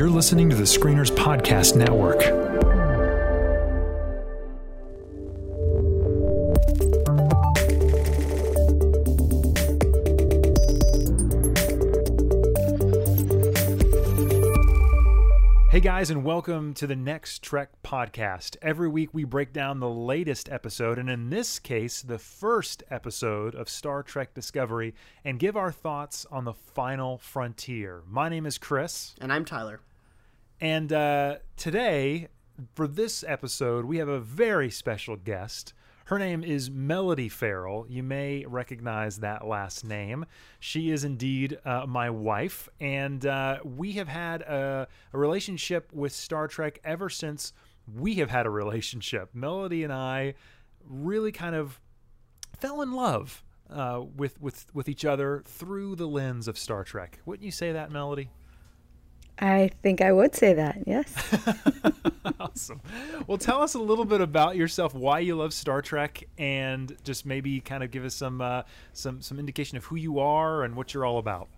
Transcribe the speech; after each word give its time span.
You're 0.00 0.08
listening 0.08 0.48
to 0.48 0.56
the 0.56 0.62
Screeners 0.62 1.10
Podcast 1.10 1.76
Network. 1.76 2.22
Hey 15.70 15.80
guys, 15.80 16.08
and 16.08 16.24
welcome 16.24 16.72
to 16.72 16.86
the 16.86 16.96
Next 16.96 17.42
Trek 17.42 17.68
podcast. 17.84 18.56
Every 18.62 18.88
week 18.88 19.10
we 19.12 19.24
break 19.24 19.52
down 19.52 19.80
the 19.80 19.90
latest 19.90 20.48
episode, 20.48 20.98
and 20.98 21.10
in 21.10 21.28
this 21.28 21.58
case, 21.58 22.00
the 22.00 22.18
first 22.18 22.82
episode 22.90 23.54
of 23.54 23.68
Star 23.68 24.02
Trek 24.02 24.32
Discovery, 24.32 24.94
and 25.26 25.38
give 25.38 25.58
our 25.58 25.70
thoughts 25.70 26.24
on 26.30 26.46
the 26.46 26.54
final 26.54 27.18
frontier. 27.18 28.00
My 28.08 28.30
name 28.30 28.46
is 28.46 28.56
Chris. 28.56 29.14
And 29.20 29.30
I'm 29.30 29.44
Tyler. 29.44 29.80
And 30.60 30.92
uh, 30.92 31.36
today, 31.56 32.28
for 32.74 32.86
this 32.86 33.24
episode, 33.26 33.86
we 33.86 33.96
have 33.96 34.08
a 34.08 34.20
very 34.20 34.70
special 34.70 35.16
guest. 35.16 35.72
Her 36.04 36.18
name 36.18 36.42
is 36.42 36.70
Melody 36.70 37.28
Farrell. 37.28 37.86
You 37.88 38.02
may 38.02 38.44
recognize 38.44 39.18
that 39.20 39.46
last 39.46 39.84
name. 39.84 40.26
She 40.58 40.90
is 40.90 41.04
indeed 41.04 41.58
uh, 41.64 41.86
my 41.86 42.10
wife, 42.10 42.68
and 42.80 43.24
uh, 43.24 43.60
we 43.64 43.92
have 43.92 44.08
had 44.08 44.42
a, 44.42 44.88
a 45.12 45.18
relationship 45.18 45.92
with 45.92 46.12
Star 46.12 46.48
Trek 46.48 46.80
ever 46.84 47.08
since 47.08 47.52
we 47.96 48.16
have 48.16 48.28
had 48.28 48.44
a 48.44 48.50
relationship. 48.50 49.30
Melody 49.32 49.84
and 49.84 49.92
I 49.92 50.34
really 50.84 51.32
kind 51.32 51.54
of 51.54 51.80
fell 52.58 52.82
in 52.82 52.92
love 52.92 53.44
uh, 53.70 54.02
with 54.16 54.40
with 54.40 54.66
with 54.74 54.88
each 54.88 55.04
other 55.04 55.42
through 55.46 55.94
the 55.96 56.08
lens 56.08 56.48
of 56.48 56.58
Star 56.58 56.84
Trek. 56.84 57.20
Wouldn't 57.24 57.44
you 57.44 57.52
say 57.52 57.72
that, 57.72 57.90
Melody? 57.90 58.30
I 59.40 59.70
think 59.82 60.02
I 60.02 60.12
would 60.12 60.34
say 60.34 60.52
that, 60.52 60.82
yes. 60.86 61.14
awesome. 62.40 62.82
Well, 63.26 63.38
tell 63.38 63.62
us 63.62 63.72
a 63.74 63.78
little 63.78 64.04
bit 64.04 64.20
about 64.20 64.56
yourself, 64.56 64.94
why 64.94 65.20
you 65.20 65.34
love 65.34 65.54
Star 65.54 65.80
Trek, 65.80 66.24
and 66.36 66.94
just 67.04 67.24
maybe 67.24 67.60
kind 67.60 67.82
of 67.82 67.90
give 67.90 68.04
us 68.04 68.14
some 68.14 68.42
uh, 68.42 68.62
some 68.92 69.22
some 69.22 69.38
indication 69.38 69.78
of 69.78 69.86
who 69.86 69.96
you 69.96 70.18
are 70.18 70.62
and 70.62 70.76
what 70.76 70.92
you're 70.92 71.06
all 71.06 71.18
about. 71.18 71.48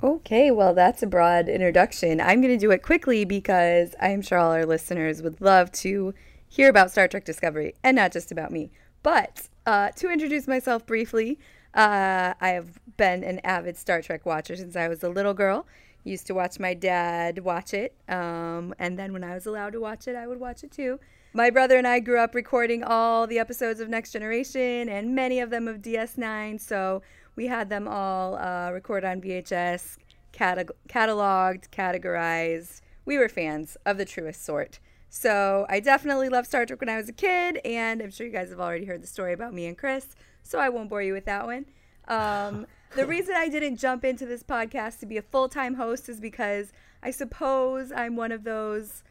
Okay, 0.00 0.52
well, 0.52 0.74
that's 0.74 1.02
a 1.02 1.08
broad 1.08 1.48
introduction. 1.48 2.20
I'm 2.20 2.40
going 2.40 2.56
to 2.56 2.58
do 2.58 2.70
it 2.70 2.84
quickly 2.84 3.24
because 3.24 3.96
I'm 4.00 4.22
sure 4.22 4.38
all 4.38 4.52
our 4.52 4.64
listeners 4.64 5.22
would 5.22 5.40
love 5.40 5.72
to 5.72 6.14
hear 6.46 6.68
about 6.68 6.92
Star 6.92 7.08
Trek 7.08 7.24
Discovery 7.24 7.74
and 7.82 7.96
not 7.96 8.12
just 8.12 8.30
about 8.30 8.52
me. 8.52 8.70
But 9.02 9.48
uh, 9.66 9.90
to 9.96 10.08
introduce 10.08 10.46
myself 10.46 10.86
briefly, 10.86 11.40
uh, 11.74 12.34
I 12.40 12.50
have 12.50 12.78
been 12.96 13.24
an 13.24 13.40
avid 13.40 13.76
Star 13.76 14.00
Trek 14.00 14.24
watcher 14.24 14.54
since 14.54 14.76
I 14.76 14.86
was 14.86 15.02
a 15.02 15.08
little 15.08 15.34
girl 15.34 15.66
used 16.08 16.26
to 16.28 16.34
watch 16.34 16.58
my 16.58 16.74
dad 16.74 17.38
watch 17.40 17.74
it. 17.74 17.94
Um, 18.08 18.74
and 18.78 18.98
then 18.98 19.12
when 19.12 19.22
I 19.22 19.34
was 19.34 19.46
allowed 19.46 19.72
to 19.74 19.80
watch 19.80 20.08
it, 20.08 20.16
I 20.16 20.26
would 20.26 20.40
watch 20.40 20.64
it 20.64 20.72
too. 20.72 20.98
My 21.32 21.50
brother 21.50 21.76
and 21.76 21.86
I 21.86 22.00
grew 22.00 22.18
up 22.18 22.34
recording 22.34 22.82
all 22.82 23.26
the 23.26 23.38
episodes 23.38 23.80
of 23.80 23.88
Next 23.88 24.12
Generation 24.12 24.88
and 24.88 25.14
many 25.14 25.40
of 25.40 25.50
them 25.50 25.68
of 25.68 25.82
DS9. 25.82 26.60
So 26.60 27.02
we 27.36 27.46
had 27.46 27.68
them 27.68 27.86
all 27.86 28.36
uh, 28.36 28.70
recorded 28.72 29.06
on 29.06 29.20
VHS, 29.20 29.98
cata- 30.32 30.74
cataloged, 30.88 31.68
categorized. 31.70 32.80
We 33.04 33.18
were 33.18 33.28
fans 33.28 33.76
of 33.86 33.98
the 33.98 34.04
truest 34.04 34.44
sort. 34.44 34.80
So 35.10 35.66
I 35.68 35.80
definitely 35.80 36.28
loved 36.28 36.48
Star 36.48 36.66
Trek 36.66 36.80
when 36.80 36.88
I 36.88 36.96
was 36.96 37.08
a 37.08 37.12
kid, 37.12 37.60
and 37.64 38.02
I'm 38.02 38.10
sure 38.10 38.26
you 38.26 38.32
guys 38.32 38.50
have 38.50 38.60
already 38.60 38.84
heard 38.84 39.02
the 39.02 39.06
story 39.06 39.32
about 39.32 39.54
me 39.54 39.66
and 39.66 39.76
Chris, 39.76 40.08
so 40.42 40.58
I 40.58 40.68
won't 40.68 40.90
bore 40.90 41.02
you 41.02 41.14
with 41.14 41.24
that 41.24 41.46
one. 41.46 41.64
Um, 42.08 42.66
the 42.94 43.06
reason 43.06 43.34
I 43.36 43.48
didn't 43.48 43.76
jump 43.76 44.04
into 44.04 44.26
this 44.26 44.42
podcast 44.42 45.00
to 45.00 45.06
be 45.06 45.16
a 45.16 45.22
full 45.22 45.48
time 45.48 45.74
host 45.74 46.08
is 46.08 46.20
because 46.20 46.72
I 47.02 47.10
suppose 47.10 47.92
I'm 47.92 48.16
one 48.16 48.32
of 48.32 48.44
those 48.44 49.02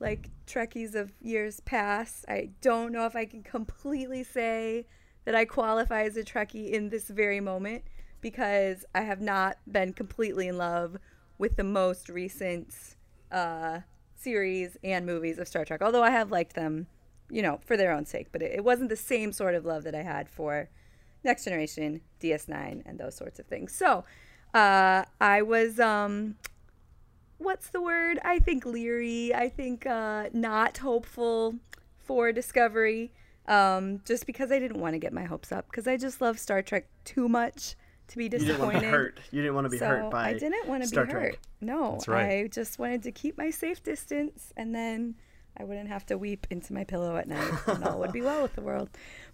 like 0.00 0.30
Trekkies 0.46 0.94
of 0.94 1.12
years 1.20 1.60
past. 1.60 2.24
I 2.28 2.50
don't 2.60 2.92
know 2.92 3.06
if 3.06 3.16
I 3.16 3.24
can 3.24 3.42
completely 3.42 4.24
say 4.24 4.86
that 5.24 5.34
I 5.34 5.44
qualify 5.44 6.02
as 6.02 6.16
a 6.16 6.24
Trekkie 6.24 6.70
in 6.70 6.88
this 6.88 7.08
very 7.08 7.40
moment 7.40 7.84
because 8.20 8.84
I 8.94 9.02
have 9.02 9.20
not 9.20 9.58
been 9.70 9.92
completely 9.92 10.48
in 10.48 10.58
love 10.58 10.96
with 11.38 11.56
the 11.56 11.64
most 11.64 12.08
recent 12.08 12.74
uh, 13.30 13.80
series 14.14 14.76
and 14.84 15.06
movies 15.06 15.38
of 15.38 15.48
Star 15.48 15.64
Trek. 15.64 15.82
Although 15.82 16.02
I 16.02 16.10
have 16.10 16.30
liked 16.30 16.54
them, 16.54 16.86
you 17.30 17.42
know, 17.42 17.60
for 17.64 17.76
their 17.76 17.92
own 17.92 18.04
sake, 18.04 18.28
but 18.32 18.42
it, 18.42 18.52
it 18.52 18.64
wasn't 18.64 18.90
the 18.90 18.96
same 18.96 19.32
sort 19.32 19.54
of 19.54 19.64
love 19.64 19.84
that 19.84 19.94
I 19.94 20.02
had 20.02 20.28
for 20.28 20.68
Next 21.24 21.44
Generation, 21.44 22.00
DS9, 22.20 22.82
and 22.84 22.98
those 22.98 23.14
sorts 23.14 23.38
of 23.38 23.46
things. 23.46 23.74
So 23.74 24.04
uh, 24.54 25.04
I 25.20 25.42
was, 25.42 25.78
um, 25.78 26.36
what's 27.38 27.68
the 27.68 27.80
word? 27.80 28.18
I 28.24 28.38
think 28.38 28.66
leery. 28.66 29.34
I 29.34 29.48
think 29.48 29.86
uh, 29.86 30.28
not 30.32 30.78
hopeful 30.78 31.56
for 31.98 32.32
Discovery 32.32 33.12
um, 33.46 34.00
just 34.04 34.26
because 34.26 34.52
I 34.52 34.58
didn't 34.58 34.80
want 34.80 34.94
to 34.94 34.98
get 34.98 35.12
my 35.12 35.24
hopes 35.24 35.52
up 35.52 35.66
because 35.70 35.86
I 35.86 35.96
just 35.96 36.20
love 36.20 36.38
Star 36.38 36.62
Trek 36.62 36.86
too 37.04 37.28
much 37.28 37.74
to 38.08 38.18
be 38.18 38.28
disappointed. 38.28 38.52
You 38.52 38.58
didn't 38.58 38.66
want 38.66 38.74
to 38.74 38.80
be 38.80 38.86
hurt. 38.86 39.20
You 39.30 39.42
didn't 39.42 39.54
want 39.54 39.64
to 39.66 39.70
be 39.70 39.78
so 39.78 39.86
hurt 39.86 40.10
by 40.10 40.28
I 40.28 40.32
didn't 40.34 40.68
want 40.68 40.82
to 40.82 40.88
Star 40.88 41.06
be 41.06 41.12
Trek. 41.12 41.22
hurt. 41.22 41.38
No, 41.60 41.92
That's 41.92 42.08
right. 42.08 42.44
I 42.44 42.46
just 42.48 42.78
wanted 42.78 43.02
to 43.04 43.12
keep 43.12 43.38
my 43.38 43.50
safe 43.50 43.82
distance 43.82 44.52
and 44.56 44.74
then 44.74 45.14
I 45.56 45.64
wouldn't 45.64 45.88
have 45.88 46.06
to 46.06 46.16
weep 46.18 46.46
into 46.50 46.72
my 46.72 46.84
pillow 46.84 47.16
at 47.16 47.28
night 47.28 47.52
and 47.66 47.84
all 47.84 47.98
would 48.00 48.12
be 48.12 48.22
well 48.22 48.42
with 48.42 48.54
the 48.54 48.62
world. 48.62 48.88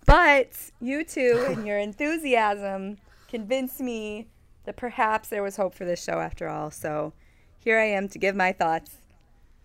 But 0.06 0.50
you 0.80 1.04
two 1.04 1.46
and 1.48 1.66
your 1.66 1.78
enthusiasm 1.78 2.98
convinced 3.28 3.80
me 3.80 4.26
that 4.64 4.76
perhaps 4.76 5.28
there 5.28 5.42
was 5.42 5.56
hope 5.56 5.74
for 5.74 5.84
this 5.84 6.02
show 6.02 6.18
after 6.20 6.48
all. 6.48 6.70
So 6.70 7.12
here 7.58 7.78
I 7.78 7.84
am 7.84 8.08
to 8.08 8.18
give 8.18 8.34
my 8.34 8.52
thoughts. 8.52 8.96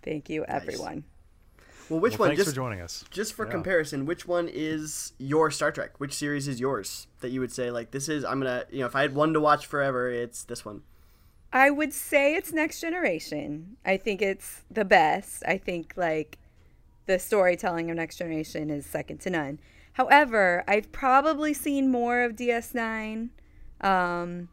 Thank 0.02 0.28
you, 0.30 0.44
everyone. 0.46 1.04
Well, 1.90 2.00
which 2.00 2.12
Well, 2.12 2.20
one? 2.20 2.28
thanks 2.30 2.44
Just 2.44 2.50
for 2.50 2.56
joining 2.56 2.80
us. 2.80 3.04
just 3.10 3.34
for 3.34 3.44
Yeah. 3.44 3.50
comparison, 3.52 4.06
which 4.06 4.26
one 4.26 4.48
is 4.50 5.12
your 5.18 5.50
Star 5.50 5.70
Trek? 5.72 5.98
Which 6.00 6.14
series 6.14 6.48
is 6.48 6.58
yours 6.60 7.08
that 7.20 7.30
you 7.30 7.40
would 7.40 7.52
say 7.52 7.70
like 7.70 7.90
this 7.90 8.08
is? 8.08 8.24
I'm 8.24 8.38
gonna 8.40 8.64
you 8.70 8.80
know 8.80 8.86
if 8.86 8.96
I 8.96 9.02
had 9.02 9.14
one 9.14 9.34
to 9.34 9.40
watch 9.40 9.66
forever, 9.66 10.08
it's 10.10 10.44
this 10.44 10.64
one. 10.64 10.82
I 11.52 11.70
would 11.70 11.92
say 11.92 12.34
it's 12.34 12.52
Next 12.52 12.80
Generation. 12.80 13.76
I 13.84 13.96
think 13.96 14.22
it's 14.22 14.62
the 14.70 14.84
best. 14.84 15.42
I 15.46 15.58
think 15.58 15.92
like 15.96 16.38
the 17.06 17.18
storytelling 17.18 17.90
of 17.90 17.96
Next 17.96 18.16
Generation 18.16 18.70
is 18.70 18.86
second 18.86 19.20
to 19.22 19.30
none. 19.30 19.58
However, 19.94 20.64
I've 20.66 20.90
probably 20.90 21.54
seen 21.54 21.90
more 21.90 22.22
of 22.22 22.34
DS9. 22.34 23.30
Um, 23.80 24.48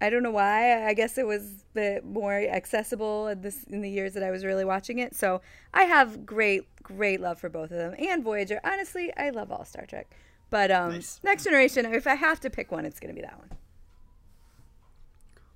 I 0.00 0.10
don't 0.10 0.22
know 0.22 0.30
why. 0.30 0.86
I 0.86 0.94
guess 0.94 1.18
it 1.18 1.26
was 1.26 1.42
a 1.42 1.74
bit 1.74 2.04
more 2.04 2.34
accessible 2.34 3.28
in, 3.28 3.40
this, 3.40 3.64
in 3.64 3.80
the 3.80 3.90
years 3.90 4.12
that 4.12 4.22
I 4.22 4.30
was 4.30 4.44
really 4.44 4.64
watching 4.64 4.98
it. 4.98 5.14
So 5.14 5.40
I 5.72 5.84
have 5.84 6.26
great, 6.26 6.64
great 6.82 7.20
love 7.20 7.40
for 7.40 7.48
both 7.48 7.70
of 7.70 7.78
them 7.78 7.94
and 7.98 8.22
Voyager. 8.22 8.60
Honestly, 8.62 9.12
I 9.16 9.30
love 9.30 9.50
all 9.50 9.64
Star 9.64 9.86
Trek. 9.86 10.14
But 10.50 10.70
um, 10.70 10.92
Nice. 10.92 11.20
Next 11.24 11.44
Generation, 11.44 11.86
if 11.86 12.06
I 12.06 12.14
have 12.14 12.40
to 12.40 12.50
pick 12.50 12.70
one, 12.70 12.84
it's 12.84 13.00
going 13.00 13.12
to 13.12 13.20
be 13.20 13.26
that 13.26 13.38
one. 13.38 13.50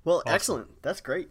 Well, 0.03 0.23
excellent. 0.25 0.81
That's 0.81 0.99
great. 0.99 1.29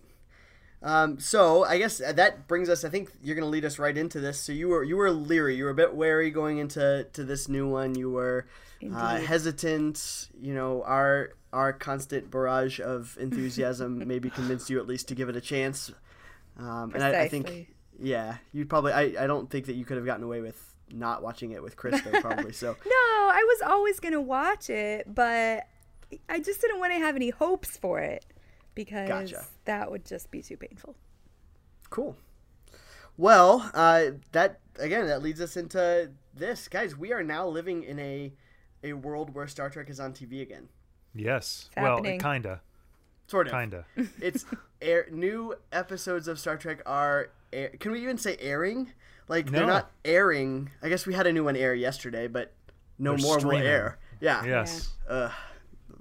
Um, 0.83 1.21
so 1.21 1.65
I 1.65 1.79
guess 1.79 1.99
that 1.99 2.49
brings 2.49 2.69
us. 2.69 2.85
I 2.85 2.89
think 2.89 3.11
you're 3.23 3.35
going 3.35 3.45
to 3.45 3.51
lead 3.51 3.65
us 3.65 3.79
right 3.79 3.97
into 3.97 4.19
this. 4.21 4.41
So 4.41 4.53
you 4.53 4.69
were 4.69 4.83
you 4.83 4.97
were 4.97 5.11
leery. 5.11 5.57
You 5.57 5.65
were 5.65 5.71
a 5.71 5.75
bit 5.75 5.95
wary 5.95 6.31
going 6.31 6.59
into 6.59 7.07
to 7.13 7.25
this 7.25 7.49
new 7.49 7.69
one. 7.69 7.95
You 7.95 8.11
were 8.11 8.47
uh, 8.95 9.19
hesitant. 9.19 10.29
You 10.41 10.55
know 10.55 10.83
our 10.85 11.33
our 11.53 11.73
constant 11.73 12.31
barrage 12.31 12.81
of 12.81 13.17
enthusiasm 13.21 14.07
maybe 14.07 14.31
convinced 14.31 14.71
you 14.71 14.79
at 14.79 14.87
least 14.87 15.09
to 15.09 15.15
give 15.15 15.29
it 15.29 15.37
a 15.37 15.41
chance. 15.41 15.93
Um, 16.59 16.93
and 16.95 17.03
I, 17.03 17.23
I 17.23 17.29
think 17.29 17.69
yeah, 17.99 18.37
you 18.53 18.65
probably. 18.65 18.93
I, 18.93 19.25
I 19.25 19.27
don't 19.27 19.51
think 19.51 19.67
that 19.67 19.75
you 19.75 19.85
could 19.85 19.99
have 19.99 20.07
gotten 20.07 20.25
away 20.25 20.41
with 20.41 20.67
not 20.91 21.23
watching 21.23 21.53
it 21.53 21.63
with 21.63 21.77
Chris 21.77 22.01
though 22.01 22.21
probably. 22.23 22.53
So 22.53 22.69
No, 22.87 22.91
I 22.93 23.45
was 23.47 23.71
always 23.71 24.01
going 24.01 24.15
to 24.15 24.21
watch 24.21 24.71
it, 24.71 25.15
but 25.15 25.67
I 26.29 26.41
just 26.41 26.63
didn't 26.63 26.81
want 26.81 26.95
to 26.95 26.99
have 26.99 27.17
any 27.17 27.31
hopes 27.31 27.77
for 27.77 28.01
it 28.01 28.25
because 28.85 29.09
Gotcha. 29.09 29.45
that 29.67 29.91
would 29.91 30.07
just 30.07 30.31
be 30.31 30.41
too 30.43 30.57
painful. 30.57 30.97
Cool. 31.91 32.17
Well, 33.19 33.71
uh, 33.75 34.13
that 34.33 34.61
again 34.79 35.07
that 35.09 35.23
leads 35.23 35.41
us 35.41 35.57
into 35.57 36.11
this, 36.35 36.67
guys. 36.69 36.97
We 36.97 37.13
are 37.13 37.23
now 37.23 37.47
living 37.47 37.83
in 37.83 37.99
a 37.99 38.33
a 38.83 38.95
world 38.95 39.35
where 39.35 39.47
Star 39.47 39.69
Trek 39.69 39.91
is 39.91 40.01
on 40.01 40.15
TV 40.15 40.41
again. 40.41 40.69
Yes. 41.15 41.69
It's 41.73 41.77
well, 41.83 41.97
happening. 41.97 42.21
kinda, 42.21 42.63
Sort 43.27 43.49
of. 43.49 43.53
kinda. 43.53 43.85
It's 44.23 44.47
air. 44.81 45.07
New 45.11 45.57
episodes 45.73 46.27
of 46.29 46.39
Star 46.39 46.57
Trek 46.57 46.81
are. 46.87 47.31
Air, 47.53 47.71
can 47.81 47.93
we 47.93 48.01
even 48.03 48.17
say 48.17 48.37
airing? 48.41 48.93
Like 49.29 49.51
they're 49.51 49.67
not 49.67 49.91
airing. 50.05 50.71
I 50.83 50.89
guess 50.89 51.07
we 51.07 51.13
had 51.15 51.27
a 51.27 51.33
new 51.33 51.45
one 51.45 51.57
air 51.57 51.75
yesterday, 51.75 52.29
but 52.29 52.53
no 52.99 53.17
They're 53.17 53.27
more 53.27 53.39
will 53.39 53.53
air. 53.59 53.99
Yeah. 54.21 54.45
Yes. 54.45 54.89
Uh, 55.09 55.31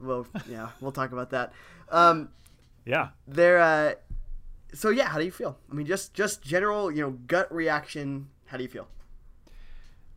well, 0.01 0.25
yeah, 0.47 0.69
we'll 0.79 0.91
talk 0.93 1.11
about 1.11 1.31
that. 1.31 1.51
Um, 1.91 2.29
Yeah. 2.89 3.09
they're. 3.27 3.59
Uh, 3.59 3.93
so 4.73 4.89
yeah, 4.89 5.07
how 5.07 5.19
do 5.19 5.25
you 5.25 5.31
feel? 5.31 5.57
I 5.71 5.73
mean, 5.75 5.85
just 5.85 6.13
just 6.13 6.41
general, 6.41 6.91
you 6.91 7.01
know, 7.01 7.11
gut 7.11 7.53
reaction. 7.53 8.29
How 8.45 8.57
do 8.57 8.63
you 8.63 8.69
feel? 8.69 8.87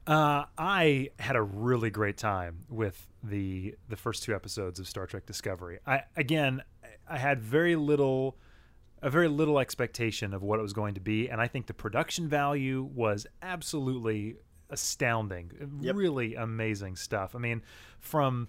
Uh, 0.06 0.44
I 0.58 1.10
had 1.18 1.36
a 1.36 1.42
really 1.42 1.90
great 1.90 2.16
time 2.16 2.60
with 2.68 3.08
the 3.22 3.74
the 3.88 3.96
first 3.96 4.22
two 4.22 4.34
episodes 4.34 4.80
of 4.80 4.88
Star 4.88 5.06
Trek 5.06 5.26
Discovery. 5.26 5.78
I 5.86 6.02
again, 6.16 6.62
I 7.08 7.18
had 7.18 7.40
very 7.40 7.76
little 7.76 8.36
a 9.02 9.10
very 9.10 9.28
little 9.28 9.58
expectation 9.58 10.32
of 10.32 10.42
what 10.42 10.58
it 10.58 10.62
was 10.62 10.72
going 10.72 10.94
to 10.94 11.00
be, 11.00 11.28
and 11.28 11.40
I 11.40 11.48
think 11.48 11.66
the 11.66 11.74
production 11.74 12.28
value 12.28 12.88
was 12.94 13.26
absolutely 13.42 14.36
astounding. 14.70 15.52
Yep. 15.80 15.94
Really 15.94 16.34
amazing 16.36 16.96
stuff. 16.96 17.34
I 17.34 17.38
mean, 17.38 17.62
from 18.00 18.48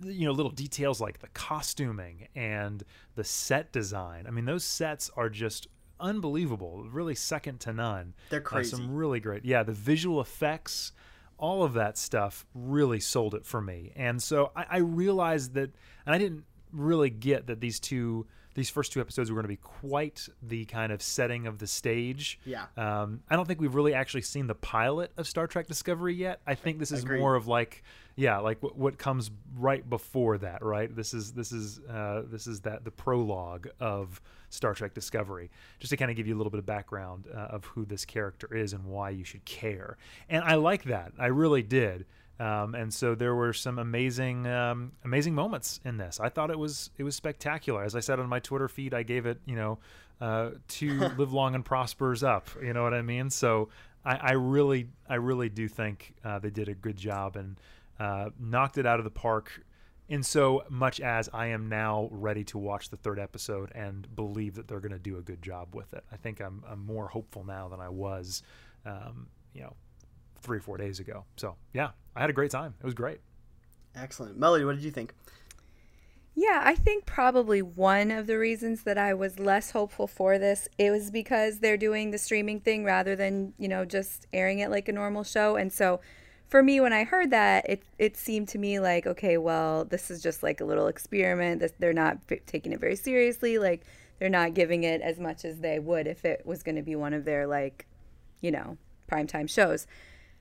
you 0.00 0.26
know 0.26 0.32
little 0.32 0.52
details 0.52 1.00
like 1.00 1.18
the 1.20 1.28
costuming 1.28 2.28
and 2.34 2.82
the 3.14 3.24
set 3.24 3.72
design. 3.72 4.26
I 4.26 4.30
mean, 4.30 4.44
those 4.44 4.64
sets 4.64 5.10
are 5.16 5.28
just 5.28 5.68
unbelievable. 6.00 6.86
Really 6.90 7.14
second 7.14 7.60
to 7.60 7.72
none. 7.72 8.14
They're 8.30 8.40
Uh, 8.40 8.44
crazy. 8.44 8.70
some 8.70 8.94
really 8.94 9.20
great. 9.20 9.44
Yeah, 9.44 9.62
the 9.62 9.72
visual 9.72 10.20
effects, 10.20 10.92
all 11.38 11.62
of 11.62 11.72
that 11.74 11.96
stuff 11.98 12.44
really 12.54 13.00
sold 13.00 13.34
it 13.34 13.44
for 13.46 13.60
me. 13.60 13.92
And 13.96 14.22
so 14.22 14.52
I, 14.54 14.66
I 14.70 14.76
realized 14.78 15.54
that, 15.54 15.70
and 16.04 16.14
I 16.14 16.18
didn't 16.18 16.44
really 16.72 17.10
get 17.10 17.46
that 17.46 17.60
these 17.60 17.80
two, 17.80 18.26
these 18.56 18.70
first 18.70 18.90
two 18.90 19.02
episodes 19.02 19.30
were 19.30 19.34
going 19.34 19.44
to 19.44 19.48
be 19.48 19.56
quite 19.56 20.28
the 20.42 20.64
kind 20.64 20.90
of 20.90 21.02
setting 21.02 21.46
of 21.46 21.58
the 21.58 21.66
stage. 21.66 22.40
Yeah. 22.46 22.64
Um, 22.76 23.20
I 23.28 23.36
don't 23.36 23.46
think 23.46 23.60
we've 23.60 23.74
really 23.74 23.92
actually 23.92 24.22
seen 24.22 24.46
the 24.46 24.54
pilot 24.54 25.12
of 25.18 25.28
Star 25.28 25.46
Trek 25.46 25.66
Discovery 25.66 26.14
yet. 26.14 26.40
I 26.46 26.54
think 26.54 26.78
this 26.78 26.90
is 26.90 27.02
Agreed. 27.04 27.20
more 27.20 27.34
of 27.34 27.46
like, 27.46 27.84
yeah, 28.16 28.38
like 28.38 28.62
what, 28.62 28.74
what 28.74 28.96
comes 28.98 29.30
right 29.58 29.88
before 29.88 30.38
that, 30.38 30.64
right? 30.64 30.94
This 30.94 31.12
is 31.12 31.32
this 31.32 31.52
is 31.52 31.80
uh, 31.80 32.22
this 32.24 32.46
is 32.46 32.60
that 32.60 32.82
the 32.82 32.90
prologue 32.90 33.68
of 33.78 34.22
Star 34.48 34.72
Trek 34.72 34.94
Discovery, 34.94 35.50
just 35.78 35.90
to 35.90 35.98
kind 35.98 36.10
of 36.10 36.16
give 36.16 36.26
you 36.26 36.34
a 36.34 36.38
little 36.38 36.50
bit 36.50 36.58
of 36.58 36.64
background 36.66 37.26
uh, 37.32 37.38
of 37.38 37.66
who 37.66 37.84
this 37.84 38.06
character 38.06 38.54
is 38.54 38.72
and 38.72 38.86
why 38.86 39.10
you 39.10 39.24
should 39.24 39.44
care. 39.44 39.98
And 40.30 40.42
I 40.42 40.54
like 40.54 40.84
that, 40.84 41.12
I 41.18 41.26
really 41.26 41.62
did. 41.62 42.06
Um, 42.38 42.74
and 42.74 42.92
so 42.92 43.14
there 43.14 43.34
were 43.34 43.52
some 43.52 43.78
amazing, 43.78 44.46
um, 44.46 44.92
amazing 45.04 45.34
moments 45.34 45.80
in 45.84 45.96
this. 45.96 46.20
I 46.20 46.28
thought 46.28 46.50
it 46.50 46.58
was 46.58 46.90
it 46.98 47.02
was 47.02 47.16
spectacular. 47.16 47.82
As 47.82 47.96
I 47.96 48.00
said 48.00 48.20
on 48.20 48.28
my 48.28 48.40
Twitter 48.40 48.68
feed, 48.68 48.92
I 48.92 49.02
gave 49.02 49.24
it, 49.24 49.40
you 49.46 49.56
know, 49.56 49.78
uh, 50.20 50.50
two 50.68 50.98
live 51.18 51.32
long 51.32 51.54
and 51.54 51.64
prospers 51.64 52.22
up. 52.22 52.48
You 52.62 52.72
know 52.72 52.82
what 52.82 52.94
I 52.94 53.02
mean? 53.02 53.30
So 53.30 53.70
I, 54.04 54.16
I 54.16 54.32
really, 54.32 54.88
I 55.08 55.14
really 55.16 55.48
do 55.48 55.66
think 55.68 56.14
uh, 56.24 56.38
they 56.38 56.50
did 56.50 56.68
a 56.68 56.74
good 56.74 56.96
job 56.96 57.36
and 57.36 57.58
uh, 57.98 58.30
knocked 58.38 58.78
it 58.78 58.86
out 58.86 58.98
of 58.98 59.04
the 59.04 59.10
park. 59.10 59.62
In 60.08 60.22
so 60.22 60.62
much 60.68 61.00
as 61.00 61.28
I 61.34 61.46
am 61.46 61.68
now 61.68 62.08
ready 62.12 62.44
to 62.44 62.58
watch 62.58 62.90
the 62.90 62.96
third 62.96 63.18
episode 63.18 63.72
and 63.74 64.06
believe 64.14 64.54
that 64.54 64.68
they're 64.68 64.78
going 64.78 64.92
to 64.92 65.00
do 65.00 65.18
a 65.18 65.20
good 65.20 65.42
job 65.42 65.74
with 65.74 65.92
it. 65.94 66.04
I 66.12 66.16
think 66.16 66.40
I'm, 66.40 66.62
I'm 66.68 66.86
more 66.86 67.08
hopeful 67.08 67.42
now 67.42 67.66
than 67.66 67.80
I 67.80 67.88
was, 67.88 68.44
um, 68.84 69.26
you 69.52 69.62
know, 69.62 69.74
three 70.46 70.58
or 70.58 70.62
four 70.62 70.78
days 70.78 71.00
ago. 71.00 71.24
So 71.36 71.56
yeah, 71.74 71.90
I 72.14 72.20
had 72.20 72.30
a 72.30 72.32
great 72.32 72.50
time. 72.50 72.74
It 72.80 72.84
was 72.84 72.94
great. 72.94 73.20
Excellent. 73.94 74.38
Melody, 74.38 74.64
what 74.64 74.76
did 74.76 74.84
you 74.84 74.90
think? 74.90 75.12
Yeah, 76.38 76.60
I 76.62 76.74
think 76.74 77.06
probably 77.06 77.62
one 77.62 78.10
of 78.10 78.26
the 78.26 78.38
reasons 78.38 78.82
that 78.82 78.98
I 78.98 79.14
was 79.14 79.38
less 79.38 79.70
hopeful 79.70 80.06
for 80.06 80.38
this 80.38 80.68
it 80.78 80.90
was 80.90 81.10
because 81.10 81.58
they're 81.58 81.78
doing 81.78 82.10
the 82.10 82.18
streaming 82.18 82.60
thing 82.60 82.84
rather 82.84 83.16
than 83.16 83.54
you 83.58 83.68
know 83.68 83.84
just 83.84 84.26
airing 84.32 84.60
it 84.60 84.70
like 84.70 84.88
a 84.88 84.92
normal 84.92 85.24
show, 85.24 85.56
and 85.56 85.72
so 85.72 86.00
for 86.46 86.62
me 86.62 86.78
when 86.78 86.92
I 86.92 87.04
heard 87.04 87.30
that 87.30 87.68
it 87.68 87.82
it 87.98 88.16
seemed 88.16 88.48
to 88.48 88.58
me 88.58 88.78
like 88.78 89.06
okay, 89.06 89.38
well 89.38 89.84
this 89.86 90.10
is 90.10 90.22
just 90.22 90.42
like 90.42 90.60
a 90.60 90.64
little 90.64 90.86
experiment. 90.88 91.60
This, 91.60 91.72
they're 91.78 91.94
not 91.94 92.18
f- 92.30 92.44
taking 92.46 92.72
it 92.72 92.80
very 92.80 92.96
seriously. 92.96 93.58
Like 93.58 93.84
they're 94.18 94.28
not 94.28 94.52
giving 94.52 94.84
it 94.84 95.00
as 95.00 95.18
much 95.18 95.44
as 95.44 95.60
they 95.60 95.78
would 95.78 96.06
if 96.06 96.24
it 96.26 96.44
was 96.44 96.62
going 96.62 96.76
to 96.76 96.82
be 96.82 96.96
one 96.96 97.14
of 97.14 97.24
their 97.24 97.46
like 97.46 97.86
you 98.42 98.50
know 98.50 98.76
primetime 99.10 99.48
shows. 99.48 99.86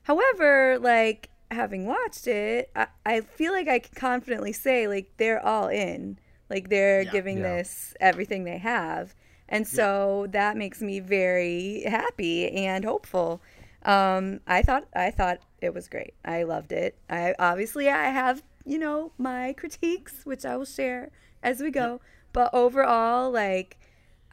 However, 0.06 0.78
like 0.80 1.30
having 1.52 1.86
watched 1.86 2.28
it, 2.28 2.70
I, 2.76 2.88
I 3.06 3.22
feel 3.22 3.52
like 3.54 3.68
I 3.68 3.80
can 3.80 3.94
confidently 3.96 4.54
say 4.54 4.88
like 4.88 5.12
they're 5.18 5.44
all 5.46 5.68
in. 5.68 6.20
Like 6.50 6.70
they're 6.70 7.04
Yeah. 7.04 7.12
giving 7.12 7.38
Yeah. 7.40 7.56
this 7.58 7.96
everything 8.00 8.44
they 8.44 8.58
have. 8.60 9.16
And 9.50 9.68
so 9.68 10.28
that 10.32 10.58
makes 10.58 10.82
me 10.82 11.00
very 11.00 11.84
happy 11.88 12.50
and 12.52 12.84
hopeful. 12.86 13.42
Um, 13.84 14.40
I 14.48 14.62
thought 14.64 14.88
I 14.96 15.12
thought 15.12 15.40
it 15.62 15.74
was 15.74 15.88
great. 15.88 16.14
I 16.24 16.44
loved 16.44 16.72
it. 16.72 16.98
I 17.10 17.36
obviously 17.38 17.90
I 17.90 18.06
have, 18.10 18.42
you 18.64 18.80
know, 18.80 19.12
my 19.18 19.54
critiques, 19.54 20.26
which 20.26 20.46
I 20.46 20.58
will 20.58 20.66
share 20.66 21.12
as 21.44 21.62
we 21.62 21.70
go. 21.72 22.02
But 22.34 22.54
overall, 22.54 23.32
like 23.32 23.78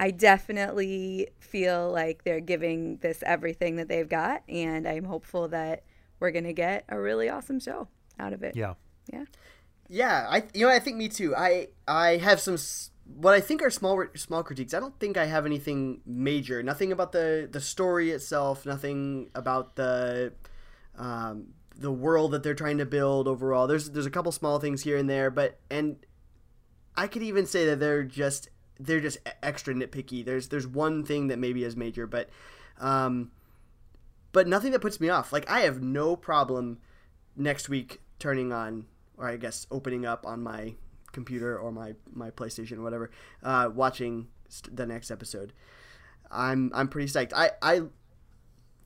I 0.02 0.10
definitely 0.10 1.28
feel 1.38 1.92
like 1.92 2.24
they're 2.24 2.40
giving 2.40 2.96
this 2.96 3.22
everything 3.24 3.76
that 3.76 3.86
they've 3.86 4.08
got, 4.08 4.42
and 4.48 4.88
I'm 4.88 5.04
hopeful 5.04 5.46
that 5.48 5.84
we're 6.18 6.32
gonna 6.32 6.52
get 6.52 6.84
a 6.88 6.98
really 6.98 7.28
awesome 7.28 7.60
show 7.60 7.86
out 8.18 8.32
of 8.32 8.42
it. 8.42 8.56
Yeah. 8.56 8.74
Yeah. 9.12 9.26
Yeah, 9.88 10.26
I 10.28 10.42
you 10.54 10.66
know 10.66 10.72
I 10.72 10.80
think 10.80 10.96
me 10.96 11.08
too. 11.08 11.36
I 11.36 11.68
I 11.86 12.16
have 12.16 12.40
some 12.40 12.56
what 13.14 13.32
I 13.34 13.40
think 13.40 13.62
are 13.62 13.70
small 13.70 14.04
small 14.16 14.42
critiques. 14.42 14.74
I 14.74 14.80
don't 14.80 14.98
think 14.98 15.16
I 15.16 15.26
have 15.26 15.46
anything 15.46 16.00
major. 16.04 16.64
Nothing 16.64 16.90
about 16.90 17.12
the 17.12 17.48
the 17.48 17.60
story 17.60 18.10
itself. 18.10 18.66
Nothing 18.66 19.30
about 19.36 19.76
the 19.76 20.32
um, 20.98 21.54
the 21.76 21.92
world 21.92 22.32
that 22.32 22.42
they're 22.42 22.54
trying 22.54 22.78
to 22.78 22.86
build 22.86 23.28
overall. 23.28 23.68
There's 23.68 23.90
there's 23.90 24.06
a 24.06 24.10
couple 24.10 24.32
small 24.32 24.58
things 24.58 24.82
here 24.82 24.96
and 24.96 25.08
there, 25.08 25.30
but 25.30 25.60
and 25.70 26.04
I 26.96 27.06
could 27.06 27.22
even 27.22 27.46
say 27.46 27.66
that 27.66 27.78
they're 27.78 28.02
just 28.02 28.48
they're 28.84 29.00
just 29.00 29.18
extra 29.42 29.74
nitpicky. 29.74 30.24
There's 30.24 30.48
there's 30.48 30.66
one 30.66 31.04
thing 31.04 31.28
that 31.28 31.38
maybe 31.38 31.64
is 31.64 31.76
major, 31.76 32.06
but 32.06 32.28
um, 32.78 33.30
but 34.32 34.48
nothing 34.48 34.72
that 34.72 34.80
puts 34.80 35.00
me 35.00 35.08
off. 35.08 35.32
Like 35.32 35.48
I 35.50 35.60
have 35.60 35.82
no 35.82 36.16
problem 36.16 36.78
next 37.36 37.68
week 37.68 38.00
turning 38.18 38.52
on, 38.52 38.86
or 39.16 39.28
I 39.28 39.36
guess 39.36 39.66
opening 39.70 40.04
up 40.06 40.26
on 40.26 40.42
my 40.42 40.74
computer 41.12 41.58
or 41.58 41.70
my 41.70 41.94
my 42.12 42.30
PlayStation 42.30 42.78
or 42.78 42.82
whatever, 42.82 43.10
uh, 43.42 43.70
watching 43.72 44.28
st- 44.48 44.76
the 44.76 44.86
next 44.86 45.10
episode. 45.10 45.52
I'm 46.30 46.70
I'm 46.74 46.88
pretty 46.88 47.08
psyched. 47.08 47.32
I 47.34 47.50
I 47.60 47.82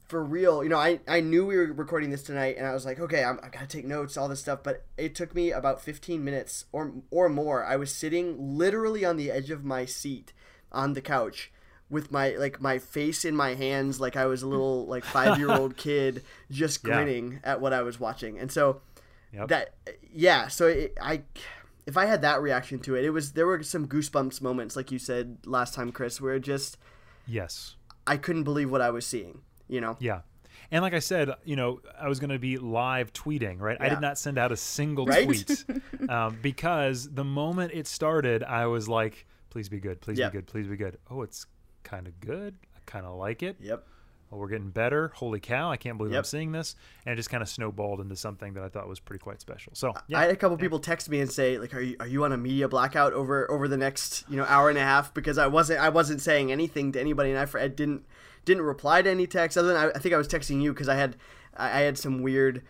for 0.06 0.22
real, 0.24 0.62
you 0.62 0.68
know, 0.68 0.78
I, 0.78 1.00
I 1.08 1.20
knew 1.20 1.44
we 1.44 1.56
were 1.56 1.72
recording 1.72 2.10
this 2.10 2.22
tonight, 2.22 2.56
and 2.56 2.66
I 2.66 2.72
was 2.74 2.84
like, 2.84 3.00
okay, 3.00 3.24
I'm, 3.24 3.40
I 3.42 3.48
gotta 3.48 3.66
take 3.66 3.84
notes, 3.84 4.16
all 4.16 4.28
this 4.28 4.40
stuff. 4.40 4.60
But 4.62 4.84
it 4.96 5.14
took 5.14 5.34
me 5.34 5.50
about 5.50 5.80
15 5.80 6.24
minutes 6.24 6.64
or 6.72 6.92
or 7.10 7.28
more. 7.28 7.64
I 7.64 7.76
was 7.76 7.92
sitting 7.92 8.56
literally 8.56 9.04
on 9.04 9.16
the 9.16 9.30
edge 9.30 9.50
of 9.50 9.64
my 9.64 9.84
seat 9.84 10.32
on 10.72 10.92
the 10.94 11.00
couch 11.00 11.50
with 11.88 12.10
my 12.10 12.30
like 12.30 12.60
my 12.60 12.78
face 12.78 13.24
in 13.24 13.34
my 13.36 13.54
hands, 13.54 14.00
like 14.00 14.16
I 14.16 14.26
was 14.26 14.42
a 14.42 14.48
little 14.48 14.86
like 14.86 15.04
five 15.18 15.38
year 15.38 15.52
old 15.54 15.76
kid, 15.76 16.22
just 16.50 16.84
Yeah. 16.84 16.94
grinning 16.94 17.40
at 17.44 17.60
what 17.60 17.72
I 17.72 17.82
was 17.82 17.98
watching. 18.00 18.38
And 18.38 18.50
so 18.52 18.80
Yep. 19.32 19.48
that 19.48 19.74
yeah, 20.12 20.48
so 20.48 20.66
it, 20.68 20.96
I 21.00 21.22
if 21.84 21.96
I 21.96 22.06
had 22.06 22.22
that 22.22 22.40
reaction 22.40 22.78
to 22.80 22.94
it, 22.96 23.04
it 23.04 23.10
was 23.10 23.32
there 23.32 23.46
were 23.46 23.62
some 23.62 23.86
goosebumps 23.86 24.40
moments, 24.40 24.76
like 24.76 24.90
you 24.92 24.98
said 24.98 25.38
last 25.44 25.74
time, 25.74 25.90
Chris, 25.92 26.20
where 26.20 26.34
it 26.34 26.40
just 26.40 26.76
Yes. 27.26 27.74
I 28.06 28.16
couldn't 28.16 28.44
believe 28.44 28.70
what 28.70 28.80
I 28.80 28.90
was 28.90 29.04
seeing. 29.04 29.40
You 29.68 29.80
know. 29.80 29.96
Yeah. 30.00 30.20
And 30.70 30.82
like 30.82 30.94
I 30.94 30.98
said, 31.00 31.30
you 31.44 31.54
know, 31.54 31.80
I 32.00 32.08
was 32.08 32.18
going 32.18 32.30
to 32.30 32.38
be 32.38 32.56
live 32.56 33.12
tweeting, 33.12 33.60
right? 33.60 33.76
Yeah. 33.78 33.86
I 33.86 33.88
did 33.90 34.00
not 34.00 34.18
send 34.18 34.38
out 34.38 34.52
a 34.52 34.56
single 34.56 35.06
Right? 35.06 35.24
tweet 35.24 35.64
um, 36.08 36.38
because 36.42 37.08
the 37.12 37.24
moment 37.24 37.72
it 37.74 37.86
started, 37.86 38.42
I 38.42 38.66
was 38.66 38.88
like, 38.88 39.26
please 39.50 39.68
be 39.68 39.78
good, 39.78 40.00
please 40.00 40.18
Yep. 40.18 40.32
be 40.32 40.38
good, 40.38 40.46
please 40.46 40.66
be 40.66 40.76
good. 40.76 40.98
Oh, 41.10 41.22
it's 41.22 41.46
kind 41.84 42.06
of 42.08 42.18
good. 42.20 42.56
I 42.74 42.78
kind 42.86 43.06
of 43.06 43.16
like 43.16 43.42
it. 43.42 43.56
Yep. 43.60 43.84
Oh, 44.32 44.38
we're 44.38 44.48
getting 44.48 44.70
better. 44.70 45.12
Holy 45.14 45.38
cow. 45.38 45.70
I 45.70 45.76
can't 45.76 45.96
believe 45.98 46.12
I'm 46.12 46.24
seeing 46.24 46.50
this. 46.50 46.74
And 47.04 47.12
it 47.12 47.16
just 47.16 47.30
kind 47.30 47.44
of 47.44 47.48
snowballed 47.48 48.00
into 48.00 48.16
something 48.16 48.54
that 48.54 48.64
I 48.64 48.68
thought 48.68 48.88
was 48.88 48.98
pretty 48.98 49.22
quite 49.22 49.40
special. 49.40 49.72
So, 49.76 49.94
yeah. 50.08 50.18
I 50.18 50.22
had 50.22 50.30
a 50.32 50.36
couple 50.36 50.56
people 50.56 50.80
text 50.80 51.08
me 51.08 51.20
and 51.20 51.30
say 51.30 51.58
like, 51.58 51.72
"Are 51.74 51.80
you 51.80 51.96
are 52.00 52.08
you 52.08 52.24
on 52.24 52.32
a 52.32 52.36
media 52.36 52.66
blackout 52.68 53.12
over 53.12 53.48
over 53.48 53.68
the 53.68 53.76
next 53.76 54.24
you 54.28 54.36
know 54.36 54.44
hour 54.46 54.68
and 54.68 54.78
a 54.78 54.82
half?" 54.82 55.14
Because 55.14 55.38
I 55.38 55.46
wasn't 55.46 55.78
I 55.78 55.90
wasn't 55.90 56.20
saying 56.22 56.50
anything 56.50 56.90
to 56.92 57.00
anybody, 57.00 57.30
and 57.30 57.38
I, 57.38 57.46
I 57.60 57.68
didn't 57.68 58.04
didn't 58.46 58.62
reply 58.62 59.02
to 59.02 59.10
any 59.10 59.26
texts 59.26 59.58
other 59.58 59.68
than 59.68 59.76
I, 59.76 59.90
I 59.90 59.98
think 59.98 60.14
I 60.14 60.18
was 60.18 60.26
texting 60.28 60.62
you 60.62 60.72
because 60.72 60.88
I 60.88 60.94
had 60.94 61.16
I 61.54 61.66
I 61.66 61.80
had 61.82 61.98
some 61.98 62.22
weird 62.22 62.62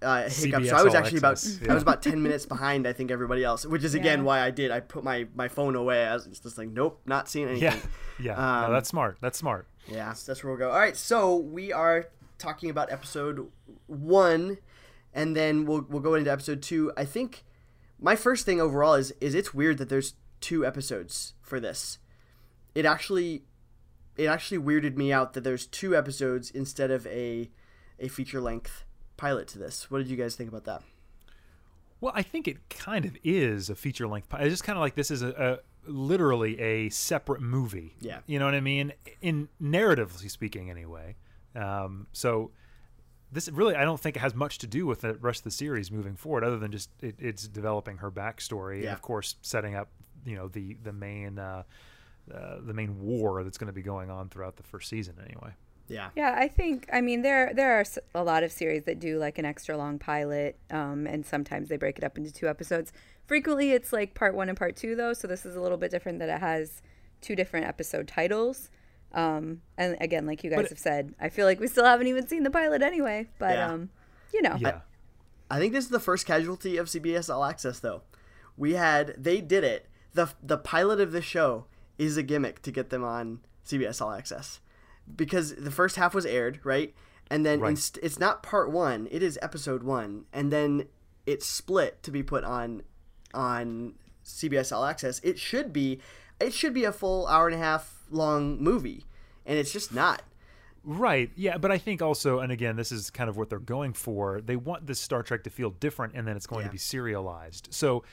uh, 0.00 0.28
hiccups. 0.28 0.68
So 0.68 0.76
I 0.76 0.82
was 0.82 0.94
All 0.94 1.00
actually 1.00 1.18
about 1.18 1.32
Access, 1.32 1.60
I 1.68 1.72
was 1.74 1.82
about 1.82 2.02
ten 2.02 2.22
minutes 2.26 2.44
behind 2.46 2.86
I 2.86 2.92
think 2.92 3.10
everybody 3.10 3.42
else, 3.42 3.64
which 3.66 3.82
is 3.82 3.94
again 3.94 4.18
Yeah. 4.20 4.24
why 4.26 4.40
I 4.42 4.50
did 4.50 4.70
I 4.70 4.80
put 4.80 5.02
my 5.02 5.26
my 5.34 5.48
phone 5.48 5.74
away. 5.74 6.06
I 6.06 6.12
was 6.14 6.26
just 6.26 6.58
like, 6.58 6.68
"Nope, 6.68 7.00
not 7.06 7.28
seeing 7.28 7.48
anything." 7.48 7.62
yeah. 7.72 7.76
Yeah. 8.20 8.34
no, 8.34 8.66
Um, 8.66 8.72
that's 8.72 8.88
smart. 8.88 9.16
That's 9.20 9.38
smart. 9.38 9.66
Yeah, 9.86 10.12
so 10.12 10.30
that's 10.32 10.42
where 10.44 10.52
we'll 10.52 10.58
go. 10.58 10.70
All 10.70 10.78
right, 10.78 10.96
so 10.96 11.36
we 11.36 11.72
are 11.72 12.06
talking 12.36 12.68
about 12.68 12.90
episode 12.92 13.48
one, 13.86 14.58
and 15.14 15.34
then 15.36 15.64
we'll 15.66 15.86
we'll 15.88 16.02
go 16.02 16.14
into 16.14 16.30
episode 16.30 16.60
two. 16.62 16.92
I 16.96 17.04
think 17.04 17.44
my 18.00 18.16
first 18.16 18.44
thing 18.44 18.60
overall 18.60 18.94
is 18.94 19.12
is 19.20 19.34
it's 19.34 19.54
weird 19.54 19.78
that 19.78 19.88
there's 19.88 20.14
two 20.40 20.64
episodes 20.66 21.34
for 21.40 21.58
this. 21.60 21.98
It 22.74 22.84
actually 22.86 23.42
it 24.18 24.26
actually 24.26 24.58
weirded 24.58 24.96
me 24.96 25.12
out 25.12 25.32
that 25.32 25.44
there's 25.44 25.66
two 25.66 25.96
episodes 25.96 26.50
instead 26.50 26.90
of 26.90 27.06
a 27.06 27.50
a 27.98 28.08
feature 28.08 28.40
length 28.40 28.84
pilot 29.16 29.48
to 29.48 29.58
this. 29.58 29.90
What 29.90 29.98
did 29.98 30.08
you 30.08 30.16
guys 30.16 30.36
think 30.36 30.48
about 30.50 30.64
that? 30.64 30.82
Well, 32.00 32.12
I 32.14 32.22
think 32.22 32.46
it 32.46 32.68
kind 32.68 33.04
of 33.04 33.16
is 33.24 33.70
a 33.70 33.74
feature 33.74 34.06
length. 34.06 34.28
It's 34.34 34.50
just 34.50 34.62
kind 34.64 34.76
of 34.76 34.80
like 34.82 34.94
this 34.94 35.10
is 35.10 35.22
a, 35.22 35.60
a 35.86 35.90
literally 35.90 36.58
a 36.60 36.90
separate 36.90 37.40
movie. 37.40 37.96
Yeah. 38.00 38.20
you 38.26 38.38
know 38.38 38.44
what 38.44 38.54
I 38.54 38.60
mean. 38.60 38.92
In 39.20 39.48
narratively 39.60 40.30
speaking, 40.30 40.70
anyway. 40.70 41.16
Um, 41.56 42.06
so 42.12 42.52
this 43.32 43.48
really, 43.48 43.74
I 43.74 43.84
don't 43.84 43.98
think 44.00 44.14
it 44.14 44.20
has 44.20 44.34
much 44.34 44.58
to 44.58 44.68
do 44.68 44.86
with 44.86 45.00
the 45.00 45.14
rest 45.14 45.40
of 45.40 45.44
the 45.44 45.50
series 45.50 45.90
moving 45.90 46.14
forward, 46.14 46.44
other 46.44 46.58
than 46.58 46.70
just 46.70 46.90
it, 47.00 47.16
it's 47.18 47.48
developing 47.48 47.96
her 47.96 48.12
backstory 48.12 48.74
and 48.76 48.84
Yeah. 48.84 48.92
of 48.92 49.02
course 49.02 49.34
setting 49.42 49.74
up, 49.74 49.88
you 50.24 50.36
know, 50.36 50.46
the 50.46 50.76
the 50.84 50.92
main. 50.92 51.38
Uh, 51.40 51.64
uh, 52.34 52.56
the 52.60 52.74
main 52.74 53.00
war 53.00 53.42
that's 53.44 53.58
going 53.58 53.66
to 53.68 53.72
be 53.72 53.82
going 53.82 54.10
on 54.10 54.28
throughout 54.28 54.56
the 54.56 54.62
first 54.62 54.88
season 54.88 55.14
anyway. 55.24 55.52
Yeah. 55.88 56.10
Yeah, 56.14 56.34
I 56.38 56.48
think 56.48 56.86
I 56.92 57.00
mean 57.00 57.22
there 57.22 57.52
there 57.54 57.78
are 57.80 57.84
a 58.14 58.22
lot 58.22 58.42
of 58.42 58.52
series 58.52 58.84
that 58.84 58.98
do 59.00 59.18
like 59.18 59.38
an 59.38 59.44
extra 59.46 59.76
long 59.76 59.98
pilot, 59.98 60.58
um, 60.70 61.06
and 61.06 61.24
sometimes 61.24 61.68
they 61.70 61.76
break 61.78 61.96
it 61.98 62.04
up 62.04 62.18
into 62.18 62.30
two 62.32 62.46
episodes. 62.48 62.92
Frequently, 63.26 63.72
it's 63.72 63.92
like 63.92 64.14
part 64.14 64.34
one 64.34 64.48
and 64.50 64.58
part 64.58 64.76
two 64.76 64.94
though, 64.94 65.12
so 65.14 65.26
this 65.26 65.46
is 65.46 65.56
a 65.56 65.60
little 65.60 65.78
bit 65.78 65.90
different 65.90 66.18
that 66.18 66.28
it 66.28 66.40
has 66.40 66.82
two 67.22 67.34
different 67.34 67.66
episode 67.66 68.06
titles. 68.06 68.70
Um, 69.14 69.62
and 69.78 69.96
again, 70.02 70.26
like 70.26 70.44
you 70.44 70.50
guys 70.50 70.58
But- 70.58 70.68
have 70.68 70.78
said, 70.78 71.14
I 71.18 71.30
feel 71.30 71.46
like 71.46 71.58
we 71.58 71.66
still 71.68 71.86
haven't 71.86 72.06
even 72.08 72.26
seen 72.28 72.42
the 72.42 72.50
pilot 72.50 72.82
anyway. 72.82 73.26
But 73.38 73.54
Yeah. 73.56 73.72
um, 73.72 73.88
you 74.34 74.42
know, 74.42 74.56
Yeah. 74.60 74.80
I 75.50 75.58
think 75.58 75.72
this 75.72 75.84
is 75.84 75.90
the 75.90 75.98
first 76.00 76.26
casualty 76.26 76.76
of 76.76 76.88
CBS 76.90 77.30
All 77.30 77.42
Access, 77.44 77.80
though. 77.80 78.02
We 78.58 78.74
had 78.74 79.14
they 79.16 79.40
did 79.40 79.64
it. 79.64 79.86
the 80.12 80.28
The 80.42 80.58
pilot 80.58 81.00
of 81.00 81.12
the 81.12 81.22
show 81.22 81.64
is 81.98 82.16
a 82.16 82.22
gimmick 82.22 82.62
to 82.62 82.70
get 82.70 82.90
them 82.90 83.04
on 83.04 83.40
CBS 83.66 84.00
All 84.00 84.12
Access, 84.12 84.60
because 85.16 85.54
the 85.56 85.70
first 85.70 85.96
half 85.96 86.14
was 86.14 86.24
aired, 86.24 86.60
right? 86.64 86.94
And 87.30 87.44
then 87.44 87.60
Right. 87.60 87.70
inst- 87.70 87.98
it's 88.02 88.18
not 88.18 88.42
part 88.42 88.70
one; 88.70 89.08
it 89.10 89.22
is 89.22 89.38
episode 89.42 89.82
one, 89.82 90.24
and 90.32 90.50
then 90.52 90.86
it's 91.26 91.44
split 91.46 92.02
to 92.04 92.10
be 92.10 92.22
put 92.22 92.44
on 92.44 92.82
on 93.34 93.94
CBS 94.24 94.72
All 94.72 94.84
Access. 94.86 95.20
It 95.22 95.38
should 95.38 95.72
be 95.72 96.00
it 96.40 96.54
should 96.54 96.72
be 96.72 96.84
a 96.84 96.92
full 96.92 97.26
hour 97.26 97.46
and 97.48 97.54
a 97.54 97.58
half 97.58 98.04
long 98.10 98.62
movie, 98.62 99.04
and 99.44 99.58
it's 99.58 99.72
just 99.72 99.92
not. 99.92 100.22
Right. 100.84 101.30
Yeah, 101.34 101.58
but 101.58 101.70
I 101.72 101.76
think 101.76 102.00
also, 102.00 102.38
and 102.38 102.50
again, 102.52 102.76
this 102.76 102.92
is 102.92 103.10
kind 103.10 103.28
of 103.28 103.36
what 103.36 103.50
they're 103.50 103.58
going 103.58 103.92
for. 103.92 104.40
They 104.40 104.54
want 104.56 104.86
this 104.86 105.00
Star 105.00 105.22
Trek 105.22 105.42
to 105.44 105.50
feel 105.50 105.70
different, 105.70 106.14
and 106.14 106.26
then 106.26 106.36
it's 106.36 106.46
going 106.46 106.60
Yeah. 106.62 106.68
to 106.68 106.72
be 106.72 106.78
serialized. 106.78 107.68
So, 107.72 108.04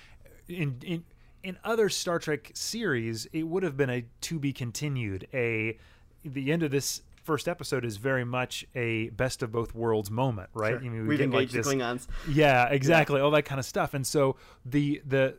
in 0.49 0.77
in 0.83 1.03
in 1.45 1.57
other 1.63 1.87
Star 1.89 2.19
Trek 2.19 2.51
series, 2.53 3.27
it 3.31 3.43
would 3.43 3.63
have 3.63 3.77
been 3.77 3.89
a 3.89 4.05
to 4.21 4.39
be 4.39 4.51
continued. 4.51 5.27
A 5.33 5.77
the 6.23 6.51
end 6.51 6.63
of 6.63 6.71
this 6.71 7.01
first 7.23 7.47
episode 7.47 7.85
is 7.85 7.97
very 7.97 8.23
much 8.25 8.65
a 8.75 9.09
best 9.09 9.41
of 9.43 9.51
both 9.51 9.73
worlds 9.73 10.11
moment, 10.11 10.49
right? 10.53 10.71
Sure. 10.71 10.79
I 10.79 10.81
mean, 10.81 10.93
we 11.03 11.07
We've 11.07 11.17
get 11.19 11.29
like 11.29 11.33
engaged 11.33 11.53
the 11.53 11.57
this- 11.59 11.67
Klingons. 11.67 12.07
yeah, 12.29 12.67
exactly. 12.67 13.21
All 13.21 13.31
that 13.31 13.45
kind 13.45 13.59
of 13.59 13.65
stuff. 13.65 13.93
And 13.93 14.05
so 14.05 14.35
the 14.65 15.01
the 15.05 15.37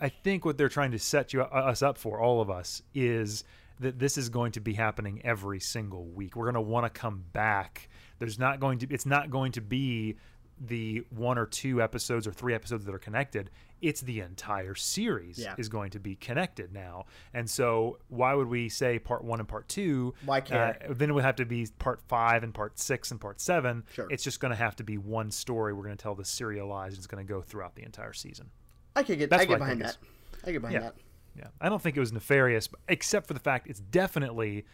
I 0.00 0.08
think 0.10 0.44
what 0.44 0.58
they're 0.58 0.68
trying 0.68 0.92
to 0.92 0.98
set 0.98 1.32
you 1.32 1.42
uh, 1.42 1.46
us 1.46 1.82
up 1.82 1.98
for, 1.98 2.20
all 2.20 2.40
of 2.40 2.50
us, 2.50 2.82
is 2.94 3.42
that 3.80 3.98
this 3.98 4.16
is 4.18 4.28
going 4.28 4.52
to 4.52 4.60
be 4.60 4.74
happening 4.74 5.20
every 5.24 5.60
single 5.60 6.04
week. 6.04 6.36
We're 6.36 6.44
going 6.44 6.54
to 6.54 6.60
want 6.60 6.84
to 6.86 6.90
come 7.00 7.24
back. 7.32 7.88
There's 8.18 8.38
not 8.38 8.60
going 8.60 8.78
to. 8.80 8.86
It's 8.90 9.06
not 9.06 9.30
going 9.30 9.52
to 9.52 9.60
be 9.60 10.16
the 10.60 11.04
one 11.10 11.38
or 11.38 11.46
two 11.46 11.80
episodes 11.80 12.26
or 12.26 12.32
three 12.32 12.54
episodes 12.54 12.84
that 12.84 12.94
are 12.94 12.98
connected. 12.98 13.50
It's 13.80 14.00
the 14.00 14.20
entire 14.20 14.74
series 14.74 15.38
Yeah. 15.38 15.54
is 15.58 15.68
going 15.68 15.90
to 15.90 16.00
be 16.00 16.16
connected 16.16 16.72
now. 16.72 17.06
And 17.32 17.48
so, 17.48 17.98
why 18.08 18.34
would 18.34 18.48
we 18.48 18.68
say 18.68 18.98
part 18.98 19.22
one 19.24 19.38
and 19.40 19.48
part 19.48 19.68
two? 19.68 20.14
Why 20.24 20.40
care? 20.40 20.76
Uh, 20.88 20.92
then 20.94 21.10
it 21.10 21.12
would 21.12 21.24
have 21.24 21.36
to 21.36 21.44
be 21.44 21.66
part 21.78 22.00
five 22.08 22.42
and 22.42 22.52
part 22.52 22.78
six 22.78 23.10
and 23.10 23.20
part 23.20 23.40
seven. 23.40 23.84
Sure. 23.92 24.06
It's 24.10 24.24
just 24.24 24.40
going 24.40 24.50
to 24.50 24.56
have 24.56 24.76
to 24.76 24.84
be 24.84 24.98
one 24.98 25.30
story. 25.30 25.72
We're 25.72 25.84
going 25.84 25.96
to 25.96 26.02
tell 26.02 26.14
the 26.14 26.24
serialized. 26.24 26.96
It's 26.96 27.06
going 27.06 27.24
to 27.24 27.32
go 27.32 27.40
throughout 27.40 27.74
the 27.76 27.82
entire 27.84 28.12
season. 28.12 28.50
I 28.96 29.02
could 29.02 29.18
get 29.18 29.30
That's 29.30 29.42
I 29.42 29.44
get 29.46 29.50
what 29.60 29.62
I 29.62 29.74
behind 29.74 29.80
that. 29.82 29.96
I 30.44 30.52
get 30.52 30.60
behind 30.62 30.74
Yeah. 30.74 30.80
that. 30.80 30.94
Yeah, 31.36 31.46
I 31.60 31.68
don't 31.68 31.80
think 31.80 31.96
it 31.96 32.00
was 32.00 32.12
nefarious, 32.12 32.68
except 32.88 33.28
for 33.28 33.34
the 33.34 33.38
fact 33.40 33.68
it's 33.68 33.78
definitely 33.78 34.64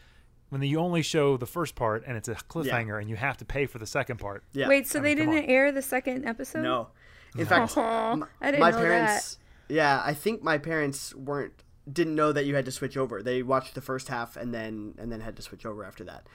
when 0.48 0.62
you 0.62 0.78
only 0.78 1.02
show 1.02 1.36
the 1.36 1.46
first 1.46 1.74
part 1.74 2.04
and 2.06 2.16
it's 2.16 2.28
a 2.28 2.34
cliffhanger 2.34 2.98
and 3.00 3.10
you 3.10 3.16
have 3.16 3.36
to 3.38 3.44
pay 3.44 3.66
for 3.66 3.78
the 3.78 3.86
second 3.86 4.16
part. 4.18 4.44
Yeah. 4.52 4.68
wait, 4.68 4.86
so 4.86 4.98
I 4.98 5.02
they 5.02 5.14
mean, 5.14 5.24
come 5.26 5.34
didn't 5.34 5.50
air 5.50 5.72
the 5.72 5.82
second 5.82 6.24
episode? 6.24 6.62
No. 6.62 6.88
In 7.36 7.46
fact, 7.46 7.76
Aw, 7.76 8.12
m- 8.12 8.26
I 8.40 8.50
didn't 8.50 8.60
my 8.60 8.72
parents. 8.72 9.38
Yeah, 9.68 10.02
I 10.04 10.14
think 10.14 10.42
my 10.42 10.58
parents 10.58 11.14
weren't 11.14 11.52
didn't 11.90 12.14
know 12.14 12.32
that 12.32 12.46
you 12.46 12.54
had 12.54 12.64
to 12.66 12.72
switch 12.72 12.96
over. 12.96 13.22
They 13.22 13.42
watched 13.42 13.74
the 13.74 13.80
first 13.80 14.08
half 14.08 14.36
and 14.36 14.52
then 14.54 14.94
and 14.98 15.10
then 15.12 15.20
had 15.20 15.36
to 15.36 15.42
switch 15.42 15.66
over 15.66 15.84
after 15.84 16.04
that. 16.04 16.26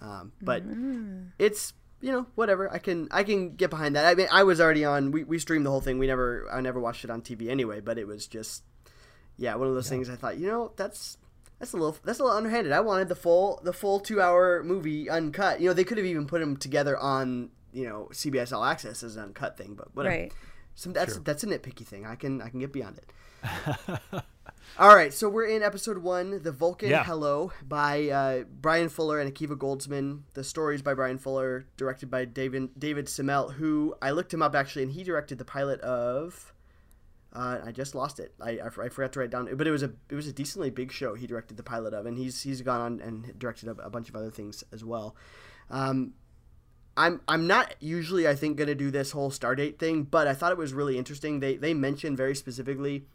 Um, 0.00 0.32
but 0.42 0.66
Mm. 0.66 1.28
it's 1.38 1.72
you 2.00 2.12
know 2.12 2.26
whatever. 2.34 2.72
I 2.72 2.78
can 2.78 3.08
I 3.10 3.24
can 3.24 3.54
get 3.56 3.70
behind 3.70 3.96
that. 3.96 4.04
I 4.06 4.14
mean, 4.14 4.28
I 4.30 4.42
was 4.44 4.60
already 4.60 4.84
on. 4.84 5.10
We, 5.12 5.24
we 5.24 5.38
streamed 5.38 5.66
the 5.66 5.70
whole 5.70 5.80
thing. 5.80 5.98
We 5.98 6.06
never 6.06 6.46
I 6.52 6.60
never 6.60 6.78
watched 6.80 7.04
it 7.04 7.10
on 7.10 7.22
TV 7.22 7.48
anyway. 7.48 7.80
But 7.80 7.98
it 7.98 8.06
was 8.06 8.26
just 8.26 8.62
yeah 9.36 9.54
one 9.54 9.68
of 9.68 9.74
those 9.74 9.88
things. 9.88 10.08
I 10.10 10.16
thought 10.16 10.38
you 10.38 10.46
know 10.46 10.72
that's. 10.76 11.18
That's 11.60 11.72
a 11.72 11.76
little. 11.76 11.96
That's 12.04 12.20
a 12.20 12.22
little 12.22 12.36
underhanded. 12.38 12.70
I 12.70 12.78
wanted 12.78 13.08
the 13.08 13.16
full, 13.16 13.60
the 13.64 13.72
full 13.72 13.98
two-hour 13.98 14.62
movie 14.62 15.10
uncut. 15.10 15.60
You 15.60 15.66
know, 15.66 15.72
they 15.72 15.82
could 15.82 15.98
have 15.98 16.06
even 16.06 16.24
put 16.24 16.38
them 16.38 16.56
together 16.56 16.96
on, 16.96 17.50
you 17.72 17.88
know, 17.88 18.08
CBS 18.12 18.52
All 18.52 18.64
Access 18.64 19.02
as 19.02 19.16
an 19.16 19.24
uncut 19.24 19.56
thing. 19.56 19.74
But 19.74 19.94
whatever. 19.94 20.14
Right. 20.16 20.32
Some 20.74 20.92
that's 20.92 21.14
Sure. 21.14 21.22
that's 21.22 21.42
a 21.42 21.46
nitpicky 21.46 21.84
thing. 21.86 22.06
I 22.06 22.14
can 22.14 22.40
I 22.40 22.48
can 22.50 22.60
get 22.60 22.72
beyond 22.72 22.98
it. 22.98 23.12
All 24.78 24.94
right, 24.94 25.12
so 25.12 25.28
we're 25.28 25.46
in 25.46 25.62
episode 25.62 25.98
one, 25.98 26.42
"The 26.42 26.52
Vulcan 26.52 26.90
Yeah. 26.90 27.02
Hello" 27.02 27.52
by 27.66 28.08
uh, 28.10 28.44
Bryan 28.44 28.88
Fuller 28.88 29.18
and 29.18 29.32
Akiva 29.32 29.56
Goldsman. 29.56 30.20
The 30.34 30.44
stories 30.44 30.82
by 30.82 30.94
Bryan 30.94 31.18
Fuller, 31.18 31.64
directed 31.76 32.10
by 32.10 32.26
David 32.26 32.78
David 32.78 33.08
Semel, 33.08 33.50
who 33.50 33.94
I 34.00 34.10
looked 34.10 34.32
him 34.32 34.42
up 34.42 34.54
actually, 34.54 34.82
and 34.84 34.92
he 34.92 35.02
directed 35.02 35.38
the 35.38 35.44
pilot 35.44 35.80
of. 35.80 36.52
Uh, 37.32 37.58
I 37.64 37.72
just 37.72 37.94
lost 37.94 38.20
it. 38.20 38.32
I, 38.40 38.58
I, 38.58 38.66
I 38.66 38.88
forgot 38.88 39.12
to 39.12 39.20
write 39.20 39.30
down, 39.30 39.48
but 39.56 39.66
it 39.66 39.70
was 39.70 39.82
a 39.82 39.92
it 40.10 40.14
was 40.14 40.26
a 40.28 40.32
decently 40.32 40.70
big 40.70 40.92
show. 40.92 41.14
He 41.14 41.26
directed 41.26 41.56
the 41.56 41.62
pilot 41.62 41.92
of, 41.94 42.06
and 42.06 42.16
he's 42.16 42.42
he's 42.42 42.62
gone 42.62 42.80
on 42.80 43.00
and 43.00 43.36
directed 43.38 43.68
a, 43.68 43.72
a 43.82 43.90
bunch 43.90 44.08
of 44.08 44.16
other 44.16 44.30
things 44.30 44.62
as 44.72 44.84
well. 44.84 45.16
Um, 45.70 46.14
I'm 46.98 47.20
I'm 47.28 47.46
not 47.46 47.76
usually 47.80 48.26
I 48.26 48.34
think 48.34 48.56
going 48.56 48.68
to 48.68 48.74
do 48.74 48.90
this 48.90 49.12
whole 49.12 49.30
Stardate 49.30 49.78
thing, 49.78 50.02
but 50.02 50.26
I 50.26 50.34
thought 50.34 50.52
it 50.52 50.58
was 50.58 50.74
really 50.74 50.98
interesting. 50.98 51.40
They 51.40 51.56
they 51.56 51.72
mentioned 51.72 52.16
very 52.16 52.34
specifically 52.34 53.06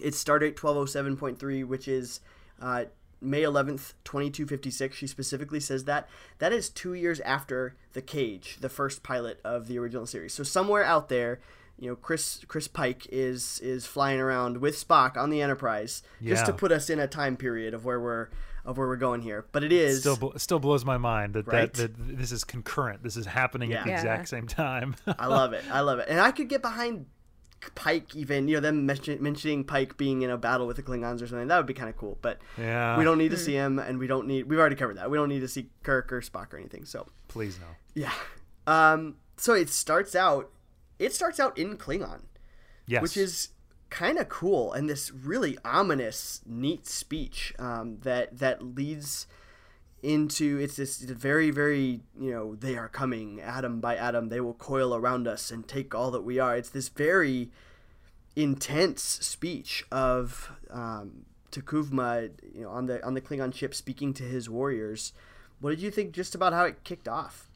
it's 0.00 0.22
Stardate 0.22 0.56
1207.3, 0.56 1.64
which 1.64 1.86
is 1.86 2.20
uh, 2.60 2.84
May 3.20 3.42
11th, 3.42 3.92
2256. 4.04 4.96
She 4.96 5.06
specifically 5.06 5.60
says 5.60 5.84
that. 5.84 6.08
That 6.38 6.52
is 6.52 6.68
two 6.68 6.94
years 6.94 7.20
after 7.20 7.76
The 7.92 8.02
Cage, 8.02 8.58
the 8.60 8.68
first 8.68 9.02
pilot 9.02 9.40
of 9.44 9.68
the 9.68 9.78
original 9.78 10.06
series. 10.06 10.34
So 10.34 10.42
somewhere 10.42 10.84
out 10.84 11.08
there, 11.08 11.40
you 11.78 11.88
know, 11.88 11.96
Chris 11.96 12.44
Chris 12.46 12.68
Pike 12.68 13.06
is 13.10 13.60
is 13.60 13.84
flying 13.84 14.20
around 14.20 14.58
with 14.58 14.76
Spock 14.76 15.16
on 15.16 15.30
the 15.30 15.42
Enterprise 15.42 16.02
just 16.22 16.46
to 16.46 16.52
put 16.52 16.70
us 16.70 16.88
in 16.88 17.00
a 17.00 17.08
time 17.08 17.36
period 17.36 17.74
of 17.74 17.84
where 17.84 18.00
we're 18.00 18.28
of 18.64 18.78
where 18.78 18.86
we're 18.88 18.96
going 18.96 19.22
here. 19.22 19.46
But 19.52 19.62
it 19.64 19.72
is 19.72 20.00
Still, 20.00 20.16
bl- 20.16 20.36
still 20.38 20.58
blows 20.58 20.84
my 20.84 20.96
mind 20.98 21.34
that, 21.34 21.46
Right? 21.46 21.72
that 21.74 21.96
that 21.96 22.18
this 22.18 22.32
is 22.32 22.44
concurrent. 22.44 23.02
This 23.02 23.16
is 23.16 23.26
happening 23.26 23.72
at 23.72 23.84
the 23.84 23.90
Yeah. 23.90 23.96
Yeah. 23.96 24.00
exact 24.00 24.28
same 24.28 24.46
time. 24.46 24.96
I 25.18 25.26
love 25.26 25.52
it. 25.52 25.64
I 25.70 25.80
love 25.80 25.98
it. 25.98 26.06
And 26.08 26.20
I 26.20 26.30
could 26.30 26.48
get 26.48 26.62
behind 26.62 27.06
Pike 27.74 28.14
even, 28.14 28.46
you 28.46 28.56
know, 28.56 28.60
them 28.60 28.84
mention, 28.84 29.22
mentioning 29.22 29.64
Pike 29.64 29.96
being 29.96 30.20
in 30.22 30.28
a 30.30 30.36
battle 30.36 30.66
with 30.66 30.76
the 30.76 30.82
Klingons 30.82 31.22
or 31.22 31.26
something. 31.26 31.48
That 31.48 31.56
would 31.56 31.66
be 31.66 31.72
kind 31.72 31.88
of 31.88 31.96
cool. 31.96 32.18
But 32.20 32.38
yeah, 32.58 32.98
we 32.98 33.04
don't 33.04 33.16
need 33.16 33.30
to 33.30 33.38
see 33.38 33.54
him, 33.54 33.78
and 33.78 33.98
we 33.98 34.06
don't 34.06 34.26
need. 34.26 34.42
We've 34.50 34.58
already 34.58 34.76
covered 34.76 34.98
that. 34.98 35.10
We 35.10 35.16
don't 35.16 35.30
need 35.30 35.40
to 35.40 35.48
see 35.48 35.70
Kirk 35.82 36.12
or 36.12 36.20
Spock 36.20 36.52
or 36.52 36.58
anything. 36.58 36.84
So 36.84 37.06
Please 37.28 37.58
no. 37.58 37.66
yeah. 37.94 38.12
Um. 38.66 39.16
So 39.38 39.54
it 39.54 39.70
starts 39.70 40.14
out. 40.14 40.50
It 40.98 41.14
starts 41.14 41.40
out 41.40 41.56
in 41.58 41.76
Klingon, 41.78 42.20
Yes, 42.86 43.00
which 43.02 43.16
is 43.16 43.48
kind 43.94 44.18
of 44.18 44.28
cool, 44.28 44.72
and 44.72 44.90
this 44.90 45.12
really 45.12 45.56
ominous, 45.64 46.42
neat 46.44 46.84
speech 46.84 47.54
um, 47.60 47.98
that 48.02 48.38
that 48.38 48.60
leads 48.60 49.28
into 50.02 50.58
it's 50.58 50.76
this 50.76 50.98
very 50.98 51.50
very 51.50 52.00
you 52.20 52.30
know 52.30 52.54
they 52.56 52.76
are 52.76 52.90
coming 52.90 53.40
atom 53.40 53.80
by 53.80 53.96
atom 53.96 54.28
they 54.28 54.38
will 54.38 54.52
coil 54.52 54.94
around 54.94 55.26
us 55.26 55.50
and 55.50 55.66
take 55.66 55.94
all 55.94 56.10
that 56.10 56.22
we 56.22 56.40
are. 56.40 56.56
It's 56.56 56.70
this 56.70 56.88
very 56.88 57.50
intense 58.34 59.02
speech 59.02 59.84
of 59.92 60.50
um, 60.70 61.24
T'Kuvma 61.52 62.30
you 62.52 62.62
know 62.62 62.70
on 62.70 62.86
the 62.86 63.04
on 63.06 63.14
the 63.14 63.20
Klingon 63.20 63.54
ship 63.54 63.74
speaking 63.76 64.12
to 64.14 64.24
his 64.24 64.50
warriors. 64.50 65.12
What 65.60 65.70
did 65.70 65.80
you 65.80 65.92
think 65.92 66.12
just 66.12 66.34
about 66.34 66.52
how 66.52 66.64
it 66.64 66.82
kicked 66.82 67.06
off 67.06 67.48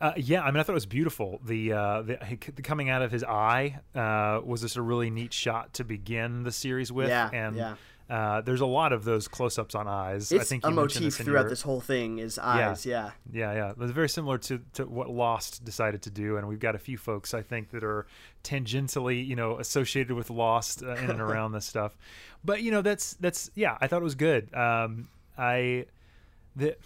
Uh, 0.00 0.12
yeah, 0.16 0.42
I 0.42 0.50
mean, 0.50 0.58
I 0.58 0.62
thought 0.64 0.72
it 0.72 0.74
was 0.74 0.86
beautiful. 0.86 1.40
The, 1.44 1.72
uh, 1.72 2.02
the, 2.02 2.38
the 2.56 2.62
coming 2.62 2.90
out 2.90 3.02
of 3.02 3.12
his 3.12 3.22
eye 3.22 3.78
uh, 3.94 4.40
was 4.44 4.60
just 4.62 4.76
a 4.76 4.82
really 4.82 5.08
neat 5.08 5.32
shot 5.32 5.72
to 5.74 5.84
begin 5.84 6.42
the 6.42 6.52
series 6.52 6.90
with. 6.90 7.08
Yeah, 7.08 7.30
and 7.32 7.56
yeah. 7.56 7.74
Uh, 8.10 8.42
there's 8.42 8.60
a 8.60 8.66
lot 8.66 8.92
of 8.92 9.04
those 9.04 9.28
close-ups 9.28 9.74
on 9.74 9.88
eyes. 9.88 10.30
I 10.30 10.36
it's 10.36 10.48
think 10.50 10.66
a 10.66 10.70
motif 10.70 11.02
this 11.02 11.16
throughout 11.16 11.42
your- 11.42 11.48
this 11.48 11.62
whole 11.62 11.80
thing 11.80 12.18
is 12.18 12.38
eyes 12.38 12.84
yeah, 12.84 13.12
Yeah, 13.32 13.52
yeah. 13.54 13.70
It 13.70 13.78
was 13.78 13.92
very 13.92 14.10
similar 14.10 14.36
to, 14.38 14.60
to 14.74 14.84
what 14.84 15.08
Lost 15.08 15.64
decided 15.64 16.02
to 16.02 16.10
do, 16.10 16.36
and 16.36 16.46
we've 16.46 16.60
got 16.60 16.74
a 16.74 16.78
few 16.78 16.98
folks 16.98 17.32
I 17.32 17.40
think 17.40 17.70
that 17.70 17.82
are 17.82 18.06
tangentially, 18.42 19.26
you 19.26 19.36
know, 19.36 19.58
associated 19.58 20.14
with 20.14 20.28
Lost 20.28 20.82
uh, 20.82 20.96
in 20.96 21.10
and 21.10 21.20
around 21.20 21.52
this 21.52 21.64
stuff. 21.64 21.96
But 22.44 22.62
you 22.62 22.70
know, 22.70 22.82
that's 22.82 23.14
that's 23.14 23.50
yeah. 23.54 23.78
I 23.80 23.86
thought 23.86 24.02
it 24.02 24.04
was 24.04 24.16
good. 24.16 24.52
Um, 24.54 25.08
I 25.38 25.86
the 26.54 26.76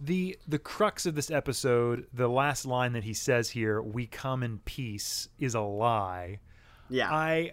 the 0.00 0.38
the 0.46 0.58
crux 0.58 1.06
of 1.06 1.14
this 1.14 1.30
episode, 1.30 2.06
the 2.12 2.28
last 2.28 2.64
line 2.66 2.92
that 2.92 3.04
he 3.04 3.14
says 3.14 3.50
here, 3.50 3.80
"We 3.82 4.06
come 4.06 4.42
in 4.42 4.58
peace," 4.60 5.28
is 5.38 5.54
a 5.54 5.60
lie. 5.60 6.38
yeah. 6.88 7.12
I 7.12 7.52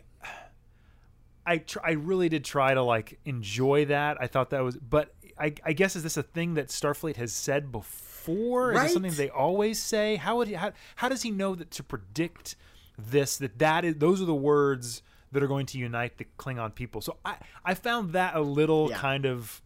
I 1.46 1.58
tr- 1.60 1.80
I 1.84 1.92
really 1.92 2.30
did 2.30 2.44
try 2.44 2.74
to 2.74 2.82
like 2.82 3.20
enjoy 3.26 3.86
that. 3.86 4.18
I 4.20 4.28
thought 4.28 4.50
that 4.50 4.64
was, 4.64 4.78
but 4.78 5.14
I, 5.38 5.54
I 5.64 5.74
guess 5.74 5.96
is 5.96 6.02
this 6.04 6.18
a 6.18 6.24
thing 6.24 6.56
that 6.56 6.70
Starfleet 6.70 7.18
has 7.18 7.34
said 7.34 7.72
before? 7.72 8.72
Is 8.72 8.78
Right. 8.78 8.90
it 8.90 8.94
something 8.94 9.14
they 9.14 9.30
always 9.30 9.80
say? 9.82 10.16
How 10.16 10.38
would 10.38 10.48
he, 10.48 10.56
how, 10.56 10.72
how 10.96 11.10
does 11.10 11.22
he 11.22 11.30
know 11.32 11.54
that 11.54 11.70
to 11.72 11.84
predict 11.84 12.56
this 12.98 13.38
that 13.38 13.60
that 13.60 13.86
is 13.86 13.96
those 13.98 14.22
are 14.22 14.26
the 14.26 14.34
words 14.34 15.04
that 15.34 15.44
are 15.44 15.48
going 15.48 15.66
to 15.68 15.78
unite 15.78 16.18
the 16.18 16.26
Klingon 16.40 16.74
people. 16.74 17.02
So 17.02 17.18
I 17.26 17.36
I 17.64 17.74
found 17.76 18.14
that 18.14 18.36
a 18.36 18.42
little 18.42 18.90
Yeah. 18.90 18.98
kind 18.98 19.26
of 19.26 19.62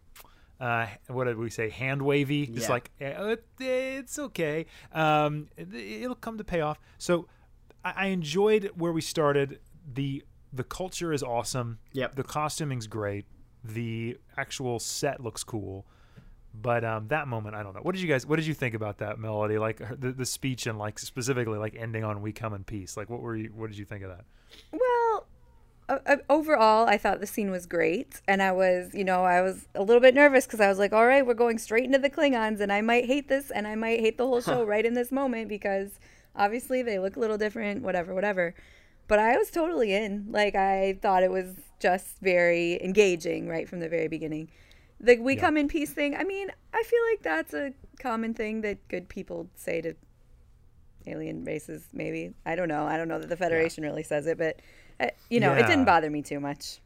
uh, 0.60 0.86
what 1.08 1.24
did 1.24 1.38
we 1.38 1.50
say? 1.50 1.70
Hand 1.70 2.02
wavy. 2.02 2.46
Just 2.46 2.68
Yeah. 2.68 2.72
like 2.72 2.90
eh, 3.00 3.14
it's 3.98 4.18
okay. 4.18 4.66
Um, 4.92 5.48
it, 5.56 5.74
it'll 5.74 6.14
come 6.14 6.38
to 6.38 6.44
pay 6.44 6.60
off. 6.60 6.78
So 6.98 7.26
I, 7.84 7.92
I 7.96 8.06
enjoyed 8.08 8.70
where 8.76 8.92
we 8.92 9.00
started. 9.00 9.60
the 9.94 10.22
The 10.52 10.64
culture 10.64 11.12
is 11.12 11.22
awesome. 11.22 11.78
Yep. 11.92 12.14
The 12.16 12.24
costuming's 12.24 12.86
great. 12.86 13.24
The 13.64 14.18
actual 14.36 14.78
set 14.78 15.20
looks 15.22 15.44
cool. 15.44 15.86
But 16.52 16.84
um, 16.84 17.06
that 17.08 17.28
moment, 17.28 17.54
I 17.54 17.62
don't 17.62 17.74
know. 17.74 17.80
What 17.80 17.94
did 17.94 18.02
you 18.02 18.08
guys? 18.08 18.26
What 18.26 18.36
did 18.36 18.46
you 18.46 18.54
think 18.54 18.74
about 18.74 18.98
that 18.98 19.18
melody? 19.20 19.56
Like 19.56 19.78
the, 20.00 20.10
the 20.12 20.26
speech 20.26 20.66
and 20.66 20.78
like 20.78 20.98
specifically 20.98 21.58
like 21.58 21.76
ending 21.76 22.02
on 22.02 22.22
"We 22.22 22.32
come 22.32 22.54
in 22.54 22.64
peace." 22.64 22.96
Like, 22.96 23.08
what 23.08 23.20
were 23.20 23.36
you? 23.36 23.52
What 23.54 23.68
did 23.70 23.78
you 23.78 23.84
think 23.84 24.02
of 24.02 24.10
that? 24.10 24.24
Well, 24.72 25.28
uh, 25.90 25.98
uh, 26.06 26.16
overall, 26.28 26.88
I 26.88 26.96
thought 26.96 27.20
the 27.20 27.26
scene 27.26 27.50
was 27.50 27.66
great, 27.66 28.20
and 28.28 28.40
I 28.42 28.52
was, 28.52 28.94
you 28.94 29.04
know, 29.04 29.24
I 29.24 29.42
was 29.42 29.66
a 29.74 29.82
little 29.82 30.00
bit 30.00 30.14
nervous 30.14 30.46
because 30.46 30.60
I 30.60 30.68
was 30.68 30.78
like, 30.78 30.92
all 30.92 31.06
right, 31.06 31.26
we're 31.26 31.34
going 31.34 31.58
straight 31.58 31.84
into 31.84 31.98
the 31.98 32.08
Klingons, 32.10 32.60
and 32.60 32.72
I 32.72 32.80
might 32.80 33.06
hate 33.06 33.28
this, 33.28 33.50
and 33.50 33.66
I 33.66 33.74
might 33.74 34.00
hate 34.00 34.16
the 34.16 34.26
whole 34.26 34.40
show 34.40 34.64
right 34.64 34.86
in 34.86 34.94
this 34.94 35.10
moment 35.10 35.48
because 35.48 35.98
obviously 36.36 36.82
they 36.82 36.98
look 36.98 37.16
a 37.16 37.20
little 37.20 37.36
different, 37.38 37.82
whatever, 37.82 38.14
whatever. 38.14 38.54
But 39.08 39.18
I 39.18 39.36
was 39.36 39.50
totally 39.50 39.92
in. 39.92 40.26
Like 40.30 40.54
I 40.54 40.98
thought 41.02 41.24
it 41.24 41.30
was 41.32 41.54
just 41.80 42.18
very 42.20 42.80
engaging 42.82 43.48
right 43.48 43.68
from 43.68 43.80
the 43.80 43.88
very 43.88 44.06
beginning. 44.06 44.48
The 45.00 45.18
we 45.18 45.34
Yeah. 45.34 45.40
come 45.40 45.56
in 45.56 45.66
peace 45.66 45.90
thing. 45.90 46.14
I 46.14 46.22
mean, 46.22 46.52
I 46.72 46.82
feel 46.84 47.00
like 47.10 47.22
that's 47.22 47.52
a 47.52 47.72
common 47.98 48.34
thing 48.34 48.60
that 48.60 48.86
good 48.86 49.08
people 49.08 49.48
say 49.56 49.80
to 49.80 49.94
alien 51.06 51.44
races. 51.44 51.88
Maybe 51.92 52.34
I 52.46 52.54
don't 52.54 52.68
know. 52.68 52.86
I 52.86 52.96
don't 52.96 53.08
know 53.08 53.18
that 53.18 53.28
the 53.28 53.36
Federation 53.36 53.82
really 53.82 54.04
says 54.04 54.26
it, 54.28 54.38
but 54.38 54.60
you 55.28 55.40
know, 55.40 55.52
it 55.54 55.66
didn't 55.66 55.84
bother 55.84 56.10
me 56.10 56.22
too 56.22 56.40
much. 56.40 56.78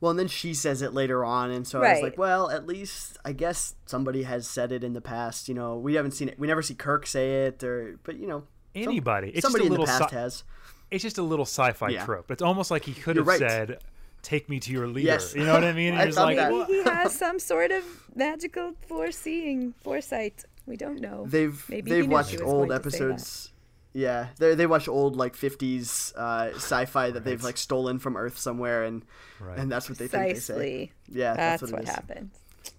Well, 0.00 0.10
and 0.10 0.18
then 0.18 0.26
she 0.28 0.52
says 0.52 0.82
it 0.82 0.92
later 0.92 1.24
on, 1.24 1.52
and 1.52 1.64
so 1.66 1.80
I 1.82 1.92
was 1.94 2.02
like, 2.02 2.18
well, 2.18 2.50
at 2.50 2.66
least 2.66 3.18
I 3.24 3.32
guess 3.32 3.76
somebody 3.86 4.24
has 4.24 4.48
said 4.48 4.72
it 4.72 4.82
in 4.82 4.94
the 4.94 5.00
past. 5.00 5.48
You 5.48 5.54
know, 5.54 5.76
we 5.78 5.94
haven't 5.94 6.10
seen 6.12 6.28
it. 6.28 6.38
We 6.40 6.48
never 6.48 6.60
see 6.62 6.74
Kirk 6.74 7.06
say 7.06 7.44
it, 7.46 7.62
or 7.62 7.98
but 8.02 8.16
you 8.16 8.26
know, 8.26 8.44
some- 8.74 8.82
Anybody. 8.84 9.28
It's 9.28 9.36
just 9.36 9.42
somebody 9.44 9.64
a 9.64 9.66
in 9.68 9.72
the 9.74 9.78
little 9.80 9.86
past 9.98 10.10
si- 10.10 10.16
has. 10.16 10.44
It's 10.90 11.02
just 11.02 11.18
a 11.18 11.22
little 11.22 11.44
sci-fi 11.44 11.90
Yeah. 11.90 12.04
trope. 12.04 12.30
It's 12.32 12.42
almost 12.42 12.70
like 12.70 12.84
he 12.84 12.94
could 12.94 13.14
You're 13.16 13.24
have 13.30 13.40
right. 13.40 13.50
said, 13.50 13.78
"Take 14.22 14.48
me 14.48 14.58
to 14.60 14.72
your 14.72 14.88
leader." 14.88 15.06
Yes. 15.06 15.34
You 15.36 15.44
know 15.44 15.54
what 15.54 15.62
I 15.64 15.72
mean? 15.72 15.94
And 15.98 16.02
I 16.02 16.10
thought 16.10 16.24
like, 16.26 16.36
that. 16.36 16.50
Maybe 16.52 16.72
he 16.72 16.82
has 16.90 17.16
some 17.16 17.38
sort 17.38 17.70
of 17.70 17.84
magical 18.16 18.72
foreseeing, 18.88 19.72
foresight. 19.84 20.44
We 20.66 20.76
don't 20.76 21.00
know. 21.00 21.26
They've 21.28 21.64
Maybe 21.68 21.90
they've 21.92 22.08
watched 22.08 22.40
old 22.40 22.68
going 22.68 22.82
to 22.82 22.90
say 22.90 22.98
that. 22.98 23.04
episodes. 23.12 23.52
Yeah, 23.94 24.28
they 24.38 24.54
they 24.54 24.66
watch 24.66 24.88
old 24.88 25.16
like 25.16 25.36
'50s 25.36 26.14
uh, 26.16 26.54
sci-fi 26.54 27.10
that 27.10 27.24
they've 27.24 27.42
like 27.44 27.58
stolen 27.58 27.98
from 27.98 28.16
Earth 28.16 28.38
somewhere, 28.38 28.84
and 28.84 29.04
Right. 29.40 29.58
and 29.58 29.70
that's 29.70 29.88
what 29.90 29.98
they 29.98 30.08
think 30.08 30.34
they 30.34 30.40
say. 30.40 30.92
Yeah, 31.08 31.34
That's, 31.34 31.60
that's, 31.60 31.72
what, 31.72 31.80
what, 31.80 31.82
it 31.82 31.88
is. 31.88 31.94
happened. 31.94 32.30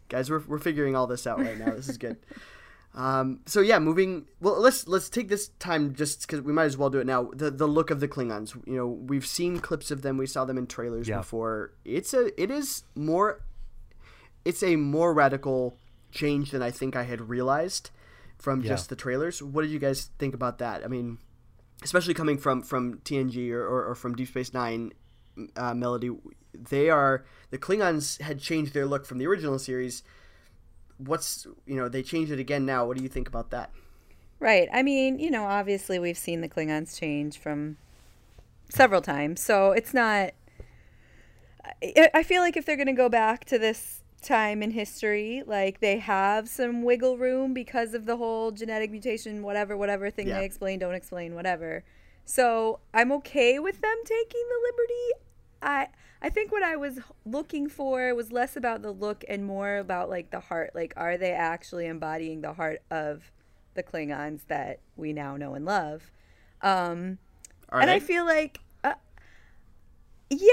guys 0.09 0.29
we're, 0.31 0.39
we're 0.47 0.59
figuring 0.59 0.95
all 0.95 1.05
this 1.07 1.27
out 1.27 1.39
right 1.39 1.57
now 1.57 1.71
this 1.71 1.89
is 1.89 1.97
good 1.97 2.17
um, 2.95 3.41
so 3.45 3.59
yeah 3.61 3.79
moving 3.79 4.25
well 4.39 4.59
let's 4.61 4.87
let's 4.87 5.09
take 5.09 5.27
this 5.27 5.49
time 5.59 5.93
just 5.93 6.21
because 6.21 6.41
we 6.41 6.53
might 6.53 6.65
as 6.65 6.77
well 6.77 6.89
do 6.89 6.99
it 6.99 7.05
now 7.05 7.29
the 7.33 7.51
the 7.51 7.67
look 7.67 7.89
of 7.91 7.99
the 7.99 8.07
klingons 8.07 8.55
you 8.65 8.75
know 8.77 8.87
we've 8.87 9.25
seen 9.25 9.59
clips 9.59 9.91
of 9.91 10.03
them 10.03 10.17
we 10.17 10.25
saw 10.25 10.45
them 10.45 10.57
in 10.57 10.67
trailers 10.67 11.07
Yeah. 11.07 11.17
before 11.17 11.73
it's 11.83 12.13
a 12.13 12.29
it 12.41 12.49
is 12.49 12.83
more 12.95 13.41
it's 14.45 14.63
a 14.63 14.75
more 14.77 15.13
radical 15.13 15.77
change 16.11 16.51
than 16.51 16.61
i 16.61 16.71
think 16.71 16.95
i 16.95 17.03
had 17.03 17.27
realized 17.29 17.89
from 18.43 18.59
Yeah. 18.61 18.69
just 18.71 18.89
the 18.89 18.95
trailers 18.95 19.41
what 19.41 19.61
did 19.61 19.71
you 19.71 19.79
guys 19.79 20.09
think 20.19 20.33
about 20.33 20.57
that 20.57 20.83
i 20.83 20.87
mean 20.87 21.17
especially 21.81 22.13
coming 22.13 22.37
from 22.37 22.61
from 22.61 22.99
tng 23.05 23.35
or, 23.51 23.63
or, 23.65 23.85
or 23.91 23.95
from 23.95 24.15
deep 24.15 24.27
space 24.27 24.53
nine 24.53 24.91
uh, 25.55 25.73
melody 25.73 26.09
they 26.53 26.89
are 26.89 27.23
the 27.51 27.57
klingons 27.57 28.19
had 28.21 28.39
changed 28.39 28.73
their 28.73 28.85
look 28.85 29.05
from 29.05 29.17
the 29.17 29.25
original 29.25 29.57
series 29.57 30.03
what's 30.97 31.47
you 31.65 31.75
know 31.77 31.87
they 31.87 32.03
changed 32.03 32.31
it 32.31 32.39
again 32.39 32.65
now 32.65 32.85
what 32.85 32.97
do 32.97 33.03
you 33.03 33.09
think 33.09 33.27
about 33.27 33.49
that 33.49 33.71
Right. 34.39 34.67
I 34.73 34.83
mean, 34.83 35.19
you 35.19 35.31
know, 35.31 35.45
obviously 35.45 35.99
we've 35.99 36.17
seen 36.17 36.41
the 36.41 36.49
Klingons 36.49 36.99
change 36.99 37.37
from 37.39 37.77
several 38.67 38.99
times, 38.99 39.39
so 39.39 39.71
it's 39.71 39.93
not. 39.93 40.31
I, 41.81 42.09
I 42.13 42.23
feel 42.23 42.41
like 42.41 42.57
if 42.57 42.65
they're 42.65 42.75
going 42.75 42.87
to 42.87 42.91
go 42.93 43.07
back 43.07 43.45
to 43.45 43.57
this 43.57 44.02
time 44.23 44.63
in 44.63 44.71
history, 44.71 45.43
like 45.45 45.79
they 45.79 45.97
have 45.99 46.47
some 46.49 46.83
wiggle 46.83 47.17
room 47.17 47.53
because 47.53 47.93
of 47.93 48.05
the 48.05 48.17
whole 48.17 48.51
genetic 48.51 48.89
mutation, 48.91 49.43
whatever, 49.43 49.75
whatever 49.77 50.09
thing 50.09 50.27
Yeah. 50.27 50.39
they 50.39 50.45
explain, 50.45 50.79
don't 50.79 50.95
explain, 50.95 51.35
whatever. 51.35 51.83
So 52.25 52.79
I'm 52.93 53.11
okay 53.13 53.59
with 53.59 53.81
them 53.81 53.95
taking 54.05 54.43
the 54.49 54.71
liberty. 54.71 55.27
I 55.61 55.87
I 56.21 56.29
think 56.29 56.51
what 56.53 56.63
I 56.63 56.77
was 56.77 56.99
looking 57.25 57.67
for 57.67 58.15
was 58.15 58.31
less 58.31 58.55
about 58.55 58.81
the 58.81 58.91
look 58.91 59.25
and 59.27 59.45
more 59.45 59.77
about 59.77 60.09
like 60.09 60.31
the 60.31 60.39
heart. 60.39 60.71
Like, 60.73 60.93
are 60.95 61.17
they 61.17 61.31
actually 61.33 61.85
embodying 61.85 62.39
the 62.41 62.53
heart 62.53 62.81
of 62.89 63.29
the 63.73 63.83
Klingons 63.83 64.47
that 64.47 64.79
we 64.95 65.11
now 65.11 65.35
know 65.35 65.53
and 65.53 65.65
love? 65.65 66.11
Um, 66.61 67.17
Are 67.69 67.81
and 67.81 67.89
they? 67.89 67.95
I 67.95 67.99
feel 67.99 68.23
like, 68.25 68.61
uh, 68.85 68.93
yeah, 70.29 70.47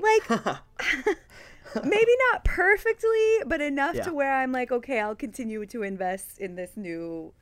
like 0.00 0.28
maybe 1.84 2.12
not 2.32 2.44
perfectly, 2.44 3.38
but 3.46 3.60
enough 3.60 3.96
Yeah. 3.96 4.04
to 4.04 4.14
where 4.14 4.32
I'm 4.34 4.52
like, 4.52 4.70
okay, 4.72 5.00
I'll 5.00 5.14
continue 5.16 5.64
to 5.66 5.82
invest 5.82 6.38
in 6.38 6.54
this 6.54 6.76
new, 6.76 7.32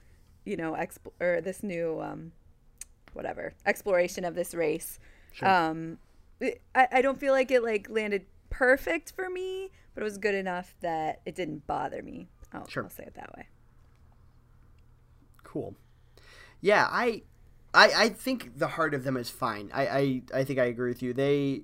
you 0.45 0.57
know, 0.57 0.73
exp- 0.73 1.13
or 1.21 1.41
this 1.41 1.63
new, 1.63 2.01
um, 2.01 2.33
whatever 3.13 3.53
exploration 3.67 4.25
of 4.25 4.35
this 4.35 4.55
race. 4.55 4.99
Sure. 5.33 5.49
Um, 5.49 5.99
it- 6.41 6.61
I, 6.75 6.89
I 6.93 7.03
don't 7.03 7.19
feel 7.21 7.33
like 7.33 7.51
it 7.51 7.63
like 7.63 7.89
landed 7.91 8.27
perfect 8.51 9.13
for 9.13 9.29
me, 9.31 9.71
but 9.95 10.03
it 10.03 10.05
was 10.05 10.19
good 10.19 10.35
enough 10.35 10.75
that 10.81 11.21
it 11.27 11.35
didn't 11.35 11.67
bother 11.67 12.03
me. 12.03 12.29
I'll, 12.53 12.67
Sure. 12.69 12.85
I'll 12.85 12.91
say 12.91 13.05
it 13.05 13.15
that 13.15 13.35
way. 13.37 13.49
cool 15.43 15.75
yeah 16.61 16.89
I, 16.91 17.23
I 17.73 17.93
i 18.05 18.09
think 18.09 18.59
the 18.59 18.67
heart 18.69 18.95
of 18.95 19.05
them 19.05 19.17
is 19.17 19.31
fine 19.31 19.71
i 19.73 19.87
i, 19.87 20.23
I 20.41 20.45
think 20.45 20.59
i 20.59 20.65
agree 20.65 20.89
with 20.91 21.03
you 21.03 21.13
they 21.13 21.63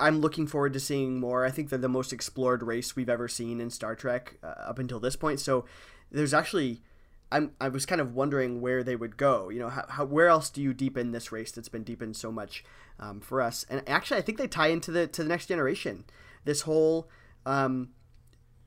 i'm 0.00 0.20
looking 0.20 0.46
forward 0.46 0.72
to 0.72 0.80
seeing 0.80 1.20
more 1.20 1.44
i 1.44 1.50
think 1.50 1.68
they're 1.68 1.78
the 1.78 1.88
most 1.88 2.12
explored 2.12 2.62
race 2.62 2.96
we've 2.96 3.08
ever 3.08 3.28
seen 3.28 3.60
in 3.60 3.70
star 3.70 3.94
trek 3.94 4.36
uh, 4.42 4.46
up 4.46 4.78
until 4.78 5.00
this 5.00 5.16
point 5.16 5.40
so 5.40 5.64
there's 6.10 6.34
actually 6.34 6.82
I'm, 7.30 7.52
I 7.58 7.68
was 7.70 7.86
kind 7.86 8.02
of 8.02 8.14
wondering 8.14 8.60
where 8.60 8.84
they 8.84 8.94
would 8.94 9.16
go. 9.16 9.48
You 9.48 9.60
know, 9.60 9.70
how, 9.70 9.86
how 9.88 10.04
where 10.04 10.28
else 10.28 10.50
do 10.50 10.60
you 10.60 10.74
deepen 10.74 11.12
this 11.12 11.32
race 11.32 11.50
that's 11.50 11.70
been 11.70 11.82
deepened 11.82 12.14
so 12.14 12.30
much 12.30 12.62
um, 13.00 13.22
for 13.22 13.40
us? 13.40 13.64
And 13.70 13.82
actually, 13.88 14.18
I 14.18 14.20
think 14.20 14.36
they 14.36 14.46
tie 14.46 14.66
into 14.66 14.90
the 14.90 15.06
to 15.06 15.22
the 15.22 15.30
next 15.30 15.46
generation. 15.46 16.04
This 16.44 16.60
whole 16.60 17.08
um, 17.46 17.88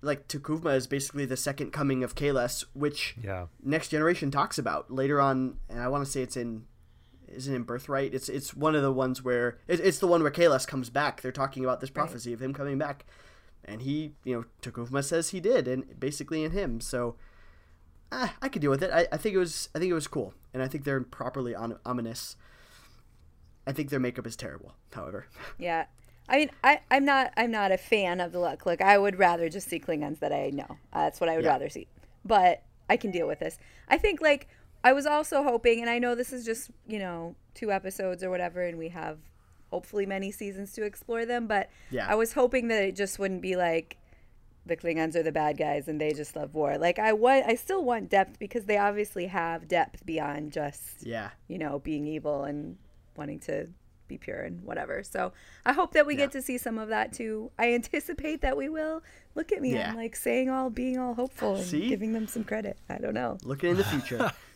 like 0.06 0.28
T'Kuvma 0.28 0.76
is 0.76 0.88
basically 0.88 1.26
the 1.26 1.38
second 1.38 1.72
coming 1.72 2.04
of 2.04 2.16
Kahless, 2.16 2.64
which 2.74 3.16
Yeah. 3.22 3.48
Next 3.62 3.90
Generation 3.90 4.32
talks 4.32 4.58
about 4.58 4.92
later 4.92 5.20
on, 5.20 5.58
and 5.70 5.82
I 5.82 5.88
want 5.88 6.06
to 6.06 6.12
say 6.12 6.22
it's 6.22 6.38
in, 6.38 6.66
isn't 7.32 7.54
in 7.54 7.64
Birthright? 7.64 8.14
It's 8.14 8.30
it's 8.30 8.54
one 8.56 8.76
of 8.76 8.82
the 8.82 8.92
ones 8.92 9.24
where 9.24 9.58
it, 9.68 9.80
it's 9.80 10.00
the 10.00 10.08
one 10.08 10.22
where 10.22 10.32
Kahless 10.32 10.68
comes 10.68 10.90
back. 10.90 11.22
They're 11.22 11.32
talking 11.32 11.64
about 11.64 11.82
this 11.82 11.90
prophecy 11.90 12.34
of 12.34 12.42
him 12.42 12.54
coming 12.54 12.78
back, 12.78 13.06
and 13.64 13.82
he, 13.82 14.14
you 14.24 14.36
know, 14.36 14.46
T'Kuvma 14.62 15.04
says 15.04 15.30
he 15.30 15.40
did, 15.40 15.68
and 15.68 16.00
basically 16.00 16.44
in 16.44 16.52
him. 16.52 16.80
So, 16.82 17.16
ah, 18.12 18.34
I 18.42 18.50
could 18.50 18.62
deal 18.62 18.72
with 18.72 18.84
it. 18.84 18.92
I, 18.92 19.08
I 19.12 19.18
think 19.18 19.36
it 19.36 19.40
was 19.40 19.70
I 19.76 19.80
think 19.80 19.92
it 19.92 19.96
was 19.96 20.08
cool, 20.08 20.34
and 20.54 20.62
I 20.64 20.68
think 20.68 20.84
they're 20.84 21.02
properly 21.02 21.54
on, 21.56 21.78
ominous. 21.86 22.36
I 23.68 23.72
think 23.72 23.90
their 23.90 24.00
makeup 24.00 24.28
is 24.28 24.36
terrible, 24.36 24.76
however. 24.94 25.26
Yeah. 25.58 25.86
I 26.28 26.38
mean, 26.38 26.50
I, 26.64 26.80
I'm 26.90 27.06
not 27.06 27.34
I'm 27.38 27.52
not 27.52 27.72
a 27.72 27.78
fan 27.78 28.20
of 28.20 28.32
the 28.32 28.40
look. 28.40 28.66
Like, 28.66 28.82
I 28.82 28.98
would 28.98 29.20
rather 29.20 29.48
just 29.48 29.70
see 29.70 29.80
Klingons 29.80 30.20
that 30.20 30.32
I 30.34 30.50
know. 30.50 30.66
Uh, 30.92 31.04
that's 31.04 31.20
what 31.22 31.30
I 31.30 31.36
would 31.36 31.46
Yeah. 31.46 31.52
rather 31.52 31.70
see. 31.70 31.88
But 32.24 32.64
I 32.90 32.98
can 32.98 33.12
deal 33.12 33.28
with 33.28 33.38
this. 33.40 33.60
I 33.88 34.00
think, 34.00 34.22
like, 34.22 34.48
I 34.86 34.94
was 34.94 35.06
also 35.08 35.42
hoping, 35.44 35.82
and 35.82 35.90
I 35.90 35.98
know 35.98 36.14
this 36.14 36.32
is 36.32 36.46
just, 36.46 36.70
you 36.88 37.00
know, 37.00 37.36
two 37.56 37.72
episodes 37.72 38.24
or 38.24 38.30
whatever, 38.30 38.62
and 38.62 38.78
we 38.78 38.90
have 38.90 39.18
hopefully 39.72 40.06
many 40.06 40.32
seasons 40.32 40.72
to 40.74 40.84
explore 40.84 41.26
them, 41.26 41.48
but 41.48 41.70
Yeah. 41.90 42.06
I 42.08 42.14
was 42.16 42.34
hoping 42.34 42.68
that 42.68 42.84
it 42.84 42.96
just 42.96 43.18
wouldn't 43.18 43.42
be 43.42 43.56
like 43.56 43.98
the 44.68 44.78
Klingons 44.78 45.16
are 45.16 45.24
the 45.24 45.32
bad 45.32 45.58
guys 45.58 45.88
and 45.88 46.00
they 46.00 46.12
just 46.14 46.36
love 46.36 46.54
war. 46.54 46.78
Like, 46.78 46.98
I 47.00 47.14
want, 47.14 47.46
I 47.46 47.56
still 47.56 47.84
want 47.84 48.10
depth 48.10 48.38
because 48.40 48.66
they 48.66 48.78
obviously 48.78 49.26
have 49.28 49.68
depth 49.68 50.06
beyond 50.06 50.54
just 50.54 51.04
Yeah, 51.06 51.32
you 51.48 51.58
know, 51.58 51.80
being 51.80 52.06
evil 52.08 52.44
and 52.46 52.78
wanting 53.16 53.40
to 53.42 53.68
be 54.08 54.18
pure 54.20 54.42
and 54.42 54.62
whatever. 54.62 55.02
So 55.04 55.34
I 55.66 55.74
hope 55.74 55.94
that 55.94 56.06
we 56.06 56.14
Yeah. 56.14 56.22
get 56.26 56.32
to 56.34 56.42
see 56.44 56.58
some 56.60 56.78
of 56.78 56.90
that 56.90 57.12
too. 57.14 57.52
I 57.60 57.74
anticipate 57.74 58.42
that 58.42 58.56
we 58.56 58.70
will. 58.70 59.02
Look 59.36 59.52
at 59.52 59.62
me, 59.62 59.74
Yeah. 59.74 59.90
I'm 59.90 59.96
like 59.96 60.16
saying 60.16 60.50
all, 60.50 60.70
being 60.70 60.98
all 61.00 61.16
hopeful 61.16 61.56
and 61.56 61.66
See? 61.66 61.88
giving 61.90 62.14
them 62.14 62.28
some 62.28 62.44
credit. 62.44 62.78
I 62.90 62.98
don't 63.00 63.14
know. 63.16 63.38
looking 63.44 63.72
in 63.72 63.78
the 63.78 63.84
future. 63.84 64.32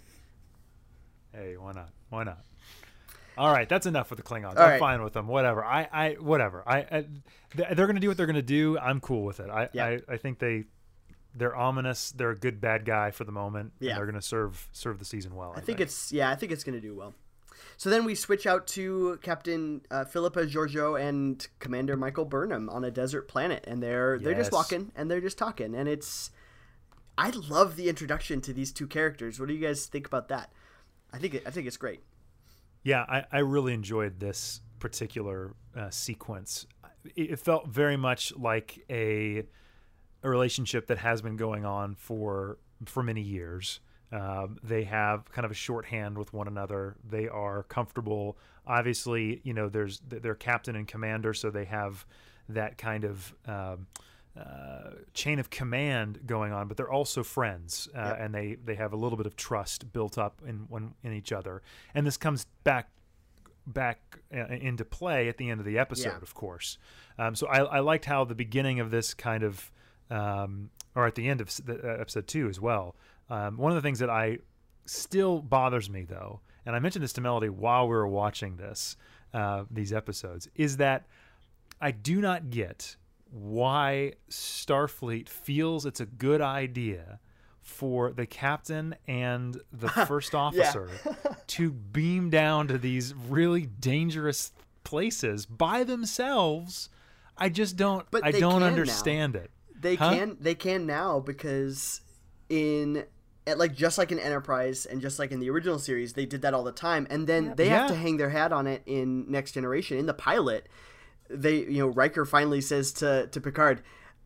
Hey, 1.34 1.56
why 1.58 1.72
not? 1.74 1.90
Why 2.10 2.24
not? 2.24 2.44
All 3.38 3.54
right, 3.54 3.70
that's 3.70 3.86
enough 3.86 4.10
with 4.10 4.18
the 4.18 4.24
Klingons. 4.24 4.58
All 4.58 4.64
I'm 4.64 4.70
right. 4.72 4.80
fine 4.80 5.02
with 5.02 5.14
them. 5.14 5.28
Whatever. 5.28 5.64
I, 5.64 5.88
I, 5.92 6.10
whatever. 6.20 6.62
I, 6.68 6.80
I 6.80 7.06
they're 7.74 7.88
gonna 7.88 8.02
do 8.02 8.10
what 8.10 8.18
they're 8.18 8.26
gonna 8.26 8.42
do. 8.42 8.78
I'm 8.78 9.00
cool 9.00 9.24
with 9.24 9.40
it. 9.40 9.50
I, 9.50 9.70
Yeah. 9.72 9.86
I, 9.86 10.00
I 10.10 10.18
think 10.18 10.40
they, 10.40 10.66
they're 11.34 11.56
ominous. 11.56 12.12
They're 12.12 12.32
a 12.32 12.38
good 12.38 12.60
bad 12.60 12.84
guy 12.84 13.12
for 13.12 13.24
the 13.24 13.32
moment. 13.32 13.72
Yeah. 13.80 13.92
And 13.92 14.00
they're 14.00 14.06
gonna 14.08 14.22
serve 14.22 14.68
serve 14.74 15.00
the 15.00 15.06
season 15.06 15.36
well. 15.36 15.54
I, 15.56 15.60
I 15.60 15.62
think 15.62 15.80
it's 15.80 16.12
yeah, 16.12 16.30
I 16.30 16.36
think 16.36 16.52
it's 16.52 16.66
gonna 16.66 16.82
do 16.82 16.94
well. 16.96 17.14
so 17.78 17.90
then 17.90 18.04
we 18.04 18.14
switch 18.14 18.46
out 18.46 18.68
to 18.68 19.20
Captain 19.22 19.82
uh, 19.90 20.04
Philippa 20.04 20.46
Georgiou 20.46 21.00
and 21.00 21.48
Commander 21.60 21.96
Michael 21.96 22.26
Burnham 22.26 22.68
on 22.70 22.84
a 22.84 22.92
desert 22.92 23.30
planet, 23.30 23.64
and 23.68 23.82
they're 23.82 24.20
they're 24.20 24.34
just 24.34 24.52
walking 24.52 24.92
and 24.98 25.10
they're 25.10 25.22
just 25.22 25.38
talking, 25.38 25.76
and 25.76 25.88
it's. 25.88 26.32
I 27.18 27.30
love 27.32 27.76
the 27.76 27.90
introduction 27.90 28.42
to 28.42 28.54
these 28.54 28.72
two 28.72 28.88
characters. 28.88 29.40
What 29.40 29.48
do 29.50 29.54
you 29.54 29.66
guys 29.66 29.86
think 29.86 30.08
about 30.08 30.30
that? 30.30 30.52
I 31.14 31.18
think 31.18 31.36
it, 31.36 31.44
I 31.46 31.52
think 31.52 31.68
it's 31.68 31.78
great. 31.78 32.02
Yeah, 32.84 33.06
I, 33.08 33.26
I 33.32 33.40
really 33.40 33.74
enjoyed 33.74 34.20
this 34.20 34.62
particular 34.80 35.54
uh, 35.76 35.90
sequence. 35.90 36.66
It, 37.16 37.40
felt 37.40 37.68
very 37.68 37.98
much 37.98 38.36
like 38.36 38.84
a 38.90 39.44
a 40.22 40.30
relationship 40.30 40.88
that 40.88 40.98
has 40.98 41.22
been 41.22 41.38
going 41.38 41.66
on 41.66 41.96
for 41.96 42.58
for 42.86 43.04
many 43.04 43.22
years. 43.22 43.80
Um, 44.12 44.58
they 44.64 44.84
have 44.86 45.32
kind 45.32 45.46
of 45.46 45.52
a 45.52 45.56
shorthand 45.56 46.18
with 46.18 46.34
one 46.34 46.48
another. 46.48 46.96
They 47.08 47.28
are 47.28 47.64
comfortable. 47.64 48.38
Obviously, 48.66 49.42
you 49.44 49.54
know, 49.54 49.70
there's 49.70 50.02
they're 50.08 50.36
captain 50.36 50.76
and 50.76 50.88
commander, 50.88 51.34
so 51.34 51.50
they 51.50 51.66
have 51.66 52.06
that 52.50 52.78
kind 52.78 53.04
of 53.04 53.34
um, 53.46 53.88
uh, 54.40 54.92
chain 55.14 55.40
of 55.40 55.50
command 55.50 56.22
going 56.26 56.54
on. 56.54 56.68
But 56.68 56.78
they're 56.78 56.92
also 56.92 57.24
friends, 57.24 57.90
uh, 57.96 58.00
Yep. 58.00 58.18
and 58.20 58.36
they 58.36 58.56
they 58.64 58.76
have 58.76 58.94
a 58.94 58.96
little 58.96 59.18
bit 59.18 59.26
of 59.26 59.36
trust 59.36 59.92
built 59.92 60.18
up 60.18 60.42
in 60.48 60.66
one 60.70 60.94
in 61.04 61.14
each 61.14 61.32
other. 61.32 61.62
And 61.94 62.06
this 62.08 62.18
comes 62.18 62.46
back 62.64 62.90
back 63.68 64.20
uh, 64.34 64.48
into 64.48 64.84
play 64.86 65.28
at 65.28 65.38
the 65.38 65.50
end 65.50 65.60
of 65.60 65.66
the 65.66 65.78
episode, 65.78 66.10
Yeah. 66.10 66.22
of 66.22 66.34
course. 66.34 66.78
Um, 67.20 67.36
so 67.36 67.48
I, 67.48 67.60
I 67.60 67.80
liked 67.80 68.06
how 68.06 68.24
the 68.26 68.34
beginning 68.34 68.80
of 68.80 68.90
this 68.90 69.14
kind 69.14 69.44
of, 69.44 69.72
um, 70.10 70.72
or 70.96 71.06
at 71.06 71.14
the 71.14 71.28
end 71.28 71.40
of 71.42 71.56
the, 71.66 71.76
uh, 71.84 72.02
episode 72.02 72.26
two 72.26 72.48
as 72.50 72.60
well. 72.60 72.96
Um, 73.30 73.58
one 73.58 73.72
of 73.72 73.76
the 73.76 73.82
things 73.82 74.00
that 74.00 74.10
I 74.10 74.40
still 74.86 75.40
bothers 75.42 75.88
me 75.88 76.04
though, 76.04 76.40
and 76.66 76.76
I 76.76 76.80
mentioned 76.80 77.04
this 77.04 77.14
to 77.14 77.22
Melody 77.22 77.50
while 77.50 77.88
we 77.88 77.94
were 77.96 78.08
watching 78.08 78.56
this 78.58 78.98
uh, 79.36 79.66
these 79.70 79.94
episodes, 79.94 80.48
is 80.56 80.78
that 80.78 81.06
I 81.80 81.92
do 81.92 82.22
not 82.22 82.50
get 82.50 82.96
why 83.32 84.14
Starfleet 84.30 85.30
feels 85.30 85.86
it's 85.86 86.00
a 86.00 86.06
good 86.06 86.42
idea 86.42 87.20
for 87.62 88.12
the 88.12 88.26
captain 88.26 88.96
and 89.08 89.62
the 89.72 89.90
first 90.08 90.34
officer 90.34 90.90
to 91.48 91.72
beam 91.72 92.30
down 92.30 92.68
to 92.68 92.78
these 92.78 93.14
really 93.14 93.66
dangerous 93.66 94.52
places 94.84 95.46
by 95.46 95.84
themselves. 95.84 96.90
I 97.38 97.50
just 97.50 97.78
don't 97.78 98.06
But 98.12 98.26
I 98.26 98.32
don't 98.32 98.54
can 98.54 98.60
now. 98.62 98.66
understand 98.68 99.36
it. 99.36 99.52
They 99.80 99.96
Huh? 99.96 100.14
can 100.16 100.38
they 100.40 100.56
can 100.56 100.86
now 100.86 101.20
because 101.20 102.02
in 102.50 103.06
at 103.48 103.58
like 103.58 103.74
just 103.76 103.98
like 103.98 104.12
in 104.12 104.20
Enterprise 104.20 104.86
and 104.86 105.00
just 105.02 105.20
like 105.20 105.32
in 105.32 105.40
the 105.40 105.50
original 105.50 105.80
series, 105.80 106.14
they 106.14 106.26
did 106.26 106.42
that 106.42 106.54
all 106.54 106.64
the 106.64 106.72
time, 106.72 107.08
and 107.10 107.28
then 107.28 107.54
they 107.56 107.68
have 107.70 107.88
to 107.90 107.96
hang 107.96 108.18
their 108.18 108.30
hat 108.30 108.52
on 108.52 108.68
it 108.68 108.82
in 108.86 109.30
Next 109.32 109.54
Generation. 109.54 109.98
In 109.98 110.06
the 110.06 110.14
pilot, 110.14 110.68
they 111.30 111.58
you 111.60 111.80
know 111.80 111.88
Riker 111.88 112.26
finally 112.26 112.62
says 112.62 112.92
to 112.94 113.28
to 113.28 113.42
Picard, 113.42 113.82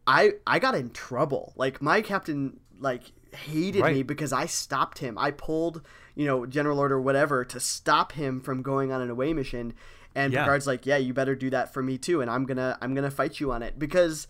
"I 0.08 0.34
I 0.48 0.60
got 0.60 0.76
in 0.76 0.90
trouble. 0.92 1.54
Like 1.56 1.82
my 1.82 2.02
captain 2.02 2.60
like 2.80 3.12
hated 3.32 3.82
me 3.94 4.04
because 4.04 4.32
I 4.34 4.46
stopped 4.46 5.00
him. 5.00 5.18
I 5.18 5.32
pulled 5.32 5.82
you 6.16 6.26
know 6.26 6.46
General 6.46 6.80
Order 6.80 7.00
whatever 7.00 7.44
to 7.46 7.60
stop 7.60 8.14
him 8.14 8.42
from 8.42 8.62
going 8.62 8.92
on 8.92 9.02
an 9.02 9.10
away 9.10 9.34
mission." 9.34 9.74
And 10.16 10.32
Yeah. 10.32 10.44
Picard's 10.44 10.68
like, 10.68 10.86
"Yeah, 10.86 10.98
you 10.98 11.14
better 11.14 11.36
do 11.36 11.50
that 11.50 11.74
for 11.74 11.82
me 11.82 11.98
too, 11.98 12.22
and 12.22 12.30
I'm 12.30 12.46
gonna 12.46 12.78
I'm 12.82 12.94
gonna 12.94 13.12
fight 13.12 13.40
you 13.40 13.52
on 13.52 13.64
it 13.64 13.78
because." 13.78 14.28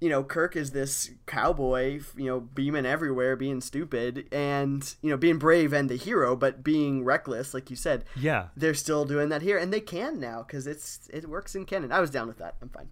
You 0.00 0.08
know, 0.10 0.22
Kirk 0.22 0.56
is 0.56 0.72
this 0.72 1.10
cowboy, 1.26 2.00
you 2.16 2.26
know, 2.26 2.40
beaming 2.40 2.84
everywhere, 2.86 3.34
being 3.36 3.60
stupid, 3.60 4.26
and 4.30 4.94
you 5.02 5.10
know, 5.10 5.16
being 5.16 5.38
brave 5.38 5.72
and 5.72 5.88
the 5.88 5.96
hero, 5.96 6.36
but 6.36 6.62
being 6.62 7.04
reckless, 7.04 7.54
like 7.54 7.70
you 7.70 7.76
said. 7.76 8.04
Yeah. 8.14 8.48
They're 8.56 8.74
still 8.74 9.04
doing 9.04 9.28
that 9.30 9.42
here, 9.42 9.56
and 9.58 9.72
they 9.72 9.80
can 9.80 10.20
now 10.20 10.42
because 10.42 10.66
it's 10.66 11.08
it 11.12 11.28
works 11.28 11.54
in 11.54 11.64
canon. 11.64 11.92
I 11.92 12.00
was 12.00 12.10
down 12.10 12.28
with 12.28 12.38
that. 12.38 12.56
I'm 12.60 12.68
fine. 12.68 12.88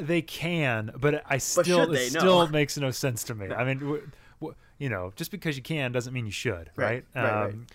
They 0.00 0.22
can, 0.22 0.92
but 0.98 1.22
I 1.28 1.38
still 1.38 1.64
should 1.64 1.88
it 1.90 1.92
they? 1.92 2.10
No. 2.10 2.20
still 2.20 2.48
makes 2.60 2.76
no 2.78 2.90
sense 2.90 3.24
to 3.24 3.34
me. 3.34 3.46
I 3.50 3.64
mean, 3.64 3.78
w- 3.80 4.08
w- 4.40 4.56
you 4.78 4.88
know, 4.88 5.12
just 5.16 5.30
because 5.30 5.56
you 5.56 5.62
can 5.62 5.92
doesn't 5.92 6.12
mean 6.12 6.26
you 6.26 6.32
should, 6.32 6.70
right? 6.76 7.04
Right, 7.14 7.22
right, 7.22 7.32
right. 7.44 7.52
Um, 7.54 7.66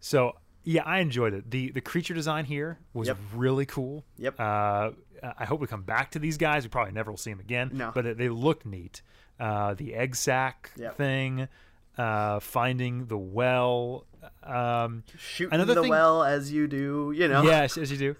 So 0.00 0.36
yeah, 0.64 0.82
I 0.84 0.98
enjoyed 0.98 1.34
it. 1.34 1.50
the 1.50 1.70
The 1.70 1.80
creature 1.80 2.14
design 2.14 2.44
here 2.44 2.78
was 2.92 3.08
Yep. 3.08 3.18
really 3.34 3.66
cool. 3.66 4.04
Yep. 4.18 4.34
Uh, 4.38 4.90
I 5.38 5.44
hope 5.44 5.60
we 5.60 5.66
come 5.66 5.82
back 5.82 6.10
to 6.12 6.18
these 6.18 6.36
guys. 6.36 6.64
We 6.64 6.68
probably 6.68 6.92
never 6.92 7.10
will 7.10 7.18
see 7.18 7.30
them 7.30 7.40
again. 7.40 7.70
No. 7.72 7.92
but 7.94 8.16
they 8.18 8.28
look 8.28 8.64
neat. 8.66 9.02
Uh, 9.40 9.74
the 9.74 9.94
egg 9.94 10.16
sack 10.16 10.70
Yep. 10.76 10.96
thing, 10.96 11.48
uh, 11.96 12.40
finding 12.40 13.06
the 13.06 13.18
well. 13.18 14.04
Um, 14.42 15.04
Shooting 15.16 15.54
Another 15.54 15.74
the 15.74 15.82
thing- 15.82 15.90
well 15.90 16.22
as 16.24 16.52
you 16.52 16.66
do, 16.66 17.12
you 17.16 17.28
know. 17.28 17.42
Yes, 17.42 17.76
as 17.78 17.90
you 17.92 17.96
do. 18.14 18.16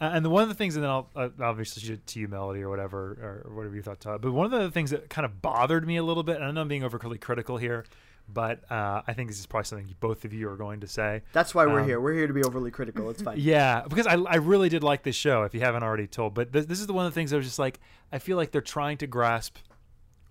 Uh, 0.00 0.10
and 0.14 0.24
the, 0.24 0.30
one 0.30 0.42
of 0.44 0.48
the 0.48 0.54
things, 0.54 0.76
and 0.76 0.84
then 0.84 0.90
I'll 0.90 1.08
uh, 1.16 1.28
obviously 1.40 1.82
shoot 1.82 2.06
to 2.06 2.20
you, 2.20 2.28
Melody, 2.28 2.60
or 2.62 2.68
whatever, 2.68 3.44
or 3.48 3.52
whatever 3.52 3.74
you 3.74 3.82
thought. 3.82 3.98
Todd. 4.00 4.20
But 4.22 4.32
one 4.32 4.44
of 4.46 4.52
the 4.52 4.70
things 4.70 4.90
that 4.90 5.08
kind 5.10 5.24
of 5.24 5.42
bothered 5.42 5.86
me 5.86 5.96
a 5.96 6.04
little 6.04 6.22
bit, 6.22 6.36
and 6.36 6.44
I 6.44 6.50
know 6.52 6.60
I'm 6.60 6.68
being 6.68 6.84
overly 6.84 7.18
critical 7.18 7.56
here, 7.56 7.84
but 8.28 8.70
uh, 8.70 9.02
I 9.06 9.12
think 9.14 9.28
this 9.30 9.38
is 9.38 9.46
probably 9.46 9.64
something 9.64 9.94
both 10.00 10.24
of 10.24 10.32
you 10.32 10.48
are 10.48 10.56
going 10.56 10.80
to 10.80 10.86
say. 10.86 11.22
That's 11.32 11.54
why 11.54 11.66
we're 11.66 11.80
Um, 11.80 11.86
here. 11.86 12.00
We're 12.00 12.14
here 12.14 12.26
to 12.26 12.32
be 12.32 12.42
overly 12.44 12.70
critical. 12.70 13.08
It's 13.10 13.22
fine. 13.22 13.36
Yeah, 13.38 13.84
because 13.88 14.06
I, 14.06 14.14
I 14.14 14.36
really 14.36 14.68
did 14.68 14.82
like 14.82 15.02
this 15.02 15.16
show. 15.16 15.42
If 15.44 15.54
you 15.54 15.60
haven't 15.60 15.82
already 15.82 16.06
told, 16.06 16.34
but 16.34 16.52
this, 16.52 16.66
this 16.66 16.80
is 16.80 16.86
the 16.86 16.92
one 16.92 17.06
of 17.06 17.12
the 17.12 17.14
things 17.14 17.32
I 17.32 17.36
was 17.36 17.46
just 17.46 17.58
like, 17.58 17.80
I 18.12 18.18
feel 18.18 18.36
like 18.36 18.50
they're 18.50 18.60
trying 18.60 18.98
to 18.98 19.06
grasp 19.06 19.56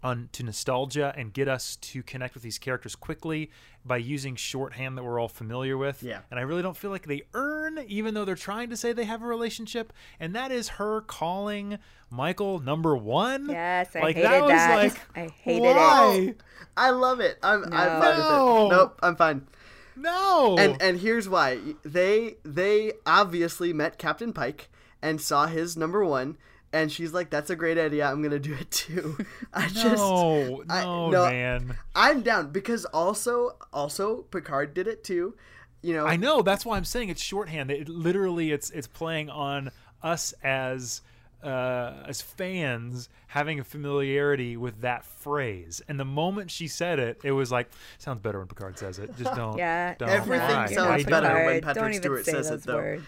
on 0.04 0.30
to 0.32 0.44
nostalgia 0.44 1.14
and 1.18 1.34
get 1.34 1.48
us 1.48 1.76
to 1.78 2.04
connect 2.04 2.34
with 2.36 2.44
these 2.44 2.58
characters 2.60 2.96
quickly 2.96 3.50
by 3.84 3.98
using 3.98 4.36
shorthand 4.36 4.98
that 4.98 5.04
we're 5.04 5.20
all 5.20 5.28
familiar 5.28 5.78
with. 5.78 6.04
Yeah. 6.04 6.20
And 6.30 6.40
I 6.40 6.44
really 6.44 6.62
don't 6.62 6.78
feel 6.78 6.92
like 6.92 7.08
they 7.08 7.24
earn, 7.34 7.80
even 7.88 8.14
though 8.14 8.24
they're 8.26 8.36
trying 8.36 8.70
to 8.70 8.78
say 8.78 8.94
they 8.94 9.06
have 9.06 9.24
a 9.24 9.26
relationship. 9.26 9.92
And 10.20 10.36
that 10.36 10.52
is 10.52 10.68
her 10.70 11.02
calling 11.02 11.80
Michael 12.12 12.60
number 12.60 12.96
one. 12.96 13.50
Yes, 13.50 13.96
I 13.96 14.02
like 14.02 14.16
hated 14.18 14.32
that 14.32 14.42
was 14.42 14.50
that. 14.52 14.76
like 14.76 15.00
I 15.16 15.28
hated 15.42 15.64
it. 15.66 15.76
why? 15.76 16.36
I 16.78 16.90
love 16.92 17.20
it. 17.20 17.40
I'm, 17.42 17.64
I'm 17.66 17.70
No. 17.72 17.78
fine 18.02 18.18
with 18.18 18.26
No. 18.28 18.66
it. 18.66 18.70
Nope, 18.70 19.00
I'm 19.02 19.16
fine. 19.16 19.48
No. 19.96 20.58
And 20.60 20.80
and 20.82 21.00
here's 21.00 21.28
why. 21.28 21.60
They 21.84 22.36
they 22.46 22.94
obviously 23.06 23.74
met 23.74 23.98
Captain 23.98 24.32
Pike 24.32 24.70
and 25.02 25.20
saw 25.20 25.48
his 25.48 25.76
number 25.76 26.04
one, 26.06 26.38
and 26.74 26.92
she's 26.92 27.14
like, 27.14 27.30
"That's 27.30 27.50
a 27.50 27.56
great 27.56 27.78
idea. 27.78 28.06
I'm 28.06 28.22
gonna 28.22 28.40
do 28.40 28.54
it 28.54 28.70
too." 28.72 29.18
I 29.54 29.68
just 29.68 29.98
no, 29.98 30.64
I- 30.70 30.84
no, 30.84 31.10
no, 31.10 31.26
man. 31.30 31.78
I'm 31.96 32.22
down 32.22 32.52
because 32.52 32.86
also 32.86 33.58
also 33.74 34.24
Picard 34.24 34.74
did 34.74 34.88
it 34.88 35.04
too. 35.04 35.36
You 35.82 35.94
know, 35.94 36.06
I 36.06 36.16
know. 36.18 36.42
That's 36.42 36.66
why 36.66 36.78
I'm 36.78 36.86
saying 36.86 37.10
it's 37.10 37.22
shorthand. 37.22 37.72
It 37.72 37.88
literally 37.88 38.52
it's 38.52 38.70
it's 38.72 38.88
playing 38.88 39.30
on 39.30 39.72
us 40.02 40.34
as 40.44 41.02
uh, 41.44 42.04
as 42.08 42.20
fans 42.22 43.10
having 43.28 43.60
a 43.60 43.64
familiarity 43.64 44.58
with 44.58 44.82
that 44.82 45.06
phrase. 45.06 45.82
And 45.88 46.00
the 46.00 46.04
moment 46.06 46.50
she 46.50 46.68
said 46.68 46.98
it, 47.00 47.20
it 47.24 47.32
was 47.32 47.52
like 47.52 47.70
sounds 48.00 48.22
better 48.22 48.40
when 48.40 48.48
Picard 48.48 48.78
says 48.80 48.98
it. 48.98 49.16
Just 49.18 49.36
don't. 49.36 49.58
Yeah, 49.58 49.94
Don't. 50.00 50.10
Everything 50.10 50.48
Why? 50.50 50.68
you're 50.68 50.80
sounds 50.80 51.06
better 51.06 51.46
when 51.46 51.62
Patrick 51.62 51.76
Don't 51.76 51.90
even 51.92 52.02
Stewart 52.02 52.26
say 52.26 52.32
says 52.32 52.50
it, 52.52 52.64
though. 52.64 52.76
words. 52.78 53.04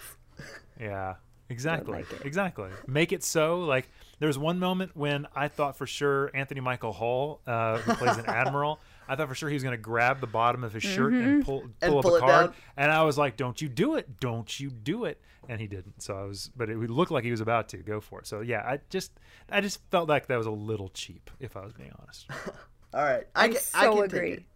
Yeah. 0.80 1.16
Exactly. 1.50 1.94
like 1.94 2.12
it. 2.14 2.22
Exactly. 2.26 2.70
Make 2.88 3.12
it 3.12 3.24
so. 3.24 3.62
Like 3.62 3.90
there 4.20 4.28
was 4.28 4.38
one 4.38 4.60
moment 4.60 4.96
when 4.96 5.28
I 5.36 5.48
thought 5.48 5.76
for 5.78 5.88
sure 5.88 6.30
Anthony 6.34 6.62
Michael 6.62 6.92
Hall, 6.92 7.42
uh, 7.48 7.78
who 7.80 7.94
plays 7.96 8.18
an 8.18 8.26
admiral, 8.28 8.80
I 9.08 9.16
thought 9.16 9.28
for 9.28 9.36
sure 9.36 9.50
he 9.50 9.56
was 9.56 9.64
going 9.64 9.74
to 9.76 9.82
grab 9.82 10.22
the 10.22 10.28
bottom 10.28 10.64
of 10.64 10.74
his 10.74 10.84
shirt 10.84 11.14
and 11.14 11.44
pull 11.44 11.62
pull 11.62 11.70
And 11.82 11.96
up 11.96 12.02
pull 12.04 12.16
a 12.16 12.20
card, 12.20 12.46
down. 12.48 12.56
and 12.78 12.92
I 12.92 13.04
was 13.04 13.18
like, 13.18 13.36
"Don't 13.38 13.60
you 13.62 13.68
do 13.70 13.96
it! 13.96 14.20
Don't 14.20 14.60
you 14.60 14.70
do 14.70 15.06
it!" 15.06 15.20
And 15.48 15.60
he 15.60 15.66
didn't. 15.66 16.04
So 16.04 16.16
I 16.16 16.24
was, 16.26 16.52
but 16.56 16.70
it 16.70 16.78
looked 16.78 17.10
like 17.12 17.24
he 17.24 17.32
was 17.32 17.42
about 17.42 17.70
to 17.70 17.78
go 17.78 18.00
for 18.00 18.20
it. 18.20 18.28
So 18.28 18.42
yeah, 18.42 18.62
I 18.64 18.80
just, 18.92 19.12
I 19.50 19.62
just 19.62 19.82
felt 19.90 20.08
like 20.08 20.28
that 20.28 20.38
was 20.38 20.46
a 20.46 20.52
little 20.52 20.90
cheap, 20.90 21.32
if 21.40 21.58
I 21.58 21.62
was 21.62 21.74
being 21.74 21.92
honest. 22.00 22.28
all 22.94 23.04
right, 23.04 23.26
I, 23.36 23.46
I 23.46 23.48
ca- 23.50 23.60
so 23.60 23.80
I 23.80 23.88
can 23.96 24.04
agree. 24.04 24.30
Take 24.30 24.40
it. 24.40 24.46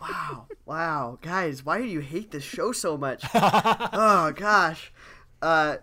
Wow, 0.00 0.46
wow, 0.64 1.18
guys, 1.20 1.62
why 1.62 1.76
do 1.78 1.84
you 1.84 2.00
hate 2.00 2.30
this 2.30 2.42
show 2.42 2.72
so 2.72 2.96
much? 2.96 3.22
oh 3.34 4.32
gosh, 4.34 4.92
uh, 5.42 5.76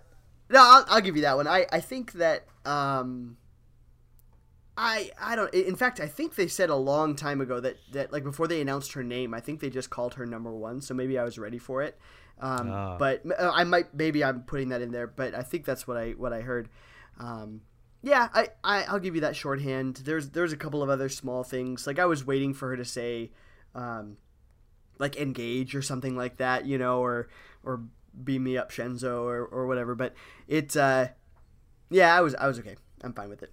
no, 0.49 0.59
I'll, 0.59 0.85
I'll 0.87 1.01
give 1.01 1.15
you 1.15 1.23
that 1.23 1.35
one. 1.37 1.47
I 1.47 1.65
I 1.71 1.79
think 1.81 2.13
that 2.13 2.45
um. 2.65 3.37
I, 4.79 5.09
I 5.19 5.35
don't 5.35 5.51
in 5.55 5.75
fact 5.75 5.99
I 5.99 6.05
think 6.05 6.35
they 6.35 6.47
said 6.47 6.69
a 6.69 6.75
long 6.75 7.15
time 7.15 7.41
ago 7.41 7.59
that, 7.59 7.77
that 7.93 8.13
like 8.13 8.23
before 8.23 8.47
they 8.47 8.61
announced 8.61 8.93
her 8.93 9.01
name 9.03 9.33
I 9.33 9.39
think 9.39 9.59
they 9.59 9.71
just 9.71 9.89
called 9.89 10.13
her 10.13 10.25
number 10.27 10.53
one 10.53 10.81
so 10.81 10.93
maybe 10.93 11.17
I 11.17 11.23
was 11.23 11.39
ready 11.39 11.57
for 11.57 11.81
it 11.81 11.97
um, 12.39 12.69
Ah. 12.69 12.95
but 12.99 13.23
uh, 13.39 13.51
I 13.51 13.63
might 13.63 13.91
maybe 13.95 14.23
I'm 14.23 14.43
putting 14.43 14.69
that 14.69 14.83
in 14.83 14.91
there 14.91 15.07
but 15.07 15.33
I 15.33 15.41
think 15.41 15.65
that's 15.65 15.87
what 15.87 15.97
I 15.97 16.11
what 16.11 16.31
I 16.31 16.41
heard 16.41 16.69
um, 17.19 17.61
yeah 18.03 18.29
I, 18.35 18.49
I 18.63 18.83
I'll 18.83 18.99
give 18.99 19.15
you 19.15 19.21
that 19.21 19.35
shorthand 19.35 19.95
there's 20.05 20.29
there's 20.29 20.53
a 20.53 20.57
couple 20.57 20.83
of 20.83 20.91
other 20.91 21.09
small 21.09 21.43
things 21.43 21.87
like 21.87 21.97
I 21.97 22.05
was 22.05 22.23
waiting 22.23 22.53
for 22.53 22.69
her 22.69 22.77
to 22.77 22.85
say 22.85 23.31
um, 23.73 24.17
like 24.99 25.17
engage 25.17 25.73
or 25.73 25.81
something 25.81 26.15
like 26.15 26.37
that 26.37 26.67
you 26.67 26.77
know 26.77 26.99
or 27.03 27.29
or 27.63 27.81
beam 28.23 28.43
me 28.43 28.57
up 28.57 28.71
Shenzhou 28.71 29.23
or, 29.23 29.45
or 29.45 29.67
whatever 29.67 29.95
but 29.95 30.13
it 30.47 30.75
uh, 30.77 31.07
yeah 31.89 32.15
I 32.15 32.21
was 32.21 32.35
I 32.35 32.47
was 32.47 32.59
okay 32.59 32.75
I'm 33.03 33.13
fine 33.13 33.29
with 33.29 33.43
it 33.43 33.51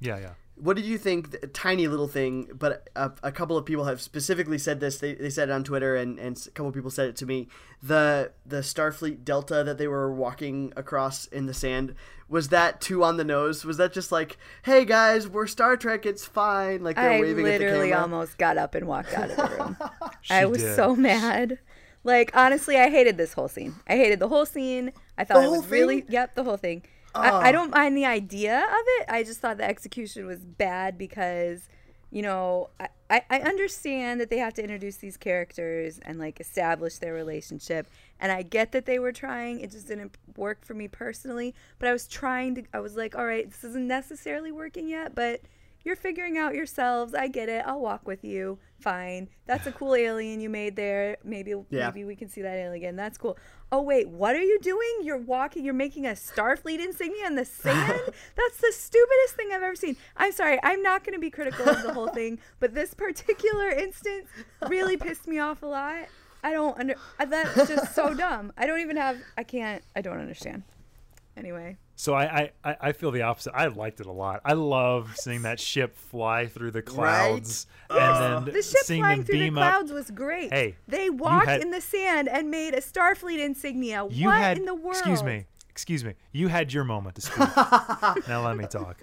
Yeah, 0.00 0.18
yeah. 0.18 0.30
What 0.56 0.76
did 0.76 0.84
you 0.84 0.98
think? 0.98 1.34
A 1.42 1.48
tiny 1.48 1.88
little 1.88 2.06
thing, 2.06 2.48
but 2.56 2.88
a, 2.94 3.10
a 3.24 3.32
couple 3.32 3.56
of 3.58 3.64
people 3.66 3.86
have 3.86 4.00
specifically 4.00 4.56
said 4.58 4.78
this. 4.78 4.98
They, 4.98 5.12
they 5.14 5.28
said 5.28 5.48
it 5.48 5.52
on 5.52 5.64
Twitter, 5.64 5.96
and, 5.96 6.16
and 6.20 6.40
a 6.46 6.50
couple 6.52 6.68
of 6.68 6.74
people 6.76 6.92
said 6.92 7.08
it 7.08 7.16
to 7.16 7.26
me. 7.26 7.48
The 7.82 8.30
the 8.46 8.58
Starfleet 8.58 9.24
Delta 9.24 9.64
that 9.64 9.78
they 9.78 9.88
were 9.88 10.14
walking 10.14 10.72
across 10.76 11.26
in 11.26 11.46
the 11.46 11.54
sand 11.54 11.96
was 12.28 12.50
that 12.50 12.80
too 12.80 13.02
on 13.02 13.16
the 13.16 13.24
nose? 13.24 13.64
Was 13.64 13.78
that 13.78 13.92
just 13.92 14.12
like, 14.12 14.38
"Hey 14.62 14.84
guys, 14.84 15.26
we're 15.26 15.48
Star 15.48 15.76
Trek. 15.76 16.06
It's 16.06 16.24
fine." 16.24 16.84
Like 16.84 16.94
they're 16.94 17.10
I 17.10 17.20
waving 17.20 17.46
at 17.48 17.58
the 17.58 17.64
literally 17.64 17.88
camera. 17.88 18.02
almost 18.02 18.38
got 18.38 18.56
up 18.56 18.76
and 18.76 18.86
walked 18.86 19.12
out 19.12 19.30
of 19.30 19.36
the 19.36 19.56
room. 19.56 19.76
I 20.30 20.44
was 20.46 20.62
did. 20.62 20.76
so 20.76 20.94
mad. 20.94 21.58
Like 22.04 22.30
honestly, 22.34 22.76
I 22.76 22.90
hated 22.90 23.16
this 23.16 23.32
whole 23.32 23.48
scene. 23.48 23.74
I 23.88 23.96
hated 23.96 24.20
the 24.20 24.28
whole 24.28 24.46
scene. 24.46 24.92
I 25.18 25.24
thought 25.24 25.42
it 25.42 25.50
was 25.50 25.66
really 25.66 26.04
yep, 26.08 26.34
the 26.34 26.44
whole 26.44 26.58
thing. 26.58 26.82
Oh. 27.14 27.20
I, 27.20 27.48
I 27.48 27.52
don't 27.52 27.70
mind 27.70 27.96
the 27.96 28.04
idea 28.04 28.58
of 28.58 28.84
it. 29.00 29.06
I 29.08 29.22
just 29.22 29.40
thought 29.40 29.56
the 29.56 29.64
execution 29.64 30.26
was 30.26 30.40
bad 30.40 30.98
because, 30.98 31.68
you 32.10 32.22
know, 32.22 32.70
I, 32.80 32.88
I, 33.08 33.22
I 33.30 33.40
understand 33.40 34.20
that 34.20 34.30
they 34.30 34.38
have 34.38 34.52
to 34.54 34.62
introduce 34.62 34.96
these 34.96 35.16
characters 35.16 36.00
and 36.02 36.18
like 36.18 36.40
establish 36.40 36.98
their 36.98 37.14
relationship. 37.14 37.86
And 38.18 38.32
I 38.32 38.42
get 38.42 38.72
that 38.72 38.84
they 38.84 38.98
were 38.98 39.12
trying. 39.12 39.60
It 39.60 39.70
just 39.70 39.86
didn't 39.86 40.16
work 40.36 40.64
for 40.64 40.74
me 40.74 40.88
personally. 40.88 41.54
But 41.78 41.88
I 41.88 41.92
was 41.92 42.08
trying 42.08 42.56
to 42.56 42.64
I 42.74 42.80
was 42.80 42.96
like, 42.96 43.16
all 43.16 43.26
right, 43.26 43.48
this 43.48 43.64
isn't 43.64 43.86
necessarily 43.86 44.50
working 44.52 44.88
yet, 44.88 45.14
but 45.14 45.40
you're 45.84 45.96
figuring 45.96 46.38
out 46.38 46.54
yourselves. 46.54 47.14
I 47.14 47.28
get 47.28 47.48
it. 47.48 47.62
I'll 47.66 47.80
walk 47.80 48.06
with 48.06 48.24
you. 48.24 48.58
Fine. 48.80 49.28
That's 49.46 49.66
a 49.66 49.72
cool 49.72 49.94
alien 49.94 50.40
you 50.40 50.48
made 50.50 50.76
there. 50.76 51.16
Maybe 51.24 51.54
Yeah. 51.70 51.86
maybe 51.88 52.04
we 52.04 52.16
can 52.16 52.28
see 52.28 52.42
that 52.42 52.54
alien 52.54 52.72
again. 52.74 52.96
That's 52.96 53.16
cool. 53.18 53.38
Oh 53.72 53.82
wait, 53.82 54.08
what 54.08 54.34
are 54.36 54.42
you 54.42 54.58
doing? 54.60 55.00
You're 55.02 55.18
walking. 55.18 55.64
You're 55.64 55.74
making 55.74 56.06
a 56.06 56.10
Starfleet 56.10 56.78
insignia 56.84 57.26
in 57.26 57.34
the 57.34 57.44
sand. 57.44 58.00
That's 58.36 58.56
the 58.58 58.72
stupidest 58.72 59.34
thing 59.36 59.48
I've 59.52 59.62
ever 59.62 59.74
seen. 59.76 59.96
I'm 60.16 60.32
sorry. 60.32 60.58
I'm 60.62 60.82
not 60.82 61.04
going 61.04 61.14
to 61.14 61.20
be 61.20 61.30
critical 61.30 61.68
of 61.68 61.82
the 61.82 61.92
whole 61.92 62.08
thing, 62.20 62.38
but 62.60 62.74
this 62.74 62.94
particular 62.94 63.68
instance 63.70 64.28
really 64.68 64.96
pissed 64.96 65.26
me 65.26 65.38
off 65.38 65.62
a 65.62 65.66
lot. 65.66 66.06
I 66.42 66.52
don't 66.52 66.78
under. 66.78 66.94
That's 67.18 67.68
just 67.68 67.94
so 67.94 68.12
dumb. 68.24 68.52
I 68.56 68.66
don't 68.66 68.80
even 68.80 68.96
have. 68.96 69.16
I 69.38 69.44
can't. 69.44 69.82
I 69.96 70.02
don't 70.02 70.18
understand. 70.18 70.62
Anyway. 71.36 71.78
So 71.96 72.12
I, 72.14 72.24
I, 72.24 72.50
I 72.64 72.76
I 72.80 72.92
feel 72.92 73.10
the 73.12 73.22
opposite. 73.22 73.52
I 73.54 73.66
liked 73.68 74.00
it 74.00 74.06
a 74.06 74.12
lot. 74.12 74.40
I 74.44 74.54
love 74.54 75.14
seeing 75.16 75.42
that 75.42 75.60
ship 75.60 75.96
fly 75.96 76.46
through 76.46 76.72
the 76.72 76.82
clouds 76.82 77.66
and 77.88 78.44
then 78.46 78.54
The 78.54 78.62
ship 78.62 78.82
seeing 78.82 79.00
flying 79.00 79.18
them 79.18 79.26
through 79.26 79.38
the 79.38 79.44
beam 79.44 79.58
up. 79.58 79.70
clouds 79.72 79.92
was 79.92 80.10
great. 80.10 80.52
Hey, 80.52 80.76
they 80.88 81.08
walked 81.08 81.46
had- 81.46 81.60
in 81.62 81.70
the 81.70 81.80
sand 81.80 82.28
and 82.28 82.50
made 82.50 82.74
a 82.74 82.80
Starfleet 82.80 83.38
insignia. 83.38 84.06
You 84.10 84.26
what 84.26 84.38
had 84.38 84.58
in 84.58 84.64
the 84.64 84.74
world? 84.74 84.96
excuse 84.96 85.22
me, 85.22 85.44
excuse 85.70 86.04
me. 86.04 86.14
You 86.32 86.48
had 86.48 86.72
your 86.72 86.82
moment 86.84 87.14
to 87.16 87.20
speak. 87.22 87.38
now 88.28 88.44
let 88.44 88.56
me 88.56 88.66
talk. 88.66 88.98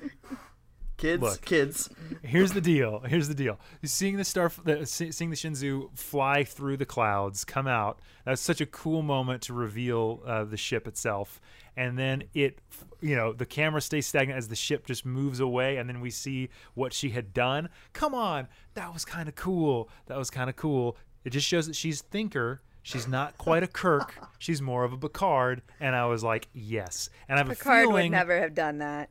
Kids, 1.01 1.23
Look. 1.23 1.41
kids. 1.41 1.89
Here's 2.21 2.51
the 2.51 2.61
deal. 2.61 2.99
Here's 2.99 3.27
the 3.27 3.33
deal. 3.33 3.59
Seeing 3.83 4.17
the 4.17 4.23
star, 4.23 4.51
the, 4.63 4.85
seeing 4.85 5.31
the 5.31 5.35
Shenzhou 5.35 5.97
fly 5.97 6.43
through 6.43 6.77
the 6.77 6.85
clouds, 6.85 7.43
come 7.43 7.65
out. 7.65 7.99
That's 8.23 8.39
such 8.39 8.61
a 8.61 8.67
cool 8.67 9.01
moment 9.01 9.41
to 9.43 9.53
reveal 9.53 10.21
uh, 10.27 10.43
the 10.43 10.57
ship 10.57 10.87
itself, 10.87 11.41
and 11.75 11.97
then 11.97 12.25
it, 12.35 12.59
you 12.99 13.15
know, 13.15 13.33
the 13.33 13.47
camera 13.47 13.81
stays 13.81 14.05
stagnant 14.05 14.37
as 14.37 14.47
the 14.47 14.55
ship 14.55 14.85
just 14.85 15.03
moves 15.03 15.39
away, 15.39 15.77
and 15.77 15.89
then 15.89 16.01
we 16.01 16.11
see 16.11 16.49
what 16.75 16.93
she 16.93 17.09
had 17.09 17.33
done. 17.33 17.69
Come 17.93 18.13
on, 18.13 18.47
that 18.75 18.93
was 18.93 19.03
kind 19.03 19.27
of 19.27 19.33
cool. 19.33 19.89
That 20.05 20.19
was 20.19 20.29
kind 20.29 20.51
of 20.51 20.55
cool. 20.55 20.97
It 21.25 21.31
just 21.31 21.47
shows 21.47 21.65
that 21.65 21.75
she's 21.75 22.03
thinker. 22.03 22.61
She's 22.83 23.07
not 23.07 23.39
quite 23.39 23.63
a 23.63 23.67
Kirk. 23.67 24.13
She's 24.37 24.61
more 24.61 24.83
of 24.83 24.93
a 24.93 24.97
Picard, 24.97 25.63
and 25.79 25.95
I 25.95 26.05
was 26.05 26.23
like, 26.23 26.47
yes. 26.53 27.09
And 27.27 27.39
I 27.39 27.43
have 27.43 27.49
Picard 27.49 27.85
a 27.85 27.89
would 27.89 28.11
never 28.11 28.39
have 28.39 28.53
done 28.53 28.79
that. 28.79 29.09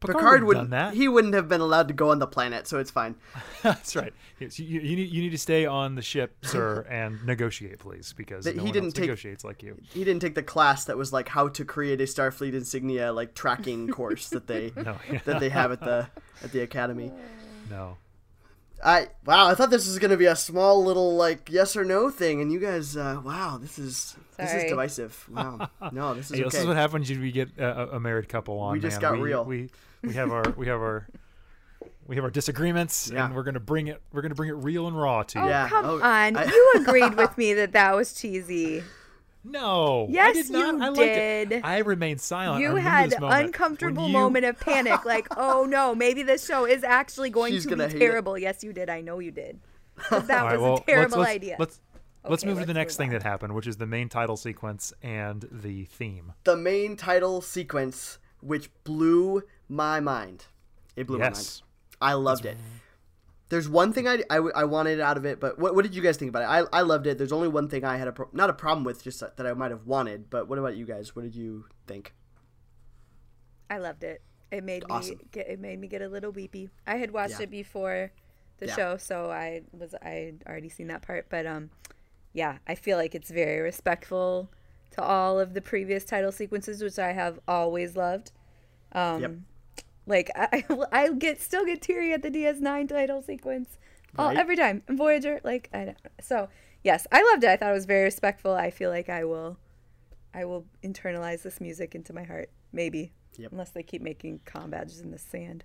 Picard, 0.00 0.16
Picard 0.16 0.40
would 0.42 0.46
wouldn't. 0.46 0.62
have 0.64 0.70
done 0.70 0.90
that. 0.92 0.96
He 0.96 1.08
wouldn't 1.08 1.34
have 1.34 1.48
been 1.48 1.60
allowed 1.60 1.88
to 1.88 1.94
go 1.94 2.10
on 2.10 2.18
the 2.18 2.26
planet, 2.26 2.66
so 2.66 2.78
it's 2.78 2.90
fine. 2.90 3.16
That's 3.62 3.94
right. 3.94 4.12
Yes, 4.38 4.58
you, 4.58 4.80
you, 4.80 4.96
need, 4.96 5.10
you 5.10 5.22
need 5.22 5.30
to 5.30 5.38
stay 5.38 5.66
on 5.66 5.94
the 5.94 6.00
ship, 6.02 6.34
sir, 6.42 6.86
and 6.90 7.24
negotiate, 7.26 7.78
please, 7.80 8.14
because 8.16 8.46
no 8.46 8.62
he 8.64 8.72
didn't 8.72 8.92
take- 8.92 9.02
negotiates 9.02 9.44
like 9.44 9.62
you. 9.62 9.76
He 9.92 10.02
didn't 10.02 10.20
take 10.22 10.34
the 10.34 10.42
class 10.42 10.86
that 10.86 10.96
was 10.96 11.12
like 11.12 11.28
how 11.28 11.48
to 11.48 11.64
create 11.64 12.00
a 12.00 12.04
Starfleet 12.04 12.54
insignia 12.54 13.12
like 13.12 13.34
tracking 13.34 13.88
course 13.88 14.28
that 14.30 14.46
they 14.46 14.72
No, 14.76 14.96
yeah, 15.12 15.20
that 15.26 15.38
they 15.40 15.50
have 15.50 15.70
at 15.72 15.80
the 15.80 16.08
at 16.42 16.52
the 16.52 16.60
academy. 16.60 17.12
no. 17.68 17.96
I 18.84 19.08
wow, 19.24 19.48
I 19.48 19.54
thought 19.54 19.70
this 19.70 19.86
was 19.86 19.98
gonna 19.98 20.16
be 20.16 20.26
a 20.26 20.36
small 20.36 20.84
little 20.84 21.16
like 21.16 21.50
yes 21.50 21.76
or 21.76 21.84
no 21.84 22.10
thing, 22.10 22.40
and 22.40 22.50
you 22.52 22.58
guys, 22.58 22.96
uh, 22.96 23.20
wow, 23.24 23.58
this 23.60 23.78
is 23.78 24.16
this 24.38 24.52
is 24.54 24.64
divisive. 24.70 25.28
Wow, 25.30 25.68
no, 25.92 26.14
this 26.14 26.30
is 26.30 26.36
Hey, 26.36 26.44
okay. 26.44 26.50
This 26.50 26.60
is 26.60 26.66
what 26.66 26.76
happens 26.76 27.10
when 27.10 27.20
we 27.20 27.32
get 27.32 27.50
a, 27.58 27.96
a 27.96 28.00
married 28.00 28.28
couple 28.28 28.58
on. 28.58 28.72
We 28.72 28.80
just 28.80 29.00
man. 29.00 29.12
got 29.12 29.12
we, 29.14 29.20
real. 29.20 29.44
We 29.44 29.70
we 30.02 30.14
have 30.14 30.30
our 30.30 30.44
we 30.56 30.66
have 30.68 30.80
our 30.80 31.06
we 32.06 32.16
have 32.16 32.24
our 32.24 32.30
disagreements, 32.30 33.10
Yeah. 33.12 33.26
and 33.26 33.34
we're 33.34 33.42
gonna 33.42 33.60
bring 33.60 33.88
it 33.88 34.00
we're 34.12 34.22
gonna 34.22 34.34
bring 34.34 34.50
it 34.50 34.54
real 34.54 34.86
and 34.86 35.00
raw 35.00 35.22
to 35.24 35.38
you. 35.38 35.44
Oh, 35.44 35.48
Yeah, 35.48 35.68
come 35.68 35.84
oh, 35.84 36.00
on. 36.00 36.36
I- 36.36 36.44
you 36.44 36.72
agreed 36.76 37.16
with 37.16 37.36
me 37.36 37.54
that 37.54 37.72
that 37.72 37.94
was 37.94 38.12
cheesy. 38.14 38.82
No, 39.42 40.06
I 40.08 40.12
Yes, 40.12 40.34
did 40.36 40.50
not. 40.50 40.74
you 40.74 40.82
I 40.82 40.94
did. 41.06 41.52
It. 41.52 41.64
I 41.64 41.78
remained 41.78 42.20
silent. 42.20 42.60
You 42.60 42.68
remember 42.68 42.90
had 42.90 43.10
this 43.10 43.20
moment. 43.20 43.46
uncomfortable 43.46 44.06
you- 44.06 44.12
moment 44.12 44.44
of 44.44 44.60
panic, 44.60 45.04
like, 45.04 45.28
oh 45.36 45.64
no, 45.68 45.94
maybe 45.94 46.22
this 46.22 46.44
show 46.46 46.66
is 46.66 46.84
actually 46.84 47.30
going 47.30 47.52
She's 47.54 47.62
to 47.64 47.70
gonna 47.70 47.86
be 47.86 47.92
hate 47.94 48.02
it. 48.02 48.06
terrible. 48.06 48.36
Yes, 48.38 48.62
you 48.62 48.72
did. 48.72 48.90
I 48.90 49.00
know 49.00 49.18
you 49.18 49.30
did. 49.30 49.60
That 50.10 50.12
All 50.30 50.46
right, 50.46 50.52
was 50.52 50.60
well, 50.60 50.76
a 50.76 50.80
terrible 50.84 51.18
let's, 51.18 51.28
let's, 51.28 51.30
idea. 51.30 51.56
Let's 51.58 51.80
let's 52.28 52.42
Okay, 52.42 52.50
move 52.50 52.60
to 52.60 52.66
the 52.66 52.72
let's 52.72 52.76
next 52.76 52.96
thing 52.96 53.08
on. 53.08 53.12
that 53.14 53.22
happened, 53.22 53.54
which 53.54 53.66
is 53.66 53.76
the 53.78 53.86
main 53.86 54.08
title 54.10 54.36
sequence 54.36 54.92
and 55.02 55.46
the 55.50 55.84
theme. 55.86 56.32
the 56.44 56.56
main 56.56 56.96
title 56.96 57.40
sequence, 57.40 58.18
which 58.40 58.70
blew 58.84 59.42
my 59.68 60.00
mind. 60.00 60.46
It 60.96 61.06
blew 61.06 61.18
yes. 61.18 61.62
my 62.00 62.06
mind. 62.06 62.12
I 62.12 62.14
loved 62.14 62.44
it. 62.46 62.56
There's 63.50 63.68
one 63.68 63.92
thing 63.92 64.08
I, 64.08 64.22
I, 64.30 64.36
I 64.36 64.64
wanted 64.64 65.00
out 65.00 65.16
of 65.16 65.24
it, 65.26 65.40
but 65.40 65.58
what, 65.58 65.74
what 65.74 65.82
did 65.82 65.94
you 65.94 66.00
guys 66.02 66.16
think 66.16 66.28
about 66.30 66.42
it? 66.42 66.46
I, 66.72 66.78
I 66.78 66.82
loved 66.82 67.06
it. 67.06 67.18
There's 67.18 67.32
only 67.32 67.48
one 67.48 67.68
thing 67.68 67.84
I 67.84 67.96
had 67.96 68.08
a 68.08 68.12
pro- 68.12 68.28
not 68.32 68.48
a 68.48 68.52
problem 68.54 68.84
with, 68.84 69.02
just 69.04 69.20
that 69.20 69.46
I 69.46 69.52
might 69.54 69.72
have 69.72 69.86
wanted. 69.86 70.30
But 70.30 70.48
what 70.48 70.58
about 70.58 70.76
you 70.76 70.86
guys? 70.86 71.14
What 71.14 71.22
did 71.22 71.34
you 71.34 71.66
think? 71.86 72.14
I 73.68 73.78
loved 73.78 74.04
it. 74.04 74.22
It 74.50 74.64
made 74.64 74.84
Awesome. 74.88 75.18
me 75.18 75.24
get 75.30 75.48
it 75.48 75.60
made 75.60 75.78
me 75.80 75.86
get 75.88 76.02
a 76.02 76.08
little 76.08 76.32
weepy. 76.32 76.70
I 76.86 76.96
had 76.96 77.12
watched 77.12 77.38
Yeah. 77.38 77.42
it 77.44 77.50
before 77.50 78.12
the 78.58 78.66
Yeah. 78.66 78.74
show, 78.76 78.96
so 78.96 79.30
I 79.30 79.62
was 79.72 79.94
I 80.02 80.34
already 80.48 80.68
seen 80.68 80.88
that 80.88 81.02
part. 81.02 81.26
But 81.28 81.46
um, 81.46 81.70
yeah, 82.32 82.58
I 82.66 82.74
feel 82.74 82.96
like 82.98 83.14
it's 83.14 83.30
very 83.30 83.60
respectful 83.60 84.50
to 84.92 85.02
all 85.02 85.38
of 85.38 85.54
the 85.54 85.60
previous 85.60 86.04
title 86.04 86.32
sequences, 86.32 86.82
which 86.82 86.98
I 86.98 87.12
have 87.12 87.38
always 87.46 87.96
loved. 87.96 88.32
Um, 88.92 89.20
Yep. 89.22 89.32
Like 90.06 90.30
I, 90.34 90.64
I 90.92 91.12
get 91.12 91.40
still 91.40 91.64
get 91.64 91.82
teary 91.82 92.12
at 92.12 92.22
the 92.22 92.30
DS9 92.30 92.88
title 92.88 93.22
sequence, 93.22 93.78
all 94.18 94.28
Right. 94.28 94.36
every 94.36 94.56
time. 94.56 94.82
And 94.88 94.96
Voyager, 94.98 95.40
like 95.44 95.68
I 95.72 95.84
don't. 95.86 95.98
So 96.20 96.48
yes, 96.82 97.06
I 97.12 97.22
loved 97.32 97.44
it. 97.44 97.48
I 97.50 97.56
thought 97.56 97.70
it 97.70 97.74
was 97.74 97.86
very 97.86 98.04
respectful. 98.04 98.52
I 98.54 98.70
feel 98.70 98.90
like 98.90 99.08
I 99.08 99.24
will, 99.24 99.58
I 100.34 100.44
will 100.44 100.66
internalize 100.82 101.42
this 101.42 101.60
music 101.60 101.94
into 101.94 102.12
my 102.12 102.24
heart. 102.24 102.50
Maybe, 102.72 103.12
Yep. 103.36 103.52
unless 103.52 103.70
they 103.70 103.82
keep 103.82 104.02
making 104.02 104.40
com 104.44 104.70
badges 104.70 105.00
in 105.00 105.10
the 105.10 105.18
sand. 105.18 105.64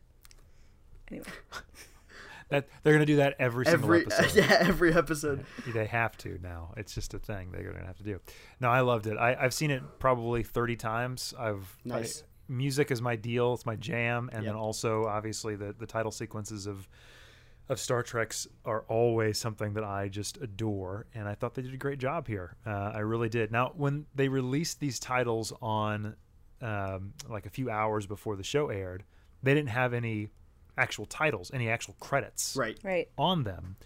Anyway, 1.12 1.28
That 2.50 2.68
they're 2.84 2.94
gonna 2.94 3.08
do 3.08 3.16
that 3.16 3.36
every 3.40 3.66
single 3.66 3.86
Every 3.92 4.06
episode. 4.12 4.36
yeah, 4.36 4.58
every 4.60 4.94
episode. 4.94 5.46
They 5.74 5.88
have 5.88 6.16
to 6.20 6.38
now. 6.44 6.74
It's 6.78 6.94
just 6.94 7.16
a 7.16 7.20
thing 7.20 7.50
they're 7.52 7.64
gonna 7.64 7.84
have 7.86 7.98
to 7.98 8.04
do. 8.04 8.20
No, 8.60 8.70
I 8.70 8.82
loved 8.82 9.08
it. 9.08 9.18
I, 9.18 9.34
I've 9.36 9.54
seen 9.54 9.72
it 9.72 9.82
probably 9.98 10.44
thirty 10.44 10.76
times. 10.76 11.34
I've 11.40 11.76
Nice. 11.84 12.24
I- 12.50 12.52
music 12.52 12.92
is 12.92 13.02
my 13.02 13.16
deal. 13.16 13.54
It's 13.54 13.66
my 13.66 13.76
jam, 13.76 14.30
and 14.34 14.46
then 14.46 14.56
also 14.56 15.06
obviously 15.06 15.56
the 15.56 15.74
the 15.78 15.86
title 15.88 16.12
sequences 16.12 16.68
of 16.68 16.88
of 17.68 17.80
Star 17.80 18.04
Trek's 18.04 18.48
are 18.64 18.82
always 18.88 19.40
something 19.40 19.74
that 19.74 19.84
I 19.84 20.08
just 20.08 20.38
adore, 20.38 21.08
and 21.16 21.28
I 21.28 21.34
thought 21.34 21.56
they 21.56 21.64
did 21.64 21.74
a 21.74 21.78
great 21.78 21.98
job 21.98 22.28
here. 22.28 22.56
Uh, 22.66 22.92
I 22.94 23.00
really 23.00 23.28
did. 23.30 23.52
Now, 23.52 23.72
when 23.76 24.06
they 24.14 24.28
released 24.28 24.80
these 24.80 25.00
titles 25.00 25.52
on 25.64 26.16
um, 26.62 27.14
like 27.28 27.46
a 27.48 27.50
few 27.50 27.70
hours 27.72 28.06
before 28.06 28.36
the 28.36 28.44
show 28.44 28.70
aired, 28.70 29.04
they 29.42 29.54
didn't 29.56 29.70
have 29.70 29.94
any 29.96 30.30
actual 30.78 31.06
titles, 31.08 31.50
any 31.54 31.68
actual 31.70 31.96
credits 32.00 32.56
Right. 32.56 32.78
right. 32.84 33.10
on 33.18 33.44
them, 33.46 33.78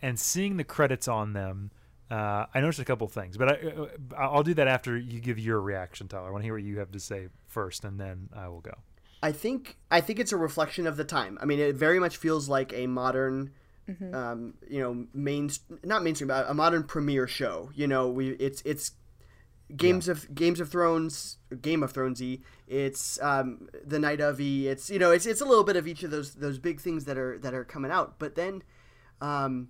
and 0.00 0.18
seeing 0.18 0.56
the 0.56 0.64
credits 0.64 1.06
on 1.06 1.32
them, 1.34 1.70
uh, 2.10 2.46
I 2.54 2.60
noticed 2.60 2.80
a 2.80 2.84
couple 2.84 3.06
things. 3.08 3.36
But 3.36 3.48
I, 3.48 3.52
uh, 3.52 3.86
I'll 4.16 4.42
do 4.42 4.54
that 4.54 4.68
after 4.68 4.96
you 4.96 5.20
give 5.20 5.38
your 5.38 5.60
reaction, 5.60 6.08
Tyler. 6.08 6.28
I 6.28 6.30
want 6.30 6.42
to 6.42 6.46
hear 6.46 6.54
what 6.54 6.62
you 6.62 6.78
have 6.78 6.92
to 6.92 7.00
say 7.00 7.28
first, 7.46 7.84
and 7.84 8.00
then 8.00 8.28
I 8.34 8.48
will 8.48 8.60
go. 8.60 8.74
I 9.22 9.32
think 9.32 9.76
I 9.90 10.00
think 10.00 10.18
it's 10.18 10.32
a 10.32 10.36
reflection 10.36 10.86
of 10.86 10.96
the 10.96 11.04
time. 11.04 11.38
I 11.40 11.44
mean, 11.44 11.58
it 11.58 11.74
very 11.74 11.98
much 11.98 12.16
feels 12.16 12.48
like 12.48 12.72
a 12.72 12.86
modern, 12.86 13.50
um, 14.12 14.54
you 14.68 14.80
know, 14.80 15.06
main 15.12 15.50
not 15.82 16.02
mainstream, 16.02 16.28
but 16.28 16.48
a 16.48 16.54
modern 16.54 16.84
premiere 16.84 17.26
show. 17.26 17.70
You 17.74 17.88
know, 17.88 18.08
we 18.08 18.30
it's 18.30 18.62
it's 18.64 18.92
games 19.76 20.08
of 20.08 20.34
Games 20.34 20.60
of 20.60 20.70
Thrones, 20.70 21.38
Game 21.60 21.82
of 21.82 21.92
Thronesy. 21.92 22.42
It's 22.66 23.20
um, 23.20 23.68
the 23.84 23.98
night 23.98 24.20
of 24.20 24.40
E. 24.40 24.68
It's 24.68 24.88
you 24.88 24.98
know, 24.98 25.10
it's 25.10 25.26
it's 25.26 25.40
a 25.40 25.44
little 25.44 25.64
bit 25.64 25.76
of 25.76 25.86
each 25.86 26.02
of 26.02 26.10
those 26.10 26.34
those 26.34 26.58
big 26.58 26.80
things 26.80 27.04
that 27.04 27.18
are 27.18 27.38
that 27.38 27.54
are 27.54 27.64
coming 27.64 27.90
out. 27.90 28.18
But 28.18 28.34
then, 28.34 28.62
um, 29.20 29.68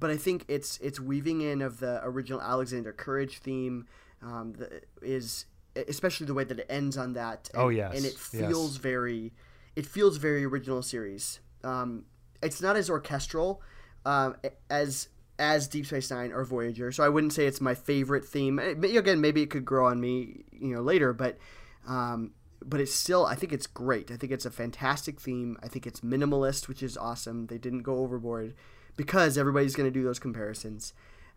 but 0.00 0.10
I 0.10 0.16
think 0.16 0.44
it's 0.48 0.78
it's 0.78 0.98
weaving 0.98 1.42
in 1.42 1.62
of 1.62 1.78
the 1.80 2.00
original 2.02 2.40
Alexander 2.40 2.92
Courage 2.92 3.38
theme. 3.38 3.86
Um, 4.22 4.54
the, 4.54 4.82
is 5.00 5.46
especially 5.76 6.26
the 6.26 6.34
way 6.34 6.44
that 6.44 6.58
it 6.58 6.66
ends 6.68 6.98
on 6.98 7.12
that. 7.14 7.48
And, 7.54 7.62
Oh, 7.62 7.68
yes, 7.68 7.94
and 7.96 8.04
it 8.04 8.12
yes. 8.14 8.16
feels 8.48 8.76
very. 8.76 9.32
it 9.76 9.86
feels 9.86 10.16
very 10.16 10.44
original 10.44 10.82
series. 10.82 11.40
Um, 11.62 12.04
it's 12.42 12.60
not 12.60 12.76
as 12.76 12.90
orchestral 12.90 13.62
um, 14.04 14.36
as 14.68 15.08
as 15.38 15.68
Deep 15.68 15.86
Space 15.86 16.10
Nine 16.10 16.32
or 16.32 16.44
Voyager, 16.44 16.92
so 16.92 17.02
I 17.02 17.08
wouldn't 17.08 17.32
say 17.32 17.46
it's 17.46 17.60
my 17.60 17.74
favorite 17.74 18.24
theme. 18.26 18.58
Again, 18.58 19.20
maybe 19.22 19.42
it 19.42 19.48
could 19.50 19.64
grow 19.64 19.86
on 19.86 20.00
me, 20.00 20.44
you 20.52 20.74
know, 20.74 20.82
later, 20.82 21.12
but 21.14 21.38
um, 21.86 22.32
but 22.62 22.80
it's 22.80 22.92
still 22.94 23.24
I 23.24 23.34
think 23.36 23.52
it's 23.52 23.66
great. 23.66 24.10
I 24.10 24.16
think 24.16 24.32
it's 24.32 24.44
a 24.44 24.50
fantastic 24.50 25.18
theme. 25.20 25.56
I 25.62 25.68
think 25.68 25.86
it's 25.86 26.00
minimalist, 26.00 26.68
which 26.68 26.82
is 26.82 26.96
awesome. 26.98 27.46
They 27.46 27.58
didn't 27.58 27.82
go 27.82 27.98
overboard 27.98 28.54
because 29.00 29.38
everybody's 29.38 29.74
going 29.74 29.90
to 29.90 29.98
do 29.98 30.04
those 30.04 30.18
comparisons. 30.18 30.92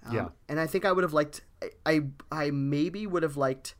Um, 0.05 0.13
Yeah. 0.15 0.27
and 0.49 0.59
I 0.59 0.67
think 0.67 0.83
I 0.83 0.91
would 0.91 1.03
have 1.03 1.13
liked. 1.13 1.41
I, 1.61 1.69
I 1.85 2.01
I 2.29 2.51
maybe 2.51 3.07
would 3.07 3.23
have 3.23 3.37
liked 3.37 3.75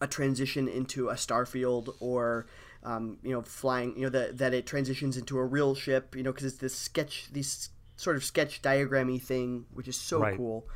a 0.00 0.08
transition 0.08 0.66
into 0.66 1.08
a 1.10 1.14
starfield 1.14 1.94
or 2.00 2.46
um, 2.82 3.18
you 3.22 3.30
know 3.30 3.42
flying 3.42 3.94
you 3.96 4.02
know 4.02 4.08
that 4.08 4.38
that 4.38 4.52
it 4.52 4.66
transitions 4.66 5.16
into 5.16 5.38
a 5.38 5.44
real 5.44 5.76
ship 5.76 6.16
you 6.16 6.24
know 6.24 6.32
because 6.32 6.46
it's 6.50 6.56
this 6.56 6.74
sketch 6.74 7.28
these 7.32 7.68
sort 7.96 8.16
of 8.16 8.24
sketch 8.24 8.60
diagrammy 8.62 9.22
thing 9.22 9.64
which 9.72 9.86
is 9.86 9.96
so 9.96 10.18
Right. 10.18 10.36
cool 10.36 10.66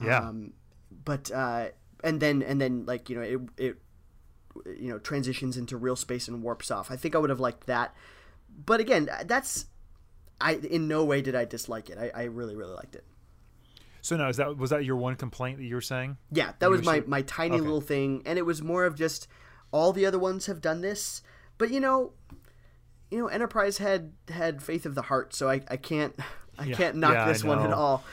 Yeah. 0.00 0.20
um, 0.20 0.52
but 1.04 1.32
uh, 1.32 1.70
and 2.04 2.20
then 2.20 2.40
and 2.42 2.60
then 2.60 2.86
like 2.86 3.10
you 3.10 3.16
know 3.16 3.22
it 3.22 3.40
it 3.56 3.76
you 4.80 4.90
know 4.90 4.98
transitions 5.00 5.56
into 5.56 5.76
real 5.76 5.96
space 5.96 6.28
and 6.28 6.40
warps 6.42 6.70
off 6.70 6.88
i 6.92 6.96
think 6.96 7.16
i 7.16 7.18
would 7.18 7.30
have 7.30 7.40
liked 7.40 7.66
that 7.66 7.96
but 8.64 8.78
again 8.78 9.10
that's 9.24 9.66
i 10.40 10.54
in 10.54 10.88
no 10.88 11.04
way 11.04 11.20
did 11.22 11.34
i 11.34 11.44
dislike 11.44 11.90
it 11.90 11.98
i, 11.98 12.10
I 12.14 12.22
really 12.24 12.54
really 12.56 12.74
liked 12.74 12.94
it 12.94 13.04
So 14.02 14.16
now 14.16 14.28
is 14.28 14.36
that 14.38 14.56
was 14.56 14.70
that 14.70 14.84
your 14.84 14.96
one 14.96 15.14
complaint 15.16 15.58
that 15.58 15.64
you 15.64 15.76
were 15.76 15.80
saying? 15.80 16.16
Yeah, 16.32 16.52
that 16.58 16.66
You 16.66 16.72
was 16.72 16.84
my, 16.84 16.96
sure- 16.98 17.06
my 17.06 17.22
tiny 17.22 17.54
Okay. 17.54 17.60
little 17.62 17.80
thing, 17.80 18.22
and 18.26 18.36
it 18.38 18.42
was 18.42 18.60
more 18.60 18.84
of 18.84 18.96
just 18.96 19.28
all 19.70 19.92
the 19.92 20.04
other 20.06 20.18
ones 20.18 20.46
have 20.46 20.60
done 20.60 20.80
this, 20.80 21.22
but 21.56 21.70
you 21.70 21.78
know, 21.78 22.12
you 23.12 23.18
know, 23.18 23.28
Enterprise 23.28 23.78
had 23.78 24.12
had 24.28 24.60
faith 24.60 24.86
of 24.86 24.94
the 24.96 25.02
heart, 25.02 25.34
so 25.34 25.48
I, 25.48 25.60
I 25.70 25.76
can't 25.76 26.14
I 26.58 26.64
Yeah. 26.64 26.74
can't 26.76 26.96
knock 26.96 27.12
Yeah, 27.14 27.28
this 27.28 27.44
one 27.44 27.60
at 27.60 27.70
know. 27.70 27.76
all. 27.76 28.04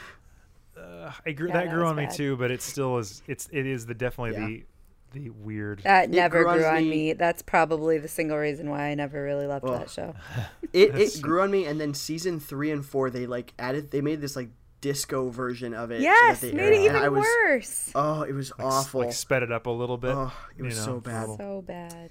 I 1.25 1.32
grew 1.32 1.47
Yeah, 1.47 1.53
that 1.55 1.65
that 1.65 1.73
grew 1.73 1.82
was 1.82 1.89
on 1.89 1.95
me 1.97 2.08
too, 2.13 2.38
but 2.38 2.51
it 2.51 2.62
still 2.62 2.97
is. 2.99 3.21
It's 3.27 3.49
it 3.51 3.65
is 3.65 3.86
the 3.88 3.93
definitely 3.95 4.34
Yeah. 4.39 4.45
the 4.47 4.65
the 5.12 5.30
weird. 5.30 5.82
That 5.84 6.10
never 6.10 6.43
grew 6.43 6.50
on 6.52 6.58
grew 6.58 6.65
on 6.67 6.76
me- 6.84 6.89
me. 6.89 7.13
That's 7.13 7.41
probably 7.41 7.98
the 7.98 8.08
single 8.08 8.38
reason 8.38 8.69
why 8.69 8.84
I 8.89 8.95
never 8.95 9.22
really 9.24 9.48
loved 9.48 9.65
Oh. 9.67 9.78
that 9.78 9.89
show. 9.89 10.13
It 10.74 10.95
it 10.95 11.22
grew 11.22 11.41
on 11.41 11.50
me, 11.50 11.65
and 11.65 11.82
then 11.82 11.93
season 11.95 12.39
three 12.39 12.69
and 12.69 12.86
four 12.86 13.10
they 13.10 13.26
like 13.26 13.54
added 13.58 13.89
they 13.89 14.02
made 14.02 14.22
this 14.22 14.36
like 14.36 14.50
disco 14.82 15.30
version 15.30 15.74
of 15.74 15.89
it. 15.91 16.02
Yes, 16.02 16.41
that 16.41 16.48
they 16.52 16.54
made 16.54 16.62
it 16.62 16.65
aired, 16.65 16.74
and 16.76 16.86
even 16.86 16.95
I 17.02 17.10
was, 17.10 17.26
worse. 17.45 17.91
Oh, 17.95 18.22
it 18.22 18.34
was 18.34 18.52
like, 18.58 18.67
awful. 18.67 19.02
Like 19.02 19.13
sped 19.13 19.41
it 19.43 19.52
up 19.52 19.65
a 19.65 19.72
little 19.72 19.98
bit. 19.98 20.12
oh, 20.12 20.32
it 20.58 20.62
was 20.63 20.76
you 20.76 20.80
know, 20.82 20.86
so 20.86 21.00
bad. 21.00 21.28
So 21.38 21.63
bad. 21.65 22.10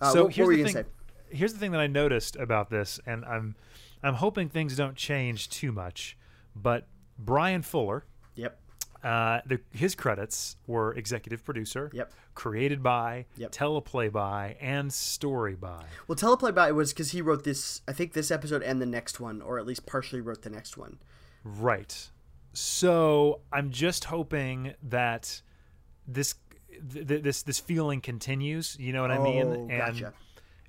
Uh, 0.00 0.12
so 0.12 0.24
what, 0.24 0.34
here's 0.34 0.46
what 0.48 0.56
the 0.56 0.64
thing. 0.64 0.72
say? 0.74 0.84
Here's 1.30 1.52
the 1.54 1.58
thing 1.58 1.72
that 1.72 1.80
I 1.80 1.86
noticed 1.86 2.36
about 2.36 2.68
this, 2.68 3.00
and 3.06 3.24
I'm 3.24 3.54
I'm 4.02 4.14
hoping 4.14 4.48
things 4.50 4.76
don't 4.76 4.94
change 4.96 5.48
too 5.48 5.72
much. 5.72 6.18
But 6.54 6.86
Bryan 7.18 7.62
Fuller, 7.62 8.04
Yep. 8.34 8.58
Uh, 9.02 9.40
the, 9.46 9.60
his 9.72 9.94
credits 9.94 10.56
were 10.66 10.92
executive 10.94 11.44
producer, 11.44 11.90
Yep. 11.92 12.12
created 12.34 12.82
by, 12.82 13.26
Yep. 13.36 13.52
teleplay 13.52 14.12
by, 14.12 14.56
and 14.60 14.92
story 14.92 15.54
by. 15.54 15.84
Well, 16.06 16.16
teleplay 16.16 16.54
by 16.54 16.70
was 16.72 16.92
because 16.92 17.12
he 17.12 17.22
wrote 17.22 17.44
this. 17.44 17.82
I 17.88 17.92
think 17.92 18.12
this 18.12 18.30
episode 18.30 18.62
and 18.62 18.80
the 18.80 18.86
next 18.86 19.18
one, 19.20 19.40
or 19.42 19.58
at 19.58 19.66
least 19.66 19.86
partially 19.86 20.20
wrote 20.20 20.42
the 20.42 20.50
next 20.50 20.76
one. 20.76 20.98
Right. 21.44 22.10
So 22.52 23.40
I'm 23.52 23.70
just 23.70 24.04
hoping 24.04 24.74
that 24.82 25.42
this 26.06 26.34
th- 26.92 27.06
th- 27.06 27.22
this 27.22 27.42
this 27.42 27.58
feeling 27.60 28.00
continues. 28.00 28.76
You 28.78 28.92
know 28.92 29.02
what 29.02 29.10
I 29.12 29.18
mean? 29.18 29.46
Oh, 29.46 29.78
gotcha. 29.78 30.12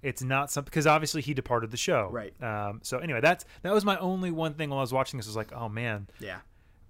it's 0.04 0.22
not 0.22 0.52
something 0.52 0.70
because 0.70 0.86
obviously 0.88 1.22
he 1.22 1.34
departed 1.34 1.72
the 1.72 1.78
show. 1.78 2.10
Right. 2.12 2.34
Um, 2.42 2.80
so 2.84 3.00
anyway, 3.00 3.20
that's 3.22 3.46
that 3.64 3.74
was 3.74 3.84
my 3.84 3.98
only 3.98 4.30
one 4.32 4.54
thing 4.54 4.70
while 4.70 4.80
I 4.80 4.84
was 4.84 4.94
watching 4.94 5.18
this. 5.18 5.28
Was 5.28 5.36
like, 5.36 5.52
oh 5.54 5.70
man, 5.70 6.08
Yeah. 6.20 6.40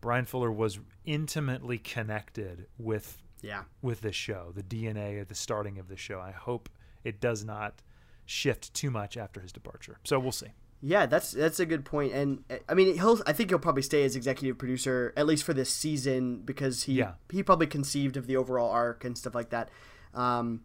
Bryan 0.02 0.26
Fuller 0.26 0.52
was 0.52 0.80
intimately 1.06 1.78
connected 1.78 2.66
with 2.78 3.22
Yeah. 3.42 3.64
with 3.82 4.02
this 4.02 4.16
show, 4.16 4.52
the 4.56 4.64
DNA 4.64 5.20
at 5.22 5.30
the 5.30 5.36
starting 5.36 5.78
of 5.80 5.88
the 5.88 5.98
show. 5.98 6.20
I 6.20 6.32
hope 6.32 6.70
it 7.04 7.20
does 7.22 7.44
not 7.46 7.82
shift 8.26 8.74
too 8.74 8.92
much 8.92 9.18
after 9.18 9.40
his 9.42 9.52
departure. 9.52 9.98
So 10.04 10.20
we'll 10.20 10.32
see. 10.32 10.48
Yeah, 10.84 11.06
that's 11.06 11.32
that's 11.32 11.60
a 11.60 11.66
good 11.68 11.86
point, 11.86 12.12
and 12.14 12.44
I 12.68 12.74
mean, 12.74 12.96
he'll. 12.98 13.22
I 13.28 13.34
think 13.34 13.52
he'll 13.52 13.60
probably 13.60 13.84
stay 13.84 14.04
as 14.04 14.16
executive 14.16 14.58
producer 14.58 15.14
at 15.16 15.28
least 15.28 15.44
for 15.44 15.54
this 15.54 15.70
season 15.72 16.42
because 16.42 16.84
he 16.84 16.94
Yeah. 16.94 17.14
he 17.30 17.44
probably 17.44 17.68
conceived 17.68 18.18
of 18.18 18.26
the 18.26 18.36
overall 18.36 18.72
arc 18.72 19.06
and 19.06 19.16
stuff 19.16 19.36
like 19.36 19.52
that. 19.52 19.70
Um, 20.16 20.62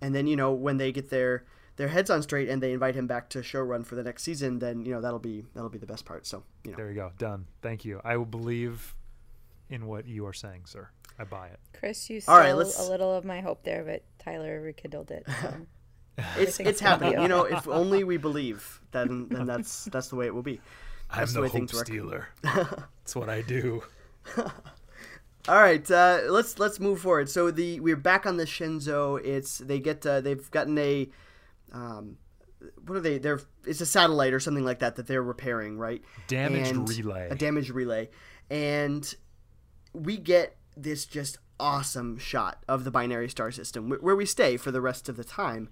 and 0.00 0.14
then 0.14 0.26
you 0.26 0.36
know 0.36 0.52
when 0.52 0.78
they 0.78 0.90
get 0.90 1.10
their 1.10 1.44
their 1.78 1.88
heads 1.88 2.10
on 2.10 2.22
straight 2.22 2.48
and 2.50 2.62
they 2.62 2.72
invite 2.74 2.94
him 2.94 3.06
back 3.06 3.30
to 3.30 3.42
show 3.42 3.60
run 3.60 3.82
for 3.84 3.94
the 3.94 4.02
next 4.02 4.24
season, 4.24 4.58
then 4.58 4.84
you 4.84 4.92
know 4.92 5.00
that'll 5.00 5.18
be 5.18 5.44
that'll 5.54 5.70
be 5.70 5.78
the 5.78 5.86
best 5.86 6.04
part. 6.04 6.26
So 6.26 6.42
you 6.64 6.72
know, 6.72 6.76
There 6.76 6.88
you 6.90 6.94
go. 6.96 7.12
Done. 7.18 7.46
Thank 7.62 7.84
you. 7.86 8.00
I 8.04 8.16
will 8.18 8.26
believe 8.26 8.94
in 9.70 9.86
what 9.86 10.06
you 10.06 10.26
are 10.26 10.32
saying, 10.34 10.62
sir. 10.66 10.88
I 11.18 11.24
buy 11.24 11.46
it. 11.48 11.58
Chris, 11.72 12.10
you 12.10 12.16
All 12.16 12.20
stole 12.20 12.36
right, 12.38 12.52
let's- 12.52 12.78
a 12.78 12.90
little 12.90 13.14
of 13.14 13.24
my 13.24 13.40
hope 13.40 13.62
there, 13.64 13.82
but 13.84 14.02
Tyler 14.18 14.60
rekindled 14.60 15.10
it. 15.10 15.24
so. 15.40 15.54
it's 16.36 16.58
it's 16.58 16.60
it's 16.60 16.80
gonna 16.80 16.98
be 16.98 17.04
happening. 17.06 17.22
You 17.22 17.28
know, 17.28 17.44
if 17.44 17.66
only 17.66 18.04
we 18.04 18.16
believe, 18.28 18.80
then 18.92 19.28
then 19.30 19.46
that's 19.46 19.84
that's 19.86 20.08
the 20.08 20.16
way 20.16 20.26
it 20.26 20.34
will 20.34 20.42
be. 20.42 20.60
That's 21.16 21.30
I'm 21.30 21.34
the 21.36 21.40
way 21.40 21.48
the 21.48 21.52
things 21.54 21.72
hope 21.72 21.86
stealer. 21.86 22.28
That's 22.42 23.16
what 23.16 23.30
I 23.30 23.40
do. 23.40 23.82
All 25.48 25.56
right, 25.56 25.90
uh, 25.90 26.20
let's 26.28 26.58
let's 26.58 26.78
move 26.78 27.00
forward. 27.00 27.30
So 27.30 27.50
the 27.50 27.80
we're 27.80 27.96
back 27.96 28.26
on 28.26 28.36
the 28.36 28.44
Shenzhou. 28.44 29.24
It's 29.24 29.56
they 29.56 29.80
get 29.80 30.04
uh, 30.04 30.20
they've 30.20 30.50
gotten 30.50 30.76
a 30.76 31.08
um, 31.72 32.16
what 32.86 32.96
are 32.96 33.00
they? 33.00 33.18
They're 33.18 33.40
it's 33.64 33.80
a 33.80 33.86
satellite 33.86 34.32
or 34.32 34.40
something 34.40 34.64
like 34.64 34.80
that 34.80 34.96
that 34.96 35.06
they're 35.06 35.22
repairing, 35.22 35.78
right? 35.78 36.02
Damaged 36.26 36.70
And- 36.70 36.88
relay. 36.88 37.28
A 37.30 37.34
damaged 37.34 37.70
relay, 37.70 38.10
and 38.50 39.14
we 39.92 40.16
get 40.16 40.56
this 40.76 41.06
just 41.06 41.38
awesome 41.60 42.18
shot 42.18 42.62
of 42.68 42.84
the 42.84 42.90
binary 42.90 43.28
star 43.28 43.50
system 43.50 43.90
where 44.00 44.14
we 44.14 44.24
stay 44.24 44.56
for 44.56 44.70
the 44.70 44.80
rest 44.80 45.08
of 45.08 45.16
the 45.16 45.24
time. 45.24 45.68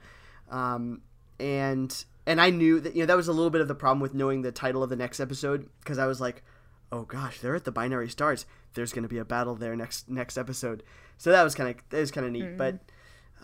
Um, 0.50 1.02
and 1.38 2.04
and 2.26 2.40
I 2.40 2.50
knew 2.50 2.80
that 2.80 2.94
you 2.94 3.02
know 3.02 3.06
that 3.06 3.16
was 3.16 3.28
a 3.28 3.32
little 3.32 3.50
bit 3.50 3.60
of 3.60 3.68
the 3.68 3.74
problem 3.74 4.00
with 4.00 4.14
knowing 4.14 4.42
the 4.42 4.52
title 4.52 4.82
of 4.82 4.90
the 4.90 4.96
next 4.96 5.20
episode 5.20 5.68
because 5.80 5.98
I 5.98 6.06
was 6.06 6.20
like, 6.20 6.42
oh 6.92 7.02
gosh, 7.02 7.40
they're 7.40 7.54
at 7.54 7.64
the 7.64 7.72
binary 7.72 8.08
stars. 8.08 8.46
There's 8.74 8.92
going 8.92 9.02
to 9.04 9.08
be 9.08 9.18
a 9.18 9.24
battle 9.24 9.54
there 9.54 9.74
next 9.76 10.08
next 10.10 10.36
episode. 10.38 10.82
So 11.18 11.30
that 11.30 11.42
was 11.42 11.54
kind 11.54 11.70
of 11.70 11.76
that 11.90 12.00
was 12.00 12.10
kind 12.10 12.26
of 12.26 12.32
neat. 12.32 12.56
But 12.56 12.78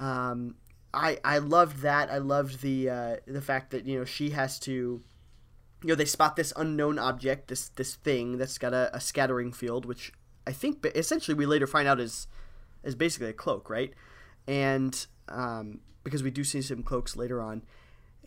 um, 0.01 0.57
I 0.94 1.18
I 1.24 1.38
loved 1.38 1.78
that. 1.83 2.11
I 2.11 2.18
loved 2.18 2.61
the 2.62 2.90
uh, 2.90 3.16
the 3.26 3.40
fact 3.42 3.70
that 3.70 3.87
you 3.87 3.98
know 3.98 4.05
she 4.05 4.31
has 4.31 4.59
to 4.61 4.72
you 5.83 5.88
know 5.88 5.94
they 5.94 6.05
spot 6.05 6.37
this 6.37 6.52
unknown 6.57 6.98
object 6.98 7.48
this 7.48 7.68
this 7.70 7.94
thing 7.96 8.38
that's 8.38 8.59
got 8.59 8.72
a, 8.72 8.90
a 8.94 9.00
scattering 9.00 9.52
field 9.52 9.85
which 9.85 10.12
i 10.46 10.52
think 10.52 10.87
essentially 10.94 11.35
we 11.35 11.44
later 11.44 11.66
find 11.66 11.88
out 11.88 11.98
is 11.98 12.28
is 12.85 12.94
basically 12.94 13.28
a 13.28 13.33
cloak 13.33 13.68
right 13.68 13.92
and 14.46 15.07
um, 15.28 15.81
because 16.05 16.22
we 16.22 16.31
do 16.31 16.44
see 16.44 16.62
some 16.62 16.85
cloaks 16.85 17.16
later 17.16 17.40
on 17.42 17.62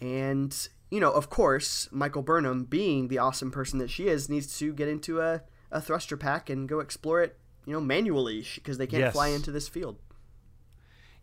and 0.01 0.67
you 0.91 0.99
know 0.99 1.11
of 1.11 1.29
course 1.29 1.87
michael 1.93 2.21
burnham 2.21 2.65
being 2.65 3.07
the 3.07 3.17
awesome 3.17 3.51
person 3.51 3.79
that 3.79 3.89
she 3.89 4.07
is 4.07 4.27
needs 4.29 4.57
to 4.59 4.73
get 4.73 4.89
into 4.89 5.21
a, 5.21 5.41
a 5.71 5.79
thruster 5.79 6.17
pack 6.17 6.49
and 6.49 6.67
go 6.67 6.79
explore 6.81 7.21
it 7.21 7.37
you 7.65 7.71
know 7.71 7.79
manually 7.81 8.45
because 8.55 8.77
they 8.77 8.87
can't 8.87 8.99
Yes. 8.99 9.13
fly 9.13 9.29
into 9.29 9.51
this 9.51 9.69
field 9.69 9.97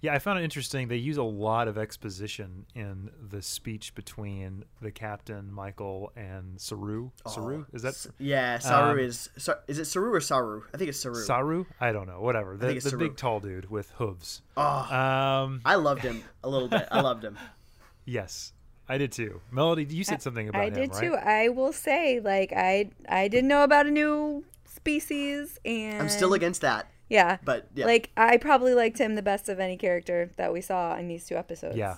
Yeah, 0.03 0.12
I 0.15 0.19
found 0.19 0.41
it 0.41 0.43
interesting. 0.43 0.88
They 0.88 0.97
use 0.97 1.17
a 1.17 1.23
lot 1.23 1.69
of 1.69 1.79
exposition 1.79 2.67
in 2.75 3.09
the 3.31 3.41
speech 3.41 3.95
between 3.95 4.65
the 4.81 4.91
captain, 4.91 5.53
Michael, 5.53 6.11
and 6.17 6.61
Saru. 6.61 7.11
Saru 7.29 7.65
is 7.73 7.83
that 7.83 7.95
yeah 8.19 8.59
saru 8.59 8.93
Um, 8.93 8.99
is 8.99 9.31
is 9.69 9.79
it 9.79 9.85
saru 9.85 10.12
or 10.12 10.21
saru 10.21 10.62
i 10.75 10.77
think 10.77 10.88
it's 10.88 10.99
saru 10.99 11.15
Saru? 11.15 11.67
I 11.81 11.93
don't 11.93 12.09
know. 12.09 12.21
Whatever. 12.21 12.57
The, 12.57 12.67
think 12.67 12.77
it's 12.79 12.85
the 12.85 12.91
Saru. 12.91 13.09
big 13.09 13.17
tall 13.17 13.38
dude 13.38 13.71
with 13.71 13.91
hooves. 13.93 14.43
oh, 14.57 14.62
Um, 14.95 15.61
i 15.65 15.77
loved 15.77 16.03
him 16.03 16.23
a 16.43 16.49
little 16.49 16.69
bit 16.69 16.88
i 16.91 17.01
loved 17.01 17.23
him 17.25 17.38
yes, 18.05 18.53
I 18.88 18.99
did 18.99 19.12
too. 19.12 19.41
Melody, 19.53 19.85
you 19.85 20.03
said 20.03 20.21
something 20.21 20.49
about 20.49 20.62
I 20.62 20.67
him, 20.67 20.75
did 20.75 20.91
right? 20.95 21.01
too. 21.01 21.15
I 21.15 21.49
will 21.49 21.73
say, 21.73 22.19
like, 22.19 22.53
I 22.53 22.91
I 23.09 23.29
didn't 23.29 23.47
know 23.49 23.62
about 23.62 23.87
a 23.87 23.91
new 23.93 24.45
species, 24.67 25.59
and 25.65 26.03
i'm 26.03 26.09
still 26.09 26.35
against 26.35 26.61
that 26.63 26.88
yeah, 27.13 27.37
but 27.44 27.67
yeah 27.75 27.87
like 27.87 28.10
I 28.17 28.37
probably 28.38 28.75
liked 28.75 28.98
him 28.98 29.15
the 29.15 29.23
best 29.23 29.48
of 29.48 29.60
any 29.60 29.77
character 29.77 30.31
that 30.37 30.52
we 30.52 30.60
saw 30.60 30.96
in 30.96 31.08
these 31.08 31.27
two 31.27 31.37
episodes. 31.37 31.77
Yeah. 31.77 31.96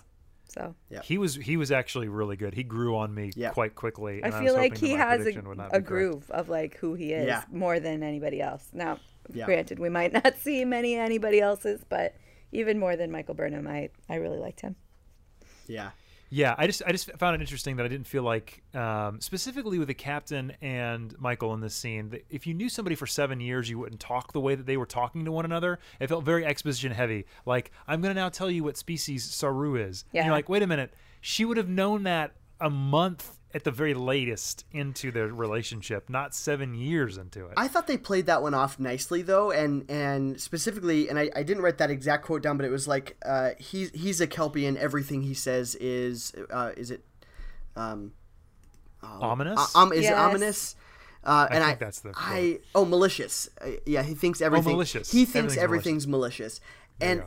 So 0.49 0.75
Yeah. 0.91 1.03
He 1.03 1.19
was 1.19 1.35
he 1.37 1.57
was 1.57 1.71
actually 1.73 2.09
really 2.09 2.37
good. 2.37 2.55
He 2.55 2.62
grew 2.62 2.97
on 2.97 3.15
me 3.15 3.33
Yeah. 3.35 3.51
quite 3.51 3.75
quickly. 3.75 4.23
I 4.25 4.31
feel 4.31 4.43
was 4.45 4.55
like 4.55 4.77
he 4.77 4.91
has 4.93 5.19
prediction 5.19 5.49
would 5.49 5.59
not 5.59 5.73
a, 5.73 5.77
a 5.77 5.81
groove 5.81 6.31
of 6.31 6.49
like 6.49 6.77
who 6.77 6.95
he 6.95 7.12
is 7.12 7.27
Yeah. 7.27 7.43
more 7.51 7.81
than 7.81 8.03
anybody 8.03 8.41
else. 8.41 8.69
Now, 8.73 8.99
Yeah. 9.33 9.47
granted, 9.47 9.79
we 9.79 9.89
might 9.89 10.12
not 10.25 10.37
see 10.37 10.65
many 10.65 10.95
anybody 10.97 11.41
else's, 11.41 11.85
but 11.89 12.15
even 12.53 12.79
more 12.79 12.95
than 12.97 13.11
Michael 13.11 13.35
Burnham, 13.35 13.67
I 13.67 13.91
I 14.09 14.17
really 14.17 14.39
liked 14.39 14.61
him. 14.61 14.77
yeah 15.67 15.91
Yeah, 16.35 16.53
I 16.59 16.66
just 16.66 16.82
I 16.85 16.91
just 16.91 17.12
found 17.12 17.37
it 17.37 17.41
interesting 17.41 17.76
that 17.76 17.87
I 17.87 17.89
didn't 17.89 18.09
feel 18.09 18.24
like 18.24 18.64
um, 18.74 19.20
specifically 19.20 19.78
with 19.78 19.87
the 19.87 19.95
captain 19.95 20.53
and 20.61 21.14
Michael 21.16 21.55
in 21.55 21.61
this 21.61 21.76
scene. 21.76 22.11
That 22.11 22.24
if 22.28 22.45
you 22.45 22.55
knew 22.55 22.68
somebody 22.68 22.97
for 22.97 23.07
seven 23.07 23.39
years, 23.39 23.70
you 23.70 23.78
wouldn't 23.78 24.01
talk 24.01 24.32
the 24.32 24.41
way 24.41 24.57
that 24.57 24.66
they 24.66 24.76
were 24.76 24.85
talking 24.85 25.24
to 25.26 25.30
one 25.30 25.45
another. 25.45 25.78
It 26.01 26.09
felt 26.09 26.24
very 26.24 26.45
exposition 26.45 26.91
heavy. 26.91 27.26
Like 27.47 27.70
I'm 27.87 28.01
going 28.01 28.12
to 28.12 28.20
now 28.20 28.30
tell 28.30 28.51
you 28.51 28.64
what 28.64 28.76
species 28.76 29.22
Saru 29.22 29.76
is. 29.76 30.03
And 30.11 30.16
Yeah. 30.16 30.24
you're 30.24 30.35
like, 30.35 30.49
wait 30.49 30.64
a 30.64 30.66
minute, 30.66 30.93
she 31.20 31.45
would 31.45 31.57
have 31.57 31.68
known 31.68 32.03
that 32.03 32.32
a 32.61 32.68
month 32.68 33.39
at 33.55 33.63
the 33.63 33.71
very 33.71 33.95
latest 33.95 34.65
into 34.73 35.13
their 35.13 35.29
relationship, 35.29 36.11
not 36.11 36.35
seven 36.35 36.75
years 36.75 37.17
into 37.17 37.47
it. 37.47 37.55
I 37.57 37.69
thought 37.69 37.87
they 37.87 37.97
played 37.97 38.27
that 38.27 38.43
one 38.43 38.53
off 38.53 38.81
nicely 38.81 39.23
though, 39.23 39.53
and 39.53 39.89
and 39.89 40.41
specifically, 40.41 41.09
and 41.09 41.19
I, 41.19 41.31
I 41.37 41.45
didn't 41.45 41.63
write 41.63 41.79
that 41.79 41.91
exact 41.91 42.25
quote 42.25 42.43
down, 42.43 42.57
but 42.57 42.67
it 42.67 42.71
was 42.71 42.89
like 42.89 43.17
uh, 43.25 43.51
he's 43.59 43.91
he's 43.93 44.21
a 44.21 44.27
kelpie, 44.27 44.67
and 44.67 44.77
everything 44.77 45.23
he 45.23 45.35
says 45.35 45.77
is 45.77 46.35
uh, 46.51 46.73
is 46.77 46.91
it 46.91 47.05
um, 47.77 48.13
Ominous? 49.03 49.75
uh, 49.75 49.79
um, 49.79 49.93
is 49.93 50.07
it 50.07 50.15
ominous? 50.15 50.77
Uh, 51.23 51.49
and 51.51 51.65
I, 51.65 51.69
think 51.69 51.79
that's 51.79 52.01
the 52.01 52.13
I 52.15 52.59
oh 52.75 52.85
malicious. 52.85 53.49
Uh, 53.61 53.71
yeah, 53.87 54.03
he 54.03 54.15
thinks 54.15 54.43
everything. 54.43 54.73
Oh, 54.73 54.77
malicious. 54.77 55.11
He 55.11 55.25
thinks 55.25 55.57
Everything's 55.57 55.63
everything's 55.63 56.07
malicious, 56.07 56.61
you 57.01 57.07
and 57.07 57.23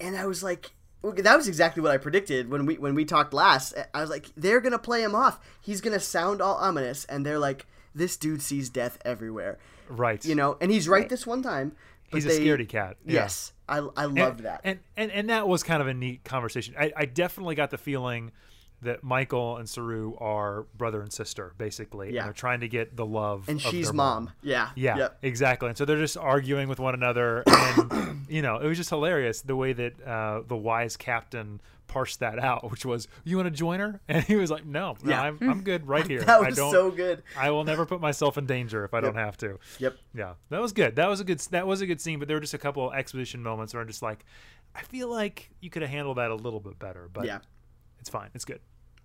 and 0.00 0.16
I 0.16 0.26
was 0.26 0.42
like, 0.42 0.64
well, 0.64 0.72
that 1.12 1.36
was 1.36 1.48
exactly 1.48 1.82
what 1.82 1.92
I 1.92 1.98
predicted 1.98 2.50
when 2.50 2.66
we 2.66 2.76
when 2.78 2.94
we 2.94 3.04
talked 3.04 3.32
last. 3.34 3.74
I 3.92 4.00
was 4.00 4.10
like, 4.10 4.26
they're 4.36 4.60
gonna 4.60 4.78
play 4.78 5.02
him 5.02 5.14
off. 5.14 5.38
He's 5.60 5.80
gonna 5.80 6.00
sound 6.00 6.40
all 6.40 6.56
ominous, 6.56 7.04
and 7.06 7.24
they're 7.26 7.38
like, 7.38 7.66
this 7.94 8.16
dude 8.16 8.42
sees 8.42 8.70
death 8.70 8.98
everywhere, 9.04 9.58
right. 9.88 10.24
you 10.24 10.34
know. 10.34 10.56
And 10.60 10.70
he's 10.70 10.88
right, 10.88 11.00
Right. 11.02 11.08
this 11.08 11.26
one 11.26 11.42
time. 11.42 11.76
But 12.10 12.18
He's 12.22 12.26
a 12.26 12.28
they- 12.28 12.46
scaredy 12.46 12.68
cat. 12.68 12.96
Yeah. 13.04 13.14
Yes, 13.22 13.52
I 13.68 13.78
I 13.96 14.04
loved 14.04 14.38
and, 14.38 14.38
that. 14.46 14.60
And, 14.64 14.78
and 14.96 15.10
and 15.10 15.30
that 15.30 15.48
was 15.48 15.62
kind 15.62 15.80
of 15.82 15.88
a 15.88 15.94
neat 15.94 16.22
conversation. 16.24 16.74
I, 16.78 16.92
I 16.96 17.04
definitely 17.06 17.54
got 17.54 17.70
the 17.70 17.78
feeling 17.78 18.30
that 18.84 19.02
Michael 19.04 19.56
and 19.56 19.68
Saru 19.68 20.14
are 20.18 20.62
brother 20.76 21.02
and 21.02 21.12
sister, 21.12 21.52
basically. 21.58 22.12
Yeah. 22.12 22.20
And 22.20 22.26
they're 22.28 22.32
trying 22.32 22.60
to 22.60 22.68
get 22.68 22.96
the 22.96 23.04
love. 23.06 23.48
and 23.48 23.56
of 23.58 23.70
she's 23.70 23.86
their 23.86 23.94
mom. 23.94 24.30
Yeah. 24.42 24.70
Yeah, 24.76 24.96
Yep. 24.96 25.18
exactly. 25.22 25.68
And 25.68 25.76
so 25.76 25.84
they're 25.84 25.98
just 25.98 26.16
arguing 26.16 26.68
with 26.68 26.78
one 26.78 26.94
another, 26.94 27.42
and 27.46 28.26
you 28.28 28.42
know, 28.42 28.58
it 28.58 28.66
was 28.66 28.78
just 28.78 28.90
hilarious 28.90 29.42
the 29.42 29.56
way 29.56 29.72
that 29.72 30.02
uh, 30.06 30.42
the 30.46 30.56
wise 30.56 30.96
captain 30.96 31.60
parsed 31.86 32.20
that 32.20 32.38
out, 32.38 32.70
which 32.70 32.86
was, 32.86 33.08
"You 33.24 33.36
want 33.36 33.46
to 33.46 33.50
join 33.50 33.78
her?" 33.78 34.00
And 34.08 34.24
he 34.24 34.36
was 34.36 34.50
like, 34.50 34.64
"No, 34.64 34.96
no, 35.02 35.10
Yeah. 35.10 35.22
I'm 35.22 35.38
I'm 35.42 35.62
good 35.62 35.86
right 35.86 36.06
here. 36.06 36.20
That 36.24 36.40
I 36.40 36.46
was 36.48 36.56
don't. 36.56 36.72
so 36.72 36.90
good. 36.90 37.22
I 37.38 37.50
will 37.50 37.64
never 37.64 37.84
put 37.84 38.00
myself 38.00 38.38
in 38.38 38.46
danger 38.46 38.84
if 38.84 38.94
I 38.94 39.00
don't 39.00 39.16
have 39.16 39.36
to." 39.38 39.58
Yep. 39.78 39.96
Yeah, 40.14 40.34
that 40.50 40.60
was 40.62 40.72
good. 40.72 40.96
That 40.96 41.08
was 41.08 41.20
a 41.20 41.24
good. 41.24 41.40
That 41.50 41.66
was 41.66 41.82
a 41.82 41.86
good 41.86 42.00
scene. 42.00 42.18
But 42.18 42.28
there 42.28 42.36
were 42.38 42.40
just 42.40 42.54
a 42.54 42.58
couple 42.58 42.88
of 42.88 42.94
exposition 42.94 43.42
moments 43.42 43.74
where 43.74 43.82
I'm 43.82 43.86
just 43.88 44.02
like, 44.02 44.24
I 44.74 44.82
feel 44.82 45.08
like 45.08 45.50
you 45.60 45.68
could 45.70 45.82
have 45.82 45.90
handled 45.90 46.16
that 46.16 46.30
a 46.30 46.34
little 46.34 46.58
bit 46.60 46.78
better. 46.78 47.08
But 47.12 47.26
Yeah. 47.26 47.38
it's 48.00 48.08
fine. 48.08 48.30
It's 48.34 48.44
good. 48.46 48.60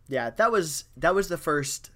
Yeah, 0.09 0.31
that 0.31 0.51
was 0.51 0.85
that 0.97 1.15
was 1.15 1.29
the 1.29 1.37
first 1.37 1.91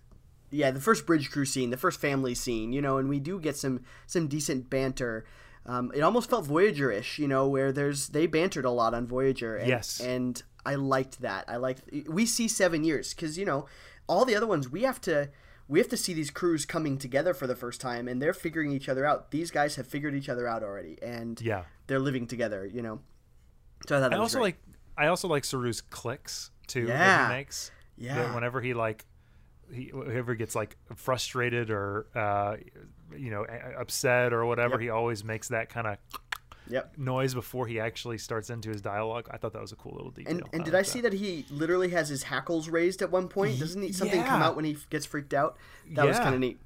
yeah, 0.52 0.70
the 0.72 0.80
first 0.80 1.06
bridge 1.08 1.32
crew 1.32 1.46
scene, 1.46 1.72
the 1.72 1.78
first 1.78 2.00
family 2.00 2.36
scene, 2.36 2.72
you 2.74 2.82
know, 2.82 2.98
and 2.98 3.10
we 3.10 3.20
do 3.20 3.40
get 3.40 3.58
some 3.58 3.82
some 4.08 4.28
decent 4.28 4.70
banter. 4.70 5.26
Um, 5.66 5.92
it 5.96 6.02
almost 6.02 6.30
felt 6.30 6.46
Voyager-ish, 6.46 7.18
you 7.20 7.28
know, 7.28 7.48
where 7.48 7.72
there's 7.72 8.10
they 8.10 8.28
bantered 8.28 8.66
a 8.66 8.70
lot 8.70 8.94
on 8.94 9.08
Voyager. 9.08 9.56
And, 9.58 9.68
Yes. 9.68 10.00
and 10.00 10.42
I 10.66 10.76
liked 10.76 11.22
that. 11.22 11.46
I 11.48 11.56
liked 11.58 11.84
we 12.08 12.26
see 12.26 12.48
seven 12.48 12.84
years 12.84 13.14
because 13.14 13.38
you 13.38 13.46
know 13.46 13.66
all 14.08 14.26
the 14.26 14.36
other 14.36 14.46
ones 14.48 14.70
we 14.70 14.84
have 14.84 15.02
to 15.02 15.30
we 15.68 15.80
have 15.80 15.88
to 15.90 15.98
see 15.98 16.14
these 16.14 16.30
crews 16.30 16.66
coming 16.66 16.98
together 16.98 17.34
for 17.34 17.48
the 17.48 17.56
first 17.56 17.80
time 17.82 18.08
and 18.10 18.22
they're 18.22 18.34
figuring 18.34 18.72
each 18.74 18.88
other 18.90 19.06
out. 19.06 19.32
These 19.32 19.50
guys 19.50 19.76
have 19.78 19.88
figured 19.88 20.14
each 20.14 20.30
other 20.30 20.48
out 20.48 20.62
already, 20.62 21.00
and 21.02 21.42
Yeah. 21.42 21.64
they're 21.88 22.00
living 22.00 22.28
together, 22.28 22.66
you 22.66 22.82
know. 22.84 23.00
So 23.88 23.98
I 23.98 24.00
thought 24.02 24.10
that 24.12 24.16
I 24.18 24.20
also 24.22 24.38
great. 24.38 24.44
like. 24.44 24.58
I 24.98 25.08
also 25.08 25.28
like 25.28 25.44
Saru's 25.44 25.82
clicks 25.82 26.52
too 26.68 26.86
that 26.86 26.94
Yeah. 26.94 27.28
Yeah. 27.98 28.34
Whenever 28.36 28.62
he 28.62 28.74
like, 28.74 29.06
he 29.72 29.86
whoever 29.94 30.36
gets 30.36 30.56
like 30.56 30.76
frustrated 30.96 31.70
or 31.70 32.08
uh, 32.16 32.58
you 33.16 33.32
know 33.32 33.46
a- 33.48 33.80
upset 33.82 34.34
or 34.34 34.46
whatever, 34.46 34.74
Yep. 34.76 34.82
he 34.82 34.90
always 34.90 35.24
makes 35.24 35.48
that 35.50 35.70
kind 35.70 35.88
of 35.88 35.98
Yep. 36.70 36.98
noise 36.98 37.34
before 37.34 37.68
he 37.68 37.80
actually 37.82 38.18
starts 38.18 38.50
into 38.50 38.70
his 38.70 38.82
dialogue. 38.82 39.28
I 39.30 39.38
thought 39.38 39.52
that 39.54 39.62
was 39.62 39.74
a 39.74 39.76
cool 39.76 39.94
little 39.96 40.12
detail. 40.12 40.32
And, 40.32 40.44
and 40.54 40.64
did 40.66 40.74
I 40.76 40.82
see 40.82 41.02
that. 41.02 41.12
that 41.12 41.18
he 41.18 41.46
literally 41.50 41.90
has 41.90 42.08
his 42.08 42.24
hackles 42.24 42.70
raised 42.70 43.02
at 43.02 43.12
one 43.12 43.28
point? 43.28 43.60
Doesn't 43.60 43.82
he, 43.82 43.92
something 43.92 44.24
come 44.24 44.42
out 44.42 44.56
when 44.56 44.64
he 44.64 44.78
gets 44.90 45.06
freaked 45.06 45.34
out? 45.34 45.58
That 45.92 46.06
was 46.08 46.18
kind 46.20 46.34
of 46.34 46.40
neat. 46.40 46.60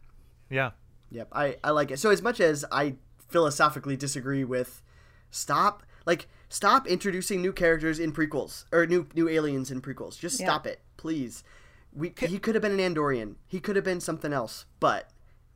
Yeah. 0.51 0.71
Yep, 1.09 1.29
I, 1.31 1.57
I 1.63 1.71
like 1.71 1.89
it. 1.91 1.97
So 1.97 2.11
as 2.11 2.21
much 2.21 2.39
as 2.39 2.63
I 2.71 2.95
philosophically 3.27 3.97
disagree 3.97 4.43
with 4.43 4.81
stop 5.31 5.83
like 6.05 6.27
stop 6.49 6.87
introducing 6.87 7.41
new 7.41 7.53
characters 7.53 7.99
in 7.99 8.11
prequels 8.13 8.65
or 8.71 8.85
new 8.85 9.07
new 9.13 9.27
aliens 9.29 9.71
in 9.71 9.81
prequels. 9.81 10.17
Just 10.19 10.39
Yeah. 10.39 10.45
stop 10.47 10.67
it, 10.67 10.81
please. 10.97 11.43
We 11.93 12.13
he 12.19 12.37
could 12.39 12.55
have 12.55 12.61
been 12.61 12.79
an 12.79 12.93
Andorian. 12.95 13.35
He 13.47 13.59
could 13.59 13.75
have 13.75 13.85
been 13.85 13.99
something 14.01 14.31
else. 14.33 14.65
But 14.79 15.09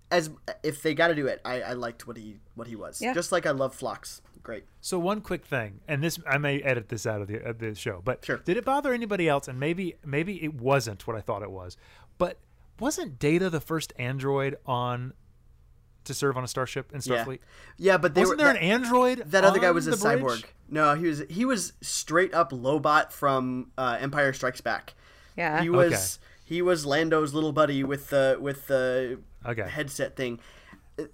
as 0.09 0.29
if 0.63 0.81
they 0.81 0.93
got 0.93 1.07
to 1.09 1.15
do 1.15 1.27
it, 1.27 1.39
I, 1.45 1.61
I 1.61 1.73
liked 1.73 2.07
what 2.07 2.17
he 2.17 2.37
what 2.55 2.67
he 2.67 2.75
was. 2.75 3.01
Yeah. 3.01 3.13
Just 3.13 3.31
like 3.31 3.45
I 3.45 3.51
love 3.51 3.73
Phlox. 3.75 4.21
Great. 4.43 4.65
So 4.79 4.97
one 4.97 5.21
quick 5.21 5.45
thing, 5.45 5.81
and 5.87 6.03
this 6.03 6.19
I 6.27 6.39
may 6.39 6.61
edit 6.61 6.89
this 6.89 7.05
out 7.05 7.21
of 7.21 7.27
the 7.27 7.37
of 7.47 7.59
the 7.59 7.75
show, 7.75 8.01
but 8.03 8.25
Sure. 8.25 8.37
did 8.37 8.57
it 8.57 8.65
bother 8.65 8.91
anybody 8.91 9.29
else? 9.29 9.47
And 9.47 9.59
maybe 9.59 9.95
maybe 10.03 10.43
it 10.43 10.55
wasn't 10.55 11.05
what 11.05 11.15
I 11.15 11.21
thought 11.21 11.43
it 11.43 11.51
was, 11.51 11.77
but 12.17 12.39
wasn't 12.79 13.19
Data 13.19 13.49
the 13.51 13.61
first 13.61 13.93
android 13.99 14.57
on 14.65 15.13
to 16.05 16.13
serve 16.13 16.37
on 16.37 16.43
a 16.43 16.47
starship 16.47 16.91
in 16.93 17.01
Yeah. 17.03 17.23
Starfleet? 17.25 17.39
Yeah, 17.77 17.97
but 17.97 18.13
they 18.13 18.21
Wasn't 18.21 18.39
were 18.39 18.43
there 18.45 18.53
that- 18.53 18.61
an 18.61 18.69
android? 18.69 19.23
That 19.27 19.43
other 19.43 19.59
guy 19.59 19.71
was 19.71 19.87
a 19.87 19.91
the 19.91 19.97
bridge? 19.97 20.21
cyborg. 20.21 20.43
No, 20.69 20.95
he 20.95 21.07
was 21.07 21.23
he 21.29 21.45
was 21.45 21.73
straight 21.81 22.33
up 22.33 22.51
Lobot 22.51 23.11
from 23.11 23.71
uh, 23.77 23.97
Empire 23.99 24.33
Strikes 24.33 24.61
Back. 24.61 24.93
Yeah. 25.37 25.61
He 25.61 25.69
was 25.69 26.19
he 26.43 26.61
was 26.61 26.85
Lando's 26.85 27.33
little 27.33 27.51
buddy 27.53 27.83
with 27.83 28.09
the 28.09 28.37
with 28.39 28.67
the 28.67 29.19
Okay. 29.45 29.67
headset 29.69 30.15
thing. 30.15 30.39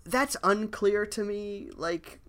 That's 0.03 0.35
unclear 0.43 1.05
to 1.05 1.23
me. 1.23 1.69
Like, 1.75 2.19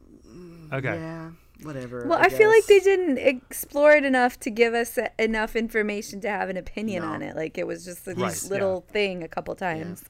Okay. 0.72 0.94
yeah, 0.94 1.30
whatever. 1.62 2.04
Well, 2.06 2.18
I, 2.20 2.28
feel 2.28 2.48
like 2.50 2.66
they 2.66 2.78
didn't 2.78 3.18
explore 3.18 3.92
it 3.92 4.04
enough 4.04 4.38
to 4.40 4.50
give 4.50 4.74
us 4.74 4.98
enough 5.18 5.56
information 5.56 6.20
to 6.20 6.28
have 6.28 6.50
an 6.50 6.56
opinion 6.56 7.02
No. 7.02 7.08
on 7.08 7.22
it. 7.22 7.34
Like 7.34 7.58
it 7.58 7.66
was 7.66 7.84
just 7.84 8.04
this 8.04 8.16
Right, 8.16 8.50
little 8.50 8.82
thing 8.92 9.22
a 9.24 9.28
couple 9.28 9.54
times. 9.56 10.04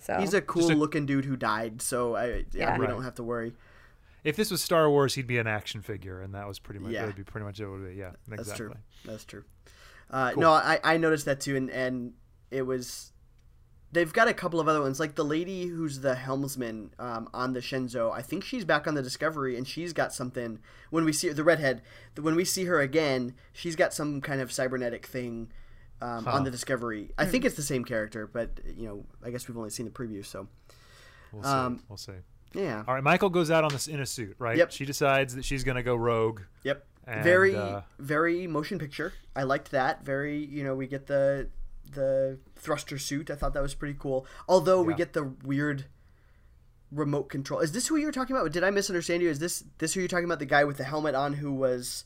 So 0.00 0.18
He's 0.18 0.34
a 0.34 0.40
cool 0.40 0.70
a- 0.70 0.74
looking 0.74 1.06
dude 1.06 1.24
who 1.26 1.36
died, 1.36 1.80
so 1.82 2.16
I 2.16 2.26
yeah, 2.26 2.42
Yeah. 2.52 2.78
we 2.78 2.84
Right. 2.86 2.90
don't 2.90 3.04
have 3.04 3.14
to 3.16 3.22
worry. 3.22 3.54
If 4.24 4.36
this 4.36 4.50
was 4.50 4.60
Star 4.62 4.90
Wars, 4.90 5.14
he'd 5.14 5.26
be 5.26 5.38
an 5.38 5.46
action 5.46 5.80
figure, 5.82 6.20
and 6.20 6.34
that 6.34 6.46
was 6.48 6.58
pretty 6.58 6.80
much 6.80 6.92
Yeah. 6.92 7.00
that 7.02 7.06
would 7.08 7.16
be 7.16 7.24
pretty 7.24 7.44
much 7.46 7.60
it 7.60 7.66
would 7.68 7.86
be. 7.88 7.94
Yeah, 7.94 8.12
That's 8.28 8.42
exactly. 8.42 8.66
true. 8.66 8.74
That's 9.04 9.24
true. 9.24 9.44
Uh, 10.10 10.32
No, 10.36 10.52
I, 10.52 10.80
I 10.82 10.96
noticed 10.96 11.24
that 11.26 11.40
too, 11.40 11.56
and, 11.56 11.70
and 11.70 12.14
it 12.50 12.62
was. 12.62 13.12
They've 13.92 14.12
got 14.12 14.28
a 14.28 14.34
couple 14.34 14.60
of 14.60 14.68
other 14.68 14.80
ones, 14.80 15.00
like 15.00 15.16
the 15.16 15.24
lady 15.24 15.66
who's 15.66 15.98
the 16.00 16.14
helmsman 16.14 16.92
um, 17.00 17.28
on 17.34 17.54
the 17.54 17.60
Shenzhou. 17.60 18.12
I 18.12 18.22
think 18.22 18.44
she's 18.44 18.64
back 18.64 18.86
on 18.86 18.94
the 18.94 19.02
Discovery, 19.02 19.56
and 19.56 19.66
she's 19.66 19.92
got 19.92 20.12
something. 20.12 20.60
When 20.90 21.04
we 21.04 21.12
see 21.12 21.26
her, 21.28 21.34
the 21.34 21.42
redhead, 21.42 21.82
when 22.20 22.36
we 22.36 22.44
see 22.44 22.66
her 22.66 22.80
again, 22.80 23.34
she's 23.52 23.74
got 23.74 23.92
some 23.92 24.20
kind 24.20 24.40
of 24.40 24.52
cybernetic 24.52 25.06
thing 25.06 25.50
um, 26.00 26.26
on 26.26 26.44
the 26.44 26.50
Discovery. 26.50 27.10
I 27.18 27.26
think 27.26 27.44
it's 27.44 27.56
the 27.56 27.62
same 27.62 27.84
character, 27.84 28.26
but 28.26 28.60
you 28.76 28.86
know, 28.86 29.04
I 29.24 29.30
guess 29.30 29.48
we've 29.48 29.56
only 29.56 29.70
seen 29.70 29.86
the 29.86 29.92
preview, 29.92 30.24
so 30.24 30.48
We'll 31.32 31.42
see. 31.42 31.48
Um, 31.48 31.82
we'll 31.88 31.96
see. 31.96 32.12
yeah. 32.54 32.82
All 32.86 32.94
right, 32.94 33.04
Michael 33.04 33.30
goes 33.30 33.50
out 33.50 33.64
on 33.64 33.70
this 33.72 33.86
in 33.86 34.00
a 34.00 34.06
suit, 34.06 34.34
right? 34.38 34.56
Yep. 34.56 34.72
She 34.72 34.84
decides 34.84 35.34
that 35.36 35.44
she's 35.44 35.64
going 35.64 35.76
to 35.76 35.82
go 35.82 35.94
rogue. 35.94 36.40
Yep. 36.64 36.86
And, 37.06 37.24
very 37.24 37.56
uh, 37.56 37.80
very 37.98 38.46
motion 38.46 38.78
picture. 38.78 39.12
I 39.34 39.44
liked 39.44 39.70
that. 39.70 40.04
Very, 40.04 40.44
you 40.44 40.62
know, 40.64 40.74
we 40.74 40.86
get 40.86 41.06
the 41.06 41.48
the 41.92 42.38
thruster 42.56 42.98
suit. 42.98 43.30
I 43.30 43.34
thought 43.34 43.54
that 43.54 43.62
was 43.62 43.74
pretty 43.74 43.96
cool. 43.98 44.26
Although 44.48 44.82
we 44.82 44.94
get 44.94 45.12
the 45.12 45.32
weird 45.42 45.86
remote 46.92 47.28
control. 47.28 47.60
Is 47.60 47.72
this 47.72 47.86
who 47.88 47.96
you 47.96 48.06
were 48.06 48.12
talking 48.12 48.36
about? 48.36 48.52
Did 48.52 48.64
I 48.64 48.70
misunderstand 48.70 49.22
you? 49.22 49.30
Is 49.30 49.38
this 49.38 49.64
this 49.78 49.94
who 49.94 50.00
you're 50.00 50.08
talking 50.08 50.24
about? 50.24 50.40
The 50.40 50.46
guy 50.46 50.64
with 50.64 50.76
the 50.76 50.84
helmet 50.84 51.14
on 51.14 51.34
who 51.34 51.52
was 51.52 52.04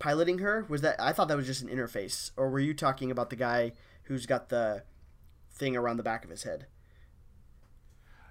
piloting 0.00 0.38
her? 0.38 0.66
Was 0.68 0.80
that 0.80 1.00
I 1.00 1.12
thought 1.12 1.28
that 1.28 1.36
was 1.36 1.46
just 1.46 1.62
an 1.62 1.68
interface, 1.68 2.32
or 2.36 2.50
were 2.50 2.58
you 2.58 2.74
talking 2.74 3.12
about 3.12 3.30
the 3.30 3.36
guy 3.36 3.72
who's 4.04 4.26
got 4.26 4.48
the 4.48 4.82
thing 5.52 5.76
around 5.76 5.98
the 5.98 6.02
back 6.02 6.24
of 6.24 6.30
his 6.30 6.42
head? 6.42 6.66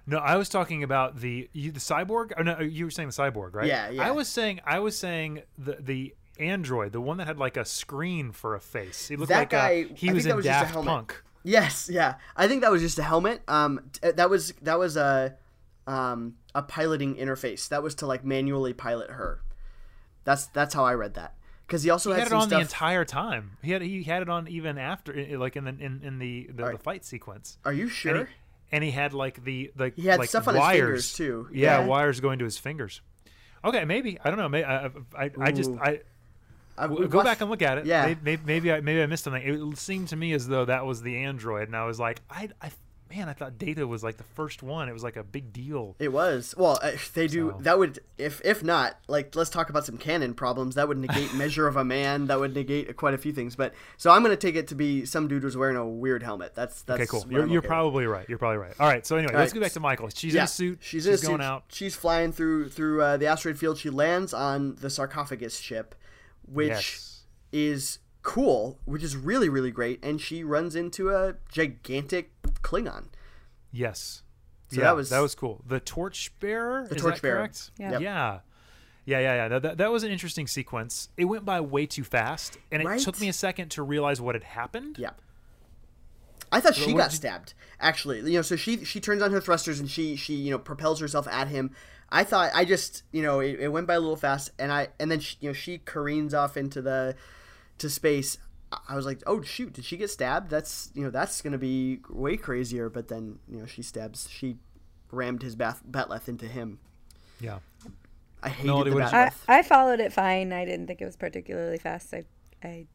No, 0.06 0.18
I 0.18 0.36
was 0.36 0.48
talking 0.48 0.82
about 0.82 1.20
the 1.20 1.48
you, 1.52 1.72
the 1.72 1.80
cyborg. 1.80 2.32
Oh, 2.36 2.42
no, 2.42 2.58
you 2.60 2.84
were 2.84 2.90
saying 2.90 3.08
the 3.08 3.14
cyborg, 3.14 3.54
right? 3.54 3.66
Yeah, 3.66 3.90
yeah. 3.90 4.06
I 4.06 4.10
was 4.10 4.28
saying 4.28 4.60
I 4.66 4.80
was 4.80 4.98
saying 4.98 5.42
the 5.56 5.76
the 5.80 6.14
android, 6.38 6.92
the 6.92 7.00
one 7.00 7.18
that 7.18 7.26
had 7.26 7.38
like 7.38 7.56
a 7.56 7.64
screen 7.64 8.32
for 8.32 8.54
a 8.54 8.60
face. 8.60 9.08
He 9.08 9.16
looked 9.16 9.28
That 9.28 9.38
like 9.40 9.50
guy- 9.50 9.86
uh, 9.90 9.94
he 9.94 10.10
I 10.10 10.12
was 10.12 10.26
in 10.26 10.36
was 10.36 10.44
a 10.44 10.48
Daft 10.48 10.72
helmet. 10.72 10.88
Punk. 10.88 11.22
Yes, 11.42 11.88
yeah. 11.90 12.16
I 12.36 12.48
think 12.48 12.62
that 12.62 12.70
was 12.70 12.82
just 12.82 12.98
a 12.98 13.02
helmet. 13.02 13.42
Um, 13.48 13.90
t- 13.92 14.10
that 14.10 14.28
was 14.28 14.52
that 14.62 14.78
was 14.78 14.96
a 14.96 15.36
um 15.86 16.34
a 16.54 16.62
piloting 16.62 17.14
interface. 17.16 17.68
That 17.68 17.82
was 17.82 17.94
to 17.96 18.06
like 18.06 18.24
manually 18.24 18.72
pilot 18.72 19.10
her. 19.10 19.42
That's 20.24 20.46
that's 20.46 20.74
how 20.74 20.84
I 20.84 20.94
read 20.94 21.14
that. 21.14 21.34
Because 21.70 21.84
he 21.84 21.90
also 21.90 22.10
He 22.10 22.18
had, 22.18 22.24
had 22.28 22.32
it 22.32 22.34
on 22.34 22.48
stuff. 22.48 22.58
the 22.58 22.62
entire 22.62 23.04
time. 23.04 23.56
He 23.62 23.70
had 23.70 23.80
he 23.82 24.02
had 24.02 24.22
it 24.22 24.28
on 24.28 24.48
even 24.48 24.76
after, 24.76 25.14
like 25.38 25.54
in 25.54 25.62
the 25.62 25.70
in, 25.70 26.00
in 26.02 26.18
the 26.18 26.48
the, 26.52 26.72
the 26.72 26.78
fight 26.78 27.04
sequence. 27.04 27.58
Are 27.64 27.72
you 27.72 27.84
And 27.84 27.92
sure? 27.92 28.24
he, 28.24 28.32
and 28.72 28.82
he 28.82 28.90
had 28.90 29.14
like 29.14 29.44
the 29.44 29.70
like 29.78 29.94
He 29.94 30.08
had 30.08 30.18
like 30.18 30.28
stuff 30.28 30.48
on 30.48 30.54
his 30.54 30.60
wires. 30.60 30.76
fingers, 30.80 31.12
too. 31.12 31.48
Yeah, 31.52 31.80
Yeah. 31.80 31.86
wires 31.86 32.18
going 32.18 32.40
to 32.40 32.44
his 32.44 32.58
fingers. 32.58 33.00
Okay, 33.64 33.84
maybe 33.84 34.18
I 34.24 34.30
don't 34.30 34.38
know. 34.40 34.48
Maybe 34.48 34.64
I 34.64 34.86
I, 35.16 35.30
I 35.40 35.52
just. 35.52 35.70
I 35.80 36.00
I, 36.76 36.86
go 36.88 37.22
back 37.22 37.40
and 37.40 37.50
look 37.50 37.62
at 37.62 37.78
it. 37.78 37.86
Yeah. 37.86 38.14
Maybe, 38.22 38.42
maybe 38.44 38.72
I 38.72 38.80
maybe 38.80 39.00
I 39.02 39.06
missed 39.06 39.22
something. 39.24 39.42
It 39.72 39.78
seemed 39.78 40.08
to 40.08 40.16
me 40.16 40.32
as 40.32 40.48
though 40.48 40.64
that 40.64 40.86
was 40.86 41.02
the 41.02 41.18
android, 41.18 41.68
and 41.68 41.76
I 41.76 41.84
was 41.84 42.00
like, 42.00 42.20
I, 42.30 42.48
I 42.60 42.70
man, 43.10 43.28
I 43.28 43.32
thought 43.32 43.58
Data 43.58 43.86
was 43.86 44.02
like 44.04 44.16
the 44.16 44.24
first 44.24 44.62
one. 44.62 44.88
It 44.88 44.92
was 44.92 45.02
like 45.02 45.16
a 45.16 45.24
big 45.24 45.52
deal. 45.52 45.96
It 45.98 46.12
was 46.12 46.54
well. 46.56 46.78
uh, 46.82 46.92
They 47.14 47.26
do 47.26 47.50
So- 47.56 47.62
that 47.62 47.78
would 47.78 47.98
if 48.18 48.40
if 48.44 48.62
not 48.62 48.98
like 49.08 49.34
let's 49.34 49.50
talk 49.50 49.68
about 49.68 49.84
some 49.84 49.98
canon 49.98 50.32
problems. 50.34 50.76
That 50.76 50.86
would 50.88 50.98
negate 50.98 51.34
Measure 51.34 51.66
of 51.66 51.76
a 51.76 51.84
Man. 51.84 52.26
That 52.28 52.38
would 52.40 52.54
negate 52.54 52.96
quite 52.96 53.14
a 53.14 53.18
few 53.18 53.32
things. 53.32 53.56
But 53.56 53.74
so 53.96 54.10
I'm 54.10 54.22
gonna 54.22 54.36
take 54.36 54.54
it 54.54 54.68
to 54.68 54.74
be 54.74 55.04
some 55.04 55.28
dude 55.28 55.44
was 55.44 55.56
wearing 55.56 55.76
a 55.76 55.86
weird 55.86 56.22
helmet. 56.22 56.54
That's 56.54 56.82
that's 56.82 57.00
Okay, 57.00 57.06
cool. 57.06 57.24
You're, 57.28 57.40
you're 57.40 57.46
okay 57.46 57.54
with. 57.56 57.64
probably 57.64 58.06
right. 58.06 58.26
You're 58.28 58.38
probably 58.38 58.58
right. 58.58 58.74
All 58.78 58.86
right. 58.88 59.04
So 59.06 59.16
anyway, 59.16 59.34
All 59.34 59.40
let's 59.40 59.52
right. 59.52 59.60
go 59.60 59.64
back 59.64 59.72
to 59.72 59.80
Michael. 59.80 60.08
She's 60.10 60.34
in 60.34 60.42
a 60.42 60.46
suit. 60.46 60.78
She's, 60.80 61.06
in 61.06 61.12
going 61.12 61.38
suit. 61.38 61.40
out. 61.40 61.64
She's 61.68 61.94
flying 61.96 62.32
through 62.32 62.68
through 62.70 63.02
uh, 63.02 63.16
the 63.16 63.26
asteroid 63.26 63.58
field. 63.58 63.78
She 63.78 63.90
lands 63.90 64.32
on 64.32 64.76
the 64.76 64.88
sarcophagus 64.90 65.58
ship, 65.58 65.94
which 66.46 66.68
yes. 66.68 67.20
is 67.52 67.98
cool, 68.22 68.78
which 68.84 69.02
is 69.02 69.16
really 69.16 69.48
really 69.48 69.70
great. 69.70 69.98
And 70.04 70.20
she 70.20 70.44
runs 70.44 70.76
into 70.76 71.10
a 71.10 71.34
gigantic 71.50 72.39
Klingon. 72.62 73.06
Yes. 73.72 74.22
So 74.70 74.76
yeah, 74.80 74.84
that 74.86 74.96
was- 74.96 75.10
that 75.10 75.20
was 75.20 75.34
cool. 75.34 75.62
The 75.66 75.80
torchbearer. 75.80 76.86
The 76.88 76.94
is 76.96 77.02
torchbearer. 77.02 77.36
Correct? 77.38 77.70
Yeah. 77.78 77.92
Yep. 77.92 78.00
Yeah. 78.02 78.38
Yeah, 79.06 79.18
yeah, 79.18 79.34
yeah. 79.34 79.48
That, 79.48 79.62
that, 79.62 79.78
that 79.78 79.90
was 79.90 80.02
an 80.04 80.12
interesting 80.12 80.46
sequence. 80.46 81.08
It 81.16 81.24
went 81.24 81.44
by 81.44 81.60
way 81.60 81.86
too 81.86 82.04
fast, 82.04 82.58
and 82.70 82.82
it 82.82 82.86
Right? 82.86 83.00
took 83.00 83.18
me 83.20 83.28
a 83.28 83.32
second 83.32 83.70
to 83.70 83.82
realize 83.82 84.20
what 84.20 84.34
had 84.34 84.44
happened. 84.44 84.98
Yeah. 84.98 85.10
I 86.52 86.60
thought 86.60 86.74
she 86.74 86.92
what 86.92 86.98
got 86.98 87.12
stabbed. 87.12 87.54
Actually, 87.80 88.18
you 88.20 88.34
know, 88.38 88.42
so 88.42 88.56
she 88.56 88.84
she 88.84 89.00
turns 89.00 89.22
on 89.22 89.30
her 89.32 89.40
thrusters 89.40 89.78
and 89.80 89.88
she 89.90 90.16
she 90.16 90.34
you 90.34 90.50
know 90.50 90.58
propels 90.58 91.00
herself 91.00 91.26
at 91.28 91.48
him. 91.48 91.70
I 92.10 92.24
thought 92.24 92.50
I 92.54 92.64
just 92.64 93.04
you 93.12 93.22
know 93.22 93.38
it, 93.40 93.60
it 93.60 93.68
went 93.68 93.86
by 93.86 93.94
a 93.94 94.00
little 94.00 94.16
fast, 94.16 94.50
and 94.58 94.72
I 94.72 94.88
and 94.98 95.10
then 95.10 95.20
she, 95.20 95.36
you 95.40 95.48
know 95.50 95.52
she 95.52 95.78
careens 95.78 96.34
off 96.34 96.56
into 96.56 96.82
the 96.82 97.14
to 97.78 97.88
space. 97.88 98.36
I- 98.72 98.78
I 98.90 98.96
was 98.96 99.06
like, 99.06 99.22
oh 99.26 99.42
shoot, 99.42 99.72
did 99.72 99.84
she 99.84 99.96
get 99.96 100.10
stabbed? 100.10 100.50
That's 100.50 100.90
you 100.94 101.02
know 101.04 101.10
that's 101.10 101.42
gonna 101.42 101.58
be 101.58 102.00
way 102.08 102.36
crazier. 102.36 102.88
But 102.88 103.08
then 103.08 103.38
you 103.48 103.58
know 103.58 103.66
she 103.66 103.82
stabs 103.82 104.28
she 104.30 104.56
rammed 105.10 105.42
his 105.42 105.56
bath, 105.56 105.82
bat'leth 105.90 106.28
into 106.28 106.46
him. 106.46 106.78
Yeah. 107.40 107.58
I 108.42 108.48
hated 108.48 108.66
Melody, 108.68 108.90
the 108.90 108.96
what 108.96 109.12
I. 109.12 109.32
I 109.48 109.62
followed 109.62 110.00
it 110.00 110.12
fine. 110.12 110.52
I 110.52 110.64
didn't 110.64 110.86
think 110.86 111.02
it 111.02 111.04
was 111.04 111.16
particularly 111.16 111.76
fast. 111.78 112.14
I, 112.14 112.24
I, 112.64 112.86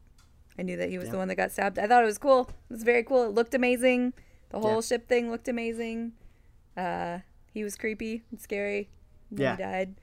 I 0.58 0.62
knew 0.62 0.76
that 0.76 0.88
he 0.88 0.98
was 0.98 1.10
the 1.10 1.18
one 1.18 1.28
that 1.28 1.36
got 1.36 1.52
stabbed. 1.52 1.78
I 1.78 1.86
thought 1.86 2.02
it 2.02 2.06
was 2.06 2.18
cool. 2.18 2.50
It 2.68 2.72
was 2.72 2.82
very 2.82 3.04
cool. 3.04 3.24
It 3.26 3.32
looked 3.34 3.54
amazing. 3.54 4.12
The 4.50 4.58
whole 4.58 4.76
Yeah. 4.76 4.80
ship 4.80 5.08
thing 5.08 5.30
looked 5.30 5.46
amazing. 5.46 6.12
Uh, 6.76 7.18
he 7.52 7.62
was 7.62 7.76
creepy 7.76 8.22
and 8.30 8.40
scary. 8.40 8.88
And 9.30 9.38
Yeah. 9.38 9.56
He 9.56 9.62
died, 9.62 9.94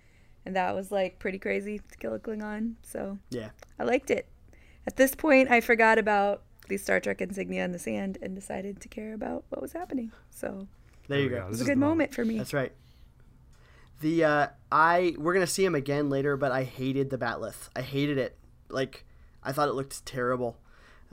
and 0.46 0.56
that 0.56 0.74
was 0.76 0.92
like 0.92 1.20
pretty 1.20 1.40
crazy 1.40 1.80
to 1.80 1.98
kill 1.98 2.14
a 2.14 2.20
Klingon. 2.20 2.76
So 2.84 3.18
yeah, 3.30 3.50
I 3.80 3.84
liked 3.84 4.12
it. 4.12 4.28
At 4.86 4.98
this 4.98 5.16
point, 5.16 5.50
I 5.50 5.62
forgot 5.62 5.98
about 5.98 6.44
the 6.68 6.78
Star 6.78 7.00
Trek 7.00 7.22
insignia 7.22 7.64
in 7.66 7.72
the 7.72 7.80
sand 7.80 8.18
and 8.22 8.36
decided 8.36 8.80
to 8.82 8.88
care 8.88 9.14
about 9.14 9.46
what 9.50 9.62
was 9.62 9.74
happening. 9.74 10.12
So 10.30 10.68
there 11.08 11.20
you 11.20 11.30
go. 11.30 11.40
go. 11.40 11.48
it 11.48 11.52
This 11.52 11.60
was 11.60 11.62
a 11.62 11.66
good 11.66 11.78
the 11.78 11.80
moment 11.86 12.14
for 12.14 12.26
me. 12.26 12.38
That's 12.38 12.54
right. 12.54 12.72
The 14.02 14.24
uh, 14.24 14.48
I 14.72 15.16
we're 15.18 15.34
gonna 15.34 15.48
see 15.48 15.64
him 15.64 15.76
again 15.76 16.10
later, 16.10 16.36
but 16.36 16.52
I 16.52 16.64
hated 16.64 17.10
the 17.10 17.18
bat'leth. 17.18 17.70
I 17.76 17.82
hated 17.82 18.18
it. 18.18 18.38
Like 18.70 19.06
I 19.44 19.52
thought 19.52 19.70
it 19.70 19.74
looked 19.74 20.06
terrible. 20.06 20.58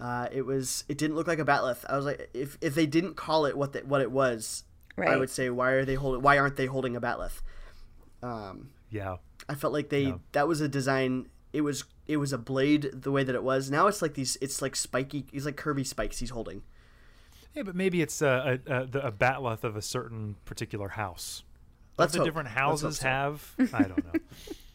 Uh, 0.01 0.29
it 0.33 0.43
was. 0.43 0.85
It 0.89 0.97
didn't 0.99 1.15
look 1.17 1.27
like 1.27 1.39
a 1.39 1.45
bat'leth. 1.45 1.85
I 1.89 1.97
was 1.97 2.07
like, 2.07 2.31
if 2.35 2.57
if 2.61 2.75
they 2.75 2.87
didn't 2.87 3.15
call 3.17 3.45
it 3.47 3.57
what 3.57 3.75
the, 3.75 3.81
what 3.81 4.01
it 4.01 4.11
was, 4.11 4.65
I 4.99 5.17
would 5.17 5.31
say, 5.31 5.51
why 5.51 5.71
are 5.73 5.85
they 5.85 5.95
holding? 5.95 6.23
Why 6.23 6.39
aren't 6.39 6.57
they 6.57 6.67
holding 6.67 6.97
a 6.97 7.01
bat'leth? 7.01 7.43
Um, 8.23 8.71
Yeah. 8.91 9.17
I 9.49 9.55
felt 9.55 9.73
like 9.73 9.89
they 9.89 10.03
Yeah. 10.05 10.19
that 10.33 10.49
was 10.49 10.61
a 10.61 10.69
design. 10.69 11.29
It 11.53 11.63
was 11.63 11.85
it 12.07 12.19
was 12.19 12.33
a 12.33 12.39
blade 12.39 12.91
the 12.93 13.11
way 13.11 13.25
that 13.25 13.35
it 13.35 13.43
was. 13.43 13.71
Now 13.71 13.87
it's 13.87 14.03
like 14.03 14.15
these. 14.15 14.37
It's 14.41 14.63
like 14.63 14.77
spiky. 14.77 15.27
It's 15.33 15.45
like 15.47 15.57
curvy 15.57 15.87
spikes 15.87 16.19
he's 16.19 16.31
holding. 16.31 16.63
Yeah, 17.55 17.65
but 17.65 17.75
maybe 17.75 18.01
it's 18.01 18.23
a, 18.23 18.61
a, 18.67 18.73
a, 18.73 18.83
a 19.09 19.13
bat'leth 19.13 19.65
of 19.65 19.75
a 19.75 19.83
certain 19.83 20.37
particular 20.45 20.89
house. 20.89 21.43
Let's 21.99 22.13
the 22.13 22.21
hope. 22.21 22.27
different 22.29 22.49
houses 22.51 22.99
so. 22.99 23.09
have. 23.09 23.55
I 23.73 23.83
don't 23.83 24.05
know. 24.05 24.21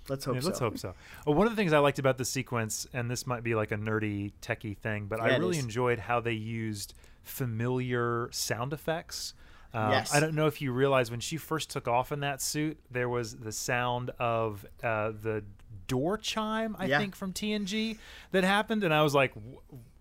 Let's 0.09 0.25
hope 0.25 0.35
Yeah, 0.35 0.41
so. 0.41 0.47
let's 0.47 0.59
hope 0.59 0.77
so. 0.77 0.93
Well, 1.25 1.35
one 1.35 1.47
of 1.47 1.53
the 1.53 1.55
things 1.55 1.73
I 1.73 1.79
liked 1.79 1.97
about 1.99 2.17
the 2.17 2.25
sequence, 2.25 2.85
and 2.93 3.09
this 3.09 3.25
might 3.25 3.43
be 3.43 3.55
like 3.55 3.71
a 3.71 3.77
nerdy, 3.77 4.33
techie 4.41 4.77
thing, 4.77 5.05
but 5.07 5.19
Yeah, 5.19 5.25
I 5.25 5.37
really 5.37 5.57
enjoyed 5.57 5.97
how 5.99 6.19
they 6.19 6.33
used 6.33 6.93
familiar 7.23 8.29
sound 8.31 8.73
effects. 8.73 9.33
Uh, 9.73 9.89
Yes. 9.91 10.13
I 10.13 10.19
don't 10.19 10.35
know 10.35 10.47
if 10.47 10.61
you 10.61 10.71
realize 10.71 11.09
when 11.11 11.19
she 11.19 11.37
first 11.37 11.69
took 11.69 11.87
off 11.87 12.11
in 12.11 12.19
that 12.21 12.41
suit, 12.41 12.77
there 12.91 13.09
was 13.09 13.37
the 13.37 13.51
sound 13.51 14.11
of 14.19 14.65
uh, 14.83 15.11
the 15.11 15.43
door 15.87 16.17
chime, 16.17 16.75
I 16.79 16.85
Yeah. 16.85 16.99
think, 16.99 17.15
from 17.15 17.33
TNG 17.33 17.97
that 18.31 18.43
happened, 18.43 18.83
and 18.83 18.93
I 18.93 19.01
was 19.03 19.13
like, 19.15 19.33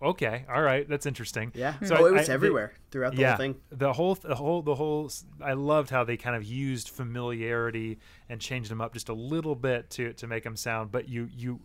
"Okay, 0.03 0.45
all 0.53 0.63
right, 0.63 0.89
that's 0.89 1.07
interesting." 1.07 1.53
Yeah. 1.55 1.75
So 1.85 1.97
oh, 1.97 2.05
I- 2.05 2.09
it 2.09 2.13
was 2.13 2.23
I- 2.23 2.25
the- 2.27 2.33
everywhere 2.33 2.73
throughout 2.91 3.15
the 3.15 3.21
yeah, 3.23 3.31
whole 3.31 3.39
thing. 3.39 3.55
the 3.71 3.93
whole, 3.93 4.15
the 4.15 4.35
whole, 4.35 4.63
the 4.63 4.75
whole. 4.75 5.07
s- 5.07 5.25
I 5.41 5.53
loved 5.55 5.91
how 5.91 6.05
they 6.05 6.17
kind 6.17 6.37
of 6.37 6.45
used 6.45 6.89
familiarity 6.91 7.99
and 8.29 8.41
changed 8.41 8.71
them 8.71 8.81
up 8.81 8.93
just 8.93 9.09
a 9.09 9.15
little 9.15 9.55
bit 9.55 9.91
to 9.91 10.13
to 10.15 10.27
make 10.27 10.45
them 10.45 10.57
sound. 10.57 10.93
But 10.93 11.09
you, 11.09 11.29
you, 11.33 11.61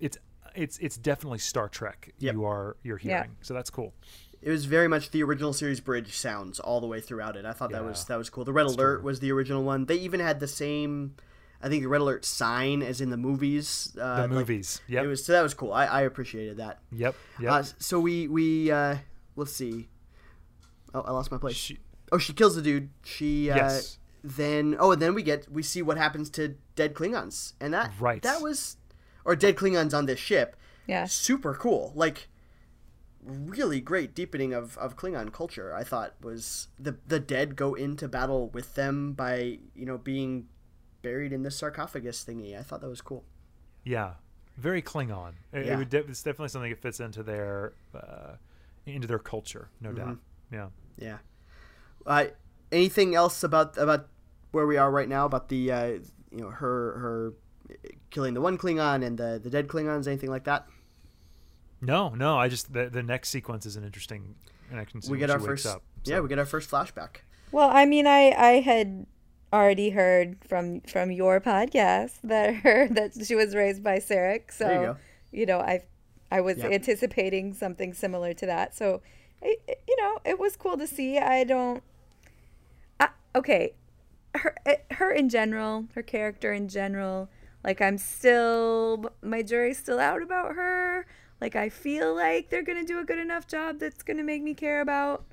it's 0.00 0.18
it's 0.54 0.78
it's 0.78 0.96
definitely 0.96 1.38
Star 1.38 1.68
Trek. 1.68 2.12
Yep. 2.18 2.34
You 2.34 2.44
are 2.44 2.76
you're 2.82 2.98
Yeah. 3.02 3.18
hearing, 3.22 3.36
so 3.42 3.54
that's 3.54 3.70
cool. 3.70 3.94
It 4.40 4.50
was 4.50 4.64
very 4.64 4.88
much 4.88 5.10
the 5.12 5.22
original 5.22 5.52
series 5.52 5.78
bridge 5.80 6.16
sounds 6.16 6.58
all 6.58 6.80
the 6.80 6.86
way 6.88 7.00
throughout 7.00 7.36
it. 7.36 7.44
I 7.44 7.52
thought 7.52 7.70
that 7.70 7.84
was 7.84 8.04
that 8.06 8.16
was 8.16 8.28
cool. 8.28 8.44
The 8.44 8.52
red 8.52 8.66
alert 8.66 8.96
true. 8.98 9.04
was 9.04 9.20
the 9.20 9.30
original 9.30 9.62
one. 9.62 9.86
They 9.86 9.94
even 9.96 10.18
had 10.18 10.40
the 10.40 10.48
same, 10.48 11.14
I 11.62 11.68
think 11.68 11.82
the 11.82 11.88
red 11.88 12.00
alert 12.00 12.24
sign 12.24 12.82
as 12.82 13.00
in 13.00 13.10
the 13.10 13.16
movies. 13.16 13.96
Uh, 14.00 14.16
The 14.16 14.22
like, 14.22 14.30
movies. 14.30 14.80
Yep. 14.88 15.04
It 15.04 15.06
was 15.06 15.24
so 15.24 15.32
that 15.32 15.42
was 15.42 15.54
cool. 15.54 15.72
I, 15.72 15.86
I 15.86 16.00
appreciated 16.02 16.56
that. 16.56 16.80
yep. 16.90 17.14
Yep. 17.40 17.50
Uh, 17.52 17.62
so 17.78 18.00
we 18.00 18.26
we 18.28 18.70
uh, 18.70 18.96
let's 19.36 19.52
see. 19.52 19.88
Oh, 20.94 21.00
I 21.02 21.12
lost 21.12 21.30
my 21.30 21.38
place. 21.38 21.56
She- 21.56 21.78
oh, 22.10 22.18
she 22.18 22.32
kills 22.32 22.54
the 22.56 22.62
dude. 22.62 22.90
She 23.04 23.50
uh, 23.50 23.56
Yes. 23.56 23.98
then 24.24 24.76
oh, 24.78 24.90
and 24.92 25.00
then 25.00 25.14
we 25.14 25.22
get 25.22 25.50
we 25.50 25.62
see 25.62 25.82
what 25.82 25.96
happens 25.96 26.28
to 26.30 26.56
dead 26.74 26.94
Klingons, 26.94 27.52
and 27.60 27.72
that 27.74 27.92
Right. 28.00 28.20
that 28.22 28.42
was 28.42 28.76
or 29.24 29.36
dead 29.36 29.56
Klingons 29.56 29.94
on 29.94 30.06
this 30.06 30.18
ship. 30.18 30.56
Yeah. 30.88 31.04
super 31.06 31.54
cool. 31.54 31.92
Like 31.94 32.28
really 33.24 33.80
great 33.80 34.14
deepening 34.16 34.52
of, 34.52 34.76
of 34.78 34.96
Klingon 34.96 35.32
culture. 35.32 35.72
I 35.74 35.84
thought 35.84 36.14
was 36.20 36.68
the 36.78 36.96
the 37.06 37.20
dead 37.20 37.54
go 37.54 37.74
into 37.74 38.08
battle 38.08 38.48
with 38.50 38.74
them 38.74 39.12
by 39.12 39.58
you 39.76 39.86
know 39.86 39.96
being 39.98 40.48
buried 41.02 41.32
in 41.32 41.42
this 41.42 41.56
sarcophagus 41.56 42.24
thingy. 42.24 42.58
I 42.58 42.62
thought 42.62 42.80
that 42.80 42.88
was 42.88 43.00
cool. 43.02 43.24
yeah. 43.84 44.14
Very 44.58 44.82
Klingon. 44.82 45.32
It, 45.52 45.64
Yeah. 45.66 45.72
it 45.72 45.76
would 45.78 45.88
de- 45.88 46.04
it's 46.04 46.22
definitely 46.22 46.48
something 46.48 46.70
that 46.70 46.82
fits 46.82 47.00
into 47.00 47.22
their 47.22 47.72
uh, 47.94 48.34
into 48.84 49.08
their 49.08 49.18
culture, 49.18 49.70
no 49.80 49.88
Mm-hmm. 49.90 49.98
doubt. 49.98 50.18
Yeah. 50.52 50.68
Yeah. 50.98 51.18
Uh, 52.06 52.24
anything 52.70 53.14
else 53.14 53.42
about 53.42 53.78
about 53.78 54.08
where 54.50 54.66
we 54.66 54.76
are 54.76 54.90
right 54.90 55.08
now 55.08 55.24
about 55.24 55.48
the 55.48 55.72
uh, 55.72 55.84
you 55.86 56.02
know 56.42 56.50
her 56.50 56.98
her 56.98 57.32
killing 58.10 58.34
the 58.34 58.42
one 58.42 58.58
Klingon 58.58 59.02
and 59.02 59.16
the 59.16 59.40
the 59.42 59.48
dead 59.48 59.68
Klingons? 59.68 60.06
Anything 60.06 60.28
like 60.30 60.44
that? 60.44 60.66
No, 61.80 62.10
no. 62.10 62.38
I 62.38 62.48
just 62.48 62.72
the, 62.74 62.90
the 62.90 63.02
next 63.02 63.30
sequence 63.30 63.64
is 63.66 63.76
an 63.76 63.84
interesting. 63.84 64.34
An 64.70 64.78
interesting 64.78 65.10
We 65.12 65.18
get 65.18 65.30
our 65.30 65.40
first 65.40 65.66
Up, 65.66 65.82
yeah 66.04 66.20
we 66.20 66.28
get 66.28 66.38
our 66.38 66.46
first 66.46 66.70
flashback. 66.70 67.22
Well, 67.52 67.70
I 67.72 67.86
mean, 67.86 68.06
I 68.06 68.32
I 68.36 68.60
had 68.60 69.06
already 69.52 69.90
heard 69.90 70.38
from 70.46 70.80
from 70.82 71.10
your 71.10 71.40
podcast 71.40 72.14
that 72.24 72.54
her 72.56 72.88
that 72.88 73.12
she 73.26 73.34
was 73.34 73.54
raised 73.54 73.82
by 73.82 73.98
Sarek, 73.98 74.52
so 74.52 74.96
you 75.32 75.40
you 75.40 75.46
know 75.46 75.60
I 75.60 75.82
I 76.30 76.40
was 76.40 76.58
Yep. 76.58 76.72
anticipating 76.72 77.52
something 77.54 77.92
similar 77.92 78.32
to 78.34 78.46
that. 78.46 78.74
So, 78.74 79.02
I, 79.42 79.56
you 79.86 79.96
know, 79.98 80.18
it 80.24 80.38
was 80.38 80.56
cool 80.56 80.78
to 80.78 80.86
see. 80.86 81.18
I 81.18 81.44
don't. 81.44 81.82
I, 83.00 83.08
okay, 83.34 83.74
her 84.34 84.54
her 84.92 85.10
in 85.12 85.28
general, 85.28 85.86
her 85.94 86.02
character 86.02 86.52
in 86.52 86.68
general. 86.68 87.28
Like 87.64 87.80
I'm 87.80 87.98
still 87.98 89.06
my 89.22 89.42
jury's 89.42 89.78
still 89.78 89.98
out 90.00 90.22
about 90.22 90.54
her. 90.54 91.06
Like 91.40 91.56
I 91.56 91.68
feel 91.68 92.14
like 92.14 92.50
they're 92.50 92.62
gonna 92.62 92.84
do 92.84 92.98
a 92.98 93.04
good 93.04 93.18
enough 93.18 93.46
job 93.46 93.78
that's 93.78 94.02
gonna 94.02 94.24
make 94.24 94.42
me 94.42 94.54
care 94.54 94.80
about 94.80 95.24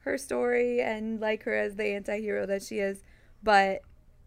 her 0.00 0.18
story 0.18 0.80
and 0.80 1.20
like 1.20 1.44
her 1.44 1.54
as 1.54 1.76
the 1.76 1.84
anti-hero 1.86 2.46
that 2.46 2.62
she 2.62 2.78
is 2.78 3.02
but 3.42 3.80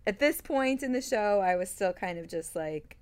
at 0.08 0.20
this 0.20 0.42
point 0.42 0.82
in 0.84 0.94
the 0.94 1.02
show 1.02 1.40
i 1.42 1.56
was 1.56 1.70
still 1.70 1.94
kind 1.94 2.18
of 2.18 2.28
just 2.28 2.56
like 2.56 2.98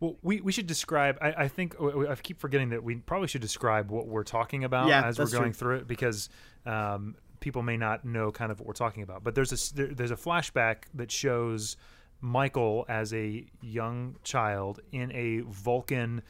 Well, 0.00 0.16
we, 0.22 0.40
we 0.42 0.52
should 0.52 0.66
describe. 0.66 1.16
I, 1.22 1.44
I 1.44 1.48
think 1.48 1.74
I 1.80 2.14
keep 2.16 2.38
forgetting 2.38 2.68
that 2.70 2.82
we 2.84 2.96
probably 2.96 3.28
should 3.28 3.40
describe 3.40 3.90
what 3.90 4.06
we're 4.06 4.24
talking 4.24 4.62
about 4.64 4.88
Yeah, 4.88 5.02
as 5.06 5.18
we're 5.18 5.26
going 5.30 5.52
true. 5.52 5.58
through 5.58 5.76
it 5.76 5.88
because 5.88 6.28
um, 6.66 7.16
people 7.40 7.62
may 7.62 7.78
not 7.78 8.04
know 8.04 8.30
kind 8.30 8.52
of 8.52 8.60
what 8.60 8.66
we're 8.66 8.74
talking 8.74 9.02
about. 9.02 9.24
But 9.24 9.34
there's 9.34 9.52
a 9.52 9.54
s- 9.54 9.70
there, 9.70 9.86
there's 9.86 10.10
a 10.10 10.16
flashback 10.16 10.84
that 10.92 11.10
shows 11.10 11.78
Michael 12.20 12.84
as 12.90 13.14
a 13.14 13.46
young 13.62 14.16
child 14.22 14.80
in 14.92 15.10
a 15.12 15.40
Vulcan 15.50 16.20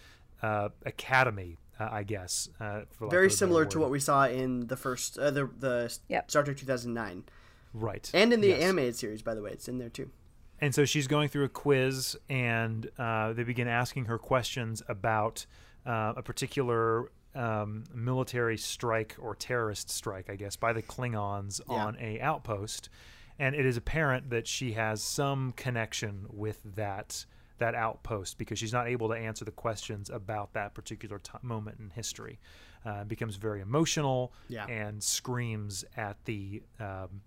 uh, 0.43 0.69
academy, 0.85 1.57
uh, 1.81 1.89
I 1.91 2.05
guess. 2.05 2.49
Uh, 2.61 2.83
for 2.89 3.11
Very 3.11 3.27
of 3.27 3.33
a 3.33 3.35
better 3.35 3.37
similar 3.37 3.65
to 3.65 3.81
what 3.81 3.91
we 3.91 3.99
saw 3.99 4.27
in 4.29 4.69
the 4.69 4.77
first 4.77 5.19
uh, 5.19 5.33
the 5.33 5.51
the 5.59 5.99
Yep. 6.09 6.31
Star 6.31 6.45
Trek 6.45 6.57
2009 6.57 7.25
right 7.77 8.11
and 8.15 8.33
in 8.33 8.41
the 8.41 8.49
Yes. 8.49 8.63
animated 8.63 8.97
series. 8.97 9.23
By 9.23 9.35
the 9.35 9.43
way, 9.43 9.51
it's 9.51 9.69
in 9.69 9.79
there 9.79 9.89
too. 9.91 10.11
And 10.61 10.75
so 10.75 10.85
she's 10.87 11.07
going 11.07 11.29
through 11.29 11.45
a 11.45 11.49
quiz, 11.51 12.17
and 12.31 12.89
uh, 12.99 13.35
they 13.35 13.43
begin 13.45 13.69
asking 13.69 14.07
her 14.07 14.17
questions 14.19 14.83
about 14.89 15.45
uh, 15.85 16.15
a 16.17 16.23
particular 16.23 17.11
um, 17.35 17.85
military 17.95 18.57
strike 18.57 19.15
or 19.19 19.35
terrorist 19.35 19.91
strike, 19.91 20.31
I 20.31 20.37
guess, 20.37 20.57
by 20.57 20.73
the 20.73 20.83
Klingons 20.83 21.61
Yeah. 21.69 21.75
on 21.85 21.97
a 22.01 22.19
outpost, 22.21 22.89
and 23.39 23.55
it 23.55 23.67
is 23.67 23.77
apparent 23.77 24.31
that 24.31 24.47
she 24.47 24.73
has 24.73 25.03
some 25.03 25.53
connection 25.53 26.25
with 26.31 26.61
that 26.77 27.27
that 27.59 27.75
outpost 27.75 28.37
because 28.37 28.59
she's 28.59 28.73
not 28.73 28.87
able 28.87 29.09
to 29.09 29.15
answer 29.15 29.43
the 29.43 29.51
questions 29.51 30.11
about 30.11 30.53
that 30.53 30.75
particular 30.75 31.19
t- 31.19 31.33
moment 31.43 31.79
in 31.79 31.89
history. 31.91 32.39
Uh, 32.85 33.03
becomes 33.05 33.37
very 33.37 33.61
emotional 33.63 34.33
Yeah. 34.49 34.67
and 34.67 35.03
screams 35.03 35.83
at 35.97 36.23
the 36.27 36.63
um, 36.79 37.23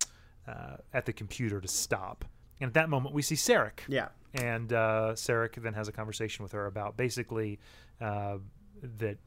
uh, 0.50 0.78
at 0.93 1.06
the 1.06 1.14
computer 1.14 1.62
to 1.62 1.68
stop. 1.68 2.26
And 2.62 2.68
at 2.68 2.74
that 2.74 2.89
moment, 2.89 3.14
we 3.16 3.22
see 3.22 3.36
Sarek 3.36 3.80
Yeah. 3.88 4.10
and 4.34 4.74
uh, 4.74 5.12
Sarek 5.14 5.56
then 5.62 5.74
has 5.74 5.88
a 5.88 5.91
conversation 5.91 6.43
with 6.43 6.52
her 6.54 6.66
about 6.66 6.97
basically 6.97 7.60
uh, 8.02 8.38
that, 8.97 9.18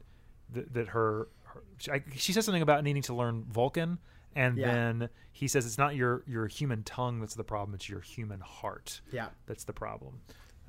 that 0.51 0.73
that 0.73 0.87
her, 0.89 1.29
her 1.43 1.63
she, 1.77 1.91
I, 1.91 2.03
she 2.15 2.33
says 2.33 2.45
something 2.45 2.61
about 2.61 2.83
needing 2.83 3.01
to 3.03 3.13
learn 3.15 3.45
Vulcan, 3.49 3.97
and 4.35 4.57
Yeah. 4.57 4.71
then 4.71 5.09
he 5.31 5.47
says 5.47 5.65
it's 5.65 5.77
not 5.77 5.95
your 5.95 6.23
your 6.27 6.47
human 6.47 6.83
tongue 6.83 7.19
that's 7.21 7.35
the 7.35 7.43
problem; 7.43 7.73
it's 7.75 7.89
your 7.89 8.01
human 8.01 8.39
heart 8.41 9.01
Yeah. 9.11 9.29
that's 9.47 9.63
the 9.63 9.73
problem. 9.73 10.19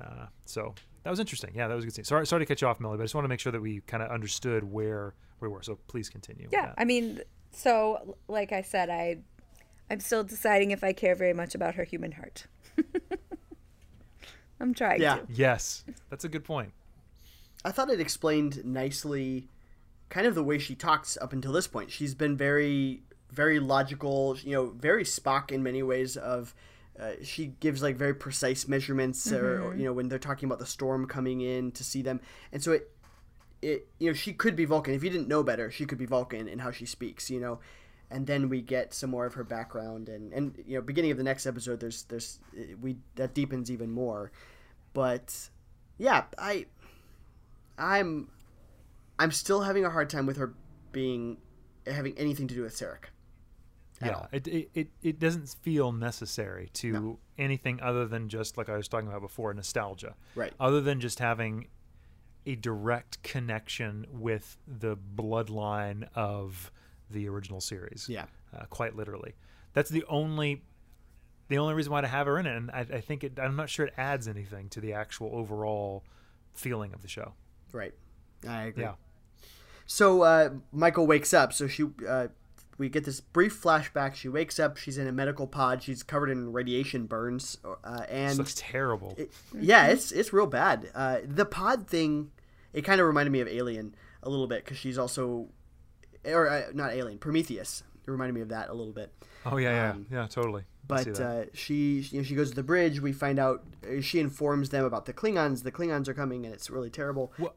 Uh, 0.01 0.25
so 0.45 0.73
that 1.03 1.09
was 1.09 1.19
interesting. 1.19 1.51
Yeah, 1.55 1.67
that 1.67 1.75
was 1.75 1.83
a 1.83 1.87
good 1.87 1.93
scene. 1.95 2.05
Sorry, 2.05 2.25
sorry 2.25 2.41
to 2.41 2.45
cut 2.47 2.61
you 2.61 2.67
off, 2.67 2.79
Millie, 2.79 2.97
but 2.97 3.03
I 3.03 3.05
just 3.05 3.15
want 3.15 3.25
to 3.25 3.29
make 3.29 3.39
sure 3.39 3.51
that 3.51 3.61
we 3.61 3.81
kind 3.81 4.01
of 4.03 4.09
understood 4.11 4.63
where 4.63 5.13
we 5.39 5.47
were. 5.47 5.61
So 5.61 5.77
please 5.87 6.09
continue. 6.09 6.47
Yeah. 6.51 6.73
I 6.77 6.83
mean, 6.85 7.21
so 7.51 8.17
like 8.27 8.51
I 8.51 8.61
said, 8.61 8.89
I 8.89 9.19
I'm 9.89 9.99
still 9.99 10.23
deciding 10.23 10.71
if 10.71 10.83
I 10.83 10.93
care 10.93 11.15
very 11.15 11.33
much 11.33 11.53
about 11.55 11.75
her 11.75 11.83
human 11.83 12.13
heart. 12.13 12.47
I'm 14.59 14.73
trying 14.73 15.01
Yeah. 15.01 15.17
to. 15.17 15.25
yes, 15.29 15.83
that's 16.09 16.23
a 16.23 16.29
good 16.29 16.43
point. 16.43 16.71
I 17.63 17.71
thought 17.71 17.89
it 17.89 17.99
explained 17.99 18.63
nicely 18.63 19.49
kind 20.09 20.27
of 20.27 20.35
the 20.35 20.43
way 20.43 20.57
she 20.59 20.75
talks 20.75 21.17
up 21.21 21.33
until 21.33 21.51
this 21.51 21.67
point. 21.67 21.91
She's 21.91 22.13
been 22.15 22.37
very 22.37 23.03
very 23.31 23.59
logical, 23.59 24.37
you 24.43 24.51
know, 24.53 24.67
very 24.69 25.03
Spock 25.03 25.51
in 25.51 25.61
many 25.61 25.83
ways 25.83 26.15
of 26.15 26.55
uh, 26.97 27.11
she 27.21 27.47
gives 27.59 27.81
like 27.83 27.97
very 27.97 28.13
precise 28.13 28.67
measurements 28.67 29.29
or, 29.29 29.61
or, 29.61 29.75
you 29.75 29.83
know 29.83 29.91
when 29.91 30.07
they're 30.07 30.17
talking 30.19 30.47
about 30.47 30.59
the 30.59 30.65
storm 30.65 31.05
coming 31.07 31.41
in 31.41 31.71
to 31.73 31.83
see 31.83 32.01
them. 32.01 32.21
And 32.53 32.63
so 32.63 32.71
it 32.71 32.91
it 33.61 33.87
you 33.99 34.09
know 34.09 34.13
she 34.13 34.31
could 34.31 34.55
be 34.55 34.63
Vulcan 34.65 34.93
if 34.93 35.03
you 35.03 35.09
didn't 35.09 35.27
know 35.27 35.43
better, 35.43 35.69
she 35.69 35.85
could 35.85 35.97
be 35.97 36.05
Vulcan 36.05 36.47
in 36.47 36.59
how 36.59 36.71
she 36.71 36.85
speaks, 36.85 37.29
you 37.29 37.39
know. 37.39 37.59
And 38.11 38.27
then 38.27 38.49
we 38.49 38.61
get 38.61 38.93
some 38.93 39.09
more 39.09 39.25
of 39.25 39.33
her 39.33 39.43
background 39.43 40.09
and 40.09 40.31
and 40.31 40.63
you 40.65 40.75
know 40.75 40.81
beginning 40.81 41.11
of 41.11 41.17
the 41.17 41.23
next 41.23 41.45
episode 41.45 41.79
there's 41.79 42.03
there's 42.03 42.39
we 42.81 42.97
that 43.15 43.33
deepens 43.33 43.71
even 43.71 43.89
more. 43.91 44.31
But 44.93 45.49
yeah, 45.97 46.25
I 46.37 46.65
I'm 47.77 48.29
I'm 49.19 49.31
still 49.31 49.61
having 49.61 49.85
a 49.85 49.89
hard 49.89 50.09
time 50.09 50.25
with 50.25 50.37
her 50.37 50.53
being 50.91 51.37
having 51.87 52.17
anything 52.17 52.47
to 52.47 52.55
do 52.55 52.61
with 52.63 52.73
Sarek. 52.75 53.05
at 54.01 54.07
yeah, 54.07 54.13
all. 54.13 54.27
it, 54.31 54.47
it, 54.73 54.89
it, 55.01 55.19
doesn't 55.19 55.49
feel 55.61 55.91
necessary 55.91 56.69
to 56.73 56.91
No. 56.91 57.19
anything 57.37 57.79
other 57.81 58.05
than 58.07 58.27
just 58.27 58.57
like 58.57 58.69
I 58.69 58.75
was 58.77 58.87
talking 58.87 59.07
about 59.07 59.21
before, 59.21 59.53
nostalgia. 59.53 60.15
Right. 60.35 60.51
Other 60.59 60.81
than 60.81 60.99
just 60.99 61.19
having 61.19 61.67
a 62.45 62.55
direct 62.55 63.21
connection 63.23 64.05
with 64.11 64.57
the 64.67 64.97
bloodline 64.97 66.07
of 66.15 66.71
the 67.11 67.27
original 67.29 67.61
series. 67.61 68.07
Yeah. 68.09 68.25
uh, 68.55 68.65
quite 68.69 68.95
literally. 68.95 69.35
That's 69.73 69.89
the 69.89 70.03
only 70.07 70.63
the 71.47 71.57
only 71.59 71.73
reason 71.75 71.91
why 71.91 72.01
to 72.01 72.07
have 72.07 72.25
her 72.27 72.39
in 72.39 72.45
it, 72.47 72.55
and 72.57 72.71
I, 72.71 72.79
I 72.79 73.01
think 73.01 73.23
it. 73.23 73.39
I'm 73.39 73.55
not 73.55 73.69
sure 73.69 73.85
it 73.85 73.93
adds 73.97 74.27
anything 74.27 74.69
to 74.69 74.79
the 74.81 74.93
actual 74.93 75.29
overall 75.33 76.03
feeling 76.53 76.93
of 76.93 77.01
the 77.01 77.07
show. 77.07 77.33
Right. 77.71 77.93
I 78.47 78.63
agree. 78.63 78.83
Yeah. 78.83 78.93
So 79.85 80.21
uh, 80.23 80.49
Michael 80.71 81.05
wakes 81.05 81.33
up. 81.33 81.53
So 81.53 81.67
she, 81.67 81.85
uh, 82.07 82.27
we 82.77 82.89
get 82.89 83.03
this 83.05 83.21
brief 83.21 83.61
flashback. 83.61 84.15
She 84.15 84.27
wakes 84.29 84.59
up. 84.59 84.77
She's 84.77 84.97
in 84.97 85.07
a 85.07 85.11
medical 85.11 85.45
pod. 85.47 85.83
She's 85.83 86.01
covered 86.03 86.29
in 86.29 86.51
radiation 86.51 87.05
burns, 87.05 87.57
uh, 87.83 87.99
This 87.99 88.07
and 88.09 88.37
looks 88.37 88.55
terrible. 88.57 89.13
it- 89.17 89.31
yeah, 89.53 89.87
it's 89.87 90.11
it's 90.11 90.33
real 90.33 90.47
bad. 90.47 90.89
Uh, 90.95 91.19
the 91.23 91.45
pod 91.45 91.87
thing, 91.87 92.31
it 92.73 92.81
kind 92.81 92.99
of 92.99 93.07
reminded 93.07 93.31
me 93.31 93.41
of 93.41 93.47
Alien 93.47 93.95
a 94.23 94.29
little 94.29 94.47
bit 94.47 94.63
because 94.65 94.77
she's 94.77 94.97
also, 94.97 95.47
or 96.27 96.49
uh, 96.49 96.63
not 96.73 96.93
Alien, 96.93 97.17
Prometheus. 97.17 97.83
It 98.07 98.11
reminded 98.11 98.33
me 98.33 98.41
of 98.41 98.49
that 98.49 98.69
a 98.69 98.73
little 98.73 98.93
bit. 98.93 99.11
oh 99.45 99.57
yeah, 99.57 99.69
yeah, 99.69 99.91
um, 99.91 100.05
yeah, 100.11 100.27
totally. 100.27 100.63
But 100.87 101.19
uh, 101.19 101.45
she, 101.53 101.99
you 102.11 102.19
know, 102.19 102.23
she 102.23 102.35
goes 102.35 102.49
to 102.51 102.55
the 102.55 102.61
bridge. 102.63 102.99
We 102.99 103.11
find 103.11 103.39
out 103.39 103.63
uh, 103.83 104.01
she 104.01 104.19
informs 104.19 104.69
them 104.69 104.85
about 104.85 105.05
the 105.05 105.13
Klingons. 105.13 105.63
The 105.63 105.71
Klingons 105.71 106.07
are 106.07 106.13
coming, 106.13 106.45
and 106.45 106.53
it's 106.53 106.69
really 106.69 106.91
terrible. 106.91 107.33
Well, 107.39 107.55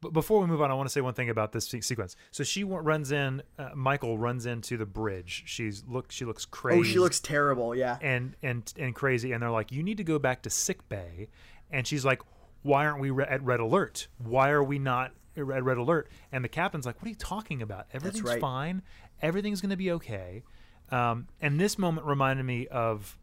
but 0.00 0.14
before 0.14 0.40
we 0.40 0.46
move 0.46 0.62
on, 0.62 0.70
I 0.70 0.74
want 0.74 0.88
to 0.88 0.92
say 0.92 1.02
one 1.02 1.12
thing 1.12 1.28
about 1.28 1.52
this 1.52 1.68
se- 1.68 1.82
sequence. 1.82 2.16
So 2.30 2.42
she 2.42 2.64
runs 2.64 3.12
in. 3.12 3.42
Uh, 3.58 3.70
Michael 3.74 4.16
runs 4.16 4.46
into 4.46 4.78
the 4.78 4.86
bridge. 4.86 5.42
She's 5.44 5.84
look. 5.86 6.10
She 6.10 6.24
looks 6.24 6.46
crazy. 6.46 6.80
Oh, 6.80 6.82
she 6.82 6.98
looks 6.98 7.20
terrible. 7.20 7.74
Yeah. 7.74 7.98
and 8.00 8.34
and 8.42 8.72
and 8.78 8.94
crazy. 8.94 9.32
And 9.32 9.42
they're 9.42 9.50
like, 9.50 9.70
"You 9.72 9.82
need 9.82 9.98
to 9.98 10.04
go 10.04 10.18
back 10.18 10.40
to 10.42 10.50
sick 10.50 10.88
bay." 10.88 11.28
And 11.70 11.86
she's 11.86 12.06
like, 12.06 12.22
"Why 12.62 12.86
aren't 12.86 13.00
we 13.00 13.10
re- 13.10 13.26
at 13.28 13.42
red 13.42 13.60
alert? 13.60 14.08
Why 14.16 14.48
are 14.48 14.64
we 14.64 14.78
not 14.78 15.12
at 15.36 15.44
red 15.46 15.76
alert?" 15.76 16.08
And 16.32 16.44
the 16.44 16.48
captain's 16.48 16.86
like, 16.86 16.96
"What 17.00 17.06
are 17.06 17.10
you 17.10 17.14
talking 17.14 17.62
about? 17.62 17.86
Everything's 17.92 18.22
right. 18.24 18.40
fine. 18.40 18.82
Everything's 19.22 19.60
going 19.60 19.70
to 19.70 19.76
be 19.76 19.90
okay." 19.92 20.42
Um, 20.90 21.28
and 21.40 21.60
this 21.60 21.78
moment 21.78 22.06
reminded 22.06 22.44
me 22.44 22.66
of 22.68 23.16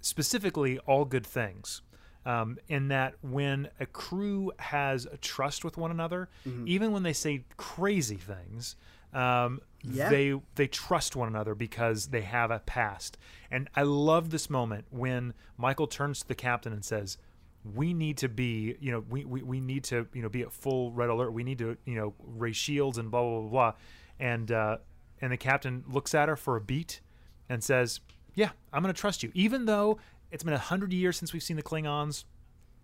specifically 0.00 0.78
all 0.80 1.04
good 1.04 1.26
things. 1.26 1.82
Um, 2.26 2.58
in 2.68 2.88
that 2.88 3.14
when 3.22 3.68
a 3.80 3.86
crew 3.86 4.52
has 4.58 5.06
a 5.06 5.16
trust 5.16 5.64
with 5.64 5.78
one 5.78 5.90
another, 5.90 6.28
Mm-hmm. 6.46 6.68
even 6.68 6.92
when 6.92 7.02
they 7.02 7.14
say 7.14 7.44
crazy 7.56 8.16
things, 8.16 8.76
um, 9.14 9.60
Yeah. 9.82 10.10
they 10.10 10.34
they 10.54 10.66
trust 10.66 11.16
one 11.16 11.28
another 11.28 11.54
because 11.54 12.08
they 12.08 12.20
have 12.20 12.50
a 12.50 12.58
past. 12.58 13.16
And 13.50 13.70
I 13.74 13.82
love 13.84 14.28
this 14.30 14.50
moment 14.50 14.84
when 14.90 15.32
Michael 15.56 15.86
turns 15.86 16.20
to 16.20 16.28
the 16.28 16.34
captain 16.34 16.74
and 16.74 16.84
says, 16.84 17.16
"We 17.64 17.92
need 17.92 18.18
to 18.18 18.28
be, 18.28 18.76
you 18.80 18.92
know, 18.92 19.04
we, 19.08 19.24
we, 19.24 19.42
we 19.42 19.60
need 19.60 19.84
to, 19.84 20.06
you 20.12 20.22
know, 20.22 20.28
be 20.28 20.42
at 20.42 20.52
full 20.52 20.92
red 20.92 21.10
alert. 21.10 21.32
We 21.32 21.44
need 21.44 21.58
to, 21.58 21.76
you 21.84 21.94
know, 21.94 22.14
raise 22.18 22.56
shields 22.56 22.98
and 22.98 23.10
blah 23.10 23.22
blah 23.22 23.40
blah 23.40 23.50
blah." 23.50 23.72
And 24.18 24.50
uh, 24.50 24.78
and 25.20 25.32
the 25.32 25.36
captain 25.36 25.84
looks 25.88 26.14
at 26.14 26.28
her 26.28 26.36
for 26.36 26.56
a 26.56 26.60
beat 26.60 27.00
and 27.48 27.62
says, 27.62 28.00
"Yeah, 28.34 28.50
I'm 28.72 28.82
going 28.82 28.94
to 28.94 29.00
trust 29.00 29.22
you, 29.22 29.30
even 29.34 29.66
though 29.66 29.98
it's 30.30 30.44
been 30.44 30.54
a 30.54 30.58
hundred 30.58 30.92
years 30.92 31.16
since 31.16 31.32
we've 31.32 31.42
seen 31.42 31.56
the 31.56 31.62
Klingons." 31.62 32.24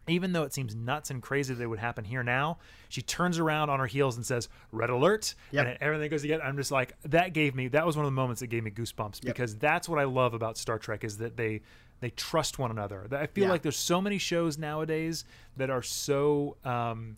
Even 0.09 0.33
though 0.33 0.45
it 0.45 0.55
seems 0.55 0.73
nuts 0.73 1.11
and 1.11 1.21
crazy 1.21 1.53
that 1.53 1.61
it 1.61 1.67
would 1.67 1.81
happen 1.81 2.05
here 2.05 2.23
now, 2.23 2.59
she 2.89 3.03
turns 3.03 3.41
around 3.41 3.71
on 3.71 3.81
her 3.81 3.87
heels 3.87 4.15
and 4.15 4.25
says, 4.25 4.49
"Red 4.71 4.89
alert!" 4.89 5.35
Yep. 5.51 5.67
And 5.67 5.79
everything 5.81 6.11
goes 6.11 6.23
again. 6.23 6.41
I'm 6.45 6.57
just 6.57 6.71
like, 6.71 6.95
that 7.03 7.33
gave 7.33 7.57
me. 7.57 7.67
That 7.67 7.85
was 7.85 7.97
one 7.97 8.05
of 8.05 8.13
the 8.13 8.15
moments 8.15 8.39
that 8.39 8.47
gave 8.47 8.63
me 8.63 8.71
goosebumps 8.71 9.23
because 9.23 9.57
that's 9.57 9.89
what 9.89 9.99
I 9.99 10.05
love 10.05 10.33
about 10.33 10.59
Star 10.59 10.79
Trek 10.79 11.03
is 11.03 11.19
that 11.19 11.37
they 11.37 11.63
they 12.01 12.11
trust 12.11 12.59
one 12.59 12.71
another. 12.71 13.07
I 13.11 13.27
feel 13.27 13.45
Yeah. 13.45 13.51
like 13.51 13.63
there's 13.63 13.77
so 13.79 14.01
many 14.01 14.19
shows 14.19 14.59
nowadays 14.59 15.25
that 15.57 15.71
are 15.71 15.83
so 15.83 16.57
um, 16.65 17.17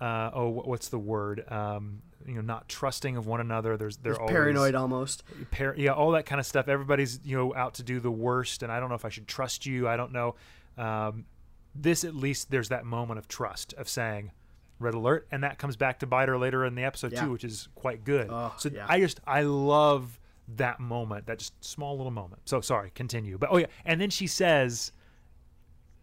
uh, 0.00 0.30
oh, 0.32 0.48
what's 0.50 0.88
the 0.88 0.98
word? 0.98 1.44
Um, 1.50 2.02
you 2.26 2.34
know, 2.34 2.40
not 2.42 2.68
trusting 2.68 3.16
of 3.16 3.26
one 3.26 3.40
another. 3.40 3.76
There's 3.76 3.96
they're 3.96 4.18
always 4.20 4.32
paranoid 4.32 4.74
almost. 4.74 5.22
par- 5.50 5.74
yeah, 5.76 5.92
all 5.92 6.10
that 6.12 6.26
kind 6.26 6.38
of 6.40 6.46
stuff. 6.46 6.68
Everybody's 6.68 7.20
you 7.24 7.36
know 7.36 7.54
out 7.54 7.74
to 7.74 7.82
do 7.82 7.98
the 8.00 8.10
worst, 8.10 8.62
and 8.62 8.70
I 8.70 8.80
don't 8.80 8.88
know 8.90 8.94
if 8.96 9.04
I 9.04 9.08
should 9.08 9.26
trust 9.26 9.64
you. 9.66 9.88
I 9.88 9.96
don't 9.96 10.12
know. 10.12 10.34
Um, 10.76 11.24
this 11.74 12.04
at 12.04 12.14
least 12.14 12.50
there's 12.50 12.68
that 12.68 12.84
moment 12.84 13.18
of 13.18 13.28
trust 13.28 13.72
of 13.74 13.88
saying 13.88 14.32
red 14.78 14.94
alert, 14.94 15.26
and 15.32 15.42
that 15.42 15.58
comes 15.58 15.74
back 15.76 15.98
to 16.00 16.06
bite 16.06 16.28
her 16.28 16.38
later 16.38 16.64
in 16.64 16.74
the 16.74 16.84
episode 16.84 17.12
Yeah. 17.12 17.24
too, 17.24 17.32
which 17.32 17.44
is 17.44 17.68
quite 17.74 18.04
good. 18.04 18.28
Oh, 18.30 18.52
so 18.58 18.68
yeah. 18.68 18.86
I 18.88 19.00
just 19.00 19.20
I 19.26 19.42
love 19.42 20.18
that 20.56 20.80
moment, 20.80 21.26
that 21.26 21.38
just 21.38 21.52
small 21.64 21.96
little 21.96 22.10
moment. 22.10 22.42
So 22.46 22.60
sorry, 22.60 22.90
continue. 22.94 23.38
But 23.38 23.50
oh 23.52 23.58
yeah, 23.58 23.66
and 23.84 24.00
then 24.00 24.10
she 24.10 24.26
says 24.26 24.92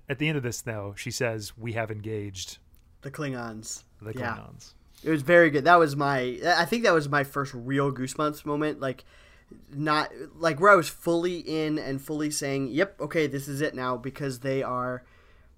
at 0.07 0.19
the 0.19 0.27
end 0.27 0.37
of 0.37 0.43
this 0.43 0.61
though, 0.61 0.93
she 0.97 1.11
says 1.11 1.57
we 1.57 1.73
have 1.73 1.89
engaged 1.91 2.59
The 3.01 3.11
Klingons. 3.11 3.83
the 4.01 4.13
Yeah. 4.13 4.35
Klingons. 4.35 4.73
It 5.03 5.09
was 5.09 5.21
very 5.21 5.49
good. 5.49 5.65
That 5.65 5.77
was 5.77 5.95
my. 5.95 6.39
I 6.45 6.65
think 6.65 6.83
that 6.83 6.93
was 6.93 7.07
my 7.09 7.23
first 7.23 7.53
real 7.53 7.91
goosebumps 7.91 8.45
moment. 8.45 8.79
Like, 8.79 9.03
not 9.71 10.11
like 10.35 10.59
where 10.59 10.71
I 10.71 10.75
was 10.75 10.89
fully 10.89 11.39
in 11.39 11.77
and 11.77 12.01
fully 12.01 12.31
saying, 12.31 12.69
"Yep, 12.69 13.01
okay, 13.01 13.27
this 13.27 13.47
is 13.47 13.61
it 13.61 13.75
now," 13.75 13.97
because 13.97 14.39
they 14.39 14.63
are. 14.63 15.03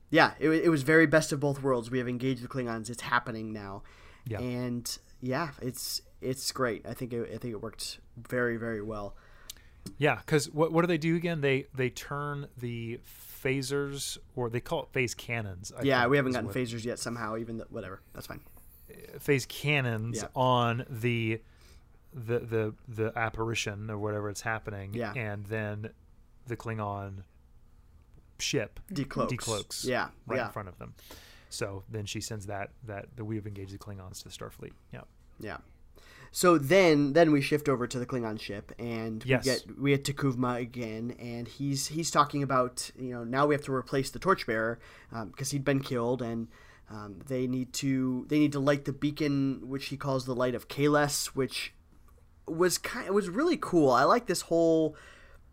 Yeah, 0.10 0.34
it, 0.40 0.50
it 0.50 0.70
was 0.70 0.84
very 0.84 1.06
best 1.06 1.32
of 1.32 1.40
both 1.40 1.62
worlds. 1.62 1.92
We 1.92 1.98
have 1.98 2.08
engaged 2.08 2.42
the 2.44 2.48
Klingons. 2.48 2.90
It's 2.90 3.02
happening 3.02 3.52
now, 3.52 3.84
Yeah. 4.26 4.40
and 4.40 4.98
yeah, 5.22 5.50
it's 5.62 6.02
it's 6.22 6.52
great. 6.52 6.86
I 6.88 6.94
think 6.94 7.14
it, 7.14 7.30
I 7.34 7.38
think 7.38 7.54
it 7.54 7.62
worked 7.62 8.00
very 8.18 8.58
very 8.58 8.82
well. 8.82 9.16
Yeah, 9.98 10.16
because 10.18 10.50
what 10.50 10.72
what 10.72 10.82
do 10.82 10.88
they 10.88 10.98
do 10.98 11.16
again? 11.16 11.42
They 11.42 11.66
they 11.76 11.90
turn 11.90 12.48
the 12.58 13.00
phasers 13.44 14.18
or 14.36 14.50
they 14.50 14.60
call 14.60 14.84
it 14.84 14.90
phase 14.92 15.14
cannons. 15.14 15.72
I 15.78 15.84
yeah, 15.84 16.08
we 16.08 16.18
haven't 16.18 16.34
gotten 16.34 16.48
what- 16.48 16.56
phasers 16.56 16.84
yet. 16.86 17.00
Somehow, 17.00 17.38
even 17.38 17.58
th- 17.58 17.70
whatever. 17.70 18.02
That's 18.14 18.28
fine. 18.28 18.40
Uh, 18.90 19.20
phase 19.20 19.46
cannons 19.46 20.18
Yeah. 20.18 20.28
on 20.36 20.86
the 20.90 21.42
the 22.14 22.40
the 22.40 22.74
the 22.88 23.18
apparition 23.18 23.90
or 23.90 23.98
whatever 24.00 24.30
it's 24.30 24.42
happening. 24.42 24.94
Yeah. 24.94 25.14
and 25.14 25.46
then 25.46 25.90
the 26.48 26.56
Klingon 26.58 27.24
ship 28.40 28.80
Decloaks. 28.94 29.30
decloaks. 29.32 29.86
Yeah, 29.86 30.10
right 30.28 30.38
yeah. 30.38 30.46
in 30.48 30.52
front 30.52 30.70
of 30.70 30.78
them. 30.80 30.94
So 31.50 31.84
then 31.90 32.06
she 32.06 32.22
sends 32.22 32.48
that 32.48 32.72
that 32.86 33.08
that 33.16 33.26
we 33.26 33.36
have 33.36 33.48
engaged 33.48 33.74
the 33.74 33.78
Klingons 33.78 34.18
to 34.20 34.24
the 34.26 34.30
Starfleet. 34.30 34.74
Yeah. 34.94 35.02
Yeah. 35.40 35.58
so 36.32 36.58
then 36.58 37.14
then 37.14 37.32
we 37.32 37.42
shift 37.42 37.70
over 37.70 37.86
to 37.88 38.00
the 38.00 38.06
Klingon 38.06 38.40
ship 38.40 38.72
and 38.80 39.24
Yes. 39.26 39.46
we 39.46 39.52
get 39.52 39.80
we 39.82 39.90
get 39.96 40.04
T'Kuvma 40.04 40.60
again 40.60 41.16
and 41.20 41.48
he's 41.48 41.88
he's 41.88 42.10
talking 42.12 42.42
about 42.44 42.92
you 42.98 43.12
know 43.14 43.24
now 43.24 43.46
we 43.48 43.54
have 43.56 43.64
to 43.66 43.74
replace 43.74 44.10
the 44.10 44.20
torchbearer 44.20 44.80
because 45.32 45.52
he'd 45.52 45.64
been 45.64 45.80
killed 45.82 46.22
and 46.22 46.48
um, 46.90 47.20
they 47.28 47.48
need 47.48 47.72
to 47.74 48.26
they 48.30 48.40
need 48.40 48.52
to 48.54 48.60
light 48.60 48.86
the 48.86 48.94
beacon 48.94 49.62
which 49.70 49.86
he 49.88 49.96
calls 49.98 50.26
the 50.26 50.36
light 50.36 50.56
of 50.56 50.68
Kahless 50.68 51.28
which 51.28 51.74
was 52.48 52.78
kind 52.78 53.10
was 53.12 53.30
really 53.30 53.58
cool. 53.58 53.92
I 53.92 54.04
like 54.04 54.26
this 54.26 54.42
whole 54.42 54.96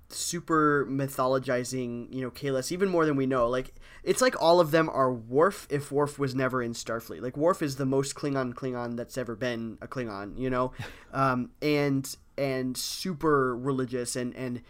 super 0.09 0.87
mythologizing, 0.89 2.13
you 2.13 2.23
know, 2.23 2.31
Kahless 2.31 2.71
even 2.73 2.89
more 2.89 3.07
than 3.07 3.17
we 3.17 3.27
know. 3.27 3.49
Like 3.49 3.75
it's 4.03 4.21
like 4.21 4.41
all 4.41 4.61
of 4.61 4.71
them 4.71 4.89
are 4.91 5.13
Worf 5.13 5.67
if 5.71 5.91
Worf 5.91 6.19
was 6.19 6.35
never 6.35 6.63
in 6.63 6.73
Starfleet. 6.73 7.23
Like 7.23 7.37
Worf 7.37 7.63
is 7.63 7.77
the 7.77 7.87
most 7.87 8.15
Klingon 8.15 8.55
Klingon 8.55 8.97
that's 8.97 9.19
ever 9.19 9.35
been 9.35 9.79
a 9.81 9.89
Klingon, 9.89 10.39
you 10.39 10.51
know, 10.51 10.73
um, 11.13 11.51
and 11.63 12.15
and 12.37 12.77
super 12.77 13.57
religious 13.57 14.17
and 14.17 14.35
and 14.35 14.63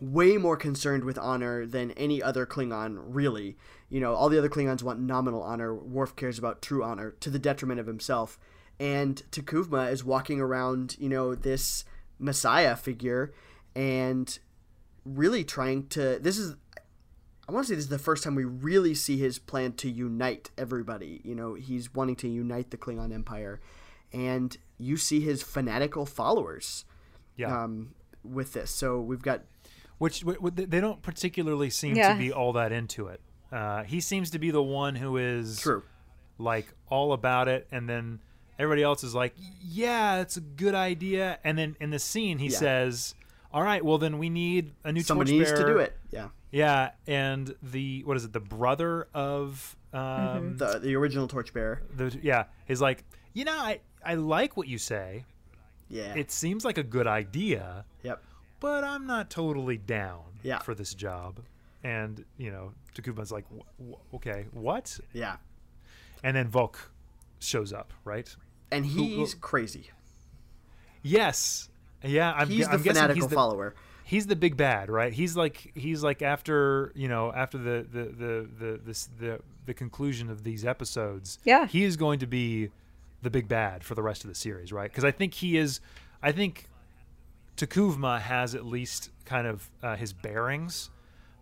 way 0.00 0.36
more 0.36 0.56
concerned 0.56 1.04
with 1.04 1.18
honor 1.18 1.66
than 1.66 1.92
any 1.92 2.22
other 2.22 2.46
Klingon. 2.46 2.98
Really, 3.06 3.56
you 3.88 4.00
know, 4.00 4.14
all 4.14 4.28
the 4.28 4.38
other 4.38 4.48
Klingons 4.48 4.82
want 4.82 5.00
nominal 5.00 5.42
honor. 5.42 5.74
Worf 5.74 6.16
cares 6.16 6.38
about 6.38 6.62
true 6.62 6.84
honor 6.84 7.12
to 7.20 7.30
the 7.30 7.38
detriment 7.38 7.80
of 7.80 7.86
himself. 7.86 8.38
And 8.80 9.22
T'Kuvma 9.30 9.92
is 9.92 10.04
walking 10.04 10.40
around, 10.40 10.96
you 10.98 11.08
know, 11.08 11.36
this 11.36 11.84
messiah 12.18 12.74
figure 12.74 13.32
and 13.74 14.38
really 15.04 15.44
trying 15.44 15.86
to 15.88 16.18
this 16.20 16.38
is 16.38 16.56
I 17.48 17.52
want 17.52 17.66
to 17.66 17.68
say 17.68 17.74
this 17.74 17.84
is 17.84 17.90
the 17.90 17.98
first 17.98 18.24
time 18.24 18.34
we 18.34 18.44
really 18.44 18.94
see 18.94 19.18
his 19.18 19.38
plan 19.38 19.72
to 19.74 19.90
unite 19.90 20.50
everybody. 20.56 21.20
You 21.24 21.34
know, 21.34 21.54
he's 21.54 21.92
wanting 21.92 22.16
to 22.16 22.28
unite 22.28 22.70
the 22.70 22.78
Klingon 22.78 23.12
Empire, 23.12 23.60
and 24.14 24.56
you 24.78 24.96
see 24.96 25.20
his 25.20 25.42
fanatical 25.42 26.06
followers 26.06 26.86
Yeah. 27.36 27.64
um, 27.64 27.94
with 28.22 28.54
this. 28.54 28.70
So 28.70 28.98
we've 29.00 29.20
got 29.22 29.42
which 29.98 30.20
w- 30.20 30.40
w- 30.40 30.66
they 30.66 30.80
don't 30.80 31.02
particularly 31.02 31.68
seem 31.70 31.96
Yeah. 31.96 32.14
to 32.14 32.18
be 32.18 32.32
all 32.32 32.54
that 32.54 32.72
into 32.72 33.08
it. 33.08 33.20
Uh, 33.52 33.82
he 33.84 34.00
seems 34.00 34.30
to 34.30 34.38
be 34.38 34.50
the 34.50 34.62
one 34.62 34.96
who 34.96 35.16
is 35.18 35.60
true. 35.60 35.82
like 36.38 36.66
all 36.88 37.12
about 37.12 37.46
it, 37.48 37.68
and 37.70 37.88
then 37.88 38.20
everybody 38.58 38.82
else 38.82 39.04
is 39.04 39.14
like, 39.14 39.34
"Yeah, 39.62 40.20
it's 40.20 40.36
a 40.38 40.40
good 40.40 40.74
idea." 40.74 41.38
And 41.44 41.58
then 41.58 41.76
in 41.78 41.90
the 41.90 41.98
scene, 41.98 42.38
he 42.38 42.46
Yeah. 42.48 42.58
says, 42.58 43.14
"All 43.54 43.62
right, 43.62 43.82
well 43.82 43.96
then 43.98 44.18
we 44.18 44.28
need 44.28 44.72
a 44.84 44.92
new 44.92 45.00
torchbearer. 45.00 45.04
Somebody 45.06 45.38
needs 45.38 45.52
to 45.52 45.64
do 45.64 45.78
it. 45.78 45.96
Yeah, 46.10 46.28
Yeah, 46.50 46.90
and 47.06 47.54
the 47.62 48.02
what 48.04 48.16
is 48.18 48.24
it? 48.24 48.32
The 48.34 48.40
brother 48.40 49.08
of 49.14 49.76
um, 49.94 50.56
the 50.58 50.78
the 50.80 50.94
original 50.96 51.26
torchbearer. 51.28 51.82
the 51.96 52.18
yeah 52.22 52.44
is 52.68 52.80
like, 52.82 53.04
you 53.32 53.44
know, 53.44 53.56
I 53.56 53.80
I 54.04 54.14
like 54.16 54.56
what 54.56 54.68
you 54.68 54.76
say. 54.76 55.24
Yeah. 55.88 56.14
It 56.14 56.30
seems 56.30 56.64
like 56.64 56.78
a 56.78 56.82
good 56.82 57.06
idea, 57.06 57.84
yep. 58.02 58.22
but 58.58 58.82
I'm 58.84 59.06
not 59.06 59.30
totally 59.30 59.76
down 59.78 60.22
Yeah. 60.42 60.58
for 60.58 60.74
this 60.74 60.92
job. 60.94 61.40
And 61.84 62.24
you 62.38 62.50
know, 62.50 62.72
T'Kuvma's 62.94 63.30
like, 63.30 63.44
"Wh- 63.56 63.90
wh- 63.92 64.14
okay, 64.16 64.46
what? 64.52 64.98
Yeah. 65.12 65.36
And 66.24 66.34
then 66.36 66.50
Voq 66.50 66.76
shows 67.38 67.72
up, 67.72 67.92
right? 68.04 68.34
And 68.72 68.84
who- 68.86 69.02
he's 69.04 69.34
crazy. 69.34 69.90
Yes, 71.02 71.68
yeah. 72.04 72.32
I'm, 72.32 72.48
He's 72.48 72.66
I'm 72.66 72.78
the 72.78 72.84
guessing 72.84 72.94
fanatical 72.94 73.22
he's 73.22 73.30
the, 73.30 73.34
follower. 73.34 73.74
He's 74.04 74.26
the 74.26 74.36
big 74.36 74.56
bad, 74.56 74.90
right? 74.90 75.12
He's 75.12 75.36
like 75.36 75.72
he's 75.74 76.02
like 76.02 76.22
after 76.22 76.92
you 76.94 77.08
know 77.08 77.32
after 77.32 77.58
the 77.58 77.86
the 77.90 78.04
the 78.04 78.48
the 78.58 78.80
the 78.84 79.06
the, 79.18 79.40
the 79.66 79.74
conclusion 79.74 80.30
of 80.30 80.44
these 80.44 80.64
episodes. 80.64 81.38
Yeah. 81.44 81.66
he 81.66 81.84
is 81.84 81.96
going 81.96 82.18
to 82.20 82.26
be 82.26 82.70
the 83.22 83.30
big 83.30 83.48
bad 83.48 83.82
for 83.82 83.94
the 83.94 84.02
rest 84.02 84.24
of 84.24 84.28
the 84.28 84.34
series, 84.34 84.72
right? 84.72 84.90
Because 84.90 85.04
I 85.04 85.10
think 85.10 85.34
he 85.34 85.56
is. 85.56 85.80
I 86.22 86.32
think 86.32 86.68
T'Kuvma 87.56 88.20
has 88.20 88.54
at 88.54 88.64
least 88.64 89.10
kind 89.24 89.46
of 89.46 89.70
uh, 89.82 89.96
his 89.96 90.12
bearings, 90.12 90.90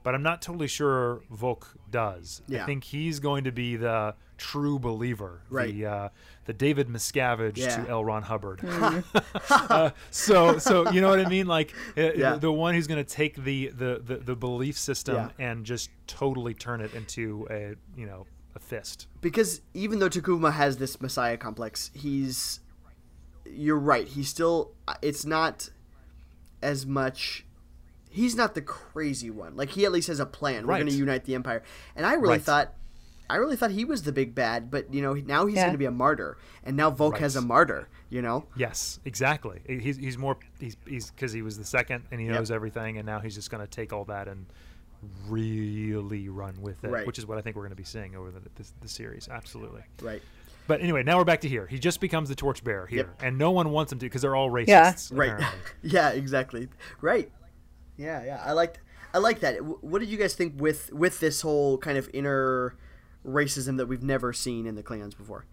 but 0.03 0.14
I'm 0.14 0.22
not 0.22 0.42
totally 0.42 0.68
sure 0.68 1.22
Voq 1.32 1.64
does. 1.90 2.42
I 2.53 2.64
think 2.64 2.84
he's 2.84 3.20
going 3.20 3.44
to 3.44 3.53
be 3.53 3.76
the 3.76 4.14
true 4.38 4.78
believer, 4.78 5.42
Right. 5.50 5.72
the 5.72 5.86
uh, 5.86 6.09
the 6.46 6.53
David 6.53 6.88
Miscavige 6.88 7.57
Yeah. 7.59 7.84
to 7.84 7.88
L. 7.90 8.05
Ron 8.05 8.22
Hubbard. 8.24 8.61
uh, 9.50 9.90
so 10.11 10.59
so 10.59 10.90
you 10.90 11.00
know 11.00 11.09
what 11.09 11.20
I 11.20 11.28
mean? 11.28 11.46
Like 11.46 11.72
uh, 11.96 12.12
Yeah. 12.14 12.36
the 12.36 12.50
one 12.50 12.74
who's 12.74 12.86
going 12.86 13.05
to 13.05 13.09
take 13.11 13.36
the, 13.36 13.68
the 13.68 14.00
the 14.05 14.16
the 14.16 14.34
belief 14.36 14.76
system 14.78 15.14
Yeah. 15.38 15.50
and 15.50 15.64
just 15.64 15.90
totally 16.07 16.55
turn 16.55 16.80
it 16.80 16.92
into 16.94 17.46
a 17.50 17.74
you 17.98 18.07
know 18.07 18.26
a 18.55 18.59
fist. 18.59 19.07
because 19.22 19.61
even 19.72 19.98
though 19.98 20.09
T'Kuvma 20.11 20.53
has 20.53 20.76
this 20.76 21.00
messiah 21.00 21.36
complex, 21.36 21.90
he's 21.94 22.61
you're 23.46 23.78
right. 23.78 24.07
He's 24.09 24.28
still 24.28 24.72
it's 25.00 25.24
not 25.24 25.70
as 26.62 26.84
much 26.86 27.44
he's 28.12 28.34
not 28.36 28.54
the 28.54 28.62
crazy 28.62 29.30
one. 29.30 29.56
Like 29.56 29.70
he 29.70 29.84
at 29.84 29.92
least 29.92 30.08
has 30.08 30.20
a 30.20 30.26
plan. 30.26 30.66
We're 30.66 30.74
going 30.76 30.86
to 30.86 30.92
unite 30.94 31.24
the 31.24 31.34
empire. 31.34 31.62
And 31.96 32.06
I 32.06 32.14
really 32.14 32.34
Right. 32.34 32.42
thought 32.42 32.74
I 33.30 33.36
really 33.36 33.56
thought 33.56 33.70
he 33.70 33.86
was 33.86 34.02
the 34.02 34.12
big 34.12 34.34
bad, 34.34 34.70
but 34.70 34.92
you 34.92 35.00
know, 35.00 35.14
now 35.14 35.46
he's 35.46 35.56
Yeah. 35.56 35.62
going 35.62 35.72
to 35.72 35.78
be 35.78 35.86
a 35.86 35.90
martyr. 35.90 36.36
And 36.64 36.76
now 36.76 36.90
Voq 36.90 37.16
has 37.18 37.34
a 37.34 37.40
martyr, 37.40 37.88
you 38.10 38.20
know? 38.20 38.46
Yes, 38.56 39.00
exactly. 39.06 39.60
He's 39.66 39.96
he's 39.96 40.18
more 40.18 40.36
he's 40.60 40.76
he's 40.86 41.10
because 41.10 41.32
he 41.32 41.40
was 41.40 41.56
the 41.56 41.64
second 41.64 42.04
and 42.10 42.20
he 42.20 42.26
Yep. 42.26 42.34
knows 42.36 42.50
everything, 42.50 42.98
and 42.98 43.06
now 43.06 43.20
he's 43.20 43.34
just 43.34 43.50
going 43.50 43.64
to 43.64 43.70
take 43.70 43.92
all 43.92 44.04
that 44.06 44.28
and 44.28 44.44
really 45.28 46.28
run 46.28 46.60
with 46.60 46.84
it, 46.84 46.90
Right. 46.90 47.06
which 47.06 47.18
is 47.18 47.26
what 47.26 47.38
I 47.38 47.40
think 47.40 47.56
we're 47.56 47.62
going 47.62 47.70
to 47.70 47.76
be 47.76 47.84
seeing 47.84 48.14
over 48.14 48.30
the, 48.30 48.40
this, 48.56 48.72
the 48.80 48.88
series. 48.88 49.28
Absolutely. 49.30 49.82
Right. 50.00 50.22
But 50.68 50.80
anyway, 50.80 51.02
now 51.02 51.18
we're 51.18 51.24
back 51.24 51.40
to 51.40 51.48
here. 51.48 51.66
He 51.66 51.78
just 51.78 52.00
becomes 52.00 52.28
the 52.28 52.34
torchbearer 52.36 52.86
here, 52.86 52.98
Yep. 52.98 53.22
and 53.22 53.38
no 53.38 53.50
one 53.50 53.70
wants 53.70 53.92
him 53.92 53.98
to 53.98 54.06
because 54.06 54.22
they're 54.22 54.36
all 54.36 54.48
racists. 54.50 55.10
Yeah. 55.10 55.18
Right. 55.18 55.44
yeah, 55.82 56.10
exactly. 56.10 56.68
Right. 57.00 57.32
Yeah, 57.97 58.24
yeah. 58.24 58.43
I 58.45 58.53
liked 58.53 58.78
I 59.14 59.18
like 59.18 59.40
that. 59.40 59.57
What 59.82 59.99
did 59.99 60.09
you 60.09 60.16
guys 60.16 60.34
think 60.34 60.61
with 60.61 60.93
with 60.93 61.20
this 61.20 61.43
whole 61.43 61.78
kind 61.78 61.99
of 61.99 62.09
inner 62.12 62.74
racism 63.26 63.76
that 63.76 63.86
we've 63.86 64.03
never 64.03 64.32
seen 64.32 64.66
in 64.66 64.74
the 64.74 64.82
Klingons 64.82 65.16
before? 65.16 65.45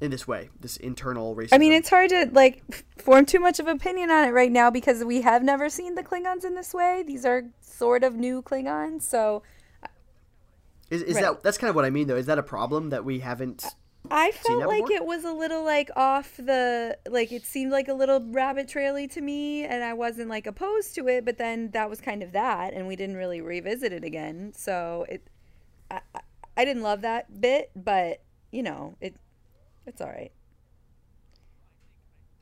In 0.00 0.10
this 0.10 0.26
way, 0.26 0.48
this 0.58 0.78
internal 0.78 1.36
racism. 1.36 1.52
I 1.52 1.58
mean, 1.58 1.72
it's 1.72 1.90
hard 1.90 2.08
to 2.10 2.30
like 2.32 2.84
form 2.96 3.26
too 3.26 3.38
much 3.38 3.58
of 3.58 3.66
opinion 3.66 4.10
on 4.10 4.26
it 4.26 4.30
right 4.30 4.50
now 4.50 4.70
because 4.70 5.04
we 5.04 5.20
have 5.20 5.42
never 5.42 5.68
seen 5.68 5.94
the 5.94 6.02
Klingons 6.02 6.44
in 6.44 6.54
this 6.54 6.72
way. 6.72 7.02
These 7.06 7.26
are 7.26 7.44
sort 7.60 8.02
of 8.02 8.14
new 8.14 8.40
Klingons, 8.40 9.02
so 9.02 9.42
is, 10.90 11.02
is 11.02 11.14
right. 11.14 11.24
that 11.24 11.42
that's 11.42 11.56
kind 11.56 11.68
of 11.68 11.76
what 11.76 11.84
I 11.84 11.90
mean 11.90 12.08
though. 12.08 12.16
Is 12.16 12.26
that 12.26 12.38
a 12.38 12.42
problem 12.42 12.90
that 12.90 13.04
we 13.04 13.20
haven't? 13.20 13.64
I 14.08 14.32
felt 14.32 14.66
like 14.66 14.86
before? 14.86 14.96
it 14.96 15.04
was 15.04 15.24
a 15.24 15.32
little 15.32 15.64
like 15.64 15.90
off 15.94 16.36
the 16.36 16.96
like 17.08 17.32
it 17.32 17.44
seemed 17.44 17.70
like 17.70 17.88
a 17.88 17.94
little 17.94 18.20
rabbit 18.20 18.68
traily 18.68 19.10
to 19.12 19.20
me, 19.20 19.64
and 19.64 19.84
I 19.84 19.92
wasn't 19.92 20.28
like 20.28 20.46
opposed 20.46 20.94
to 20.96 21.08
it. 21.08 21.24
But 21.24 21.38
then 21.38 21.70
that 21.72 21.90
was 21.90 22.00
kind 22.00 22.22
of 22.22 22.32
that, 22.32 22.72
and 22.72 22.86
we 22.86 22.96
didn't 22.96 23.16
really 23.16 23.40
revisit 23.40 23.92
it 23.92 24.04
again. 24.04 24.52
So 24.56 25.06
it, 25.08 25.28
I, 25.90 26.00
I, 26.14 26.20
I 26.56 26.64
didn't 26.64 26.82
love 26.82 27.02
that 27.02 27.40
bit, 27.40 27.70
but 27.76 28.22
you 28.50 28.62
know 28.62 28.96
it, 29.00 29.16
it's 29.86 30.00
all 30.00 30.08
right. 30.08 30.32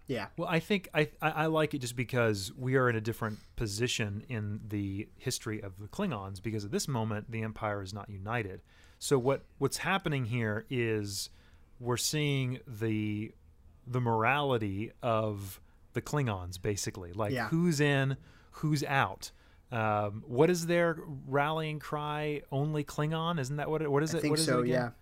Yeah. 0.07 0.29
Well, 0.39 0.49
I 0.49 0.59
think 0.59 0.89
I, 0.95 1.11
I 1.21 1.31
I 1.31 1.47
like 1.47 1.75
it 1.75 1.81
just 1.81 1.97
because 1.97 2.51
we 2.57 2.77
are 2.77 2.89
in 2.89 2.97
a 2.97 3.01
different 3.01 3.41
position 3.57 4.25
in 4.29 4.61
the 4.67 5.09
history 5.19 5.63
of 5.63 5.79
the 5.79 5.87
Klingons 5.87 6.43
because 6.43 6.65
at 6.65 6.71
this 6.71 6.89
moment 6.89 7.31
the 7.31 7.43
Empire 7.43 7.83
is 7.83 7.93
not 7.93 8.09
united. 8.09 8.63
So 8.99 9.19
what 9.19 9.45
what's 9.59 9.77
happening 9.79 10.25
here 10.25 10.65
is 10.71 11.29
we're 11.81 11.97
seeing 11.97 12.61
the 12.67 13.33
the 13.87 14.01
morality 14.01 14.93
of 15.03 15.61
the 15.95 16.03
Klingons 16.03 16.61
basically, 16.61 17.13
like 17.13 17.33
Yeah. 17.33 17.49
who's 17.49 17.81
in, 17.81 18.17
who's 18.53 18.85
out. 18.85 19.31
Um, 19.73 20.23
what 20.27 20.51
is 20.51 20.67
their 20.67 20.99
rallying 21.27 21.79
cry? 21.79 22.43
Only 22.53 22.85
Klingon? 22.85 23.39
Isn't 23.41 23.57
that 23.57 23.71
what 23.71 23.83
it? 23.83 23.91
What 23.91 24.03
is 24.03 24.15
I 24.15 24.19
it? 24.19 24.21
think 24.23 24.31
what 24.33 24.39
is 24.41 24.47
so. 24.47 24.59
it 24.61 24.65
again? 24.65 24.93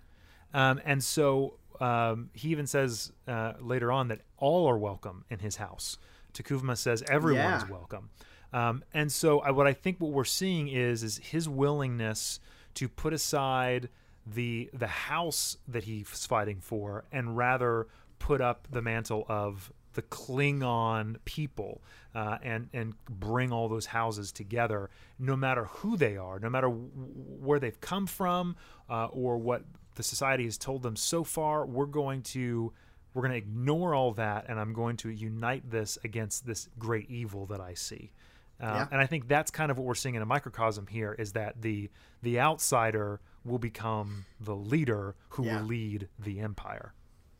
Yeah. 0.55 0.71
Um, 0.71 0.81
and 0.85 1.03
so 1.03 1.55
um, 1.81 2.31
he 2.33 2.49
even 2.51 2.67
says 2.67 3.13
uh, 3.29 3.55
later 3.61 3.91
on 3.93 4.09
that 4.09 4.21
all 4.39 4.67
are 4.69 4.79
welcome 4.79 5.25
in 5.31 5.41
his 5.41 5.57
house. 5.57 5.99
T'Kuvma 6.33 6.77
says 6.77 7.03
everyone's 7.09 7.65
Yeah. 7.65 7.71
welcome. 7.71 8.11
Um, 8.53 8.85
and 8.95 9.11
so 9.11 9.41
I, 9.41 9.51
what 9.51 9.67
I 9.67 9.73
think 9.73 10.01
what 10.01 10.13
we're 10.13 10.25
seeing 10.25 10.69
is 10.69 11.03
is 11.03 11.19
his 11.19 11.49
willingness 11.49 12.41
to 12.75 12.89
put 12.89 13.13
aside 13.13 13.89
the 14.27 14.69
the 14.73 14.87
house 14.87 15.57
that 15.69 15.85
he's 15.85 16.27
fighting 16.27 16.61
for 16.61 17.05
and 17.13 17.37
rather 17.37 17.87
put 18.19 18.41
up 18.41 18.67
the 18.71 18.83
mantle 18.83 19.25
of 19.29 19.73
the 19.95 20.03
Klingon 20.03 21.17
people 21.25 21.81
uh, 22.15 22.39
and 22.43 22.69
and 22.73 22.95
bring 23.09 23.53
all 23.53 23.69
those 23.69 23.87
houses 23.87 24.33
together, 24.33 24.91
no 25.19 25.37
matter 25.37 25.65
who 25.67 25.97
they 25.97 26.17
are, 26.17 26.39
no 26.39 26.51
matter 26.51 26.69
w- 26.69 26.91
where 26.93 27.59
they've 27.59 27.81
come 27.81 28.07
from, 28.07 28.57
uh, 28.91 29.07
or 29.07 29.39
what 29.39 29.63
the 29.95 30.03
society 30.03 30.45
has 30.45 30.59
told 30.59 30.83
them 30.83 30.97
so 30.97 31.25
far. 31.25 31.65
We're 31.65 31.87
going 31.87 32.23
to 32.23 32.73
we're 33.15 33.23
going 33.23 33.33
to 33.33 33.39
ignore 33.39 33.95
all 33.95 34.13
that, 34.15 34.45
and 34.49 34.61
I'm 34.61 34.75
going 34.75 34.99
to 34.99 35.09
unite 35.09 35.71
this 35.71 35.97
against 36.05 36.45
this 36.47 36.69
great 36.79 37.11
evil 37.11 37.47
that 37.47 37.61
I 37.61 37.73
see. 37.75 38.13
Uh, 38.61 38.67
Yeah. 38.67 38.87
And 38.91 39.01
I 39.01 39.07
think 39.07 39.29
that's 39.29 39.51
kind 39.51 39.71
of 39.71 39.79
what 39.79 39.87
we're 39.87 39.95
seeing 39.95 40.15
in 40.17 40.23
a 40.23 40.27
microcosm 40.27 40.87
here 40.87 41.15
is 41.15 41.33
that 41.33 41.63
the 41.63 41.89
the 42.23 42.39
outsider 42.41 43.21
will 43.47 43.59
become 43.59 44.27
the 44.41 44.55
leader 44.57 45.15
who 45.31 45.45
Yeah. 45.47 45.61
will 45.61 45.67
lead 45.69 46.09
the 46.19 46.41
empire. 46.41 46.93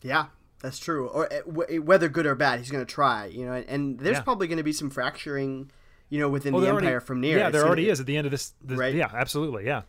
Yeah. 0.03 0.27
That's 0.63 0.79
true. 0.79 1.09
Or 1.09 1.31
uh, 1.33 1.41
whether 1.81 2.09
good 2.09 2.25
or 2.27 2.35
bad, 2.35 2.61
he's 2.61 2.71
going 2.71 2.85
to 2.85 2.91
try. 2.91 3.27
You 3.27 3.45
know, 3.47 3.53
and, 3.53 3.69
and 3.69 3.99
there's 3.99 4.17
Yeah. 4.17 4.23
probably 4.23 4.47
going 4.47 4.57
to 4.59 4.65
be 4.65 4.73
some 4.73 4.89
fracturing, 4.89 5.71
you 6.09 6.19
know, 6.19 6.29
within 6.31 6.55
Oh, 6.55 6.61
the 6.61 6.69
empire 6.69 6.91
already- 6.93 7.05
from 7.05 7.21
near. 7.21 7.39
Yeah, 7.39 7.49
It's 7.49 7.53
there 7.53 7.67
already 7.67 7.85
be- 7.85 7.91
is 7.91 8.01
at 8.01 8.07
the 8.07 8.17
end 8.17 8.27
of 8.27 8.31
this. 8.31 8.55
this 8.65 8.79
Right. 8.79 8.95
Yeah, 8.95 9.11
absolutely. 9.13 9.67
Yeah. 9.67 9.83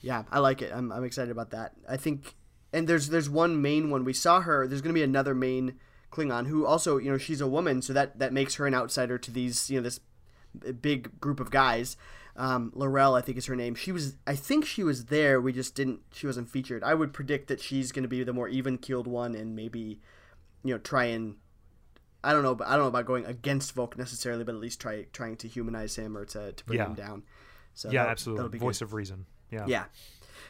Yeah, 0.00 0.24
I 0.30 0.40
like 0.40 0.60
it. 0.60 0.70
I'm, 0.74 0.92
I'm 0.92 1.04
excited 1.04 1.30
about 1.30 1.50
that. 1.52 1.72
I 1.88 1.96
think, 1.96 2.34
and 2.74 2.86
there's 2.86 3.08
there's 3.08 3.30
one 3.30 3.62
main 3.62 3.88
one 3.88 4.04
we 4.04 4.12
saw 4.12 4.42
her. 4.42 4.66
There's 4.66 4.82
going 4.82 4.92
to 4.94 4.98
be 4.98 5.02
another 5.02 5.34
main 5.34 5.76
Klingon 6.12 6.46
who 6.48 6.66
also, 6.66 6.98
you 6.98 7.10
know, 7.10 7.16
she's 7.16 7.40
a 7.40 7.46
woman, 7.48 7.80
so 7.80 7.94
that 7.94 8.18
that 8.18 8.32
makes 8.32 8.56
her 8.56 8.66
an 8.66 8.74
outsider 8.74 9.16
to 9.16 9.30
these, 9.30 9.70
you 9.70 9.78
know, 9.78 9.82
this 9.82 10.00
big 10.82 11.18
group 11.20 11.40
of 11.40 11.50
guys. 11.50 11.96
Um, 12.36 12.72
L'Rell, 12.74 13.14
I 13.14 13.20
think 13.20 13.38
is 13.38 13.46
her 13.46 13.54
name. 13.54 13.74
She 13.76 13.92
was, 13.92 14.16
I 14.26 14.34
think 14.34 14.64
she 14.66 14.82
was 14.82 15.04
there. 15.06 15.40
We 15.40 15.52
just 15.52 15.74
didn't. 15.76 16.00
She 16.12 16.26
wasn't 16.26 16.48
featured. 16.48 16.82
I 16.82 16.94
would 16.94 17.12
predict 17.12 17.46
that 17.48 17.60
she's 17.60 17.92
going 17.92 18.02
to 18.02 18.08
be 18.08 18.24
the 18.24 18.32
more 18.32 18.48
even 18.48 18.76
keeled 18.78 19.06
one, 19.06 19.34
and 19.36 19.54
maybe, 19.54 20.00
you 20.64 20.74
know, 20.74 20.78
try 20.78 21.04
and. 21.04 21.36
I 22.24 22.32
don't 22.32 22.42
know, 22.42 22.54
but 22.54 22.66
I 22.66 22.70
don't 22.72 22.80
know 22.84 22.88
about 22.88 23.04
going 23.06 23.26
against 23.26 23.76
Voq 23.76 23.98
necessarily, 23.98 24.44
but 24.44 24.54
at 24.54 24.60
least 24.60 24.80
try 24.80 25.04
trying 25.12 25.36
to 25.36 25.48
humanize 25.48 25.94
him 25.96 26.16
or 26.16 26.24
to, 26.24 26.52
to 26.52 26.64
bring 26.64 26.78
Yeah. 26.78 26.86
him 26.86 26.94
down. 26.94 27.22
So 27.74 27.90
Yeah, 27.90 28.00
that'll- 28.00 28.10
absolutely. 28.12 28.58
Voice 28.58 28.78
good. 28.78 28.86
of 28.86 28.94
reason. 28.94 29.26
Yeah. 29.50 29.66
Yeah. 29.68 29.84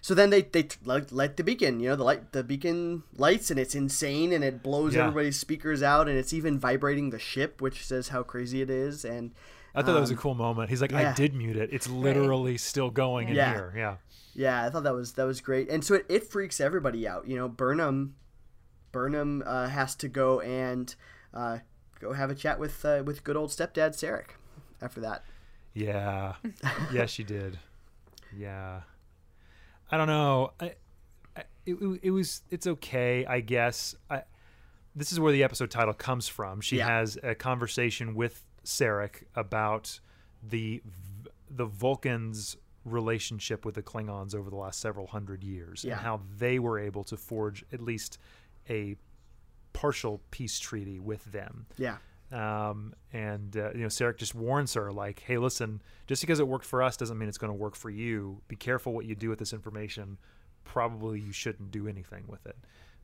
So 0.01 0.15
then 0.15 0.31
they 0.31 0.43
they 0.43 0.63
t- 0.65 0.77
light, 0.85 1.11
light 1.11 1.37
the 1.37 1.43
beacon. 1.43 1.81
You 1.81 1.89
know, 1.89 1.97
the 1.97 2.05
light 2.05 2.31
the 2.33 2.45
beacon 2.45 3.03
lights 3.17 3.51
and 3.51 3.59
it's 3.59 3.75
insane 3.75 4.33
and 4.33 4.45
it 4.45 4.63
blows 4.63 4.95
Yeah. 4.95 5.01
everybody's 5.09 5.37
speakers 5.39 5.83
out 5.83 6.09
and 6.09 6.17
it's 6.17 6.33
even 6.33 6.59
vibrating 6.61 7.11
the 7.11 7.19
ship, 7.19 7.61
which 7.61 7.85
says 7.85 8.09
how 8.09 8.23
crazy 8.23 8.63
it 8.63 8.71
is. 8.71 9.05
And 9.05 9.33
I 9.75 9.83
thought 9.83 9.95
that 9.95 10.01
was 10.01 10.11
a 10.11 10.15
Um, 10.15 10.21
cool 10.21 10.35
moment. 10.35 10.71
He's 10.71 10.81
like, 10.81 10.93
I 10.93 11.13
did 11.15 11.35
mute 11.35 11.57
it. 11.57 11.71
It's 11.73 11.89
literally 11.89 12.57
still 12.59 12.91
going 12.91 13.29
in 13.29 13.35
Yeah. 13.35 13.53
here. 13.53 13.73
Yeah. 13.77 13.97
yeah, 14.35 14.65
I 14.65 14.71
thought 14.71 14.85
that 14.85 14.95
was 14.95 15.13
that 15.15 15.25
was 15.25 15.41
great. 15.41 15.69
And 15.69 15.85
so 15.85 15.95
it, 15.95 16.07
it 16.09 16.25
freaks 16.31 16.61
everybody 16.61 17.07
out. 17.09 17.27
You 17.27 17.37
know, 17.37 17.49
Burnham 17.49 18.15
Burnham 18.93 19.43
uh, 19.45 19.69
has 19.69 19.95
to 19.97 20.09
go 20.09 20.41
and 20.41 20.95
uh, 21.33 21.59
go 21.99 22.13
have 22.13 22.31
a 22.31 22.35
chat 22.35 22.59
with 22.61 22.85
uh, 22.85 23.03
with 23.05 23.25
good 23.25 23.37
old 23.37 23.51
stepdad 23.51 23.91
Sarek. 23.97 24.37
After 24.83 25.01
that, 25.01 25.25
Yeah. 25.73 26.35
yeah, 26.93 27.07
she 27.07 27.25
did. 27.25 27.59
Yeah. 28.37 28.83
I 29.91 29.97
don't 29.97 30.09
know. 30.09 30.53
I, 30.61 30.75
I, 31.37 31.43
it, 31.67 31.75
it 32.03 32.11
was 32.11 32.43
it's 32.51 32.67
okay, 32.67 33.25
I 33.27 33.41
guess. 33.41 33.95
I 34.11 34.23
this 34.95 35.11
is 35.11 35.19
where 35.19 35.33
the 35.33 35.43
episode 35.43 35.71
title 35.71 35.95
comes 35.95 36.29
from. 36.29 36.61
She 36.61 36.77
Yeah. 36.79 36.87
has 36.87 37.19
a 37.23 37.35
conversation 37.35 38.15
with 38.15 38.45
Sarek 38.65 39.25
about 39.35 40.01
the 40.43 40.83
the 41.51 41.67
Vulcans 41.67 42.57
relationship 42.85 43.65
with 43.65 43.75
the 43.77 43.83
Klingons 43.83 44.35
over 44.35 44.51
the 44.51 44.57
last 44.57 44.79
several 44.81 45.07
hundred 45.07 45.43
years 45.43 45.85
Yeah. 45.85 45.93
and 45.95 46.03
how 46.03 46.21
they 46.37 46.59
were 46.59 46.79
able 46.79 47.05
to 47.05 47.17
forge 47.17 47.65
at 47.73 47.81
least 47.81 48.19
a 48.69 48.97
partial 49.73 50.21
peace 50.31 50.59
treaty 50.59 51.01
with 51.01 51.25
them 51.33 51.67
yeah, 51.79 51.97
um, 52.33 52.95
and 53.13 53.57
uh, 53.57 53.71
you 53.73 53.81
know 53.81 53.87
Sarek 53.89 54.17
just 54.19 54.35
warns 54.35 54.75
her 54.75 54.93
like, 54.93 55.21
"Hey, 55.21 55.39
listen, 55.39 55.83
just 56.07 56.23
because 56.23 56.41
it 56.41 56.49
worked 56.49 56.65
for 56.65 56.83
us 56.83 56.97
doesn't 56.97 57.17
mean 57.19 57.29
it's 57.29 57.39
going 57.39 57.53
to 57.53 57.59
work 57.59 57.75
for 57.77 57.91
you. 57.91 58.41
Be 58.49 58.57
careful 58.57 58.93
what 58.93 59.05
you 59.07 59.15
do 59.15 59.29
with 59.29 59.39
this 59.39 59.53
information. 59.53 60.19
Probably 60.65 61.21
you 61.21 61.33
shouldn't 61.33 61.71
do 61.71 61.87
anything 61.89 62.25
with 62.27 62.45
it." 62.47 62.57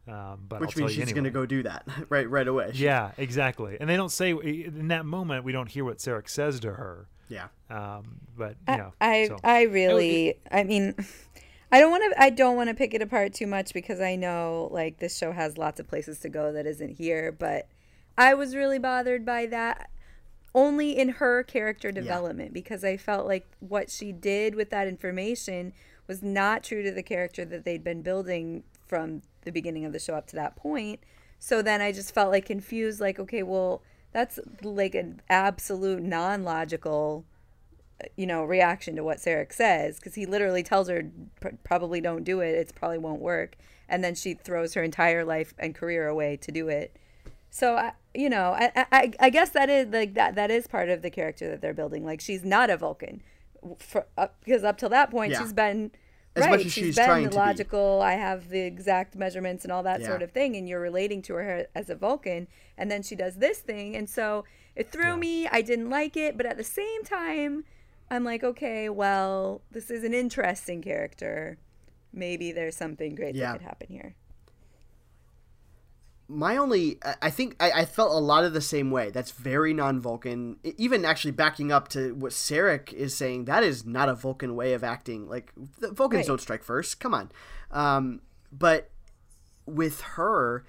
Um, 0.09 0.41
but 0.49 0.61
which 0.61 0.71
I'll 0.71 0.73
tell 0.73 0.81
means 0.87 0.97
you 0.97 1.03
she's 1.03 1.13
anyway. 1.13 1.15
going 1.15 1.25
to 1.25 1.31
go 1.31 1.47
do 1.47 1.63
that 1.65 1.87
right 2.09 2.29
right 2.29 2.49
away. 2.49 2.71
She- 2.75 2.85
Yeah, 2.85 3.13
exactly. 3.17 3.77
And 3.81 3.89
they 3.89 3.97
don't 3.97 4.11
say 4.11 4.31
in 4.31 4.89
that 4.89 5.05
moment 5.07 5.45
we 5.45 5.53
don't 5.53 5.69
hear 5.69 5.85
what 5.85 5.99
Sarek 5.99 6.29
says 6.29 6.59
to 6.61 6.73
her. 6.73 7.07
yeah, 7.29 7.49
Um, 7.71 8.17
but 8.37 8.57
I, 8.67 8.77
yeah, 8.77 8.91
I, 9.01 9.27
so- 9.29 9.37
I 9.45 9.63
really, 9.63 10.35
I 10.51 10.65
mean, 10.65 10.95
I 11.73 11.79
don't 11.81 11.91
want 11.93 12.13
to, 12.13 12.21
I 12.23 12.31
don't 12.31 12.57
want 12.57 12.69
to 12.71 12.75
pick 12.75 12.95
it 12.95 13.03
apart 13.03 13.33
too 13.35 13.47
much 13.47 13.73
because 13.73 14.01
I 14.01 14.17
know 14.17 14.69
like 14.73 14.99
this 14.99 15.17
show 15.17 15.31
has 15.33 15.57
lots 15.59 15.79
of 15.79 15.87
places 15.87 16.19
to 16.21 16.29
go 16.29 16.53
that 16.53 16.67
isn't 16.67 16.97
here, 16.99 17.31
but 17.31 17.69
I 18.19 18.35
was 18.35 18.57
really 18.57 18.79
bothered 18.81 19.25
by 19.25 19.47
that 19.47 19.91
only 20.53 20.99
in 20.99 21.09
her 21.11 21.45
character 21.45 21.93
development 21.93 22.53
because 22.53 22.83
I 22.83 22.97
felt 22.97 23.27
like 23.27 23.47
what 23.61 23.89
she 23.89 24.11
did 24.11 24.57
with 24.57 24.71
that 24.71 24.89
information 24.89 25.73
was 26.09 26.21
not 26.25 26.65
true 26.65 26.83
to 26.83 26.91
the 26.91 27.05
character 27.05 27.45
that 27.45 27.65
they'd 27.65 27.85
been 27.85 28.03
building 28.03 28.65
from 28.89 29.23
the 29.43 29.53
beginning 29.53 29.85
of 29.85 29.93
the 29.93 29.99
show 29.99 30.15
up 30.15 30.27
to 30.29 30.37
that 30.37 30.57
point. 30.57 31.01
So 31.39 31.63
then 31.63 31.81
I 31.81 31.93
just 31.93 32.13
felt 32.15 32.31
like 32.31 32.47
confused 32.47 33.01
like 33.01 33.19
okay, 33.19 33.43
well, 33.43 33.83
that's 34.13 34.39
like 34.63 34.95
an 34.95 35.21
absolute 35.29 36.03
non-logical 36.03 37.25
you 38.17 38.27
know 38.27 38.45
reaction 38.45 38.97
to 38.97 39.05
what 39.05 39.19
Sarek 39.19 39.53
says 39.53 39.97
because 39.99 40.15
he 40.15 40.25
literally 40.27 40.63
tells 40.63 40.89
her 40.89 41.11
probably 41.65 42.01
don't 42.01 42.25
do 42.25 42.41
it. 42.41 42.55
It 42.55 42.73
probably 42.75 42.99
won't 42.99 43.21
work. 43.21 43.57
And 43.89 44.05
then 44.05 44.15
she 44.15 44.35
throws 44.35 44.75
her 44.75 44.83
entire 44.83 45.25
life 45.25 45.53
and 45.59 45.75
career 45.75 46.07
away 46.07 46.37
to 46.39 46.53
do 46.53 46.69
it. 46.69 46.97
So 47.51 47.77
I, 47.77 47.93
you 48.15 48.31
know 48.31 48.53
I, 48.57 48.87
I 48.93 49.13
I 49.21 49.31
guess 49.31 49.51
that 49.51 49.69
is 49.69 49.89
like 49.89 50.15
that 50.15 50.35
that 50.35 50.51
is 50.51 50.67
part 50.67 50.89
of 50.89 51.03
the 51.03 51.11
character 51.11 51.49
that 51.51 51.61
they're 51.61 51.75
building. 51.75 52.05
Like 52.05 52.21
she's 52.21 52.45
not 52.45 52.71
a 52.71 52.77
Vulcan. 52.77 53.23
For, 53.79 54.07
up, 54.17 54.37
because 54.43 54.65
up 54.65 54.79
till 54.79 54.89
that 54.89 55.11
point 55.11 55.33
Yeah. 55.33 55.41
she's 55.43 55.53
been 55.53 55.91
As 56.37 56.43
right 56.43 56.51
much 56.51 56.61
as 56.61 56.73
she's 56.73 56.85
she's 56.87 56.97
been 56.97 57.07
trying 57.07 57.25
the 57.25 57.31
to 57.31 57.35
be. 57.37 57.41
logical 57.41 58.01
I 58.03 58.13
have 58.13 58.51
the 58.51 58.61
exact 58.61 59.17
measurements 59.17 59.65
and 59.65 59.73
all 59.73 59.83
that 59.83 60.01
Yeah. 60.01 60.07
sort 60.07 60.23
of 60.23 60.31
thing 60.31 60.57
and 60.57 60.69
you're 60.69 60.81
relating 60.81 61.23
to 61.23 61.35
her 61.35 61.67
as 61.75 61.91
a 61.91 61.95
Vulcan 61.97 62.47
and 62.79 62.91
then 62.91 63.03
she 63.03 63.17
does 63.17 63.37
this 63.37 63.59
thing 63.59 63.97
and 63.97 64.09
so 64.09 64.45
it 64.77 64.91
threw 64.93 65.17
me 65.17 65.49
I 65.49 65.61
didn't 65.63 65.91
like 65.91 66.17
it 66.17 66.37
but 66.37 66.47
at 66.47 66.57
the 66.57 66.65
same 66.65 67.03
time 67.05 67.65
I'm 68.13 68.25
like, 68.25 68.43
okay, 68.43 68.89
well, 68.89 69.61
this 69.71 69.89
is 69.89 70.03
an 70.03 70.13
interesting 70.15 70.83
character. 70.83 71.59
Maybe 72.13 72.51
there's 72.51 72.75
something 72.77 73.15
great 73.15 73.35
Yeah. 73.37 73.53
that 73.53 73.59
could 73.59 73.63
happen 73.67 73.87
here. 73.89 74.15
My 76.31 76.57
only 76.57 76.99
I- 77.23 77.31
think 77.31 77.57
I, 77.61 77.71
I 77.73 77.85
felt 77.85 78.13
a 78.13 78.19
lot 78.19 78.45
of 78.45 78.53
the 78.53 78.61
same 78.61 78.91
way. 78.91 79.11
That's 79.11 79.33
very 79.33 79.75
non-vulcan. 79.75 80.57
Even 80.79 81.05
actually 81.05 81.33
backing 81.33 81.73
up 81.73 81.89
to 81.89 82.15
what 82.15 82.33
sarek 82.33 82.93
is 82.93 83.17
saying 83.17 83.47
that 83.47 83.65
is 83.65 83.85
not 83.85 84.09
a 84.09 84.15
vulcan 84.15 84.55
way 84.55 84.73
of 84.75 84.85
acting. 84.85 85.29
Like 85.29 85.53
the 85.79 85.91
vulcans 85.91 86.21
Right. 86.21 86.27
don't 86.29 86.41
strike 86.41 86.63
first. 86.63 87.01
Come 87.01 87.15
on. 87.15 87.31
Um, 87.71 88.21
but 88.53 88.91
with 89.67 90.01
her 90.17 90.65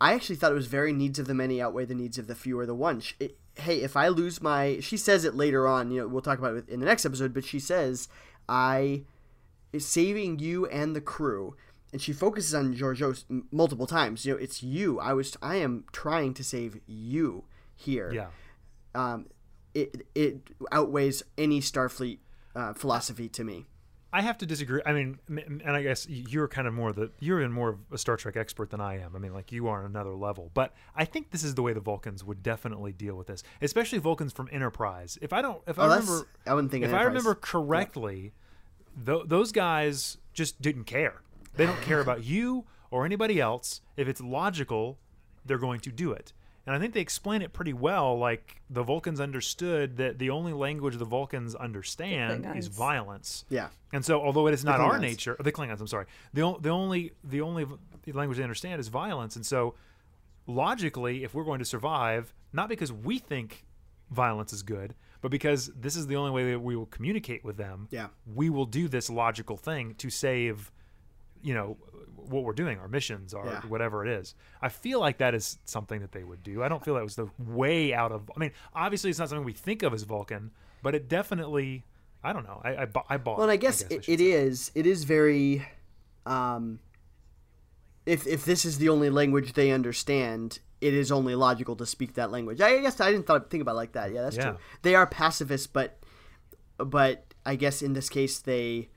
i 0.00 0.12
actually 0.14 0.36
thought 0.36 0.52
it 0.52 0.54
was 0.54 0.68
very 0.68 0.92
needs 0.92 1.18
of 1.18 1.26
the 1.26 1.34
many 1.34 1.60
outweigh 1.60 1.84
the 1.84 1.94
needs 1.94 2.18
of 2.18 2.28
the 2.28 2.34
few 2.36 2.56
or 2.58 2.66
the 2.66 2.74
one. 2.74 3.00
Sh- 3.00 3.14
it, 3.18 3.36
hey 3.56 3.80
if 3.82 3.96
i 3.96 4.06
lose 4.06 4.40
my 4.40 4.78
she 4.80 4.96
says 4.96 5.24
it 5.24 5.34
later 5.34 5.66
on 5.66 5.90
you 5.90 6.00
know 6.00 6.06
we'll 6.06 6.22
talk 6.22 6.38
about 6.38 6.54
it 6.54 6.68
in 6.68 6.78
the 6.78 6.86
next 6.86 7.04
episode 7.04 7.34
but 7.34 7.44
she 7.44 7.58
says 7.58 8.06
i 8.48 9.02
is 9.72 9.84
saving 9.84 10.38
you 10.38 10.66
and 10.66 10.94
the 10.94 11.00
crew 11.00 11.56
and 11.92 12.02
she 12.02 12.12
focuses 12.12 12.54
on 12.54 12.74
Georgiou 12.74 13.44
multiple 13.50 13.86
times 13.86 14.24
you 14.24 14.32
know 14.32 14.38
it's 14.38 14.62
you 14.62 14.98
i 15.00 15.12
was 15.12 15.36
i 15.42 15.56
am 15.56 15.84
trying 15.92 16.34
to 16.34 16.44
save 16.44 16.80
you 16.86 17.44
here 17.74 18.12
yeah. 18.12 18.26
um 18.94 19.26
it 19.74 20.06
it 20.14 20.40
outweighs 20.72 21.22
any 21.36 21.60
starfleet 21.60 22.18
uh, 22.54 22.72
philosophy 22.72 23.28
to 23.28 23.44
me 23.44 23.66
I 24.10 24.22
have 24.22 24.38
to 24.38 24.46
disagree. 24.46 24.80
I 24.86 24.92
mean, 24.92 25.18
and 25.28 25.62
I 25.70 25.82
guess 25.82 26.08
you're 26.08 26.48
kind 26.48 26.66
of 26.66 26.72
more 26.72 26.92
the 26.92 27.10
you're 27.20 27.40
even 27.40 27.52
more 27.52 27.68
of 27.68 27.78
a 27.92 27.98
Star 27.98 28.16
Trek 28.16 28.36
expert 28.36 28.70
than 28.70 28.80
I 28.80 29.00
am. 29.00 29.14
I 29.14 29.18
mean, 29.18 29.34
like 29.34 29.52
you 29.52 29.68
are 29.68 29.80
on 29.80 29.84
another 29.84 30.14
level. 30.14 30.50
But 30.54 30.72
I 30.96 31.04
think 31.04 31.30
this 31.30 31.44
is 31.44 31.54
the 31.54 31.62
way 31.62 31.74
the 31.74 31.80
Vulcans 31.80 32.24
would 32.24 32.42
definitely 32.42 32.92
deal 32.92 33.16
with 33.16 33.26
this, 33.26 33.42
especially 33.60 33.98
Vulcans 33.98 34.32
from 34.32 34.48
Enterprise. 34.50 35.18
If 35.20 35.34
I 35.34 35.42
don't, 35.42 35.60
if 35.66 35.78
oh 35.78 35.82
I 35.82 35.86
remember, 35.86 36.26
i 36.46 36.54
wouldn't 36.54 36.70
think 36.70 36.84
if 36.84 36.94
I 36.94 37.02
remember 37.02 37.34
correctly, 37.34 38.32
tho- 38.96 39.24
those 39.24 39.52
guys 39.52 40.16
just 40.32 40.62
didn't 40.62 40.84
care. 40.84 41.20
They 41.58 41.66
don't 41.66 41.80
care 41.82 42.00
about 42.00 42.24
you 42.24 42.64
or 42.90 43.04
anybody 43.04 43.38
else. 43.40 43.82
If 43.98 44.08
it's 44.08 44.20
logical, 44.22 44.98
they're 45.44 45.58
going 45.58 45.80
to 45.80 45.90
do 45.92 46.12
it. 46.12 46.32
And 46.66 46.74
I 46.76 46.78
think 46.78 46.92
they 46.94 47.00
explain 47.00 47.40
it 47.42 47.52
pretty 47.52 47.72
well. 47.72 48.16
Like 48.18 48.62
the 48.70 48.82
Vulcans 48.82 49.20
understood 49.20 49.96
that 49.98 50.18
the 50.18 50.30
only 50.30 50.52
language 50.52 50.96
the 50.96 51.04
Vulcans 51.04 51.54
understand 51.54 52.46
is 52.56 52.68
violence. 52.68 53.44
yeah 53.50 53.68
And 53.92 54.04
so, 54.04 54.20
although 54.22 54.46
it 54.48 54.54
is 54.54 54.64
not 54.64 54.78
our 54.80 54.98
nature, 54.98 55.36
the 55.40 55.50
Klingons, 55.52 55.80
I'm 55.80 55.86
sorry, 55.86 56.06
the 56.32 56.42
o- 56.42 56.58
the 56.60 56.68
only 56.70 57.12
the 57.24 57.40
only 57.40 57.64
v- 57.64 58.12
language 58.12 58.36
they 58.38 58.44
understand 58.44 58.80
is 58.80 58.88
violence. 58.88 59.34
And 59.36 59.44
so, 59.46 59.74
logically, 60.46 61.24
if 61.24 61.34
we're 61.34 61.44
going 61.44 61.58
to 61.58 61.64
survive, 61.64 62.34
not 62.52 62.68
because 62.68 62.92
we 62.92 63.18
think 63.18 63.64
violence 64.10 64.52
is 64.52 64.62
good, 64.62 64.94
but 65.20 65.30
because 65.30 65.68
this 65.74 65.96
is 65.96 66.06
the 66.06 66.16
only 66.16 66.30
way 66.30 66.50
that 66.52 66.60
we 66.60 66.76
will 66.76 66.86
communicate 66.86 67.44
with 67.44 67.56
them, 67.56 67.88
Yeah. 67.90 68.08
we 68.26 68.48
will 68.50 68.64
do 68.66 68.88
this 68.88 69.10
logical 69.10 69.56
thing 69.56 69.94
to 69.96 70.10
save, 70.10 70.70
you 71.42 71.54
know, 71.54 71.76
what 72.16 72.44
we're 72.44 72.52
doing, 72.52 72.78
our 72.78 72.88
missions, 72.88 73.32
our 73.32 73.46
Yeah. 73.46 73.60
whatever 73.68 74.04
it 74.06 74.10
is. 74.20 74.34
I 74.60 74.68
feel 74.68 75.00
like 75.00 75.18
that 75.18 75.34
is 75.34 75.58
something 75.64 76.00
that 76.00 76.12
they 76.12 76.24
would 76.24 76.42
do. 76.42 76.62
I 76.62 76.68
don't 76.68 76.84
feel 76.84 76.94
that 76.94 77.04
was 77.04 77.16
the 77.16 77.28
way 77.38 77.94
out 77.94 78.12
of. 78.12 78.30
I 78.36 78.38
mean, 78.38 78.52
obviously, 78.74 79.10
it's 79.10 79.18
not 79.18 79.28
something 79.30 79.44
we 79.44 79.52
think 79.52 79.82
of 79.82 79.94
as 79.94 80.02
Vulcan, 80.02 80.50
but 80.82 80.94
it 80.94 81.08
definitely. 81.08 81.84
I 82.22 82.32
don't 82.32 82.44
know. 82.44 82.60
I 82.64 82.70
I, 82.82 82.86
I 83.10 83.16
bought. 83.16 83.38
well 83.38 83.44
and 83.48 83.52
i 83.52 83.56
guess, 83.56 83.82
I 83.84 83.94
it, 83.94 84.04
should 84.04 84.14
it 84.14 84.20
is 84.20 84.72
it 84.74 84.86
is 84.86 85.04
very 85.04 85.66
um 86.26 86.80
if 88.06 88.26
if 88.26 88.44
this 88.44 88.64
is 88.64 88.78
the 88.78 88.88
only 88.88 89.08
language 89.08 89.52
they 89.52 89.70
understand 89.70 90.58
it 90.80 90.94
is 90.94 91.10
only 91.12 91.34
logical 91.34 91.76
to 91.76 91.86
speak 91.86 92.14
that 92.14 92.30
language 92.30 92.60
i 92.60 92.78
guess 92.80 93.00
i 93.00 93.10
didn't 93.12 93.26
thought, 93.26 93.50
think 93.50 93.60
about 93.62 93.72
it 93.72 93.76
like 93.76 93.92
that 93.92 94.12
yeah 94.12 94.22
that's 94.22 94.36
Yeah. 94.36 94.50
true 94.50 94.56
they 94.82 94.94
are 94.94 95.06
pacifists 95.06 95.66
but 95.66 95.98
but 96.76 97.24
i 97.46 97.54
guess 97.54 97.82
in 97.82 97.92
this 97.92 98.08
case 98.08 98.38
they 98.40 98.88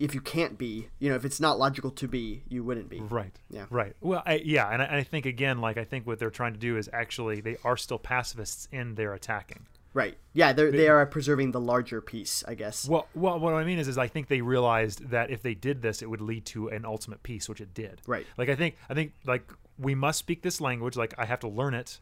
if 0.00 0.14
you 0.14 0.20
can't 0.20 0.56
be, 0.56 0.88
you 0.98 1.10
know, 1.10 1.14
if 1.14 1.26
it's 1.26 1.38
not 1.40 1.58
logical 1.58 1.90
to 1.90 2.08
be, 2.08 2.42
you 2.48 2.64
wouldn't 2.64 2.88
be. 2.88 3.00
Right. 3.00 3.38
Yeah. 3.50 3.66
Right. 3.68 3.94
Well, 4.00 4.22
I, 4.24 4.36
yeah, 4.42 4.68
and 4.68 4.82
I, 4.82 4.96
I 4.98 5.02
think 5.02 5.26
again, 5.26 5.60
like 5.60 5.76
I 5.76 5.84
think 5.84 6.06
what 6.06 6.18
they're 6.18 6.30
trying 6.30 6.54
to 6.54 6.58
do 6.58 6.78
is 6.78 6.88
actually 6.92 7.42
they 7.42 7.58
are 7.64 7.76
still 7.76 7.98
pacifists 7.98 8.66
in 8.72 8.94
their 8.94 9.12
attacking. 9.12 9.66
Right. 9.92 10.16
Yeah, 10.32 10.52
they 10.52 10.70
they 10.70 10.88
are 10.88 11.04
preserving 11.04 11.52
the 11.52 11.60
larger 11.60 12.00
peace, 12.00 12.42
I 12.48 12.54
guess. 12.54 12.88
Well, 12.88 13.08
well, 13.14 13.38
what 13.38 13.54
I 13.54 13.64
mean 13.64 13.78
is, 13.78 13.88
is 13.88 13.98
I 13.98 14.06
think 14.06 14.28
they 14.28 14.40
realized 14.40 15.10
that 15.10 15.30
if 15.30 15.42
they 15.42 15.54
did 15.54 15.82
this, 15.82 16.00
it 16.00 16.08
would 16.08 16.20
lead 16.20 16.46
to 16.46 16.68
an 16.68 16.84
ultimate 16.86 17.22
peace, 17.22 17.48
which 17.48 17.60
it 17.60 17.74
did. 17.74 18.00
Right. 18.06 18.26
Like 18.38 18.48
I 18.48 18.54
think, 18.54 18.76
I 18.88 18.94
think, 18.94 19.12
like 19.26 19.52
we 19.78 19.94
must 19.94 20.18
speak 20.18 20.42
this 20.42 20.60
language. 20.60 20.96
Like 20.96 21.14
I 21.18 21.26
have 21.26 21.40
to 21.40 21.48
learn 21.48 21.74
it, 21.74 22.00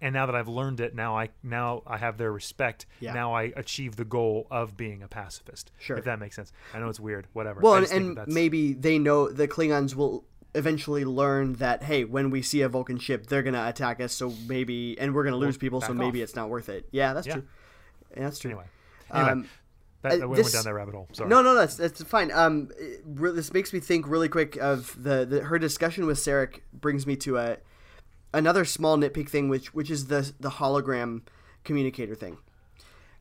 and 0.00 0.12
now 0.12 0.26
that 0.26 0.34
I've 0.34 0.48
learned 0.48 0.80
it, 0.80 0.94
now 0.94 1.16
I 1.16 1.30
now 1.42 1.82
I 1.86 1.96
have 1.98 2.18
their 2.18 2.32
respect. 2.32 2.86
Yeah. 3.00 3.12
Now 3.14 3.34
I 3.34 3.52
achieve 3.56 3.96
the 3.96 4.04
goal 4.04 4.46
of 4.50 4.76
being 4.76 5.02
a 5.02 5.08
pacifist. 5.08 5.72
Sure. 5.78 5.96
If 5.96 6.04
that 6.04 6.18
makes 6.18 6.36
sense. 6.36 6.52
I 6.74 6.78
know 6.78 6.88
it's 6.88 7.00
weird. 7.00 7.26
Whatever. 7.32 7.60
Well, 7.60 7.84
and, 7.90 8.16
that 8.16 8.28
maybe 8.28 8.72
they 8.74 8.98
know 8.98 9.28
the 9.28 9.48
Klingons 9.48 9.94
will 9.94 10.24
eventually 10.54 11.04
learn 11.04 11.54
that 11.54 11.82
hey, 11.82 12.04
when 12.04 12.30
we 12.30 12.42
see 12.42 12.62
a 12.62 12.68
Vulcan 12.68 12.98
ship, 12.98 13.26
they're 13.26 13.42
gonna 13.42 13.66
attack 13.68 14.00
us. 14.00 14.12
So 14.12 14.32
maybe, 14.46 14.98
and 14.98 15.14
we're 15.14 15.24
gonna 15.24 15.36
lose 15.36 15.56
people. 15.56 15.80
So 15.80 15.92
maybe 15.94 16.20
off. 16.20 16.24
it's 16.24 16.36
not 16.36 16.48
worth 16.48 16.68
it. 16.68 16.88
Yeah, 16.90 17.12
that's 17.12 17.26
Yeah. 17.26 17.34
true. 17.34 17.42
Yeah, 18.16 18.22
that's 18.24 18.38
true. 18.38 18.50
anyway. 18.50 18.64
Anyway, 19.12 19.30
Um, 19.30 19.48
that, 20.02 20.12
uh, 20.12 20.16
that 20.18 20.28
we 20.28 20.36
this- 20.36 20.46
went 20.46 20.54
down 20.54 20.64
that 20.64 20.74
rabbit 20.74 20.94
hole. 20.94 21.08
Sorry. 21.12 21.28
No, 21.28 21.42
no, 21.42 21.54
that's 21.54 21.76
that's 21.76 22.02
fine. 22.04 22.30
Um, 22.30 22.70
it 22.78 23.02
re- 23.04 23.32
this 23.32 23.52
makes 23.52 23.72
me 23.72 23.80
think 23.80 24.08
really 24.08 24.28
quick 24.28 24.56
of 24.56 24.96
the, 25.02 25.24
the 25.26 25.42
her 25.44 25.58
discussion 25.58 26.06
with 26.06 26.18
Sarek 26.18 26.60
brings 26.72 27.06
me 27.06 27.16
to 27.16 27.36
a 27.36 27.58
another 28.32 28.64
small 28.64 28.96
nitpick 28.96 29.28
thing, 29.28 29.48
which 29.48 29.74
which 29.74 29.90
is 29.90 30.06
the 30.06 30.32
the 30.40 30.50
hologram 30.50 31.22
communicator 31.64 32.14
thing. 32.14 32.38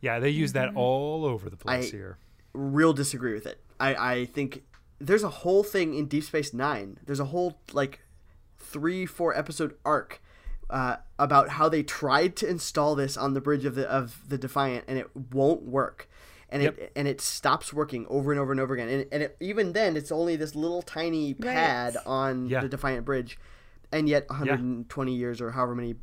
Yeah, 0.01 0.19
they 0.19 0.29
use 0.29 0.53
that 0.53 0.75
all 0.75 1.25
over 1.25 1.49
the 1.49 1.57
place 1.57 1.87
I- 1.87 1.91
here. 1.91 2.17
Real 2.53 2.93
disagree 2.93 3.33
with 3.33 3.45
it. 3.45 3.59
I 3.79 3.95
I 3.95 4.25
think 4.25 4.63
there's 4.99 5.23
a 5.23 5.29
whole 5.29 5.63
thing 5.63 5.93
in 5.93 6.07
Deep 6.07 6.23
Space 6.23 6.53
Nine. 6.53 6.97
There's 7.05 7.19
a 7.19 7.25
whole 7.25 7.59
like 7.73 7.99
three 8.57 9.05
four 9.05 9.35
episode 9.37 9.75
arc. 9.85 10.21
Uh, 10.69 10.97
about 11.17 11.47
how 11.51 11.69
they 11.69 11.81
tried 11.81 12.35
to 12.35 12.45
install 12.45 12.93
this 12.93 13.15
on 13.15 13.33
the 13.33 13.39
bridge 13.39 13.63
of 13.63 13.75
the 13.75 13.89
of 13.89 14.27
the 14.27 14.37
Defiant 14.37 14.83
and 14.89 14.97
it 14.97 15.07
won't 15.31 15.61
work, 15.63 16.09
and 16.49 16.61
it 16.61 16.91
and 16.93 17.07
it 17.07 17.21
stops 17.21 17.71
working 17.71 18.05
over 18.09 18.33
and 18.33 18.41
over 18.41 18.51
and 18.51 18.59
over 18.59 18.73
again. 18.73 18.89
And, 18.89 19.05
and 19.13 19.23
it, 19.23 19.37
even 19.39 19.71
then, 19.71 19.95
it's 19.95 20.11
only 20.11 20.35
this 20.35 20.55
little 20.55 20.81
tiny 20.81 21.33
pad 21.33 21.95
Right. 21.95 22.03
on 22.05 22.47
Yeah. 22.49 22.59
the 22.59 22.67
Defiant 22.67 23.05
Bridge, 23.05 23.39
and 23.91 24.07
yet 24.09 24.27
120 24.29 25.13
years 25.13 25.41
or 25.41 25.51
however 25.51 25.75
many 25.75 25.95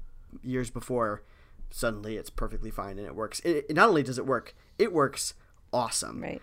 years 0.43 0.71
before, 0.71 1.23
suddenly 1.71 2.17
it's 2.17 2.31
perfectly 2.31 2.71
fine 2.71 2.99
and 2.99 3.07
it 3.07 3.15
works. 3.15 3.41
It, 3.41 3.67
it- 3.69 3.75
not 3.77 3.89
only 3.89 4.03
does 4.03 4.19
it 4.19 4.27
work, 4.27 4.55
it 4.79 4.93
works 4.93 5.35
awesome. 5.73 6.23
Right. 6.23 6.43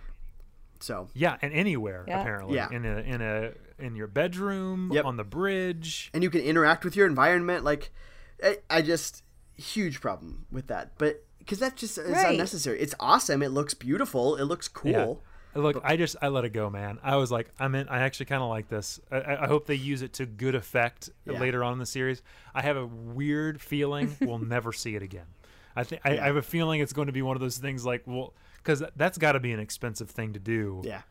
So 0.79 1.09
Yeah, 1.13 1.37
and 1.41 1.53
anywhere 1.53 2.05
Yeah. 2.07 2.21
apparently. 2.21 2.55
Yeah. 2.55 2.69
In 2.71 2.85
a 2.85 2.97
in 2.97 3.21
a 3.21 3.51
in 3.79 3.95
your 3.95 4.07
bedroom, 4.07 4.91
Yep. 4.93 5.05
on 5.05 5.17
the 5.17 5.23
bridge. 5.23 6.09
and 6.13 6.23
you 6.23 6.29
can 6.29 6.41
interact 6.41 6.83
with 6.83 6.95
your 6.95 7.07
environment. 7.07 7.63
Like, 7.63 7.91
I, 8.43 8.57
I 8.69 8.81
just 8.81 9.23
huge 9.57 10.01
problem 10.01 10.45
with 10.51 10.67
that, 10.67 10.93
but 10.97 11.23
because 11.39 11.59
that 11.59 11.75
just 11.75 11.97
is 11.97 12.11
Right. 12.11 12.31
unnecessary. 12.31 12.79
It's 12.79 12.93
awesome. 12.99 13.41
It 13.43 13.49
looks 13.49 13.73
beautiful. 13.73 14.35
It 14.37 14.43
looks 14.45 14.67
cool. 14.67 15.23
Yeah. 15.55 15.61
Look, 15.61 15.81
I 15.83 15.97
just 15.97 16.15
I 16.21 16.29
let 16.29 16.45
it 16.45 16.49
go, 16.51 16.69
man. 16.69 16.99
I 17.03 17.15
was 17.17 17.31
like, 17.31 17.49
I'm 17.59 17.75
in. 17.75 17.87
I 17.89 17.99
actually 17.99 18.27
kind 18.27 18.41
of 18.41 18.49
like 18.49 18.67
this. 18.69 18.99
I- 19.11 19.35
I, 19.41 19.47
hope 19.47 19.65
they 19.67 19.75
use 19.75 20.01
it 20.01 20.13
to 20.13 20.25
good 20.25 20.55
effect 20.55 21.09
Yeah. 21.25 21.39
later 21.39 21.63
on 21.63 21.73
in 21.73 21.79
the 21.79 21.85
series. 21.85 22.21
I 22.55 22.61
have 22.61 22.77
a 22.77 22.85
weird 22.85 23.61
feeling 23.61 24.15
we'll 24.21 24.37
never 24.39 24.71
see 24.73 24.95
it 24.95 25.03
again. 25.03 25.25
I 25.75 25.83
think 25.83 26.01
I, 26.05 26.11
I 26.19 26.25
have 26.27 26.35
a 26.37 26.41
feeling 26.41 26.81
it's 26.81 26.93
going 26.93 27.07
to 27.07 27.13
be 27.13 27.21
one 27.21 27.35
of 27.35 27.41
those 27.41 27.57
things 27.57 27.85
like, 27.85 28.03
well, 28.05 28.33
because 28.57 28.83
that's 28.95 29.17
got 29.17 29.33
to 29.33 29.39
be 29.39 29.51
an 29.53 29.59
expensive 29.59 30.09
thing 30.09 30.33
to 30.33 30.39
do. 30.39 30.81
Yeah. 30.85 31.01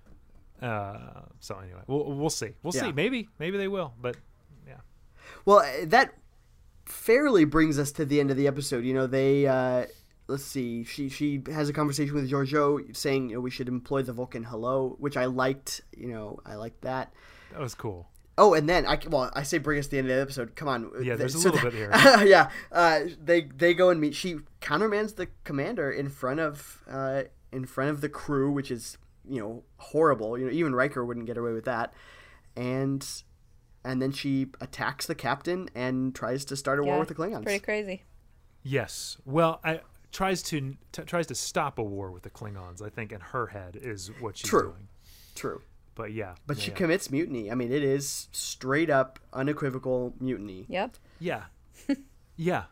Uh, 0.60 1.22
so 1.40 1.58
anyway, 1.58 1.80
we'll 1.86 2.04
we'll 2.12 2.28
see. 2.30 2.50
We'll 2.62 2.74
Yeah. 2.74 2.82
see. 2.82 2.92
Maybe 2.92 3.28
maybe 3.38 3.56
they 3.58 3.68
will, 3.68 3.94
but 4.00 4.16
yeah. 4.66 4.74
Well, 5.46 5.64
that 5.86 6.12
fairly 6.84 7.44
brings 7.44 7.78
us 7.78 7.92
to 7.92 8.04
the 8.04 8.20
end 8.20 8.30
of 8.30 8.36
the 8.36 8.46
episode. 8.46 8.84
You 8.84 8.94
know, 8.94 9.06
they 9.06 9.46
uh, 9.46 9.86
let's 10.30 10.44
see. 10.44 10.84
She 10.84 11.08
she 11.08 11.42
has 11.52 11.68
a 11.68 11.72
conversation 11.72 12.14
with 12.14 12.30
Georgiou 12.30 12.96
saying 12.96 13.30
you 13.30 13.36
know, 13.36 13.40
we 13.40 13.50
should 13.50 13.68
employ 13.68 14.02
the 14.02 14.12
Vulcan 14.12 14.44
hello, 14.44 14.96
which 14.98 15.16
I 15.16 15.26
liked. 15.26 15.82
You 15.96 16.08
know, 16.08 16.40
I 16.46 16.54
liked 16.54 16.82
that. 16.82 17.12
That 17.52 17.60
was 17.60 17.74
cool. 17.74 18.08
Oh, 18.38 18.54
and 18.54 18.68
then 18.68 18.86
I 18.86 18.98
well, 19.08 19.30
I 19.34 19.42
say 19.42 19.58
bring 19.58 19.78
us 19.78 19.86
to 19.86 19.90
the 19.90 19.98
end 19.98 20.08
of 20.08 20.16
the 20.16 20.22
episode. 20.22 20.56
Come 20.56 20.68
on. 20.68 20.90
Yeah, 21.02 21.16
there's 21.16 21.34
a 21.34 21.38
little 21.38 21.60
that- 21.60 21.72
bit 21.72 21.74
here. 21.74 21.90
yeah, 22.26 22.50
uh, 22.72 23.00
they 23.22 23.42
they 23.42 23.74
go 23.74 23.90
and 23.90 24.00
meet. 24.00 24.14
She 24.14 24.36
countermands 24.60 25.14
the 25.14 25.28
commander 25.44 25.90
in 25.90 26.08
front 26.08 26.40
of 26.40 26.82
uh, 26.90 27.24
in 27.52 27.66
front 27.66 27.90
of 27.90 28.00
the 28.00 28.08
crew, 28.08 28.50
which 28.50 28.70
is 28.70 28.96
you 29.28 29.40
know 29.40 29.64
horrible. 29.76 30.38
You 30.38 30.46
know, 30.46 30.52
even 30.52 30.74
Riker 30.74 31.04
wouldn't 31.04 31.26
get 31.26 31.36
away 31.36 31.52
with 31.52 31.64
that. 31.66 31.92
And 32.56 33.06
and 33.84 34.00
then 34.00 34.12
she 34.12 34.46
attacks 34.60 35.06
the 35.06 35.14
captain 35.14 35.68
and 35.74 36.14
tries 36.14 36.44
to 36.46 36.56
start 36.56 36.78
a 36.78 36.82
war 36.82 36.98
with 36.98 37.08
the 37.08 37.14
Klingons. 37.14 37.44
Pretty 37.44 37.60
crazy. 37.60 38.04
Yes. 38.62 39.16
Well, 39.24 39.60
I 39.64 39.80
tries 40.12 40.42
to 40.44 40.76
t- 40.92 41.02
tries 41.02 41.26
to 41.28 41.34
stop 41.34 41.78
a 41.78 41.82
war 41.82 42.10
with 42.10 42.22
the 42.22 42.30
Klingons. 42.30 42.82
I 42.82 42.88
think 42.88 43.12
in 43.12 43.20
her 43.20 43.46
head 43.48 43.78
is 43.80 44.10
what 44.20 44.36
she's 44.36 44.48
True. 44.50 44.62
doing. 44.72 44.88
True, 45.34 45.62
But 45.94 46.12
yeah. 46.12 46.34
but 46.46 46.56
yeah, 46.58 46.62
she 46.64 46.70
yeah. 46.72 46.76
commits 46.76 47.10
mutiny. 47.10 47.50
I 47.50 47.54
mean, 47.54 47.72
it 47.72 47.82
is 47.82 48.28
straight 48.32 48.90
up, 48.90 49.18
unequivocal 49.32 50.14
mutiny. 50.20 50.66
Yep. 50.68 50.96
Yeah. 51.20 51.44
yeah. 52.36 52.64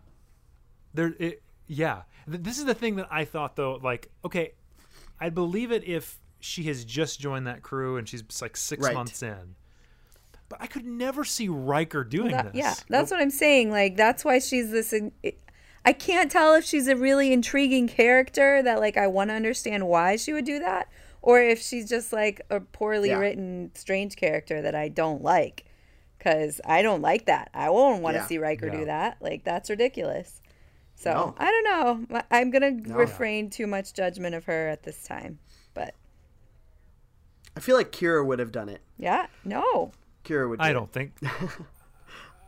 There 0.95 1.15
it 1.19 1.43
yeah. 1.67 2.03
This 2.27 2.59
is 2.59 2.65
the 2.65 2.75
thing 2.75 2.97
that 2.97 3.09
I 3.11 3.25
thought 3.25 3.57
though 3.57 3.79
like 3.83 4.11
okay, 4.25 4.53
I'd 5.21 5.35
believe 5.35 5.71
it 5.73 5.85
if 5.85 6.19
she 6.41 6.65
has 6.65 6.85
just 6.85 7.21
joined 7.21 7.47
that 7.47 7.63
crew 7.63 7.97
and 7.97 8.09
she's 8.09 8.23
like 8.41 8.57
6 8.57 8.83
Right. 8.83 8.95
months 8.95 9.23
in. 9.23 9.55
But 10.49 10.63
I 10.63 10.67
could 10.67 10.87
never 10.87 11.25
see 11.25 11.49
Riker 11.49 12.05
doing 12.05 12.31
That- 12.31 12.47
this. 12.53 12.55
yeah, 12.57 12.75
that's 12.89 13.11
what 13.11 13.21
I'm 13.21 13.31
saying. 13.31 13.71
Like 13.71 13.97
that's 13.97 14.25
why 14.25 14.39
she's 14.39 14.71
this. 14.71 14.93
I 15.85 15.93
can't 15.93 16.31
tell 16.31 16.55
if 16.55 16.65
she's 16.65 16.89
a 16.89 16.97
really 16.97 17.33
intriguing 17.33 17.89
character 17.89 18.63
that 18.63 18.79
like 18.81 18.97
I 18.97 19.07
want 19.07 19.31
to 19.31 19.35
understand 19.35 19.87
why 19.89 20.17
she 20.17 20.33
would 20.33 20.45
do 20.45 20.59
that, 20.59 20.89
or 21.23 21.41
if 21.41 21.61
she's 21.63 21.89
just 21.89 22.13
like 22.13 22.41
a 22.51 22.61
poorly 22.61 23.09
Yeah. 23.11 23.19
written 23.19 23.71
strange 23.75 24.17
character 24.17 24.61
that 24.63 24.75
I 24.75 24.89
don't 24.89 25.23
like. 25.23 25.65
Cause 26.21 26.61
I 26.65 26.83
don't 26.83 27.01
like 27.01 27.27
that. 27.27 27.49
I 27.55 27.71
won't 27.71 28.03
want 28.03 28.17
to 28.17 28.21
Yeah. 28.23 28.27
see 28.27 28.39
Riker 28.39 28.67
Yeah. 28.67 28.77
do 28.79 28.85
that. 28.87 29.17
Like 29.21 29.45
that's 29.45 29.71
ridiculous. 29.71 30.41
So 30.97 31.13
No. 31.13 31.35
I 31.39 31.45
don't 31.51 32.11
know. 32.11 32.23
I'm 32.31 32.51
gonna 32.51 32.73
refrain 32.89 33.51
too 33.51 33.67
much 33.69 33.95
judgment 33.95 34.35
of 34.35 34.45
her 34.47 34.69
at 34.69 34.83
this 34.83 35.05
time. 35.05 35.39
But 35.75 35.95
I 37.57 37.61
feel 37.61 37.77
like 37.77 37.93
Kira 37.93 38.25
would 38.27 38.41
have 38.41 38.51
done 38.53 38.69
it. 38.69 38.81
yeah, 38.99 39.27
no. 39.45 39.93
Kira 40.25 40.49
would. 40.49 40.59
Do 40.59 40.65
I 40.65 40.73
don't 40.73 40.93
think 40.93 41.13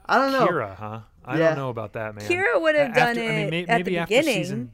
I 0.06 0.18
don't 0.18 0.32
know. 0.32 0.46
Kira, 0.48 0.74
huh? 0.74 1.00
I 1.24 1.38
Yeah. 1.38 1.48
don't 1.48 1.56
know 1.58 1.68
about 1.70 1.92
that, 1.94 2.14
man. 2.14 2.28
Kira 2.28 2.60
would 2.60 2.74
have 2.74 2.94
done 2.94 3.08
after- 3.10 3.20
I 3.22 3.26
mean, 3.26 3.30
it 3.46 3.50
may- 3.50 3.62
at 3.62 3.68
maybe 3.78 3.90
the 3.92 3.98
after 3.98 4.14
beginning. 4.16 4.34
season 4.44 4.72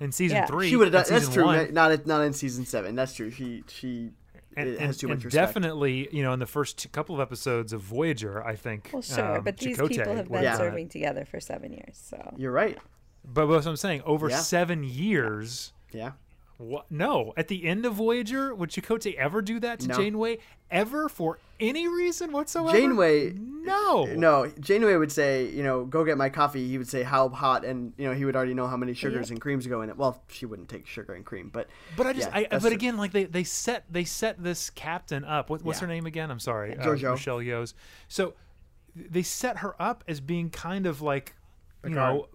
in 0.00 0.12
season 0.12 0.36
Yeah. 0.38 0.46
3. 0.46 0.68
She 0.70 0.76
would 0.76 0.92
have 0.92 0.94
in 1.06 1.10
done. 1.10 1.20
That's 1.20 1.34
true. 1.34 1.44
one. 1.44 1.74
Not 1.74 2.06
not 2.06 2.22
in 2.22 2.32
season 2.32 2.64
seven. 2.64 2.94
That's 2.94 3.14
true. 3.14 3.30
She 3.30 3.64
she 3.68 4.10
and, 4.56 4.68
it 4.68 4.72
and- 4.78 4.86
has 4.86 4.96
too 4.98 5.06
and 5.08 5.16
much 5.16 5.24
respect. 5.26 5.46
definitely, 5.46 6.08
you 6.10 6.22
know, 6.22 6.32
in 6.32 6.38
the 6.40 6.46
first 6.46 6.90
couple 6.92 7.14
of 7.14 7.20
episodes 7.20 7.72
of 7.72 7.80
Voyager, 7.82 8.42
I 8.44 8.56
think. 8.56 8.90
Well, 8.92 9.02
sure, 9.02 9.36
um, 9.38 9.44
but 9.44 9.56
these 9.58 9.76
Chakotay 9.76 9.88
people 9.88 10.14
have 10.16 10.28
been 10.30 10.42
Yeah. 10.42 10.56
serving 10.56 10.88
together 10.88 11.24
for 11.24 11.38
seven 11.40 11.72
years, 11.72 11.96
so 12.02 12.34
You're 12.36 12.50
right. 12.52 12.78
But 13.24 13.46
what 13.46 13.66
I'm 13.66 13.76
saying, 13.76 14.02
over 14.06 14.30
Yeah. 14.30 14.38
seven 14.38 14.82
years, 14.84 15.72
Yeah. 15.92 16.12
What? 16.58 16.90
No, 16.90 17.32
at 17.36 17.48
the 17.48 17.64
end 17.64 17.86
of 17.86 17.94
Voyager, 17.94 18.54
would 18.54 18.70
Chakotay 18.70 19.14
ever 19.14 19.40
do 19.40 19.58
that 19.60 19.80
to 19.80 19.88
No. 19.88 19.94
Janeway? 19.96 20.38
Ever 20.70 21.08
for 21.08 21.38
any 21.58 21.88
reason 21.88 22.30
whatsoever? 22.32 22.76
Janeway- 22.76 23.32
no, 23.32 24.04
No, 24.04 24.52
Janeway 24.60 24.96
would 24.96 25.10
say, 25.12 25.48
you 25.48 25.62
know, 25.62 25.84
go 25.84 26.04
get 26.04 26.18
my 26.18 26.28
coffee. 26.28 26.68
He 26.68 26.76
would 26.76 26.88
say 26.88 27.02
how 27.04 27.28
hot, 27.30 27.64
and 27.64 27.92
you 27.96 28.06
know, 28.06 28.12
he 28.14 28.24
would 28.24 28.36
already 28.36 28.54
know 28.54 28.66
how 28.66 28.76
many 28.76 28.92
sugars 28.92 29.30
Yeah. 29.30 29.34
and 29.34 29.40
creams 29.40 29.66
go 29.66 29.82
in 29.82 29.88
it. 29.88 29.96
Well, 29.96 30.22
she 30.28 30.44
wouldn't 30.46 30.68
take 30.68 30.86
sugar 30.86 31.14
and 31.14 31.24
cream, 31.24 31.48
but 31.52 31.68
But 31.96 32.06
I 32.06 32.12
just, 32.12 32.28
Yeah, 32.34 32.46
I, 32.50 32.58
but 32.58 32.72
again, 32.72 32.96
like 32.98 33.12
they, 33.12 33.24
they 33.24 33.44
set 33.44 33.84
they 33.90 34.04
set 34.04 34.42
this 34.42 34.68
captain 34.68 35.24
up. 35.24 35.48
What, 35.50 35.62
what's 35.62 35.80
Yeah. 35.80 35.86
her 35.86 35.92
name 35.92 36.06
again? 36.06 36.30
I'm 36.30 36.40
sorry, 36.40 36.76
uh, 36.76 36.90
Michelle 36.92 37.38
Yeoh's. 37.38 37.72
So 38.08 38.34
they 38.94 39.22
set 39.22 39.58
her 39.58 39.80
up 39.80 40.02
as 40.08 40.20
being 40.20 40.50
kind 40.50 40.86
of 40.86 41.00
like, 41.00 41.34
you 41.84 41.90
Picard. 41.90 42.14
know, 42.16 42.28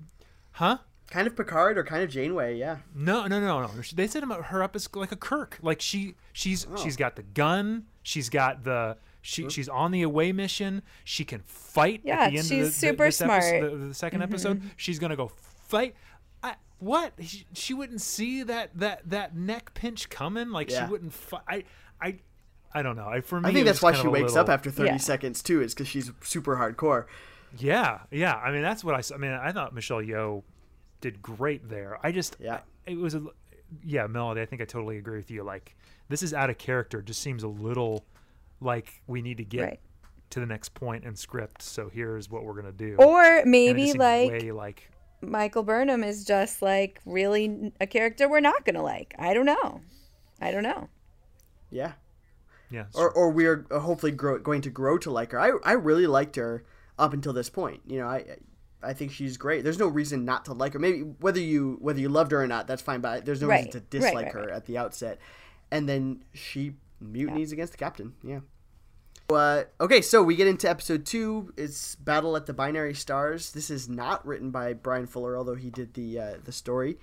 huh? 0.54 0.78
Kind 1.14 1.28
of 1.28 1.36
Picard 1.36 1.78
or 1.78 1.84
kind 1.84 2.04
of 2.04 2.10
Janeway. 2.10 2.58
Yeah. 2.58 2.78
No, 2.96 3.28
no, 3.28 3.40
no, 3.40 3.62
no. 3.62 3.70
They 3.94 4.08
set 4.08 4.24
him 4.24 4.32
up, 4.32 4.46
her 4.46 4.64
up 4.64 4.76
as 4.76 4.90
like 4.96 5.12
a 5.12 5.16
Kirk. 5.16 5.60
Like 5.62 5.80
she, 5.82 6.16
she's 6.34 6.66
Oh. 6.70 6.76
she's 6.76 6.98
got 6.98 7.16
the 7.16 7.24
gun. 7.24 7.86
She's 8.02 8.30
got 8.30 8.64
the 8.64 8.98
she 9.22 9.48
she's 9.50 9.70
on 9.70 9.92
the 9.92 10.02
away 10.02 10.32
mission. 10.32 10.82
She 11.06 11.24
can 11.24 11.42
fight. 11.46 12.02
Yeah, 12.04 12.22
at 12.26 12.32
the 12.32 12.38
end 12.40 12.48
she's 12.48 12.52
of 12.52 12.58
the, 12.58 12.64
the- 12.66 12.72
super 12.72 13.06
this 13.06 13.22
episode- 13.22 13.50
smart. 13.50 13.64
Mm-hmm. 13.64 13.80
the, 13.82 13.88
the 13.88 13.94
2nd 14.18 14.22
episode, 14.24 14.62
she's 14.76 15.00
gonna 15.00 15.16
go 15.16 15.32
fight. 15.68 15.96
I, 16.44 16.56
what? 16.80 17.14
She, 17.22 17.46
she 17.54 17.74
wouldn't 17.74 18.02
see 18.02 18.44
that 18.44 18.72
that 18.80 19.10
that 19.10 19.36
neck 19.36 19.74
pinch 19.76 20.10
coming. 20.10 20.50
Like 20.50 20.70
Yeah. 20.72 20.86
she 20.86 20.92
wouldn't 20.92 21.14
fight. 21.14 21.42
I, 21.48 21.64
I, 22.02 22.20
I 22.74 22.82
don't 22.82 22.96
know. 22.98 23.08
I 23.08 23.22
for 23.22 23.40
me, 23.40 23.50
I 23.50 23.54
think 23.54 23.66
that's 23.66 23.82
why 23.82 23.94
she 23.94 24.08
wakes 24.08 24.34
little- 24.34 24.40
up 24.40 24.50
after 24.50 24.70
30 24.72 24.90
Yeah. 24.90 24.98
seconds 24.98 25.42
too, 25.44 25.62
is 25.62 25.74
because 25.74 25.88
she's 25.88 26.12
super 26.24 26.56
hardcore. 26.58 27.06
Yeah, 27.58 28.00
yeah. 28.10 28.34
I 28.36 28.52
mean, 28.52 28.64
that's 28.64 28.84
what 28.84 28.96
I. 28.96 29.14
I 29.14 29.18
mean, 29.20 29.32
I 29.32 29.52
thought 29.52 29.74
Michelle 29.76 30.02
Yeoh 30.02 30.42
did 31.04 31.22
great 31.22 31.70
there. 31.70 32.00
I 32.02 32.12
just, 32.12 32.38
Yeah. 32.40 32.62
it 32.88 32.98
was 32.98 33.14
a, 33.14 33.24
yeah, 33.84 34.08
Melody, 34.08 34.42
I 34.42 34.46
think 34.46 34.62
I 34.62 34.66
totally 34.66 34.98
agree 34.98 35.18
with 35.18 35.30
you. 35.30 35.44
Like 35.44 35.76
this 36.10 36.24
is 36.24 36.34
out 36.34 36.50
of 36.50 36.58
character. 36.58 37.02
Just 37.02 37.22
seems 37.22 37.44
a 37.44 37.48
little 37.48 38.06
like 38.62 39.02
we 39.08 39.22
need 39.22 39.38
to 39.38 39.44
get 39.44 39.62
Right. 39.64 39.80
to 40.32 40.40
the 40.40 40.46
next 40.46 40.74
point 40.74 41.04
in 41.04 41.16
script. 41.16 41.62
So 41.62 41.90
here's 41.90 42.30
what 42.30 42.46
we're 42.46 42.54
gonna 42.54 42.72
do. 42.72 42.96
Or 42.98 43.22
And 43.24 43.34
it 43.40 43.42
just 43.42 43.48
maybe 43.48 43.94
like 43.94 44.30
way 44.32 44.52
like 44.52 44.90
Michael 45.22 45.64
Burnham 45.64 46.04
is 46.04 46.24
just 46.26 46.62
like 46.62 47.00
really 47.06 47.72
a 47.82 47.88
character 47.88 48.28
we're 48.30 48.40
not 48.42 48.64
gonna 48.66 48.84
like. 48.84 49.14
I 49.20 49.34
don't 49.34 49.46
know. 49.46 49.82
I 50.42 50.52
don't 50.52 50.64
know. 50.64 50.90
Yeah. 51.72 51.94
yeah. 52.70 52.86
Or 52.96 53.10
or 53.12 53.30
we 53.32 53.46
are 53.48 53.66
uh, 53.72 53.80
hopefully 53.80 54.12
grow, 54.12 54.38
going 54.40 54.62
to 54.62 54.70
grow 54.70 54.98
to 55.00 55.12
like 55.12 55.32
her. 55.32 55.40
I 55.40 55.52
I 55.64 55.74
really 55.74 56.08
liked 56.08 56.36
her 56.36 56.64
up 57.00 57.14
until 57.14 57.34
this 57.34 57.50
point. 57.50 57.82
You 57.88 58.00
know, 58.00 58.08
I 58.08 58.38
I 58.84 58.94
think 58.94 59.12
she's 59.12 59.38
great. 59.38 59.64
There's 59.64 59.80
no 59.80 59.88
reason 59.88 60.26
not 60.26 60.46
to 60.46 60.54
like 60.54 60.74
her. 60.74 60.80
Maybe 60.80 61.00
whether 61.20 61.40
you 61.40 61.78
whether 61.80 62.00
you 62.00 62.10
loved 62.10 62.32
her 62.32 62.42
or 62.42 62.48
not, 62.48 62.68
that's 62.68 62.82
fine. 62.82 63.02
But 63.02 63.26
there's 63.26 63.42
no 63.42 63.48
Right, 63.48 63.66
reason 63.66 63.82
to 63.82 63.88
dislike 63.88 64.26
right, 64.26 64.34
her 64.34 64.42
right. 64.42 64.50
at 64.52 64.66
the 64.66 64.78
outset. 64.78 65.20
And 65.72 65.88
then 65.90 66.24
she 66.34 66.76
mutinies 67.00 67.52
against 67.52 67.72
the 67.74 67.78
captain. 67.78 68.14
Yeah. 68.24 68.40
Uh, 69.30 69.64
okay, 69.82 70.02
so 70.02 70.22
we 70.22 70.36
get 70.36 70.48
into 70.48 70.70
episode 70.70 71.06
two. 71.06 71.54
It's 71.58 71.96
Battle 71.96 72.36
at 72.36 72.46
the 72.46 72.54
Binary 72.54 72.94
Stars. 72.94 73.52
This 73.52 73.70
is 73.70 73.90
not 73.90 74.26
written 74.28 74.52
by 74.52 74.74
Bryan 74.74 75.08
Fuller, 75.08 75.36
although 75.38 75.56
he 75.56 75.70
did 75.70 75.94
the 75.94 76.20
uh, 76.20 76.34
the 76.44 76.52
story. 76.52 76.98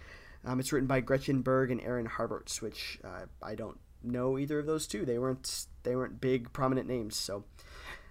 Um, 0.45 0.61
it's 0.61 0.73
written 0.73 0.87
by 0.87 1.01
Gretchen 1.01 1.43
Berg 1.43 1.71
and 1.71 1.81
Aaron 1.81 2.07
Harberts, 2.07 2.63
which 2.63 2.99
uh, 3.05 3.27
I 3.43 3.55
don't 3.55 3.79
know 4.03 4.39
either 4.39 4.61
of 4.61 4.67
those 4.67 4.87
two. 4.87 5.05
They 5.05 5.19
weren't 5.19 5.67
they 5.83 5.97
weren't 5.97 6.21
big 6.21 6.53
prominent 6.53 6.89
names. 6.89 7.17
So, 7.17 7.45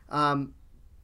um, 0.09 0.53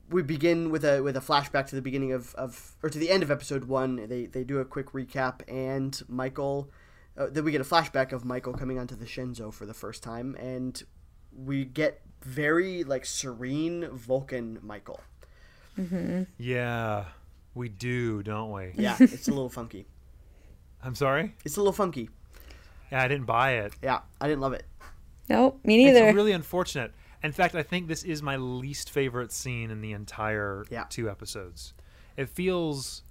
we 0.09 0.21
begin 0.21 0.69
with 0.69 0.85
a 0.85 1.01
with 1.01 1.17
a 1.17 1.21
flashback 1.21 1.67
to 1.67 1.75
the 1.75 1.81
beginning 1.81 2.11
of, 2.11 2.33
of 2.35 2.75
or 2.83 2.89
to 2.89 2.97
the 2.97 3.09
end 3.09 3.23
of 3.23 3.31
episode 3.31 3.65
one. 3.65 4.07
They 4.07 4.25
they 4.25 4.43
do 4.43 4.59
a 4.59 4.65
quick 4.65 4.91
recap, 4.91 5.41
and 5.47 5.99
Michael. 6.07 6.69
Uh, 7.17 7.27
then 7.31 7.45
we 7.45 7.51
get 7.51 7.61
a 7.61 7.65
flashback 7.65 8.11
of 8.11 8.25
Michael 8.25 8.53
coming 8.53 8.77
onto 8.77 8.95
the 8.95 9.05
Shenzhou 9.05 9.53
for 9.53 9.65
the 9.65 9.73
first 9.73 10.03
time, 10.03 10.35
and 10.35 10.83
we 11.33 11.63
get 11.63 12.01
very 12.21 12.83
like 12.83 13.05
serene 13.05 13.87
Vulcan 13.89 14.59
Michael. 14.61 14.99
yeah, 16.37 17.05
we 17.53 17.69
do, 17.69 18.21
don't 18.21 18.51
we? 18.51 18.73
Yeah, 18.75 18.97
it's 18.99 19.27
a 19.27 19.31
little 19.31 19.49
funky. 19.49 19.87
I'm 20.83 20.95
sorry. 20.95 21.35
It's 21.45 21.57
a 21.57 21.59
little 21.61 21.73
funky. 21.73 22.09
Yeah, 22.91 23.01
I 23.03 23.07
didn't 23.07 23.25
buy 23.25 23.53
it. 23.53 23.73
Yeah, 23.81 24.01
I 24.21 24.27
didn't 24.27 24.41
love 24.41 24.53
it. 24.53 24.65
Nope, 25.29 25.59
me 25.63 25.77
neither. 25.77 26.05
It's 26.05 26.15
really 26.15 26.33
unfortunate. 26.33 26.93
In 27.25 27.31
fact, 27.31 27.55
I 27.55 27.63
think 27.63 27.87
this 27.87 28.03
is 28.03 28.21
my 28.21 28.35
least 28.37 28.89
favorite 28.91 29.31
scene 29.31 29.71
in 29.71 29.81
the 29.81 29.91
entire 29.93 30.65
Yeah. 30.69 30.85
two 30.89 31.09
episodes. 31.09 31.73
It 32.15 32.29
feels 32.29 33.01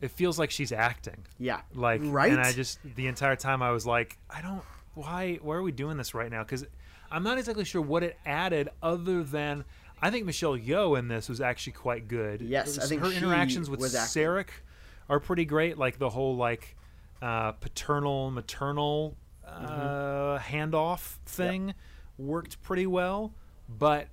it 0.00 0.10
feels 0.10 0.38
like 0.38 0.50
she's 0.50 0.70
acting. 0.72 1.24
Yeah, 1.38 1.62
Like 1.72 2.00
right. 2.04 2.30
and 2.30 2.40
I 2.40 2.52
just 2.52 2.78
the 2.96 3.06
entire 3.06 3.36
time 3.36 3.62
I 3.62 3.70
was 3.70 3.86
like, 3.86 4.18
I 4.28 4.42
don't 4.42 4.62
why 4.94 5.38
why 5.42 5.56
are 5.56 5.62
we 5.62 5.72
doing 5.72 5.96
this 5.96 6.14
right 6.14 6.30
now? 6.30 6.44
Cuz 6.44 6.64
I'm 7.10 7.22
not 7.22 7.38
exactly 7.38 7.64
sure 7.64 7.82
what 7.82 8.02
it 8.02 8.18
added 8.26 8.68
other 8.82 9.22
than 9.22 9.64
I 10.02 10.10
think 10.10 10.26
Michelle 10.26 10.56
Yeoh 10.58 10.98
in 10.98 11.08
this 11.08 11.28
was 11.28 11.40
actually 11.40 11.72
quite 11.74 12.06
good. 12.08 12.42
Yes, 12.42 12.76
It 12.76 12.82
I 12.84 12.86
think 12.86 13.00
her 13.02 13.10
interactions 13.12 13.70
with 13.70 13.80
was. 13.80 13.94
Sarek 13.94 14.48
are 15.08 15.20
pretty 15.20 15.44
great. 15.44 15.78
Like 15.78 15.98
the 15.98 16.10
whole 16.10 16.36
like 16.36 16.76
uh, 17.22 17.52
paternal 17.52 18.30
maternal 18.30 19.16
Mm-hmm. 19.46 19.64
uh, 19.66 20.38
handoff 20.38 21.16
thing 21.26 21.74
worked 22.18 22.62
pretty 22.62 22.86
well, 22.86 23.34
but 23.68 24.08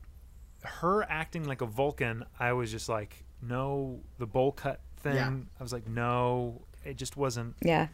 her 0.64 1.04
acting 1.10 1.46
like 1.46 1.62
a 1.62 1.66
Vulcan, 1.66 2.24
I 2.40 2.54
was 2.54 2.72
just 2.72 2.88
like, 2.90 3.24
no, 3.42 4.02
the 4.20 4.28
bowl 4.28 4.52
cut 4.52 4.80
thing. 4.98 5.16
Yeah. 5.16 5.32
I 5.60 5.64
was 5.64 5.74
like, 5.74 5.88
no, 5.88 6.62
it 6.86 6.98
just 6.98 7.18
wasn't. 7.18 7.56
yeah. 7.62 7.88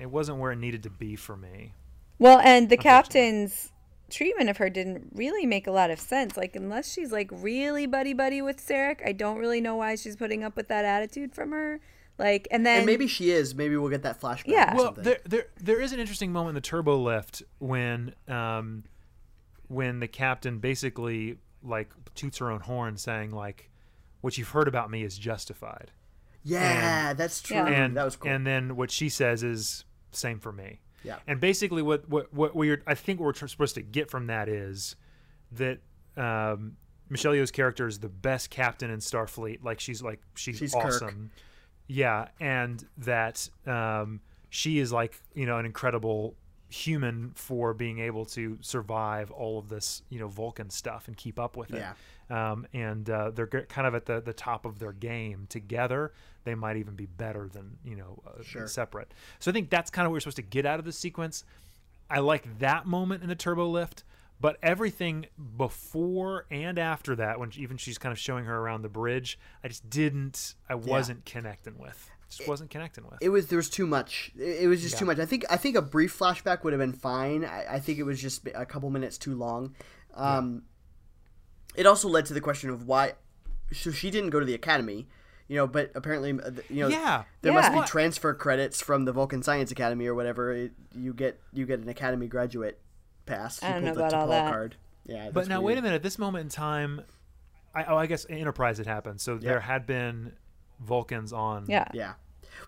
It 0.00 0.10
wasn't 0.10 0.38
where 0.38 0.52
it 0.52 0.56
needed 0.58 0.84
to 0.84 0.90
be 0.90 1.16
for 1.16 1.36
me. 1.36 1.74
Well, 2.20 2.38
and 2.38 2.68
the 2.68 2.76
captain's 2.76 3.72
treatment 4.10 4.48
of 4.48 4.56
her 4.58 4.70
didn't 4.70 5.08
really 5.12 5.44
make 5.44 5.66
a 5.66 5.70
lot 5.72 5.90
of 5.90 5.98
sense. 5.98 6.36
Like, 6.36 6.54
unless 6.54 6.92
she's 6.92 7.10
like 7.10 7.28
really 7.32 7.86
buddy 7.86 8.12
buddy 8.12 8.40
with 8.40 8.64
Sarek, 8.64 9.04
I 9.04 9.12
don't 9.12 9.38
really 9.38 9.60
know 9.60 9.76
why 9.76 9.96
she's 9.96 10.14
putting 10.14 10.44
up 10.44 10.56
with 10.56 10.68
that 10.68 10.84
attitude 10.84 11.34
from 11.34 11.50
her. 11.50 11.80
Like, 12.16 12.46
and 12.50 12.64
then 12.64 12.78
and 12.78 12.86
maybe 12.86 13.06
she 13.08 13.30
is. 13.30 13.54
Maybe 13.54 13.76
we'll 13.76 13.90
get 13.90 14.02
that 14.02 14.20
flashback. 14.20 14.44
Yeah. 14.46 14.72
or 14.72 14.76
Well, 14.76 14.84
something. 14.86 15.04
there, 15.04 15.18
there, 15.24 15.46
there 15.60 15.80
is 15.80 15.92
an 15.92 15.98
interesting 16.00 16.32
moment 16.32 16.50
in 16.50 16.54
the 16.56 16.60
turbo 16.60 16.96
lift 16.98 17.42
when, 17.58 18.14
um, 18.28 18.84
when 19.68 20.00
the 20.00 20.08
captain 20.08 20.58
basically 20.58 21.36
like 21.62 21.90
toots 22.14 22.38
her 22.38 22.50
own 22.50 22.60
horn, 22.60 22.96
saying 22.96 23.30
like, 23.30 23.70
"What 24.20 24.36
you've 24.38 24.50
heard 24.50 24.68
about 24.68 24.90
me 24.90 25.02
is 25.04 25.16
justified." 25.18 25.92
yeah, 26.44 27.12
that's 27.14 27.42
true. 27.42 27.56
Yeah. 27.56 27.66
and 27.66 27.96
that 27.96 28.04
was 28.04 28.16
cool. 28.16 28.30
And 28.30 28.46
then 28.46 28.76
what 28.76 28.90
she 28.90 29.08
says 29.08 29.42
is 29.42 29.84
same 30.12 30.40
for 30.40 30.52
me. 30.52 30.80
Yeah. 31.04 31.16
And 31.26 31.40
basically, 31.40 31.82
what 31.82 32.08
what 32.08 32.32
what 32.32 32.54
we're 32.54 32.82
I 32.86 32.94
think 32.94 33.20
what 33.20 33.40
we're 33.40 33.48
supposed 33.48 33.74
to 33.74 33.82
get 33.82 34.10
from 34.10 34.26
that 34.28 34.48
is 34.48 34.96
that 35.52 35.78
um, 36.16 36.76
Michelle 37.08 37.32
Yeoh's 37.32 37.50
character 37.50 37.86
is 37.86 37.98
the 38.00 38.08
best 38.08 38.50
captain 38.50 38.90
in 38.90 38.98
Starfleet. 39.00 39.62
Like 39.62 39.80
she's 39.80 40.02
like 40.02 40.20
she's, 40.34 40.58
She's 40.58 40.72
Kirk. 40.72 40.84
awesome. 40.84 41.30
Yeah, 41.86 42.28
and 42.40 42.84
that 42.98 43.48
um, 43.66 44.20
she 44.50 44.78
is 44.78 44.92
like 44.92 45.20
you 45.34 45.46
know 45.46 45.58
an 45.58 45.66
incredible 45.66 46.34
human 46.70 47.32
for 47.34 47.72
being 47.72 47.98
able 47.98 48.26
to 48.26 48.58
survive 48.60 49.30
all 49.30 49.58
of 49.58 49.68
this 49.70 50.02
you 50.10 50.18
know 50.18 50.28
Vulcan 50.28 50.68
stuff 50.70 51.08
and 51.08 51.16
keep 51.16 51.38
up 51.38 51.56
with 51.56 51.72
it. 51.72 51.78
Yeah. 51.78 51.94
Um, 52.52 52.66
and 52.74 53.08
uh, 53.08 53.30
they're 53.30 53.46
kind 53.46 53.86
of 53.86 53.94
at 53.94 54.04
the, 54.04 54.20
the 54.20 54.34
top 54.34 54.66
of 54.66 54.78
their 54.78 54.92
game 54.92 55.46
together. 55.48 56.12
They 56.44 56.54
might 56.54 56.76
even 56.76 56.94
be 56.94 57.06
better 57.06 57.48
than 57.48 57.78
you 57.84 57.96
know 57.96 58.22
uh, 58.26 58.42
Sure. 58.42 58.66
separate. 58.66 59.12
So 59.38 59.50
I 59.50 59.54
think 59.54 59.70
that's 59.70 59.90
kind 59.90 60.04
of 60.06 60.10
what 60.10 60.16
we're 60.16 60.20
supposed 60.20 60.36
to 60.36 60.42
get 60.42 60.66
out 60.66 60.78
of 60.78 60.84
this 60.84 60.98
sequence. 60.98 61.44
I 62.10 62.18
like 62.20 62.58
that 62.58 62.86
moment 62.86 63.22
in 63.22 63.28
the 63.28 63.34
turbo 63.34 63.66
lift, 63.68 64.04
but 64.40 64.56
everything 64.62 65.26
before 65.56 66.46
and 66.50 66.78
after 66.78 67.14
that, 67.16 67.38
when 67.40 67.50
even 67.56 67.76
she's 67.76 67.98
kind 67.98 68.12
of 68.12 68.18
showing 68.18 68.44
her 68.46 68.56
around 68.58 68.82
the 68.82 68.88
bridge, 68.88 69.38
I 69.64 69.68
just 69.68 69.88
didn't. 69.88 70.54
I 70.68 70.74
wasn't 70.74 71.24
connecting 71.24 71.78
with. 71.78 72.10
Just 72.30 72.46
wasn't 72.48 72.70
connecting 72.70 73.04
with. 73.04 73.14
it 73.22 73.30
was 73.30 73.46
there 73.46 73.56
was 73.56 73.70
too 73.70 73.86
much. 73.86 74.32
It, 74.38 74.64
it 74.64 74.66
was 74.68 74.82
just 74.82 74.94
Yeah. 74.94 74.98
too 75.00 75.04
much. 75.06 75.18
I 75.18 75.24
think 75.26 75.44
I 75.48 75.56
think 75.56 75.76
a 75.76 75.82
brief 75.82 76.16
flashback 76.18 76.62
would 76.64 76.72
have 76.72 76.80
been 76.80 76.92
fine. 76.92 77.44
I, 77.44 77.74
I 77.76 77.80
think 77.80 77.98
it 77.98 78.02
was 78.04 78.20
just 78.20 78.46
a 78.54 78.66
couple 78.66 78.90
minutes 78.90 79.16
too 79.18 79.34
long. 79.34 79.74
Um, 80.14 80.64
It 81.74 81.86
also 81.86 82.08
led 82.08 82.26
to 82.26 82.34
the 82.34 82.40
question 82.40 82.70
of 82.70 82.86
why. 82.86 83.12
So 83.72 83.90
she 83.92 84.10
didn't 84.10 84.30
go 84.30 84.40
to 84.40 84.46
the 84.46 84.54
academy, 84.54 85.06
you 85.46 85.56
know. 85.56 85.66
But 85.66 85.92
apparently, 85.94 86.32
uh, 86.32 86.50
you 86.68 86.82
know, 86.82 86.88
Yeah. 86.88 87.24
there 87.42 87.52
must 87.52 87.72
be 87.72 87.80
transfer 87.82 88.34
credits 88.34 88.80
from 88.82 89.04
the 89.04 89.12
Vulcan 89.12 89.42
Science 89.42 89.70
Academy 89.70 90.06
or 90.06 90.14
whatever. 90.14 90.52
It, 90.52 90.72
you 90.94 91.12
get 91.14 91.40
you 91.52 91.66
get 91.66 91.80
an 91.80 91.88
academy 91.88 92.26
graduate 92.26 92.80
pass. 93.26 93.62
I 93.62 93.72
don't 93.72 93.84
know 93.84 93.92
about 93.92 94.12
all 94.14 94.28
that. 94.28 94.50
Card. 94.50 94.76
Yeah, 95.04 95.30
But 95.32 95.48
now, 95.48 95.60
weird. 95.62 95.64
wait 95.76 95.78
a 95.78 95.82
minute. 95.82 95.96
At 95.96 96.02
this 96.02 96.18
moment 96.18 96.42
in 96.44 96.48
time, 96.50 97.00
I, 97.74 97.84
oh, 97.84 97.96
I 97.96 98.04
guess 98.06 98.26
Enterprise 98.28 98.76
had 98.76 98.86
happened. 98.86 99.20
So 99.22 99.38
there 99.38 99.60
had 99.60 99.86
been 99.86 100.32
Vulcans 100.80 101.32
on. 101.32 101.66
yeah. 101.68 101.88
Yeah. 101.92 102.14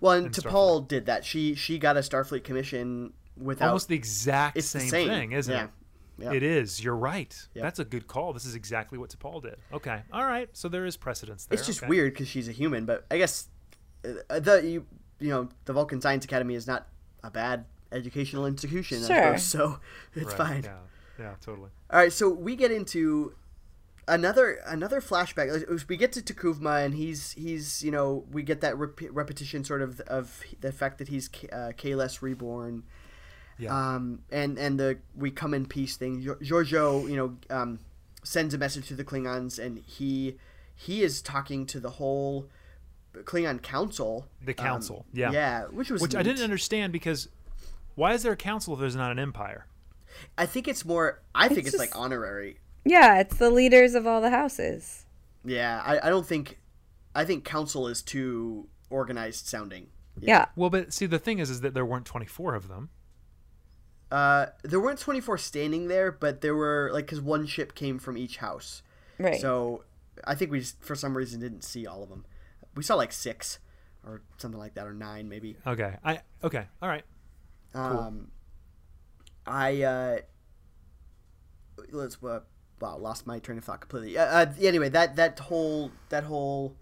Well, 0.00 0.12
and 0.14 0.26
And 0.26 0.34
T'Pol 0.34 0.86
did 0.88 1.06
that. 1.06 1.24
She 1.24 1.54
she 1.54 1.78
got 1.78 1.96
a 1.96 2.00
Starfleet 2.00 2.44
commission 2.44 3.12
without. 3.36 3.68
Almost 3.68 3.88
the 3.88 3.96
exact 3.96 4.56
It's 4.56 4.72
the 4.72 4.80
same, 4.80 4.88
same. 4.90 5.08
thing, 5.08 5.32
isn't 5.32 5.52
Yeah. 5.52 5.64
it? 5.64 5.70
Yeah. 6.18 6.32
It 6.32 6.42
is. 6.42 6.82
You're 6.84 6.96
right. 6.96 7.34
Yeah. 7.54 7.62
That's 7.62 7.78
a 7.78 7.84
good 7.84 8.06
call. 8.06 8.32
This 8.32 8.44
is 8.44 8.54
exactly 8.54 8.98
what 8.98 9.11
T'Pol 9.11 9.42
did. 9.42 9.56
Okay. 9.72 10.02
All 10.12 10.24
right. 10.24 10.48
So 10.52 10.68
there 10.68 10.84
is 10.84 10.96
precedence 10.96 11.46
there. 11.46 11.56
It's 11.58 11.66
just 11.66 11.80
Okay. 11.82 11.88
weird 11.88 12.12
because 12.12 12.28
she's 12.28 12.46
a 12.48 12.52
human, 12.52 12.84
but 12.84 13.06
I 13.11 13.16
guess 13.18 13.48
uh, 14.04 14.38
the 14.40 14.61
you 14.64 14.86
you 15.18 15.28
know 15.30 15.49
the 15.64 15.72
Vulcan 15.72 16.00
Science 16.00 16.24
Academy 16.24 16.54
is 16.54 16.66
not 16.66 16.87
a 17.24 17.30
bad 17.30 17.64
educational 17.92 18.46
institution. 18.46 19.03
I 19.04 19.07
Sure. 19.07 19.38
suppose, 19.38 19.45
so 19.45 19.80
it's 20.14 20.26
Right. 20.26 20.37
fine. 20.37 20.62
Yeah. 20.64 20.78
Yeah. 21.18 21.34
Totally. 21.42 21.70
All 21.91 21.99
right, 21.99 22.12
so 22.12 22.28
we 22.30 22.54
get 22.57 22.70
into 22.70 23.34
another 24.11 24.61
another 24.66 25.00
flashback. 25.00 25.88
We 25.88 25.96
get 25.96 26.12
to 26.12 26.20
T'Kuvma, 26.20 26.84
and 26.84 26.95
he's 26.95 27.32
he's 27.32 27.82
you 27.82 27.91
know 27.91 28.24
we 28.30 28.42
get 28.42 28.61
that 28.61 28.76
rep- 28.76 29.00
repetition 29.11 29.64
sort 29.64 29.80
of 29.80 30.00
of 30.00 30.42
the 30.61 30.72
fact 30.72 30.99
that 30.99 31.08
he's 31.08 31.28
K- 31.28 31.49
uh, 31.49 31.72
Kahless 31.72 32.20
reborn. 32.20 32.82
Yeah. 33.58 33.74
Um, 33.95 34.20
and 34.30 34.58
and 34.58 34.78
the 34.78 34.99
we 35.14 35.30
come 35.30 35.54
in 35.54 35.66
peace 35.66 35.96
thing. 35.96 36.22
Gior- 36.22 36.41
Georgiou, 36.41 37.08
you 37.08 37.16
know, 37.16 37.37
um, 37.49 37.78
sends 38.22 38.53
a 38.54 38.58
message 38.58 38.88
to 38.88 38.95
the 38.95 39.04
Klingons, 39.04 39.58
and 39.58 39.78
he 39.87 40.37
he 40.74 41.03
is 41.03 41.22
talking 41.22 41.66
to 41.66 41.80
the 41.80 41.91
whole 41.91 42.49
Klingon 43.14 43.62
council. 43.62 44.26
The 44.45 44.53
um, 44.53 44.64
council, 44.64 45.07
yeah. 45.12 45.30
yeah, 45.30 45.64
which 45.64 45.91
was 45.91 46.03
Which 46.03 46.14
I 46.14 46.22
didn't 46.22 46.42
understand 46.42 46.92
because 46.92 47.28
why 47.95 48.14
is 48.14 48.22
there 48.22 48.32
a 48.32 48.37
council 48.37 48.74
if 48.74 48.80
there's 48.80 48.96
not 48.96 49.11
an 49.11 49.18
empire? 49.18 49.66
I 50.37 50.46
think 50.46 50.68
it's 50.68 50.84
more. 50.84 51.20
I 51.34 51.49
think 51.49 51.61
It's 51.61 51.68
it's, 51.68 51.78
like 51.78 51.96
honorary. 51.96 52.58
Yeah, 52.84 53.20
it's 53.20 53.36
the 53.36 53.50
leaders 53.50 53.94
of 53.94 54.07
all 54.07 54.20
the 54.20 54.30
houses. 54.30 55.07
Yeah, 55.44 55.82
I, 55.84 56.07
I 56.07 56.11
don't 56.11 56.26
think. 56.26 56.58
I 57.14 57.24
think 57.24 57.44
council 57.44 57.88
is 57.88 58.02
too 58.02 58.68
organized 58.88 59.46
sounding. 59.46 59.88
Yeah. 60.20 60.46
Well, 60.54 60.70
but 60.70 60.92
see, 60.92 61.07
the 61.07 61.18
thing 61.18 61.38
is, 61.38 61.50
is 61.50 61.61
that 61.62 61.74
there 61.74 61.84
weren't 61.84 62.07
24 62.07 62.54
of 62.54 62.68
them. 62.68 62.90
Uh, 64.11 64.46
there 64.64 64.80
weren't 64.80 64.98
twenty 64.98 65.20
four 65.20 65.38
standing 65.38 65.86
there, 65.86 66.11
but 66.11 66.40
there 66.40 66.54
were 66.54 66.90
like 66.92 67.07
because 67.07 67.20
one 67.20 67.46
ship 67.46 67.74
came 67.74 67.98
from 67.98 68.18
each 68.18 68.38
house. 68.38 68.82
Right. 69.18 69.40
So 69.40 69.84
I 70.24 70.34
think 70.34 70.50
we 70.50 70.61
just 70.61 70.82
for 70.82 70.96
some 70.96 71.16
reason 71.16 71.40
didn't 71.40 71.62
see 71.62 71.86
all 71.86 72.02
of 72.02 72.08
them. 72.08 72.24
We 72.74 72.82
saw 72.82 72.96
like 72.96 73.12
six 73.12 73.61
or 74.04 74.22
something 74.36 74.58
like 74.58 74.74
that, 74.74 74.86
or 74.86 74.92
nine 74.92 75.28
maybe. 75.28 75.57
Okay. 75.64 75.94
I 76.04 76.20
okay. 76.42 76.66
All 76.82 76.88
right. 76.88 77.04
Um, 77.72 78.32
I 79.46 79.82
uh, 79.82 80.18
let's 81.92 82.18
uh, 82.20 82.40
wow 82.80 82.96
lost 82.96 83.26
my 83.26 83.38
train 83.38 83.58
of 83.58 83.64
thought 83.64 83.80
completely. 83.80 84.16
Uh, 84.18 84.24
uh, 84.24 84.52
anyway, 84.61 84.88
that 84.88 85.16
that 85.16 85.38
whole 85.38 85.90
that 86.08 86.24
whole 86.24 86.74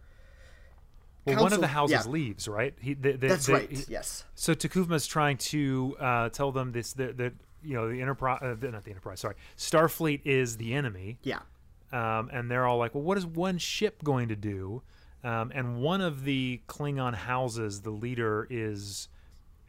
Well, 1.24 1.42
one 1.42 1.52
of 1.52 1.60
the 1.60 1.66
houses 1.66 2.06
yeah. 2.06 2.10
leaves, 2.10 2.48
right? 2.48 2.74
He, 2.80 2.94
they, 2.94 3.12
they, 3.12 3.28
that's 3.28 3.46
they- 3.46 3.52
right. 3.52 3.70
he- 3.70 3.84
yes. 3.88 4.24
So 4.34 4.54
T'Kuvma's 4.54 5.06
trying 5.06 5.36
to 5.38 5.96
uh, 6.00 6.28
tell 6.30 6.52
them 6.52 6.72
this 6.72 6.92
that, 6.94 7.18
that 7.18 7.34
you 7.62 7.74
know 7.74 7.90
the 7.90 8.00
enterprise, 8.00 8.40
uh, 8.42 8.54
not 8.70 8.84
the 8.84 8.90
enterprise. 8.90 9.20
Sorry, 9.20 9.34
Starfleet 9.56 10.22
is 10.24 10.56
the 10.56 10.74
enemy, 10.74 11.18
Yeah. 11.22 11.40
um, 11.92 12.30
and 12.32 12.50
they're 12.50 12.66
all 12.66 12.78
like, 12.78 12.94
"Well, 12.94 13.02
what 13.04 13.18
is 13.18 13.26
one 13.26 13.58
ship 13.58 14.02
going 14.04 14.28
to 14.28 14.36
do?" 14.36 14.82
Um, 15.24 15.50
and 15.52 15.82
one 15.82 16.00
of 16.00 16.22
the 16.22 16.60
Klingon 16.68 17.14
houses, 17.14 17.80
the 17.82 17.90
leader 17.90 18.46
is 18.48 19.08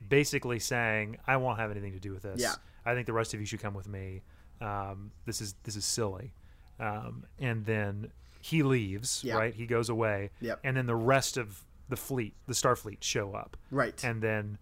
basically 0.07 0.59
saying, 0.59 1.17
"I 1.27 1.37
won't 1.37 1.59
have 1.59 1.71
anything 1.71 1.93
to 1.93 1.99
do 1.99 2.11
with 2.13 2.21
this. 2.23 2.39
Yeah. 2.41 2.53
I 2.85 2.93
think 2.93 3.07
the 3.07 3.13
rest 3.13 3.33
of 3.33 3.39
you 3.39 3.45
should 3.45 3.59
come 3.59 3.73
with 3.73 3.87
me. 3.87 4.21
Um, 4.61 5.11
this 5.25 5.41
is 5.41 5.55
this 5.63 5.75
is 5.75 5.85
silly." 5.85 6.33
Um, 6.79 7.25
and 7.39 7.65
then 7.65 8.11
he 8.41 8.63
leaves, 8.63 9.21
Yeah. 9.23 9.35
right? 9.35 9.53
He 9.53 9.65
goes 9.65 9.89
away, 9.89 10.29
Yep. 10.39 10.59
and 10.63 10.77
then 10.77 10.85
the 10.85 10.95
rest 10.95 11.35
of 11.37 11.63
the 11.89 11.97
fleet, 11.97 12.35
the 12.47 12.53
Starfleet, 12.53 13.03
show 13.03 13.33
up 13.33 13.57
Right. 13.71 14.01
and 14.03 14.21
then 14.21 14.57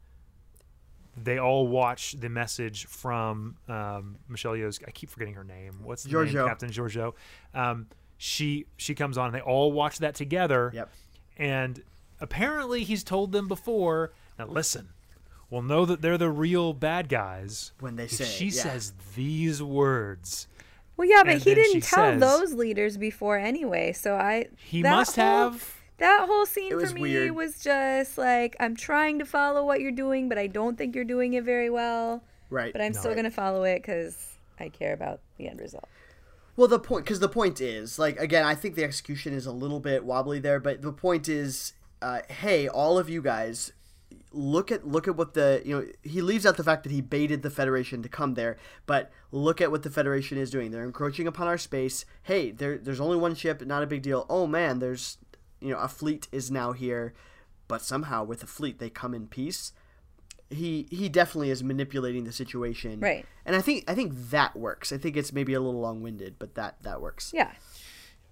they 1.15 1.37
all 1.39 1.67
watch 1.67 2.13
the 2.19 2.29
message 2.29 2.85
from 2.85 3.57
um, 3.67 4.17
Michelle 4.27 4.53
Yeoh's. 4.53 4.79
I 4.87 4.91
keep 4.91 5.09
forgetting 5.09 5.33
her 5.33 5.43
name. 5.43 5.79
What's 5.83 6.03
the 6.03 6.23
name? 6.23 6.33
Captain 6.33 6.69
Georgiou. 6.69 7.13
Um, 7.53 7.87
she 8.17 8.65
she 8.77 8.93
comes 8.95 9.17
on. 9.17 9.27
and 9.27 9.35
They 9.35 9.41
all 9.41 9.71
watch 9.71 9.99
that 9.99 10.15
together. 10.15 10.71
Yep. 10.73 10.89
And 11.37 11.83
apparently, 12.19 12.83
he's 12.83 13.03
told 13.03 13.31
them 13.31 13.47
before. 13.47 14.11
Now 14.39 14.45
listen, 14.47 14.89
we'll 15.49 15.61
know 15.61 15.85
that 15.85 16.01
they're 16.01 16.17
the 16.17 16.29
real 16.29 16.73
bad 16.73 17.09
guys 17.09 17.71
When 17.79 17.95
they 17.95 18.03
if 18.05 18.11
say 18.11 18.23
it, 18.25 18.27
she 18.27 18.45
yeah. 18.45 18.61
says 18.63 18.93
these 19.15 19.61
words. 19.63 20.47
Well, 20.95 21.07
yeah, 21.07 21.23
but 21.23 21.33
And 21.33 21.41
he 21.41 21.53
didn't 21.55 21.81
tell 21.83 22.11
says- 22.13 22.19
those 22.21 22.53
leaders 22.53 22.97
before 22.97 23.37
anyway. 23.37 23.93
So 23.93 24.15
I 24.15 24.47
He 24.57 24.81
must 24.81 25.15
whole- 25.15 25.25
have. 25.51 25.73
That 25.99 26.27
whole 26.27 26.45
scene 26.45 26.71
It 26.79 26.87
for 26.87 26.93
me 26.93 27.01
weird. 27.01 27.31
was 27.31 27.59
just 27.59 28.17
like 28.19 28.55
I'm 28.59 28.75
trying 28.75 29.17
to 29.19 29.25
follow 29.25 29.65
what 29.65 29.79
you're 29.81 29.91
doing, 29.91 30.29
but 30.29 30.37
I 30.37 30.45
don't 30.47 30.77
think 30.77 30.93
you're 30.95 31.03
doing 31.05 31.33
it 31.33 31.43
very 31.43 31.71
well. 31.71 32.23
Right. 32.51 32.71
But 32.71 32.81
I'm 32.83 32.91
No. 32.93 32.99
still 32.99 33.15
gonna 33.15 33.31
follow 33.31 33.63
it 33.63 33.79
because 33.79 34.35
I 34.59 34.69
care 34.69 34.93
about 34.93 35.21
the 35.37 35.47
end 35.47 35.59
result. 35.59 35.87
Well, 36.55 36.67
the 36.67 36.79
point, 36.79 37.05
because 37.05 37.19
the 37.19 37.29
point 37.29 37.61
is, 37.61 37.97
like, 37.99 38.19
again, 38.19 38.43
I 38.45 38.53
think 38.55 38.75
the 38.75 38.83
execution 38.83 39.33
is 39.33 39.45
a 39.47 39.51
little 39.51 39.79
bit 39.79 40.03
wobbly 40.03 40.39
there, 40.39 40.59
but 40.59 40.81
the 40.83 40.91
point 40.91 41.27
is, 41.29 41.73
uh, 42.01 42.21
hey, 42.29 42.67
all 42.67 42.97
of 42.99 43.09
you 43.09 43.21
guys, 43.21 43.73
look 44.31 44.71
at 44.71 44.87
look 44.87 45.07
at 45.07 45.15
what 45.15 45.33
the 45.33 45.61
you 45.65 45.75
know 45.75 45.85
he 46.03 46.21
leaves 46.21 46.45
out 46.45 46.57
the 46.57 46.63
fact 46.63 46.83
that 46.83 46.91
he 46.91 47.01
baited 47.01 47.41
the 47.41 47.49
Federation 47.49 48.03
to 48.03 48.09
come 48.09 48.33
there, 48.33 48.57
but 48.85 49.11
look 49.31 49.61
at 49.61 49.71
what 49.71 49.83
the 49.83 49.89
Federation 49.89 50.37
is 50.37 50.49
doing. 50.49 50.71
They're 50.71 50.83
encroaching 50.83 51.27
upon 51.27 51.47
our 51.47 51.57
space. 51.57 52.05
Hey, 52.23 52.51
there, 52.51 52.77
there's 52.77 52.99
only 52.99 53.17
one 53.17 53.35
ship, 53.35 53.65
not 53.65 53.83
a 53.83 53.87
big 53.87 54.01
deal. 54.01 54.25
Oh 54.29 54.47
man, 54.47 54.79
there's 54.79 55.17
you 55.59 55.71
know 55.71 55.79
a 55.79 55.87
fleet 55.87 56.27
is 56.31 56.51
now 56.51 56.71
here, 56.73 57.13
but 57.67 57.81
somehow 57.81 58.23
with 58.23 58.43
a 58.43 58.47
fleet 58.47 58.79
they 58.79 58.89
come 58.89 59.13
in 59.13 59.27
peace. 59.27 59.73
He 60.49 60.87
he 60.89 61.09
definitely 61.09 61.49
is 61.49 61.63
manipulating 61.63 62.23
the 62.23 62.31
situation, 62.31 63.01
Right. 63.01 63.25
And 63.45 63.55
I 63.55 63.61
think 63.61 63.83
I 63.87 63.95
think 63.95 64.13
that 64.29 64.55
works. 64.55 64.93
I 64.93 64.97
think 64.97 65.17
it's 65.17 65.33
maybe 65.33 65.53
a 65.53 65.59
little 65.59 65.81
long 65.81 66.01
winded, 66.01 66.35
but 66.39 66.55
that 66.55 66.83
that 66.83 67.01
works. 67.01 67.31
Yeah. 67.33 67.51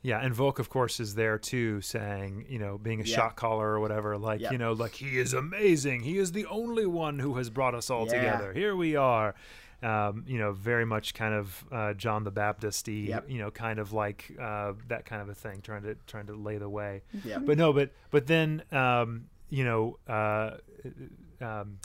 Yeah, 0.06 0.20
and 0.20 0.36
Voq, 0.36 0.60
of 0.60 0.70
course, 0.70 1.00
is 1.00 1.16
there 1.16 1.40
too, 1.40 1.82
saying, 1.82 2.46
you 2.48 2.60
know, 2.60 2.78
being 2.78 3.02
a 3.02 3.04
Yeah. 3.04 3.16
shot 3.16 3.36
caller 3.36 3.68
or 3.72 3.80
whatever, 3.80 4.20
like, 4.20 4.40
you 4.52 4.58
know, 4.60 4.74
like 4.74 4.94
he 4.94 5.18
is 5.18 5.34
amazing. 5.34 6.02
He 6.02 6.20
is 6.20 6.32
the 6.32 6.46
only 6.46 6.86
one 6.86 7.18
who 7.18 7.38
has 7.38 7.50
brought 7.50 7.74
us 7.74 7.90
all 7.90 8.06
Yeah. 8.06 8.14
together. 8.20 8.54
Here 8.54 8.76
we 8.76 8.96
are. 8.96 9.34
Um, 9.82 10.24
you 10.28 10.38
know, 10.38 10.52
very 10.52 10.86
much 10.86 11.16
kind 11.16 11.34
of 11.34 11.66
uh, 11.72 11.94
John 11.96 12.24
the 12.24 12.30
Baptist-y, 12.32 12.94
Yep. 13.10 13.30
you 13.30 13.40
know, 13.40 13.50
kind 13.50 13.80
of 13.80 13.94
like 13.94 14.32
uh, 14.40 14.74
that 14.90 15.06
kind 15.06 15.24
of 15.24 15.30
a 15.30 15.34
thing, 15.36 15.62
trying 15.62 15.82
to 15.84 15.96
trying 16.06 16.28
to 16.28 16.36
lay 16.36 16.58
the 16.60 16.70
way. 16.70 17.02
Yeah. 17.24 17.40
But 17.40 17.58
no, 17.58 17.74
but 17.74 17.90
but 18.12 18.28
then 18.28 18.62
um, 18.72 19.26
you 19.50 19.64
know, 19.66 19.98
uh, 20.08 20.58
um, 21.42 21.80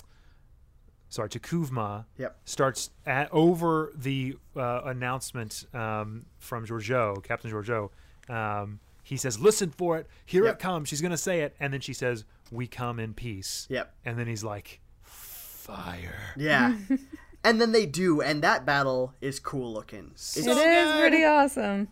sorry, 1.09 1.29
T'Kuvma 1.31 2.05
Yep. 2.19 2.39
starts 2.45 2.91
at, 3.07 3.29
over 3.33 3.93
the 3.95 4.37
uh, 4.57 4.83
announcement 4.85 5.67
um, 5.75 6.27
from 6.39 6.67
Georgiou, 6.67 7.23
Captain 7.25 7.51
Georgiou. 7.51 7.91
Um, 8.29 8.81
he 9.03 9.17
says, 9.17 9.39
"Listen 9.41 9.71
for 9.71 9.99
it. 9.99 10.07
Here 10.27 10.45
Yep. 10.45 10.55
it 10.55 10.59
comes." 10.61 10.89
She's 10.89 11.01
gonna 11.01 11.17
say 11.17 11.41
it, 11.41 11.57
and 11.59 11.73
then 11.73 11.81
she 11.81 11.93
says, 11.93 12.25
"We 12.51 12.67
come 12.67 12.99
in 13.01 13.15
peace." 13.15 13.67
Yep. 13.71 13.93
And 14.05 14.19
then 14.19 14.27
he's 14.27 14.45
like, 14.45 14.81
"Fire." 15.03 16.35
Yeah. 16.37 16.77
and 17.45 17.61
then 17.61 17.73
they 17.73 17.87
do, 17.87 18.21
and 18.21 18.43
that 18.43 18.65
battle 18.65 19.15
is 19.21 19.41
cool 19.41 19.73
looking. 19.73 20.11
It's, 20.13 20.37
It 20.37 20.45
So 20.45 20.53
is 20.53 21.01
pretty 21.01 21.25
awesome. 21.25 21.89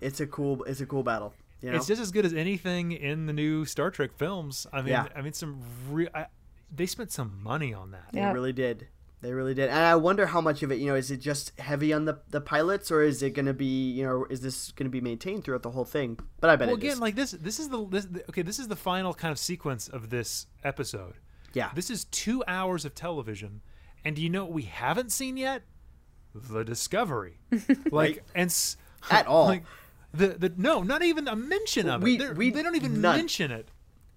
it's 0.00 0.20
a 0.20 0.26
cool 0.26 0.62
it's 0.64 0.80
a 0.80 0.86
cool 0.86 1.02
battle. 1.02 1.34
You 1.62 1.70
know? 1.70 1.76
It's 1.78 1.86
just 1.86 2.00
as 2.02 2.10
good 2.12 2.24
as 2.26 2.34
anything 2.34 2.92
in 2.92 3.26
the 3.26 3.32
new 3.32 3.64
Star 3.64 3.90
Trek 3.90 4.12
films. 4.16 4.66
I 4.72 4.78
mean, 4.82 4.88
Yeah. 4.88 5.08
I 5.16 5.22
mean, 5.22 5.32
some 5.32 5.60
real. 5.90 6.08
They 6.74 6.86
spent 6.86 7.12
some 7.12 7.40
money 7.42 7.72
on 7.72 7.92
that. 7.92 8.08
They 8.12 8.24
really 8.24 8.52
did. 8.52 8.88
They 9.22 9.32
really 9.32 9.54
did. 9.54 9.70
And 9.70 9.78
I 9.78 9.94
wonder 9.96 10.26
how 10.26 10.40
much 10.40 10.62
of 10.62 10.70
it, 10.70 10.78
you 10.78 10.86
know, 10.86 10.94
is 10.94 11.10
it 11.10 11.16
just 11.18 11.58
heavy 11.58 11.92
on 11.92 12.04
the, 12.04 12.18
the 12.30 12.40
pilots 12.40 12.90
or 12.90 13.02
is 13.02 13.22
it 13.22 13.30
going 13.30 13.46
to 13.46 13.54
be, 13.54 13.90
you 13.92 14.04
know, 14.04 14.26
is 14.28 14.40
this 14.42 14.72
going 14.72 14.84
to 14.84 14.90
be 14.90 15.00
maintained 15.00 15.42
throughout 15.44 15.62
the 15.62 15.70
whole 15.70 15.86
thing? 15.86 16.18
But 16.40 16.50
I 16.50 16.56
bet 16.56 16.68
it's 16.68 16.72
Well, 16.72 16.76
it 16.76 16.80
again, 16.84 16.92
is. 16.92 17.00
like 17.00 17.14
this. 17.14 17.30
This 17.32 17.58
is 17.58 17.70
the 17.70 17.86
this, 17.88 18.06
okay. 18.28 18.42
This 18.42 18.58
is 18.58 18.68
the 18.68 18.76
final 18.76 19.14
kind 19.14 19.32
of 19.32 19.38
sequence 19.38 19.88
of 19.88 20.10
this 20.10 20.46
episode. 20.64 21.14
yeah. 21.54 21.70
This 21.74 21.88
is 21.90 22.04
two 22.04 22.44
hours 22.46 22.84
of 22.84 22.94
television, 22.94 23.62
and 24.04 24.14
do 24.14 24.22
you 24.22 24.28
know 24.28 24.44
what 24.44 24.52
we 24.52 24.62
haven't 24.64 25.10
seen 25.12 25.36
yet? 25.38 25.62
The 26.34 26.62
Discovery, 26.64 27.38
like 27.90 28.22
and 28.34 28.46
s- 28.50 28.76
At 29.10 29.26
all. 29.26 29.46
Like, 29.46 29.64
the 30.12 30.28
the 30.28 30.52
no, 30.56 30.82
not 30.82 31.02
even 31.02 31.26
a 31.26 31.34
mention 31.36 31.88
of 31.88 32.02
We- 32.02 32.16
it. 32.16 32.18
They're- 32.18 32.34
we- 32.34 32.50
they 32.50 32.62
don't 32.62 32.76
even 32.76 33.00
none. 33.00 33.16
mention 33.16 33.50
it. 33.50 33.70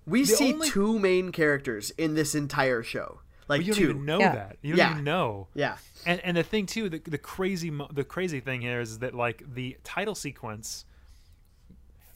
we 0.06 0.22
the 0.22 0.28
see 0.36 0.54
only- 0.54 0.70
two 0.70 1.00
main 1.00 1.32
characters 1.32 1.92
in 1.92 2.16
this 2.16 2.36
entire 2.36 2.84
show. 2.84 3.22
Like 3.50 3.60
But 3.62 3.66
you 3.66 3.74
don't 3.74 3.82
two. 3.84 3.90
even 3.90 4.06
know 4.06 4.20
Yeah. 4.20 4.36
that. 4.36 4.58
You 4.62 4.76
don't 4.76 4.78
Yeah. 4.78 4.92
even 4.92 5.04
know. 5.04 5.48
Yeah. 5.56 5.78
And 6.06 6.22
and 6.22 6.38
the 6.38 6.44
thing 6.44 6.66
too, 6.68 6.88
the, 6.88 7.00
the 7.00 7.18
crazy 7.18 7.72
the 7.92 8.04
crazy 8.04 8.40
thing 8.40 8.62
here 8.62 8.80
is 8.80 9.00
that 9.00 9.14
like 9.16 9.44
the 9.56 9.76
title 9.84 10.16
sequence 10.16 10.86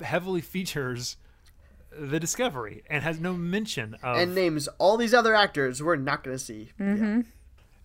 heavily 0.02 0.42
features 0.42 1.18
the 1.92 2.20
Discovery 2.20 2.84
and 2.90 3.04
has 3.04 3.20
no 3.20 3.34
mention 3.34 3.96
of 4.02 4.18
And 4.18 4.34
names 4.34 4.68
all 4.80 4.98
these 4.98 5.14
other 5.14 5.36
actors 5.36 5.82
we're 5.82 5.96
not 5.96 6.24
going 6.24 6.36
to 6.38 6.44
see. 6.44 6.70
Mm-hmm. 6.80 7.04
Yeah. 7.18 7.22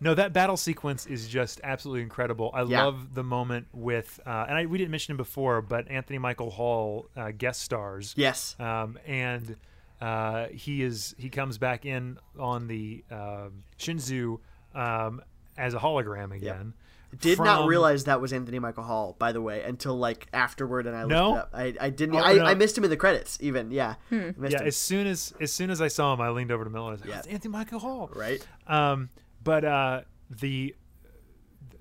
No, 0.00 0.14
that 0.14 0.32
battle 0.32 0.56
sequence 0.56 1.06
is 1.06 1.26
just 1.28 1.60
absolutely 1.64 2.02
incredible. 2.02 2.50
I 2.54 2.62
Yeah. 2.62 2.84
love 2.84 3.14
the 3.14 3.24
moment 3.24 3.66
with, 3.72 4.20
uh, 4.24 4.46
and 4.48 4.56
I, 4.56 4.66
we 4.66 4.78
didn't 4.78 4.92
mention 4.92 5.10
him 5.12 5.16
before, 5.16 5.60
but 5.60 5.90
Anthony 5.90 6.18
Michael 6.18 6.50
Hall 6.50 7.08
uh, 7.16 7.32
guest 7.36 7.62
stars. 7.62 8.14
Yes. 8.16 8.54
Um, 8.60 8.96
and 9.06 9.56
uh, 10.00 10.46
he 10.52 10.82
is 10.82 11.14
he 11.18 11.28
comes 11.28 11.58
back 11.58 11.84
in 11.86 12.18
on 12.38 12.66
the 12.68 13.04
um 13.10 13.64
Shenzhou 13.78 14.38
um, 14.74 15.22
as 15.56 15.74
a 15.74 15.78
hologram 15.78 16.34
again. 16.34 16.74
Did 17.20 17.38
not 17.38 17.66
realize 17.66 18.04
that 18.04 18.20
was 18.20 18.34
Anthony 18.34 18.58
Michael 18.58 18.84
Hall, 18.84 19.16
by 19.18 19.32
the 19.32 19.40
way, 19.40 19.62
until 19.62 19.96
like 19.96 20.26
afterward, 20.34 20.86
and 20.86 20.94
I 20.94 21.00
looked 21.04 21.10
No? 21.12 21.34
it 21.36 21.38
up. 21.38 21.50
I, 21.54 21.74
I 21.80 21.88
didn't. 21.90 22.16
Oh, 22.16 22.18
I, 22.18 22.34
no. 22.34 22.44
I 22.44 22.52
missed 22.54 22.76
him 22.76 22.84
in 22.84 22.90
the 22.90 22.98
credits, 22.98 23.38
even. 23.40 23.70
Yeah, 23.70 23.94
Hmm. 24.10 24.30
Yeah, 24.46 24.60
him. 24.60 24.66
as 24.66 24.76
soon 24.76 25.06
as 25.06 25.32
as 25.40 25.50
soon 25.50 25.70
as 25.70 25.80
I 25.80 25.88
saw 25.88 26.12
him, 26.12 26.20
I 26.20 26.28
leaned 26.28 26.52
over 26.52 26.64
to 26.64 26.70
Miller. 26.70 26.92
and 26.92 26.92
I 26.92 26.92
was 26.92 27.00
like, 27.00 27.08
Yeah. 27.08 27.14
"Oh, 27.16 27.18
it's 27.20 27.28
Anthony 27.28 27.52
Michael 27.52 27.78
Hall." 27.78 28.10
right. 28.14 28.46
Um, 28.66 29.08
but 29.42 29.64
uh, 29.64 30.02
the 30.28 30.74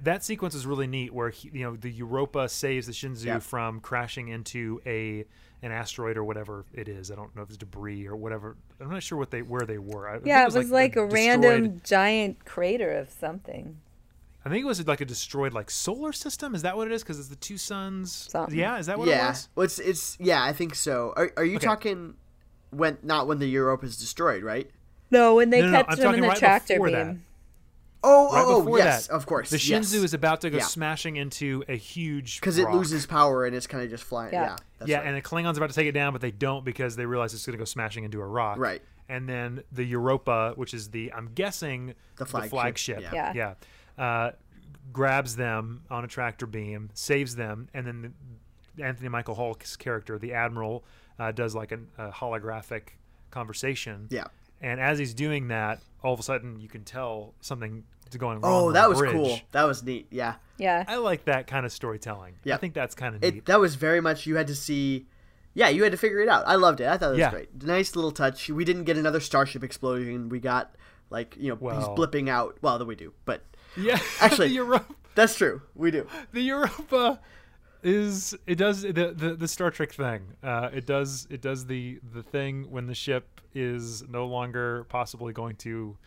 that 0.03 0.23
sequence 0.23 0.53
is 0.55 0.65
really 0.65 0.87
neat, 0.87 1.13
where 1.13 1.29
he, 1.29 1.49
you 1.53 1.63
know 1.63 1.75
the 1.75 1.91
Europa 1.91 2.47
saves 2.49 2.87
the 2.87 2.93
Shenzhou 2.93 3.25
Yeah. 3.25 3.39
from 3.39 3.79
crashing 3.79 4.27
into 4.29 4.81
a 4.85 5.25
an 5.63 5.71
asteroid 5.71 6.17
or 6.17 6.23
whatever 6.23 6.65
it 6.73 6.87
is. 6.87 7.09
I 7.11 7.15
don't 7.15 7.35
know 7.35 7.41
if 7.41 7.49
it's 7.49 7.57
debris 7.57 8.05
or 8.07 8.15
whatever. 8.15 8.55
I'm 8.79 8.91
not 8.91 9.01
sure 9.01 9.17
what 9.17 9.31
they 9.31 9.41
where 9.41 9.65
they 9.65 9.79
were. 9.79 10.07
I 10.07 10.13
think 10.15 10.27
Yeah, 10.27 10.43
it 10.43 10.53
was 10.53 10.69
like, 10.69 10.95
a 10.95 11.07
destroyed- 11.07 11.13
random 11.13 11.81
giant 11.83 12.45
crater 12.45 12.91
of 12.91 13.09
something. 13.09 13.77
I 14.45 14.49
think 14.49 14.63
it 14.63 14.67
was 14.67 14.85
like 14.87 15.01
a 15.01 15.05
destroyed 15.05 15.51
like 15.53 15.69
solar 15.71 16.13
system. 16.13 16.53
Is 16.55 16.61
that 16.61 16.77
what 16.77 16.87
it 16.87 16.93
is? 16.93 17.01
Because 17.03 17.19
it's 17.19 17.27
the 17.27 17.35
two 17.35 17.57
suns. 17.57 18.11
Something. 18.29 18.57
Yeah, 18.57 18.77
is 18.77 18.85
that 18.85 18.97
what 18.99 19.07
it 19.09 19.17
was? 19.17 19.49
Well, 19.55 19.65
it's 19.65 19.79
it's 19.79 20.15
yeah. 20.21 20.41
I 20.43 20.53
think 20.53 20.75
so. 20.75 21.11
Are 21.17 21.31
are 21.37 21.43
you 21.43 21.57
Okay. 21.57 21.65
talking 21.65 22.13
when 22.69 22.97
not 23.01 23.27
when 23.27 23.39
the 23.39 23.47
Europa 23.47 23.85
is 23.87 23.97
destroyed, 23.97 24.43
right? 24.43 24.69
No, 25.09 25.35
when 25.35 25.49
they 25.49 25.59
No, 25.61 25.65
no, 25.67 25.71
no, 25.71 25.83
catch 25.85 25.97
them 25.97 26.13
in 26.15 26.21
the 26.21 26.27
right 26.27 26.37
tractor 26.37 26.79
beam. 26.79 26.91
that. 26.93 27.15
Oh, 28.03 28.33
Right 28.33 28.43
oh, 28.45 28.59
before 28.61 28.77
yes, 28.77 29.07
that, 29.07 29.13
of 29.13 29.25
course. 29.25 29.49
The 29.49 29.57
Shenzhou 29.57 29.93
yes. 29.93 29.93
is 29.93 30.13
about 30.13 30.41
to 30.41 30.49
go 30.49 30.57
Yeah. 30.57 30.63
smashing 30.63 31.15
into 31.15 31.63
a 31.67 31.75
huge 31.75 32.39
because 32.39 32.57
it 32.57 32.69
loses 32.69 33.05
power 33.05 33.45
and 33.45 33.55
it's 33.55 33.67
kind 33.67 33.83
of 33.83 33.89
just 33.89 34.03
flying. 34.03 34.33
Yeah. 34.33 34.43
Yeah, 34.43 34.55
that's 34.77 34.89
yeah, 34.89 34.97
right. 34.97 35.07
and 35.07 35.17
the 35.17 35.21
Klingons 35.21 35.57
about 35.57 35.69
to 35.69 35.75
take 35.75 35.87
it 35.87 35.93
down, 35.93 36.13
but 36.13 36.21
they 36.21 36.31
don't 36.31 36.63
because 36.63 36.95
they 36.95 37.05
realize 37.05 37.33
it's 37.33 37.45
going 37.45 37.53
to 37.53 37.57
go 37.57 37.65
smashing 37.65 38.03
into 38.03 38.21
a 38.21 38.25
rock. 38.25 38.57
Right. 38.59 38.81
And 39.09 39.27
then 39.27 39.63
the 39.71 39.83
Europa, 39.83 40.53
which 40.55 40.73
is 40.73 40.89
the 40.91 41.11
I'm 41.13 41.31
guessing 41.33 41.95
The 42.17 42.25
flagship, 42.25 42.49
flagship, 42.51 43.01
yeah. 43.01 43.13
Yeah. 43.13 43.53
yeah, 43.97 44.03
uh, 44.03 44.31
grabs 44.93 45.35
them 45.35 45.83
on 45.89 46.03
a 46.03 46.07
tractor 46.07 46.45
beam, 46.45 46.89
saves 46.93 47.35
them, 47.35 47.67
and 47.73 47.87
then 47.87 48.13
the, 48.75 48.83
Anthony 48.83 49.09
Michael 49.09 49.35
Hall's 49.35 49.75
character, 49.75 50.19
the 50.19 50.33
Admiral, 50.33 50.83
uh, 51.19 51.31
does 51.31 51.55
like 51.55 51.71
an, 51.71 51.87
a 51.97 52.09
holographic 52.09 52.89
conversation. 53.31 54.07
Yeah. 54.11 54.25
And 54.61 54.79
as 54.79 54.97
he's 54.99 55.13
doing 55.13 55.47
that, 55.49 55.81
all 56.03 56.13
of 56.13 56.19
a 56.19 56.23
sudden 56.23 56.59
you 56.59 56.67
can 56.69 56.83
tell 56.83 57.33
something 57.41 57.83
is 58.09 58.15
going 58.17 58.39
wrong. 58.41 58.51
Oh, 58.69 58.71
that 58.71 58.89
was 58.89 58.99
bridge. 58.99 59.11
cool. 59.13 59.39
That 59.51 59.63
was 59.63 59.83
neat. 59.83 60.07
Yeah. 60.11 60.35
Yeah. 60.57 60.83
I 60.87 60.95
like 60.97 61.25
that 61.25 61.47
kind 61.47 61.65
of 61.65 61.71
storytelling. 61.71 62.35
Yeah. 62.43 62.55
I 62.55 62.57
think 62.57 62.73
that's 62.73 62.95
kind 62.95 63.15
of 63.15 63.21
neat. 63.21 63.35
It 63.35 63.45
that 63.45 63.59
was 63.59 63.75
very 63.75 64.01
much 64.01 64.25
you 64.25 64.35
had 64.37 64.47
to 64.47 64.55
see. 64.55 65.07
Yeah, 65.53 65.69
you 65.69 65.81
had 65.83 65.91
to 65.91 65.97
figure 65.97 66.19
it 66.19 66.29
out. 66.29 66.47
I 66.47 66.55
loved 66.55 66.81
it. 66.81 66.87
I 66.87 66.97
thought 66.97 67.09
it 67.09 67.11
was 67.11 67.19
Yeah. 67.19 67.31
great. 67.31 67.63
Nice 67.63 67.95
little 67.95 68.11
touch. 68.11 68.47
We 68.49 68.63
didn't 68.63 68.83
get 68.83 68.97
another 68.97 69.19
starship 69.19 69.63
explosion. 69.63 70.29
We 70.29 70.39
got 70.39 70.75
like 71.09 71.35
you 71.39 71.49
know 71.49 71.55
he's 71.73 71.85
blipping 71.87 72.29
out. 72.29 72.57
Well, 72.61 72.77
then 72.77 72.87
we 72.87 72.95
do, 72.95 73.13
but 73.25 73.43
yeah, 73.75 73.99
Actually- 74.21 74.49
the 74.49 74.53
Europa, 74.55 74.95
that's 75.15 75.35
true. 75.35 75.61
We 75.75 75.89
do. 75.91 76.07
the 76.31 76.41
Europa 76.41 77.19
is 77.83 78.35
it 78.45 78.55
does 78.55 78.81
the, 78.81 78.91
the 79.15 79.35
the 79.37 79.47
Star 79.47 79.71
Trek 79.71 79.91
thing. 79.93 80.33
Uh, 80.43 80.69
it 80.73 80.85
does 80.85 81.27
it 81.29 81.41
does 81.41 81.65
the 81.67 81.99
the 82.13 82.23
thing 82.23 82.69
when 82.69 82.87
the 82.87 82.95
ship 82.95 83.41
is 83.53 84.03
no 84.07 84.25
longer 84.25 84.85
possibly 84.89 85.33
going 85.33 85.55
to 85.57 85.97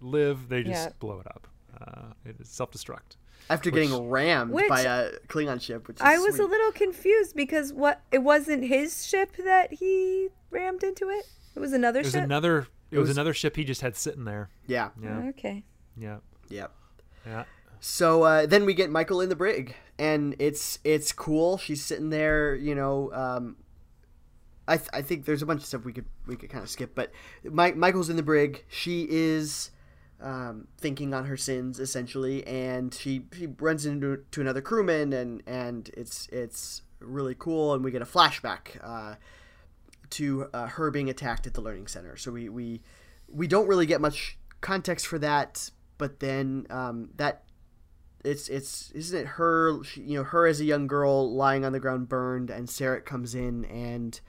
live. 0.00 0.48
They 0.48 0.62
just 0.62 0.88
Yeah. 0.88 0.92
blow 0.98 1.20
it 1.20 1.26
up. 1.26 1.48
Uh, 1.80 2.12
it 2.24 2.36
is 2.40 2.48
self 2.48 2.70
destruct. 2.70 3.16
After 3.48 3.70
getting 3.70 4.08
rammed 4.08 4.50
Which- 4.50 4.68
by 4.68 4.80
a 4.80 5.12
Klingon 5.28 5.60
ship, 5.60 5.86
which 5.86 5.96
is 5.98 6.00
I 6.02 6.18
was 6.18 6.34
sweet. 6.36 6.44
a 6.44 6.48
little 6.48 6.72
confused 6.72 7.36
because 7.36 7.72
what 7.72 8.00
it 8.10 8.18
wasn't 8.18 8.64
his 8.64 9.06
ship 9.06 9.36
that 9.36 9.74
he 9.74 10.28
rammed 10.50 10.82
into 10.82 11.08
it. 11.10 11.26
It 11.54 11.60
was 11.60 11.72
another 11.72 12.00
It 12.00 12.06
was 12.06 12.12
ship. 12.12 12.24
another. 12.24 12.66
It, 12.90 12.98
was, 12.98 13.08
was- 13.08 13.16
another 13.16 13.34
ship 13.34 13.56
he 13.56 13.64
just 13.64 13.80
had 13.82 13.96
sitting 13.96 14.24
there. 14.24 14.48
yeah, 14.66 14.90
Yeah, 15.00 15.28
Okay. 15.30 15.64
yeah, 15.96 16.18
yeah. 16.48 16.66
yeah. 17.26 17.44
So 17.88 18.24
uh, 18.24 18.46
then 18.46 18.66
we 18.66 18.74
get 18.74 18.90
Michael 18.90 19.20
in 19.20 19.28
the 19.28 19.36
brig, 19.36 19.76
and 19.96 20.34
it's 20.40 20.80
it's 20.82 21.12
cool. 21.12 21.56
She's 21.56 21.84
sitting 21.84 22.10
there, 22.10 22.52
you 22.56 22.74
know. 22.74 23.12
Um, 23.12 23.58
I 24.66 24.76
th- 24.76 24.90
I 24.92 25.02
think 25.02 25.24
there's 25.24 25.40
a 25.40 25.46
bunch 25.46 25.60
of 25.60 25.66
stuff 25.66 25.84
we 25.84 25.92
could 25.92 26.06
we 26.26 26.34
could 26.34 26.50
kind 26.50 26.64
of 26.64 26.68
skip, 26.68 26.96
but 26.96 27.12
Mike 27.44 27.76
Michael's 27.76 28.10
in 28.10 28.16
the 28.16 28.24
brig. 28.24 28.64
She 28.66 29.06
is 29.08 29.70
um, 30.20 30.66
thinking 30.76 31.14
on 31.14 31.26
her 31.26 31.36
sins 31.36 31.78
essentially, 31.78 32.44
and 32.44 32.92
she 32.92 33.26
she 33.32 33.46
runs 33.46 33.86
into 33.86 34.24
to 34.32 34.40
another 34.40 34.60
crewman, 34.60 35.12
and 35.12 35.44
and 35.46 35.88
it's 35.96 36.26
it's 36.32 36.82
really 36.98 37.36
cool, 37.38 37.72
and 37.72 37.84
we 37.84 37.92
get 37.92 38.02
a 38.02 38.04
flashback. 38.04 38.82
Uh, 38.82 39.14
to 40.10 40.48
uh, 40.52 40.66
her 40.66 40.90
being 40.90 41.08
attacked 41.08 41.46
at 41.46 41.54
the 41.54 41.60
learning 41.60 41.86
center. 41.86 42.16
So 42.16 42.32
we 42.32 42.48
we 42.48 42.80
we 43.28 43.46
don't 43.46 43.68
really 43.68 43.86
get 43.86 44.00
much 44.00 44.38
context 44.60 45.06
for 45.06 45.20
that, 45.20 45.70
but 45.98 46.18
then 46.18 46.66
um, 46.68 47.10
that 47.16 47.45
it's 48.26 48.48
it's 48.48 48.90
isn't 48.90 49.18
it 49.20 49.26
her 49.26 49.82
she, 49.84 50.00
you 50.02 50.18
know 50.18 50.24
her 50.24 50.46
as 50.46 50.60
a 50.60 50.64
young 50.64 50.86
girl 50.86 51.32
lying 51.32 51.64
on 51.64 51.72
the 51.72 51.80
ground 51.80 52.08
burned, 52.08 52.50
and 52.50 52.68
Sarek 52.68 53.04
comes 53.04 53.34
in, 53.34 53.64
and 53.66 54.20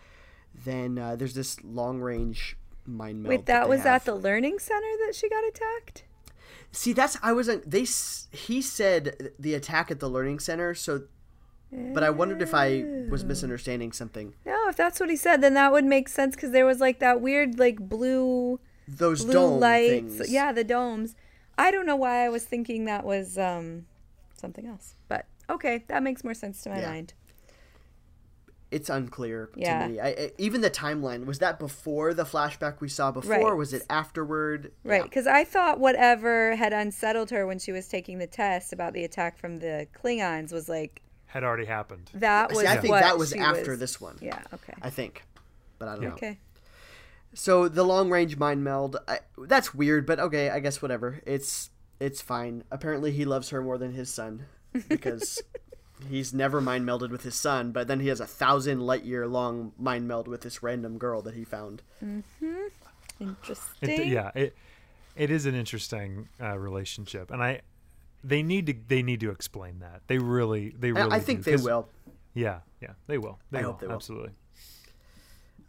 then 0.66 0.98
uh, 0.98 1.16
there's 1.16 1.34
this 1.34 1.62
long 1.64 2.00
range 2.00 2.58
mind 2.86 3.24
meld. 3.24 3.30
Wait, 3.30 3.46
that 3.48 3.64
they 3.64 3.70
was 3.70 3.80
have. 3.80 3.88
at 4.02 4.06
the 4.06 4.16
learning 4.16 4.60
center 4.60 4.92
that 5.06 5.16
she 5.16 5.30
got 5.30 5.44
attacked? 5.44 6.04
See, 6.72 6.94
that's 6.94 7.18
I 7.24 7.34
wasn't. 7.34 7.70
They 7.70 7.86
he 8.32 8.62
said 8.62 9.32
the 9.40 9.54
attack 9.54 9.90
at 9.92 10.00
the 10.00 10.10
learning 10.10 10.40
center. 10.40 10.74
So, 10.76 11.04
but 11.72 12.04
I 12.04 12.10
wondered 12.10 12.42
if 12.42 12.54
I 12.54 12.84
was 13.10 13.24
misunderstanding 13.24 13.92
something. 13.92 14.36
No, 14.46 14.68
if 14.70 14.76
that's 14.76 15.00
what 15.00 15.10
he 15.10 15.16
said, 15.16 15.42
then 15.42 15.54
that 15.56 15.72
would 15.72 15.86
make 15.86 16.10
sense 16.10 16.36
because 16.36 16.52
there 16.52 16.66
was 16.66 16.80
like 16.80 17.00
that 17.00 17.22
weird 17.22 17.58
like 17.58 17.78
blue 17.80 18.60
Those 18.88 19.24
blue 19.24 19.34
dome 19.34 19.60
lights. 19.60 20.18
things. 20.18 20.32
Yeah, 20.32 20.52
the 20.52 20.64
domes. 20.64 21.16
I 21.58 21.72
don't 21.72 21.86
know 21.86 21.96
why 21.96 22.24
I 22.26 22.30
was 22.30 22.46
thinking 22.46 22.86
that 22.86 23.04
was 23.06 23.38
um 23.38 23.86
something 24.36 24.66
else. 24.68 24.96
But 25.08 25.26
okay, 25.50 25.84
that 25.88 26.04
makes 26.04 26.24
more 26.24 26.34
sense 26.34 26.62
to 26.64 26.70
my 26.70 26.80
Yeah. 26.82 26.90
mind. 26.92 27.14
it's 28.70 28.90
unclear 28.90 29.50
Yeah. 29.56 29.84
to 29.84 29.90
me. 29.94 30.00
I, 30.02 30.08
I, 30.10 30.32
even 30.38 30.60
the 30.60 30.70
timeline 30.70 31.26
was 31.26 31.40
that 31.40 31.58
before 31.58 32.14
the 32.14 32.26
flashback 32.26 32.82
we 32.82 32.90
saw 32.90 33.12
before? 33.14 33.32
Right. 33.32 33.56
Was 33.56 33.72
it 33.72 33.86
afterward? 33.90 34.74
Right, 34.84 34.98
Yeah. 34.98 35.04
because 35.04 35.26
I 35.26 35.46
thought 35.46 35.80
whatever 35.80 36.54
had 36.58 36.74
unsettled 36.74 37.30
her 37.30 37.48
when 37.48 37.60
she 37.60 37.72
was 37.72 37.88
taking 37.88 38.18
the 38.20 38.28
test 38.28 38.74
about 38.74 38.92
the 38.92 39.06
attack 39.06 39.38
from 39.38 39.60
the 39.60 39.88
Klingons 40.04 40.52
was 40.52 40.68
like 40.68 41.02
Had 41.28 41.46
already 41.46 41.64
happened. 41.64 42.12
that 42.16 42.50
was 42.50 42.60
See, 42.60 42.68
I 42.68 42.76
think 42.76 42.92
what 42.92 43.04
that 43.04 43.18
was 43.18 43.32
after 43.32 43.72
was- 43.72 43.80
this 43.80 44.02
one. 44.02 44.18
Yeah. 44.22 44.42
Okay. 44.54 44.74
I 44.82 44.90
think, 44.90 45.24
but 45.80 45.88
I 45.88 45.94
don't 45.96 46.04
know. 46.04 46.10
Okay. 46.16 46.38
So 47.40 47.68
the 47.70 47.84
long 47.84 48.10
range 48.10 48.36
mind 48.38 48.64
meld. 48.64 48.98
I, 49.08 49.20
that's 49.38 49.72
weird, 49.74 50.08
but 50.08 50.20
okay, 50.20 50.50
I 50.50 50.60
guess 50.60 50.82
whatever. 50.82 51.22
It's 51.26 51.70
it's 52.00 52.20
fine. 52.20 52.64
Apparently, 52.72 53.12
he 53.12 53.26
loves 53.26 53.50
her 53.50 53.62
more 53.62 53.78
than 53.78 53.94
his 53.94 54.10
son 54.10 54.46
because 54.90 55.40
he's 56.10 56.34
never 56.34 56.60
mind 56.62 56.86
melded 56.88 57.12
with 57.12 57.22
his 57.22 57.36
son. 57.36 57.72
But 57.72 57.88
then 57.88 58.00
he 58.00 58.08
has 58.08 58.20
a 58.20 58.26
thousand 58.26 58.82
light 58.82 59.04
year 59.04 59.28
long 59.28 59.72
mind 59.78 60.08
meld 60.08 60.28
with 60.28 60.42
this 60.42 60.64
random 60.64 60.98
girl 60.98 61.22
that 61.22 61.36
he 61.36 61.44
found. 61.44 61.84
Mm-hmm. 62.04 62.56
Interesting. 63.20 63.90
It, 63.90 64.08
yeah, 64.08 64.32
it 64.34 64.56
it 65.16 65.30
is 65.30 65.46
an 65.46 65.54
interesting 65.54 66.30
uh, 66.42 66.58
relationship, 66.58 67.30
and 67.30 67.44
I 67.44 67.62
they 68.24 68.42
need 68.42 68.66
to 68.66 68.74
they 68.88 69.04
need 69.04 69.20
to 69.20 69.30
explain 69.30 69.80
that. 69.80 70.02
They 70.08 70.18
really 70.18 70.74
they 70.78 70.92
really. 70.92 71.12
I 71.12 71.20
think 71.20 71.40
do, 71.40 71.52
they 71.52 71.58
'cause- 71.58 71.64
will. 71.66 71.88
Yeah, 72.34 72.60
yeah, 72.82 72.94
they 73.06 73.20
will. 73.20 73.38
They 73.52 73.60
I 73.60 73.62
will. 73.62 73.72
hope 73.74 73.82
they 73.82 73.88
will. 73.88 73.94
Absolutely. 73.96 74.32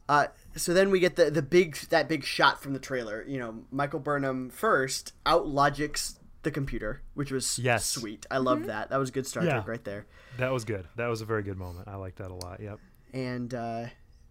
Uh, 0.09 0.27
so 0.59 0.75
then 0.75 0.91
we 0.91 1.01
get 1.01 1.17
the 1.17 1.31
the 1.31 1.43
big 1.43 1.77
that 1.91 2.09
big 2.09 2.25
shot 2.25 2.63
from 2.63 2.73
the 2.75 2.79
trailer. 2.79 3.25
You 3.27 3.39
know, 3.39 3.65
Michael 3.71 4.01
Burnham 4.01 4.51
first 4.51 5.13
out 5.25 5.47
logics 5.47 6.19
the 6.43 6.51
computer, 6.51 7.03
which 7.15 7.33
was 7.33 7.59
Yes. 7.59 7.85
sweet. 7.87 8.27
I 8.31 8.39
loved 8.39 8.67
that. 8.67 8.91
That 8.91 8.99
was 8.99 9.11
good 9.11 9.27
Star 9.27 9.43
Yeah. 9.45 9.53
Trek 9.55 9.69
right 9.69 9.85
there. 9.85 10.07
That 10.39 10.53
was 10.53 10.65
good. 10.65 10.87
That 10.97 11.09
was 11.09 11.21
a 11.21 11.25
very 11.25 11.43
good 11.43 11.57
moment. 11.59 11.89
I 11.89 11.97
like 11.97 12.17
that 12.17 12.31
a 12.31 12.35
lot. 12.35 12.61
Yep. 12.61 12.79
and 13.13 13.53
uh, 13.55 13.87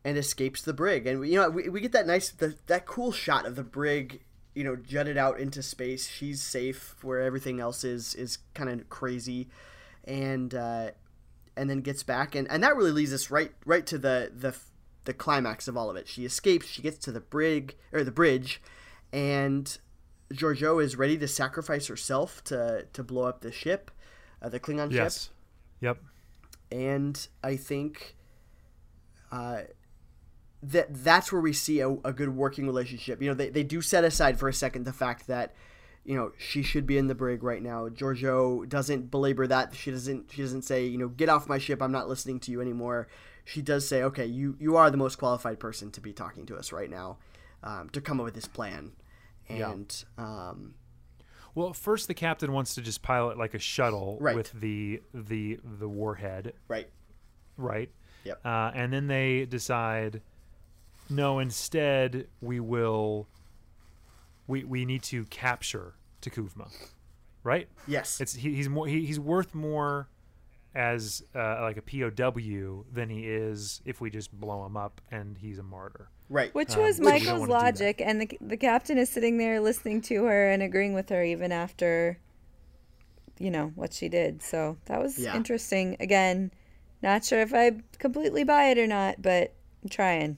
and 0.06 0.18
escapes 0.18 0.62
the 0.62 0.74
brig. 0.74 1.06
And 1.08 1.20
we, 1.20 1.32
you 1.32 1.36
know, 1.36 1.50
we, 1.50 1.68
we 1.68 1.82
get 1.82 1.92
that 1.92 2.08
nice, 2.08 2.30
the, 2.32 2.56
that 2.68 2.86
cool 2.86 3.12
shot 3.12 3.46
of 3.46 3.56
the 3.58 3.64
brig, 3.64 4.22
you 4.56 4.64
know, 4.64 4.76
jutted 4.78 5.18
out 5.18 5.40
into 5.40 5.62
space. 5.62 6.08
She's 6.08 6.42
safe 6.42 6.96
where 7.04 7.20
everything 7.22 7.60
else 7.60 7.84
is 7.84 8.16
is 8.16 8.38
kind 8.54 8.70
of 8.70 8.88
crazy, 8.90 9.50
and 10.06 10.54
uh, 10.56 10.92
and 11.58 11.70
then 11.70 11.82
gets 11.82 12.04
back, 12.04 12.36
and, 12.36 12.50
and 12.50 12.64
that 12.64 12.76
really 12.78 12.92
leads 12.92 13.12
us 13.14 13.30
right 13.30 13.52
right 13.66 13.86
to 13.88 13.98
the 13.98 14.32
the 14.34 14.56
the 15.08 15.14
climax 15.14 15.68
of 15.68 15.76
all 15.76 15.90
of 15.90 15.96
it. 15.96 16.08
She 16.08 16.24
escapes. 16.26 16.68
She 16.68 16.84
gets 16.84 16.98
to 17.00 17.12
the 17.12 17.22
brig 17.22 17.76
or 17.92 18.04
the 18.04 18.12
bridge, 18.12 18.62
and 19.12 19.76
Georgiou 20.34 20.84
is 20.84 20.96
ready 20.98 21.18
to 21.18 21.28
sacrifice 21.28 21.88
herself 21.88 22.44
to 22.46 22.86
to 22.94 23.04
blow 23.04 23.24
up 23.24 23.42
the 23.42 23.52
ship, 23.52 23.90
uh, 24.42 24.50
the 24.50 24.60
Klingon 24.60 24.90
ship 24.92 24.98
Yes. 25.04 25.30
Yep. 25.82 25.98
and 26.72 27.28
I 27.44 27.56
think 27.56 28.16
uh, 29.32 29.62
that 30.62 30.88
that's 31.04 31.32
where 31.32 31.42
we 31.42 31.54
see 31.54 31.80
a, 31.80 31.90
a 32.04 32.12
good 32.14 32.36
working 32.36 32.66
relationship. 32.66 33.22
You 33.22 33.30
know, 33.30 33.36
they, 33.36 33.50
they 33.50 33.64
do 33.64 33.82
set 33.82 34.04
aside 34.04 34.38
for 34.40 34.50
a 34.50 34.54
second 34.54 34.84
the 34.86 34.94
fact 34.94 35.28
that 35.28 35.54
you 36.04 36.16
know 36.16 36.32
she 36.38 36.64
should 36.64 36.86
be 36.86 36.98
in 36.98 37.08
the 37.08 37.16
brig 37.16 37.44
right 37.44 37.62
now. 37.62 37.88
Georgiou 37.90 38.68
doesn't 38.68 39.10
belabor 39.12 39.48
that. 39.48 39.74
She 39.76 39.92
doesn't 39.92 40.32
she 40.34 40.42
doesn't 40.42 40.64
say 40.64 40.86
you 40.86 40.98
know 40.98 41.08
get 41.08 41.30
off 41.30 41.48
my 41.48 41.60
ship. 41.60 41.82
I'm 41.82 41.92
not 41.94 42.10
listening 42.10 42.40
to 42.42 42.52
you 42.52 42.60
anymore. 42.62 43.08
She 43.48 43.62
does 43.62 43.88
say 43.88 44.04
okay, 44.04 44.26
you 44.26 44.56
you 44.60 44.76
are 44.76 44.92
the 44.92 44.98
most 44.98 45.18
qualified 45.18 45.60
person 45.60 45.90
to 45.92 46.02
be 46.02 46.12
talking 46.14 46.46
to 46.48 46.58
us 46.58 46.72
right 46.74 46.90
now, 46.90 47.18
um, 47.64 47.90
to 47.92 48.02
come 48.02 48.20
up 48.20 48.26
with 48.26 48.36
this 48.36 48.48
plan, 48.48 48.92
Yeah. 49.50 49.72
and 49.72 50.04
um, 50.18 50.74
Well, 51.56 51.72
first 51.74 52.08
the 52.10 52.14
captain 52.14 52.52
wants 52.52 52.76
to 52.76 52.82
just 52.82 53.02
pilot 53.02 53.38
like 53.38 53.54
a 53.54 53.60
shuttle 53.60 54.18
Right. 54.20 54.36
with 54.36 54.52
the 54.52 55.02
the 55.14 55.60
the 55.64 55.88
warhead, 55.88 56.54
right, 56.68 56.90
right? 57.56 57.90
Yep. 58.26 58.46
Uh, 58.46 58.72
and 58.76 58.92
then 58.92 59.08
they 59.08 59.46
decide, 59.46 60.22
no, 61.10 61.40
instead 61.40 62.28
we 62.42 62.60
will. 62.60 63.28
We 64.46 64.64
we 64.66 64.84
need 64.86 65.04
to 65.04 65.24
capture 65.26 65.94
T'Kuvma, 66.22 66.70
right? 67.44 67.68
yes, 67.88 68.20
It's 68.22 68.34
he, 68.36 68.56
he's 68.56 68.68
more 68.70 68.88
he, 68.88 69.06
he's 69.06 69.20
worth 69.20 69.54
more 69.56 70.08
as 70.78 71.24
uh, 71.36 71.62
like 71.62 71.78
a 71.78 71.82
POW 71.82 72.86
than 72.94 73.10
he 73.10 73.28
is 73.28 73.82
if 73.84 74.00
we 74.00 74.10
just 74.12 74.32
blow 74.32 74.66
him 74.66 74.78
up 74.78 75.02
and 75.12 75.38
he's 75.38 75.58
a 75.60 75.64
martyr. 75.64 76.10
right, 76.30 76.54
Which 76.54 76.76
Um, 76.76 76.84
was 76.84 77.00
which 77.00 77.20
we 77.20 77.26
don't 77.26 77.40
Michael's 77.40 77.40
wanna 77.40 77.54
do 77.54 77.60
that. 77.60 77.64
logic, 77.64 78.02
and 78.02 78.22
the 78.22 78.38
the 78.40 78.58
captain 78.58 78.98
is 78.98 79.10
sitting 79.10 79.38
there 79.38 79.60
listening 79.60 80.02
to 80.04 80.26
her 80.26 80.50
and 80.52 80.62
agreeing 80.62 80.94
with 80.94 81.10
her 81.10 81.24
even 81.24 81.52
after, 81.52 82.20
you 83.40 83.50
know, 83.52 83.72
what 83.76 83.94
she 83.94 84.10
did. 84.10 84.42
So 84.44 84.78
that 84.86 85.02
was 85.02 85.18
Yeah. 85.18 85.36
interesting. 85.36 85.98
Again, 86.00 86.52
not 87.02 87.26
sure 87.26 87.40
if 87.42 87.54
I 87.54 87.82
completely 88.00 88.44
buy 88.44 88.66
it 88.70 88.78
or 88.78 88.88
not, 88.88 89.22
but 89.22 89.54
I'm 89.84 89.90
trying, 89.90 90.38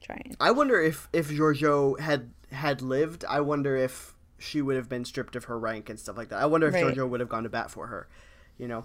trying. 0.00 0.36
I 0.40 0.50
wonder 0.52 0.80
if 0.80 1.08
if 1.12 1.28
Georgiou 1.30 1.98
had 2.00 2.30
had 2.50 2.80
lived, 2.82 3.24
I 3.28 3.40
wonder 3.40 3.76
if 3.76 4.14
she 4.38 4.60
would 4.62 4.76
have 4.76 4.88
been 4.88 5.04
stripped 5.04 5.34
of 5.36 5.44
her 5.44 5.58
rank 5.58 5.88
and 5.90 5.98
stuff 5.98 6.16
like 6.16 6.28
that. 6.28 6.40
I 6.42 6.46
wonder 6.46 6.66
if 6.68 6.74
Right. 6.74 6.84
Georgiou 6.96 7.08
would 7.08 7.20
have 7.20 7.28
gone 7.28 7.42
to 7.44 7.48
bat 7.48 7.70
for 7.70 7.86
her. 7.88 8.08
You 8.58 8.68
know, 8.68 8.84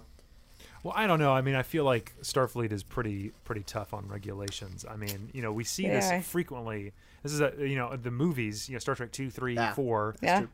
Well, 0.82 0.92
I 0.96 1.06
don't 1.06 1.18
know. 1.20 1.32
I 1.32 1.42
mean, 1.42 1.54
I 1.54 1.62
feel 1.62 1.84
like 1.84 2.12
Starfleet 2.22 2.72
is 2.72 2.82
pretty 2.82 3.32
pretty 3.44 3.62
tough 3.62 3.94
on 3.94 4.08
regulations. 4.08 4.84
I 4.88 4.96
mean, 4.96 5.30
you 5.32 5.40
know, 5.42 5.52
we 5.52 5.64
see 5.64 5.84
They 5.86 5.94
this 5.94 6.10
are. 6.10 6.20
frequently. 6.22 6.92
This 7.22 7.32
is 7.32 7.40
a 7.40 7.52
you 7.58 7.76
know 7.76 7.94
the 7.96 8.10
movies. 8.10 8.68
You 8.68 8.74
know, 8.74 8.78
Star 8.80 8.94
Trek 8.94 9.12
two, 9.12 9.30
three, 9.30 9.54
Yeah. 9.54 9.74
four, 9.74 10.16
Yeah. 10.20 10.46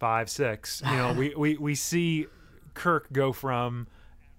five, 0.00 0.28
six. 0.28 0.82
You 0.84 0.96
know, 0.96 1.12
we, 1.12 1.34
we 1.36 1.56
we 1.58 1.74
see 1.76 2.26
Kirk 2.74 3.12
go 3.12 3.32
from 3.32 3.86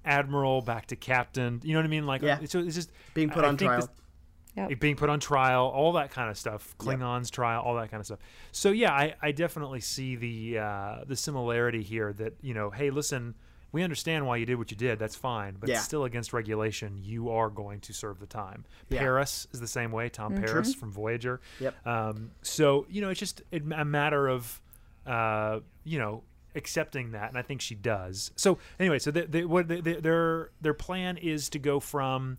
admiral 0.05 0.61
back 0.61 0.87
to 0.87 0.95
captain. 0.97 1.61
You 1.63 1.73
know 1.73 1.79
what 1.79 1.85
I 1.85 1.89
mean? 1.89 2.05
Like, 2.05 2.21
Yeah. 2.21 2.39
so 2.45 2.59
it's 2.59 2.75
just 2.75 2.91
being 3.13 3.29
put 3.29 3.45
I 3.45 3.47
on 3.47 3.57
think 3.57 3.69
trial. 3.69 3.81
this- 3.81 3.89
Yep. 4.55 4.79
being 4.81 4.95
put 4.95 5.09
on 5.09 5.19
trial, 5.19 5.65
all 5.65 5.93
that 5.93 6.11
kind 6.11 6.29
of 6.29 6.37
stuff. 6.37 6.75
Klingons 6.77 7.31
trial, 7.31 7.63
all 7.63 7.73
that 7.77 7.89
kind 7.89 7.99
of 8.01 8.05
stuff. 8.05 8.19
So 8.51 8.69
yeah, 8.69 8.91
I, 8.93 9.15
I 9.19 9.31
definitely 9.31 9.79
see 9.79 10.15
the 10.15 10.59
uh, 10.59 10.97
the 11.07 11.15
similarity 11.15 11.81
here. 11.81 12.13
That 12.13 12.33
you 12.41 12.53
know, 12.53 12.69
hey, 12.69 12.91
listen, 12.91 13.33
we 13.73 13.83
understand 13.83 14.25
why 14.25 14.37
you 14.37 14.45
did 14.45 14.55
what 14.55 14.71
you 14.71 14.77
did. 14.77 14.99
That's 14.99 15.15
fine, 15.17 15.57
but 15.59 15.67
Yeah. 15.67 15.75
it's 15.75 15.83
still 15.83 16.05
against 16.05 16.31
regulation. 16.31 16.99
You 17.01 17.29
are 17.31 17.49
going 17.49 17.81
to 17.81 17.93
serve 17.93 18.19
the 18.19 18.25
time. 18.27 18.63
Yeah. 18.89 18.99
Paris 18.99 19.47
is 19.51 19.59
the 19.59 19.67
same 19.67 19.91
way. 19.91 20.07
Tom 20.07 20.35
Paris 20.35 20.73
from 20.73 20.91
Voyager. 20.91 21.41
Yep. 21.59 21.85
Um, 21.85 22.31
so 22.41 22.85
you 22.89 23.01
know, 23.01 23.09
it's 23.09 23.19
just 23.19 23.41
a 23.51 23.59
a 23.75 23.83
matter 23.83 24.27
of 24.29 24.61
uh, 25.05 25.59
you 25.83 25.99
know 25.99 26.23
accepting 26.55 27.11
that, 27.11 27.29
and 27.29 27.37
I 27.37 27.41
think 27.41 27.59
she 27.61 27.73
does. 27.75 28.31
So 28.35 28.59
anyway, 28.79 28.99
so 28.99 29.09
they, 29.11 29.25
they, 29.25 29.43
what 29.43 29.67
they, 29.67 29.81
they, 29.81 29.93
their 29.95 30.51
their 30.61 30.75
plan 30.75 31.17
is 31.17 31.49
to 31.49 31.59
go 31.59 31.79
from 31.79 32.37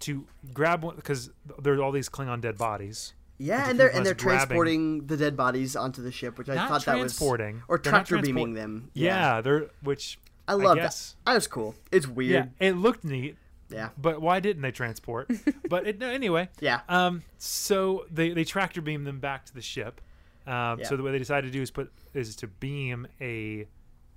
to 0.00 0.26
grab 0.52 0.82
one 0.82 0.96
because 0.96 1.30
there's 1.62 1.78
all 1.78 1.92
these 1.92 2.08
Klingon 2.08 2.40
dead 2.40 2.58
bodies. 2.58 3.14
Yeah, 3.38 3.68
and 3.70 3.78
they're 3.78 3.88
and 3.88 4.04
they're 4.04 4.14
grabbing- 4.14 4.38
transporting 4.38 5.06
the 5.06 5.16
dead 5.16 5.36
bodies 5.36 5.74
onto 5.76 6.02
the 6.02 6.12
ship, 6.12 6.38
which 6.38 6.48
I 6.48 6.54
Not 6.56 6.68
thought 6.68 6.84
that 6.84 6.94
was 6.94 7.12
transporting. 7.16 7.62
or 7.68 7.78
tractor 7.78 8.16
transport- 8.16 8.22
beaming 8.24 8.54
them. 8.54 8.90
Yeah, 8.94 9.40
they're 9.40 9.68
which 9.82 10.18
I 10.52 10.64
love 10.64 10.76
that. 10.76 10.82
guess, 10.82 11.16
That 11.26 11.34
was 11.34 11.46
cool. 11.46 11.74
It's 11.90 12.06
Yeah, 12.06 12.12
weird. 12.12 12.50
it 12.60 12.72
looked 12.76 13.04
neat, 13.04 13.36
Yeah, 13.68 13.90
but 13.98 14.20
why 14.20 14.40
didn't 14.40 14.62
they 14.62 14.70
transport? 14.72 15.30
but 15.68 15.86
it, 15.86 16.02
anyway, 16.02 16.48
yeah, 16.60 16.80
Um, 16.88 17.22
so 17.38 18.06
they, 18.10 18.30
they 18.30 18.44
tractor 18.44 18.80
beam 18.80 19.04
them 19.04 19.18
back 19.20 19.44
to 19.46 19.54
the 19.54 19.62
ship. 19.62 20.00
Um, 20.46 20.80
Yeah. 20.80 20.86
So 20.88 20.96
the 20.96 21.02
way 21.02 21.12
they 21.12 21.18
decided 21.18 21.46
to 21.48 21.52
do 21.52 21.62
is 21.62 21.70
put 21.70 21.92
is 22.14 22.36
to 22.36 22.46
beam 22.48 23.06
a 23.20 23.66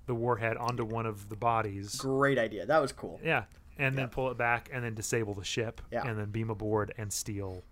the 0.07 0.13
warhead 0.15 0.57
onto 0.57 0.83
one 0.85 1.05
of 1.05 1.29
the 1.29 1.35
bodies. 1.35 1.95
great 1.95 2.37
idea. 2.37 2.65
That 2.65 2.79
was 2.81 2.91
cool. 2.91 3.19
Yeah, 3.23 3.45
and 3.77 3.93
Yeah. 3.95 4.01
then 4.01 4.09
pull 4.09 4.29
it 4.31 4.37
back 4.37 4.69
and 4.71 4.83
then 4.83 4.93
disable 4.93 5.33
the 5.33 5.43
ship. 5.43 5.81
Yeah. 5.91 6.07
and 6.07 6.17
then 6.19 6.29
beam 6.31 6.49
aboard 6.49 6.93
and 6.97 7.11
steal. 7.11 7.63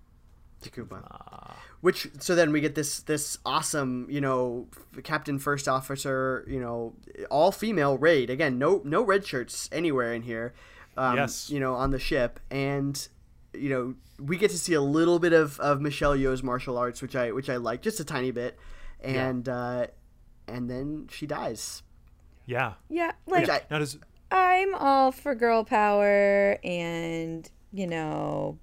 T'Kuvma. 0.63 1.01
Ah. 1.11 1.55
Which 1.81 2.07
so 2.19 2.33
then 2.35 2.51
we 2.51 2.61
get 2.61 2.75
this 2.75 3.01
this 3.01 3.37
awesome 3.45 4.07
you 4.09 4.21
know 4.21 4.67
captain 5.03 5.37
first 5.39 5.67
officer 5.67 6.45
you 6.47 6.59
know 6.59 6.93
all 7.29 7.51
female 7.51 7.97
raid 7.97 8.29
again 8.29 8.57
no 8.57 8.81
no 8.85 9.01
red 9.03 9.25
shirts 9.25 9.67
anywhere 9.71 10.13
in 10.13 10.21
here 10.21 10.53
um, 10.95 11.17
Yes. 11.17 11.49
you 11.49 11.59
know 11.59 11.73
on 11.75 11.91
the 11.91 11.99
ship 11.99 12.39
and 12.49 13.07
you 13.53 13.69
know 13.69 13.95
we 14.17 14.37
get 14.37 14.49
to 14.51 14.57
see 14.57 14.73
a 14.73 14.81
little 14.81 15.19
bit 15.19 15.33
of, 15.33 15.59
of 15.59 15.81
Michelle 15.81 16.15
Yeoh's 16.15 16.41
martial 16.41 16.77
arts 16.77 17.01
which 17.01 17.15
I 17.17 17.31
which 17.33 17.49
I 17.49 17.57
like 17.57 17.81
just 17.81 17.99
a 17.99 18.05
tiny 18.05 18.31
bit 18.31 18.57
and 19.01 19.49
uh, 19.49 19.87
and 20.47 20.69
then 20.69 21.07
she 21.11 21.27
dies 21.27 21.83
Yeah. 22.45 22.73
Yeah, 22.89 23.11
like 23.27 23.41
Which 23.41 23.49
I- 23.49 23.61
Now 23.69 23.79
does 23.79 23.97
I'm 24.31 24.73
all 24.75 25.11
for 25.11 25.35
girl 25.35 25.63
power 25.63 26.57
and, 26.63 27.47
you 27.71 27.85
know, 27.85 28.57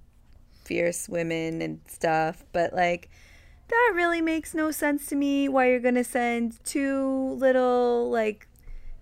fierce 0.71 1.09
women 1.09 1.61
and 1.61 1.79
stuff, 1.87 2.45
but 2.53 2.71
like 2.73 3.09
that 3.67 3.91
really 3.93 4.21
makes 4.21 4.53
no 4.53 4.71
sense 4.71 5.05
to 5.07 5.15
me 5.15 5.49
why 5.49 5.67
you're 5.69 5.79
going 5.81 5.95
to 5.95 6.03
send 6.03 6.63
two 6.63 7.33
little 7.39 8.09
like 8.09 8.47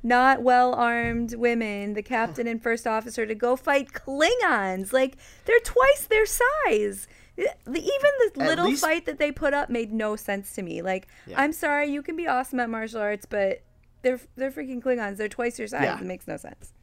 not 0.02 0.42
well 0.42 0.74
armed 0.74 1.36
women, 1.36 1.94
the 1.94 2.02
captain 2.02 2.48
and 2.48 2.64
first 2.64 2.88
officer 2.88 3.26
to 3.28 3.36
go 3.36 3.56
fight 3.56 3.92
Klingons. 3.94 4.92
Like 4.94 5.18
they're 5.46 5.60
twice 5.64 6.08
their 6.10 6.26
size. 6.26 7.08
Even 7.38 8.12
the 8.34 8.46
little 8.50 8.66
least- 8.66 8.82
fight 8.84 9.06
that 9.06 9.20
they 9.20 9.32
put 9.32 9.54
up 9.54 9.70
made 9.70 9.92
no 9.94 10.16
sense 10.16 10.56
to 10.56 10.62
me. 10.64 10.82
Like, 10.82 11.08
Yeah. 11.28 11.40
I'm 11.42 11.54
sorry, 11.54 11.92
you 11.92 12.02
can 12.02 12.16
be 12.16 12.28
awesome 12.28 12.60
at 12.60 12.70
martial 12.70 13.00
arts, 13.02 13.26
but 13.30 13.62
they're 14.02 14.20
they're 14.38 14.52
freaking 14.52 14.82
Klingons. 14.82 15.18
They're 15.18 15.30
twice 15.30 15.60
your 15.60 15.68
size. 15.68 15.84
Yeah. 15.84 16.00
It 16.00 16.06
makes 16.06 16.28
no 16.28 16.38
sense. 16.38 16.74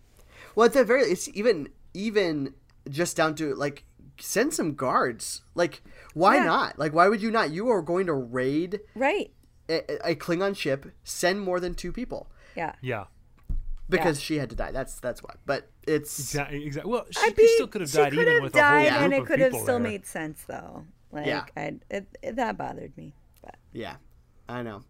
well 0.54 0.66
at 0.66 0.74
the 0.74 0.84
very 0.84 1.02
it's 1.02 1.28
even 1.34 1.68
even 1.94 2.54
just 2.88 3.16
down 3.16 3.34
to 3.34 3.54
like 3.54 3.84
send 4.18 4.52
some 4.54 4.74
guards 4.74 5.42
like 5.54 5.82
why 6.14 6.36
Yeah. 6.36 6.44
not 6.44 6.78
like 6.78 6.92
why 6.92 7.08
would 7.08 7.20
you 7.22 7.30
not 7.30 7.50
you 7.50 7.68
are 7.68 7.82
going 7.82 8.06
to 8.06 8.14
raid 8.14 8.80
Right. 8.94 9.30
a, 9.68 10.10
a 10.10 10.14
Klingon 10.14 10.56
ship 10.56 10.86
send 11.04 11.40
more 11.40 11.60
than 11.60 11.74
two 11.74 11.92
people 11.92 12.30
Yeah. 12.54 12.74
yeah. 12.80 13.04
because 13.88 14.20
she 14.20 14.38
had 14.38 14.50
to 14.50 14.56
die. 14.56 14.72
That's 14.72 14.98
that's 15.00 15.22
why. 15.22 15.34
But 15.44 15.68
it's 15.86 16.18
Exactly. 16.18 16.64
Exactly. 16.66 16.90
Well, 16.92 17.06
she 17.10 17.20
I 17.20 17.28
could 17.28 17.36
mean, 17.38 17.54
still 17.54 17.66
could 17.68 17.80
have 17.82 17.90
she 17.90 17.96
died 17.98 18.12
could 18.12 18.20
even 18.22 18.34
have 18.34 18.42
with 18.42 18.52
died 18.52 18.86
a 18.86 18.90
whole 18.92 19.02
and 19.04 19.12
it 19.14 19.26
could 19.26 19.38
have 19.40 19.52
still 19.52 19.66
there. 19.66 19.78
made 19.80 20.06
sense 20.06 20.44
though. 20.46 20.84
Like 21.12 21.26
Yeah. 21.26 21.44
I 21.56 21.74
it, 21.90 22.06
it, 22.22 22.36
that 22.36 22.56
bothered 22.58 22.96
me. 22.96 23.14
But 23.42 23.56
yeah, 23.72 23.96
I 24.48 24.62
know. 24.62 24.82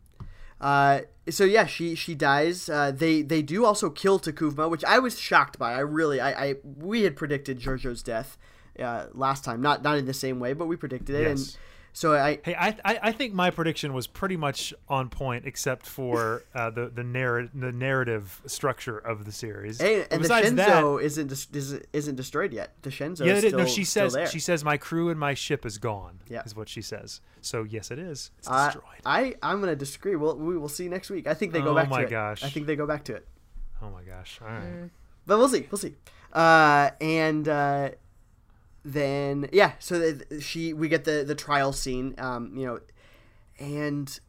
Uh, 0.59 1.01
so 1.29 1.45
yeah, 1.45 1.67
she 1.67 1.95
she 1.95 2.15
dies. 2.15 2.71
Uh, 2.71 2.91
they 2.91 3.21
they 3.21 3.43
do 3.43 3.67
also 3.67 3.91
kill 3.91 4.19
T'Kuvma, 4.19 4.71
which 4.71 4.83
I 4.85 4.99
was 4.99 5.19
shocked 5.19 5.59
by. 5.59 5.75
I 5.75 5.81
really 5.81 6.19
I, 6.19 6.31
I 6.47 6.55
we 6.65 7.03
had 7.03 7.15
predicted 7.17 7.59
Georgiou's 7.61 8.03
death 8.03 8.39
uh, 8.81 9.07
last 9.15 9.45
time, 9.45 9.61
not 9.63 9.83
not 9.83 9.99
in 9.99 10.07
the 10.07 10.15
same 10.15 10.39
way, 10.41 10.53
but 10.53 10.67
we 10.67 10.77
predicted 10.77 11.15
it. 11.17 11.27
And 11.27 11.39
Yes. 11.39 11.57
so 11.93 12.15
I 12.15 12.39
Hey, 12.45 12.55
I, 12.55 12.69
I 12.85 12.99
I 13.05 13.13
think 13.13 13.33
my 13.33 13.51
prediction 13.51 13.95
was 13.95 14.07
pretty 14.07 14.37
much 14.37 14.75
on 14.89 15.09
point, 15.09 15.47
except 15.47 15.87
for 15.87 16.43
uh, 16.55 16.71
the 16.71 16.89
the 16.95 17.03
narrative 17.05 17.51
the 17.55 17.73
narrative 17.73 18.43
structure 18.47 18.99
of 18.99 19.25
the 19.25 19.33
series. 19.33 19.81
hey, 19.81 20.05
and 20.11 20.23
the 20.23 20.29
Shenzhou 20.29 21.03
isn't 21.03 21.29
dis- 21.29 21.81
isn't 21.93 22.17
destroyed 22.17 22.53
yet. 22.53 22.75
The 22.83 22.91
Shenzhou 22.91 23.25
yeah, 23.27 23.33
is 23.35 23.45
still, 23.47 23.59
no, 23.61 23.65
she 23.67 23.85
says 23.85 24.17
she 24.31 24.39
says 24.41 24.63
my 24.65 24.77
crew 24.77 25.09
and 25.09 25.19
my 25.19 25.33
ship 25.35 25.65
is 25.65 25.79
gone. 25.79 26.21
Yeah. 26.29 26.43
is 26.45 26.55
what 26.55 26.69
she 26.69 26.83
says. 26.83 27.21
So 27.41 27.63
yes, 27.63 27.91
it 27.91 27.99
is. 27.99 28.31
It's 28.39 28.49
Uh, 28.49 28.67
destroyed. 28.67 29.01
I 29.07 29.35
I'm 29.43 29.61
gonna 29.61 29.77
disagree. 29.77 30.17
We'll 30.17 30.37
we 30.37 30.59
will 30.59 30.69
see 30.69 30.89
next 30.89 31.09
week. 31.11 31.27
I 31.27 31.35
think 31.35 31.53
they 31.55 31.61
go 31.63 31.71
Oh 31.71 31.75
back 31.75 31.89
my 31.89 31.99
to 31.99 32.03
it. 32.03 32.07
Oh 32.07 32.09
my 32.09 32.11
gosh. 32.31 32.45
I 32.45 32.49
think 32.51 32.67
they 32.67 32.77
go 32.77 32.87
back 32.87 33.05
to 33.05 33.15
it. 33.15 33.27
oh 33.83 33.91
my 33.91 34.03
gosh! 34.03 34.39
All 34.43 34.49
right. 34.49 34.91
but 35.27 35.39
we'll 35.39 35.49
see 35.49 35.67
we'll 35.71 35.79
see 35.79 35.95
uh 36.33 36.91
and 37.01 37.49
uh 37.49 37.91
then 38.89 39.49
yeah 39.53 39.73
so 39.81 39.99
the, 39.99 40.41
she 40.41 40.73
we 40.73 40.89
get 40.89 41.05
the 41.05 41.25
the 41.27 41.35
trial 41.35 41.73
scene 41.73 42.15
um 42.19 42.57
you 42.57 42.65
know 42.65 42.79
and 43.59 44.21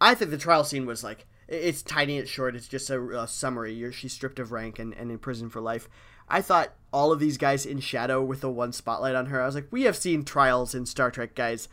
i 0.00 0.14
think 0.14 0.30
the 0.30 0.38
trial 0.38 0.62
scene 0.62 0.86
was 0.86 1.02
like 1.02 1.26
it's 1.48 1.82
tiny 1.82 2.16
it's 2.18 2.30
short 2.30 2.54
it's 2.54 2.68
just 2.68 2.88
a, 2.90 3.00
a 3.22 3.26
summary 3.26 3.74
You're, 3.74 3.90
she's 3.90 4.12
stripped 4.12 4.38
of 4.38 4.52
rank 4.52 4.78
and, 4.78 4.94
and 4.94 5.10
in 5.10 5.18
prison 5.18 5.50
for 5.50 5.60
life 5.60 5.88
i 6.28 6.40
thought 6.40 6.74
all 6.92 7.10
of 7.10 7.18
these 7.18 7.36
guys 7.38 7.66
in 7.66 7.80
shadow 7.80 8.22
with 8.22 8.40
the 8.40 8.48
one 8.50 8.72
spotlight 8.72 9.16
on 9.16 9.26
her 9.26 9.42
i 9.42 9.46
was 9.46 9.56
like 9.56 9.66
we 9.72 9.82
have 9.82 9.96
seen 9.96 10.24
trials 10.24 10.76
in 10.76 10.86
star 10.86 11.10
trek 11.10 11.34
guys 11.34 11.68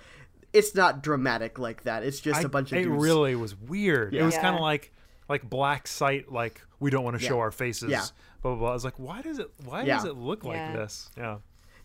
it's 0.51 0.73
not 0.73 1.03
dramatic 1.03 1.59
like 1.59 1.83
that 1.83 2.01
it's 2.03 2.19
just 2.19 2.39
I- 2.39 2.43
a 2.43 2.49
bunch 2.49 2.71
of 2.71 2.79
it 2.79 2.83
dudes 2.85 3.01
really 3.03 3.35
was 3.35 3.55
weird. 3.55 4.13
It 4.15 4.23
was 4.23 4.33
Yeah. 4.33 4.41
kind 4.41 4.55
of 4.55 4.61
like 4.61 4.91
like 5.29 5.49
black 5.49 5.87
sight. 5.87 6.29
Like 6.29 6.61
we 6.81 6.89
don't 6.89 7.05
want 7.05 7.17
to 7.17 7.25
show 7.25 7.39
our 7.39 7.51
faces. 7.51 7.89
Yeah. 7.89 8.03
Blah, 8.41 8.51
blah 8.55 8.59
blah. 8.59 8.69
I 8.71 8.73
was 8.73 8.83
like, 8.83 8.99
why 8.99 9.21
does 9.21 9.39
it? 9.39 9.49
Why 9.63 9.83
Yeah. 9.83 9.95
does 9.95 10.03
it 10.03 10.17
look 10.17 10.43
like 10.43 10.57
Yeah. 10.57 10.75
this? 10.75 11.09
Yeah. 11.17 11.37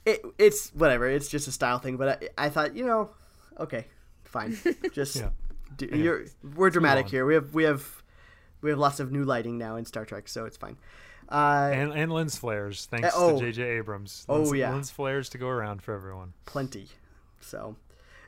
It, 0.06 0.22
it's 0.38 0.70
whatever. 0.70 1.06
It's 1.08 1.28
just 1.28 1.48
a 1.48 1.52
style 1.52 1.78
thing. 1.78 1.96
But 1.98 2.22
I, 2.38 2.46
I 2.46 2.48
thought, 2.48 2.74
you 2.76 2.86
know, 2.86 3.10
okay, 3.60 3.86
fine. 4.24 4.56
Just 4.92 5.16
Yeah. 5.16 5.30
do, 5.76 5.86
Yeah. 5.86 5.96
you're 5.96 6.24
we're 6.54 6.70
dramatic 6.70 7.08
here. 7.08 7.26
We 7.26 7.34
have 7.34 7.52
we 7.54 7.64
have 7.64 8.02
we 8.62 8.70
have 8.70 8.78
lots 8.78 9.00
of 9.00 9.12
new 9.12 9.24
lighting 9.24 9.58
now 9.58 9.76
in 9.76 9.84
Star 9.84 10.04
Trek, 10.04 10.28
so 10.28 10.44
it's 10.46 10.56
fine. 10.56 10.76
Uh, 11.28 11.70
And 11.74 11.92
and 11.92 12.12
lens 12.12 12.38
flares, 12.38 12.86
thanks 12.86 13.08
Uh, 13.08 13.10
oh. 13.16 13.38
to 13.40 13.46
J.J. 13.46 13.62
Abrams. 13.78 14.24
Oh, 14.28 14.52
yeah. 14.54 14.70
lens 14.72 14.90
flares 14.90 15.28
to 15.30 15.38
go 15.38 15.48
around 15.48 15.82
for 15.82 15.92
everyone. 15.94 16.32
plenty. 16.44 16.88
So 17.40 17.76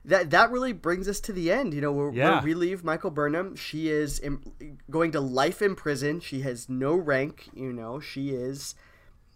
that 0.04 0.30
that 0.30 0.50
really 0.50 0.72
brings 0.72 1.08
us 1.08 1.20
to 1.20 1.32
the 1.32 1.50
end. 1.52 1.74
You 1.74 1.80
know, 1.80 1.92
where, 1.92 2.12
Yeah. 2.12 2.34
where 2.34 2.42
we 2.42 2.54
leave 2.54 2.82
Michael 2.84 3.10
Burnham. 3.10 3.54
She 3.56 3.88
is 3.88 4.18
Im- 4.20 4.42
going 4.90 5.12
to 5.12 5.20
life 5.20 5.62
in 5.62 5.74
prison. 5.76 6.18
She 6.20 6.40
has 6.42 6.68
no 6.68 6.94
rank. 6.94 7.48
You 7.54 7.72
know, 7.72 8.00
she 8.00 8.30
is 8.30 8.74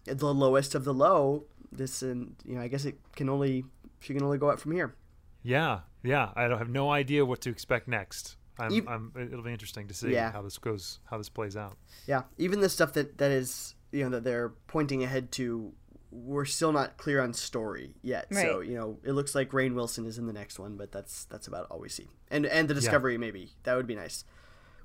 the 0.04 0.34
lowest 0.34 0.74
of 0.74 0.84
the 0.84 0.94
low. 0.94 1.44
This 1.72 2.02
and 2.02 2.34
you 2.44 2.54
know, 2.56 2.60
I 2.62 2.68
guess 2.68 2.84
it 2.84 2.98
can 3.16 3.28
only 3.28 3.64
she 4.00 4.12
can 4.14 4.22
only 4.22 4.38
go 4.38 4.50
up 4.50 4.60
from 4.60 4.72
here. 4.72 4.94
Yeah, 5.42 5.80
yeah. 6.04 6.30
I 6.36 6.46
don't 6.48 6.58
have 6.58 6.68
no 6.68 6.90
idea 6.90 7.24
what 7.24 7.40
to 7.42 7.50
expect 7.50 7.88
next. 7.88 8.36
I'm, 8.58 8.72
Ev- 8.72 8.86
I'm, 8.88 9.12
it'll 9.18 9.42
be 9.42 9.50
interesting 9.50 9.88
to 9.88 9.94
see 9.94 10.12
Yeah. 10.12 10.30
how 10.30 10.42
this 10.42 10.58
goes, 10.58 11.00
how 11.06 11.16
this 11.18 11.28
plays 11.30 11.56
out. 11.56 11.76
Yeah, 12.06 12.22
even 12.38 12.60
the 12.60 12.68
stuff 12.68 12.92
that 12.92 13.18
that 13.18 13.30
is 13.30 13.74
you 13.90 14.04
know 14.04 14.10
that 14.10 14.24
they're 14.24 14.50
pointing 14.68 15.02
ahead 15.02 15.32
to, 15.32 15.72
we're 16.10 16.44
still 16.44 16.72
not 16.72 16.96
clear 16.98 17.20
on 17.22 17.32
story 17.32 17.94
yet. 18.02 18.26
So 18.32 18.60
you 18.60 18.74
know, 18.74 18.98
it 19.02 19.12
looks 19.12 19.34
like 19.34 19.50
Rainn 19.50 19.74
Wilson 19.74 20.04
is 20.06 20.18
in 20.18 20.26
the 20.26 20.32
next 20.32 20.58
one, 20.58 20.76
but 20.76 20.92
that's 20.92 21.24
that's 21.24 21.46
about 21.46 21.66
all 21.70 21.80
we 21.80 21.88
see. 21.88 22.08
And 22.30 22.44
and 22.46 22.68
the 22.68 22.74
Discovery 22.74 23.16
maybe 23.18 23.52
that 23.64 23.74
would 23.74 23.86
be 23.86 23.94
nice. 23.96 24.24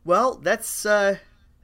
Well, 0.05 0.35
that's 0.35 0.85
uh, 0.85 1.17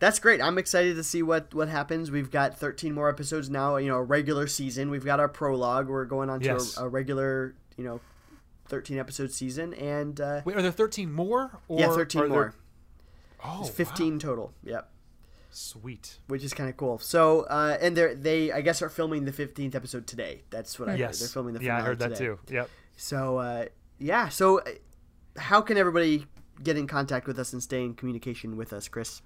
that's 0.04 0.20
great. 0.20 0.42
I'm 0.42 0.58
excited 0.58 0.96
to 0.98 1.04
see 1.04 1.24
what 1.24 1.54
what 1.54 1.70
happens. 1.70 2.12
We've 2.12 2.30
got 2.30 2.58
13 2.58 2.94
more 2.94 3.10
episodes 3.10 3.50
now. 3.50 3.78
You 3.78 3.88
know, 3.90 3.96
a 3.98 4.04
regular 4.04 4.48
season. 4.48 4.90
We've 4.90 5.06
got 5.06 5.20
our 5.20 5.30
prologue. 5.30 5.88
We're 5.88 6.06
going 6.06 6.30
on 6.30 6.40
to 6.42 6.46
Yes. 6.46 6.78
a, 6.78 6.86
a 6.86 6.88
regular 6.90 7.56
you 7.78 7.84
know, 7.84 8.00
13 8.68 9.00
episode 9.00 9.32
season, 9.32 9.74
and 9.76 10.20
uh, 10.22 10.42
Wait, 10.46 10.56
are 10.56 10.62
there 10.62 10.72
13 10.72 11.12
more? 11.12 11.60
Or 11.68 11.80
yeah, 11.80 11.88
13 11.94 12.28
more. 12.30 12.30
there- 12.42 12.54
Oh, 13.46 13.60
It's 13.62 13.70
wow. 13.70 13.76
15 13.76 14.20
total. 14.20 14.54
Yep. 14.64 14.90
Sweet. 15.50 16.18
which 16.28 16.44
is 16.44 16.54
kind 16.54 16.70
of 16.70 16.78
cool. 16.78 16.98
So, 16.98 17.42
uh, 17.42 17.78
and 17.82 17.96
they 17.96 18.14
they 18.16 18.52
I 18.52 18.62
guess 18.62 18.82
are 18.82 18.90
filming 18.90 19.26
the 19.26 19.32
fifteenth 19.34 19.76
episode 19.76 20.08
today. 20.08 20.44
That's 20.50 20.80
what 20.80 20.88
I 20.90 20.92
heard. 20.94 21.00
Yes. 21.00 21.20
They're 21.20 21.28
filming 21.30 21.54
the 21.54 21.64
yeah, 21.64 21.78
I 21.78 21.82
heard 21.82 22.00
that 22.00 22.16
today. 22.16 22.26
too. 22.26 22.40
Yep. 22.50 22.70
So, 22.98 23.38
uh, 23.38 23.66
yeah. 24.00 24.30
So, 24.30 24.60
uh, 24.60 24.64
how 25.38 25.62
can 25.62 25.78
everybody 25.78 26.26
get 26.64 26.78
in 26.78 26.88
contact 26.88 27.28
with 27.28 27.38
us 27.40 27.54
and 27.54 27.62
stay 27.62 27.84
in 27.84 27.94
communication 27.96 28.56
with 28.58 28.74
us, 28.74 28.88
Chris? 28.88 29.22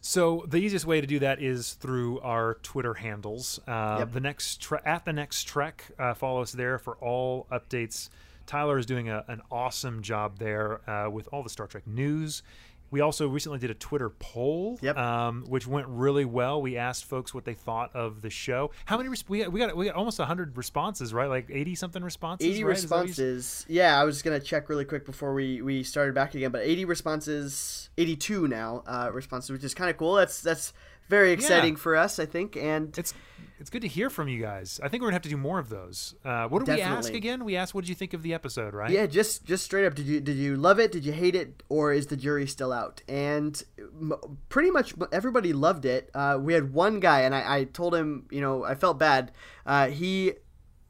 So 0.00 0.44
the 0.48 0.58
easiest 0.58 0.86
way 0.86 1.00
to 1.00 1.06
do 1.06 1.18
that 1.18 1.42
is 1.42 1.72
through 1.74 2.20
our 2.20 2.54
Twitter 2.62 2.94
handles. 2.94 3.60
Uh, 3.66 3.96
Yep. 4.00 4.12
The 4.12 4.20
next 4.20 4.60
tre- 4.62 4.80
at 4.84 5.04
the 5.04 5.12
next 5.12 5.44
trek, 5.44 5.84
uh, 5.98 6.14
follow 6.14 6.40
us 6.42 6.52
there 6.52 6.78
for 6.78 6.96
all 6.96 7.46
updates. 7.50 8.08
Tyler 8.46 8.78
is 8.78 8.86
doing 8.86 9.08
a, 9.10 9.24
an 9.28 9.42
awesome 9.50 10.00
job 10.02 10.38
there 10.38 10.88
uh, 10.88 11.10
with 11.10 11.28
all 11.32 11.42
the 11.42 11.50
Star 11.50 11.66
Trek 11.66 11.86
news. 11.86 12.42
We 12.90 13.00
also 13.00 13.28
recently 13.28 13.58
did 13.58 13.70
a 13.70 13.74
Twitter 13.74 14.08
poll, 14.08 14.78
Yep. 14.80 14.96
um, 14.96 15.44
which 15.48 15.66
went 15.66 15.86
really 15.88 16.24
well. 16.24 16.62
We 16.62 16.76
asked 16.78 17.04
folks 17.04 17.34
what 17.34 17.44
they 17.44 17.54
thought 17.54 17.94
of 17.94 18.22
the 18.22 18.30
show. 18.30 18.70
How 18.86 18.96
many? 18.96 19.08
Res- 19.10 19.28
we 19.28 19.40
got 19.40 19.52
we 19.52 19.60
got 19.60 19.76
we 19.76 19.84
got 19.86 19.94
almost 19.94 20.18
hundred 20.18 20.56
responses, 20.56 21.12
right? 21.12 21.28
Like 21.28 21.48
eighty 21.50 21.74
something 21.74 22.02
responses. 22.02 22.46
80 22.46 22.64
right? 22.64 22.76
Is 22.76 22.82
that 22.84 22.90
what 22.90 22.96
you- 23.02 23.08
responses. 23.08 23.66
Yeah, 23.68 24.00
I 24.00 24.04
was 24.04 24.22
gonna 24.22 24.40
check 24.40 24.68
really 24.68 24.84
quick 24.86 25.04
before 25.04 25.34
we 25.34 25.60
we 25.60 25.82
started 25.82 26.14
back 26.14 26.34
again, 26.34 26.50
but 26.50 26.62
80 26.62 26.84
responses, 26.86 27.90
82 27.98 28.48
now 28.48 28.82
uh, 28.86 29.10
responses, 29.12 29.50
which 29.50 29.64
is 29.64 29.74
kind 29.74 29.90
of 29.90 29.96
cool. 29.96 30.14
That's 30.14 30.40
that's 30.40 30.72
very 31.08 31.32
exciting 31.32 31.76
for 31.76 31.96
us, 31.96 32.18
I 32.18 32.26
think. 32.26 32.56
And 32.56 32.96
It's 32.98 33.14
it's 33.58 33.70
good 33.70 33.82
to 33.82 33.88
hear 33.88 34.08
from 34.10 34.28
you 34.28 34.40
guys. 34.40 34.80
I 34.82 34.88
think 34.88 35.02
we're 35.02 35.08
gonna 35.08 35.16
have 35.16 35.22
to 35.22 35.28
do 35.28 35.36
more 35.36 35.58
of 35.58 35.68
those. 35.68 36.14
Uh, 36.24 36.46
what 36.48 36.64
did 36.64 36.74
we 36.74 36.80
ask 36.82 37.12
again? 37.12 37.44
We 37.44 37.56
asked 37.56 37.74
what 37.74 37.82
did 37.82 37.88
you 37.88 37.94
think 37.94 38.14
of 38.14 38.22
the 38.22 38.34
episode, 38.34 38.74
right? 38.74 38.90
yeah, 38.90 39.06
just 39.06 39.44
just 39.44 39.64
straight 39.64 39.86
up, 39.86 39.94
did 39.94 40.06
you 40.06 40.20
did 40.20 40.36
you 40.36 40.56
love 40.56 40.78
it? 40.78 40.92
Did 40.92 41.04
you 41.04 41.12
hate 41.12 41.34
it? 41.34 41.62
Or 41.68 41.92
is 41.92 42.06
the 42.06 42.16
jury 42.16 42.46
still 42.46 42.72
out? 42.72 43.02
And 43.08 43.62
m- 43.78 44.12
pretty 44.48 44.70
much 44.70 44.94
everybody 45.12 45.52
loved 45.52 45.84
it. 45.84 46.10
Uh, 46.14 46.38
we 46.40 46.54
had 46.54 46.72
one 46.72 47.00
guy, 47.00 47.22
and 47.22 47.34
I, 47.34 47.58
I 47.58 47.64
told 47.64 47.94
him, 47.94 48.26
you 48.30 48.40
know, 48.40 48.64
I 48.64 48.74
felt 48.74 48.98
bad. 48.98 49.32
Uh, 49.66 49.88
he 49.88 50.34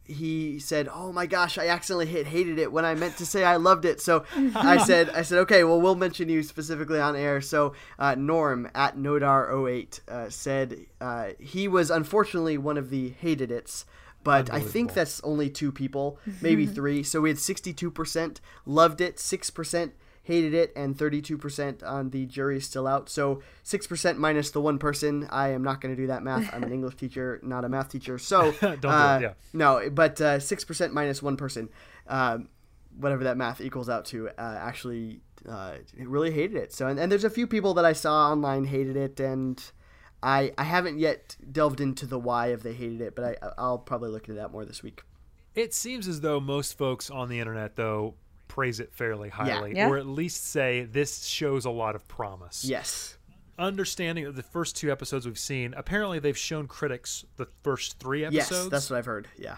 he 0.08 0.58
said, 0.58 0.88
"Oh 0.92 1.12
my 1.12 1.26
gosh, 1.26 1.58
I 1.58 1.68
accidentally 1.68 2.06
hit 2.06 2.26
hated 2.26 2.58
it 2.58 2.72
when 2.72 2.84
I 2.84 2.94
meant 2.94 3.16
to 3.18 3.26
say 3.26 3.44
I 3.44 3.56
loved 3.56 3.84
it." 3.84 4.00
So 4.00 4.24
I 4.54 4.78
said, 4.84 5.10
"I 5.10 5.22
said 5.22 5.38
okay, 5.40 5.62
well 5.64 5.80
we'll 5.80 5.94
mention 5.94 6.28
you 6.28 6.42
specifically 6.42 6.98
on 6.98 7.14
air." 7.14 7.40
So 7.40 7.74
uh, 7.98 8.14
Norm 8.14 8.70
at 8.74 8.96
Nodar08 8.96 10.08
uh, 10.08 10.30
said 10.30 10.86
uh, 11.00 11.28
he 11.38 11.68
was 11.68 11.90
unfortunately 11.90 12.58
one 12.58 12.78
of 12.78 12.90
the 12.90 13.10
hated 13.10 13.50
it's. 13.50 13.84
But 14.24 14.52
I 14.52 14.60
think 14.60 14.94
that's 14.94 15.20
only 15.22 15.48
two 15.48 15.72
people, 15.72 16.18
maybe 16.42 16.66
three. 16.78 17.02
So 17.02 17.20
we 17.20 17.30
had 17.30 17.38
62% 17.38 18.40
loved 18.66 19.00
it, 19.00 19.16
6% 19.16 19.92
hated 20.28 20.52
it, 20.52 20.72
and 20.76 20.96
32% 20.96 21.82
on 21.82 22.10
the 22.10 22.26
jury 22.26 22.58
is 22.58 22.66
still 22.66 22.86
out. 22.86 23.08
So 23.08 23.42
6% 23.64 24.18
minus 24.18 24.50
the 24.50 24.60
one 24.60 24.78
person. 24.78 25.26
I 25.30 25.48
am 25.48 25.64
not 25.64 25.80
going 25.80 25.96
to 25.96 26.00
do 26.00 26.06
that 26.08 26.22
math. 26.22 26.52
I'm 26.54 26.62
an 26.62 26.72
English 26.78 26.96
teacher, 26.96 27.40
not 27.42 27.64
a 27.64 27.68
math 27.68 27.88
teacher. 27.88 28.18
So 28.18 28.52
Don't 28.60 28.80
do 28.82 28.88
it, 28.88 28.92
uh, 28.92 29.18
yeah. 29.22 29.32
No, 29.54 29.88
but 29.90 30.20
uh, 30.20 30.36
6% 30.36 30.92
minus 30.92 31.22
one 31.22 31.38
person, 31.38 31.70
um, 32.06 32.50
whatever 32.94 33.24
that 33.24 33.38
math 33.38 33.62
equals 33.62 33.88
out 33.88 34.04
to, 34.06 34.28
uh, 34.28 34.58
actually 34.60 35.22
uh, 35.48 35.76
really 35.96 36.30
hated 36.30 36.58
it. 36.58 36.74
So 36.74 36.86
and, 36.86 37.00
and 37.00 37.10
there's 37.10 37.24
a 37.24 37.30
few 37.30 37.46
people 37.46 37.72
that 37.74 37.86
I 37.86 37.94
saw 37.94 38.30
online 38.30 38.66
hated 38.66 38.96
it, 38.96 39.18
and 39.20 39.58
I 40.22 40.52
I 40.58 40.64
haven't 40.64 40.98
yet 40.98 41.36
delved 41.50 41.80
into 41.80 42.04
the 42.04 42.18
why 42.18 42.48
of 42.48 42.62
they 42.62 42.74
hated 42.74 43.00
it, 43.00 43.16
but 43.16 43.24
I 43.24 43.50
I'll 43.56 43.78
probably 43.78 44.10
look 44.10 44.28
into 44.28 44.40
that 44.40 44.52
more 44.52 44.66
this 44.66 44.82
week. 44.82 45.02
It 45.54 45.72
seems 45.72 46.06
as 46.06 46.20
though 46.20 46.38
most 46.38 46.76
folks 46.76 47.10
on 47.10 47.28
the 47.28 47.40
internet, 47.40 47.76
though, 47.76 48.14
praise 48.48 48.80
it 48.80 48.92
fairly 48.92 49.28
highly, 49.28 49.74
Yeah. 49.76 49.88
or 49.88 49.96
at 49.98 50.06
least 50.06 50.46
say 50.46 50.84
this 50.84 51.24
shows 51.24 51.64
a 51.64 51.70
lot 51.70 51.94
of 51.94 52.08
promise. 52.08 52.64
Yes. 52.64 53.16
Understanding 53.58 54.24
of 54.26 54.36
the 54.36 54.42
first 54.42 54.76
two 54.76 54.90
episodes 54.92 55.26
we've 55.26 55.38
seen, 55.38 55.74
apparently 55.76 56.18
they've 56.18 56.38
shown 56.38 56.66
critics 56.68 57.24
the 57.36 57.46
first 57.62 57.98
three 57.98 58.24
episodes. 58.24 58.36
Yes, 58.36 58.46
episodes, 58.52 58.70
that's 58.70 58.90
what 58.90 58.98
I've 58.98 59.06
heard. 59.06 59.28
Yeah. 59.36 59.56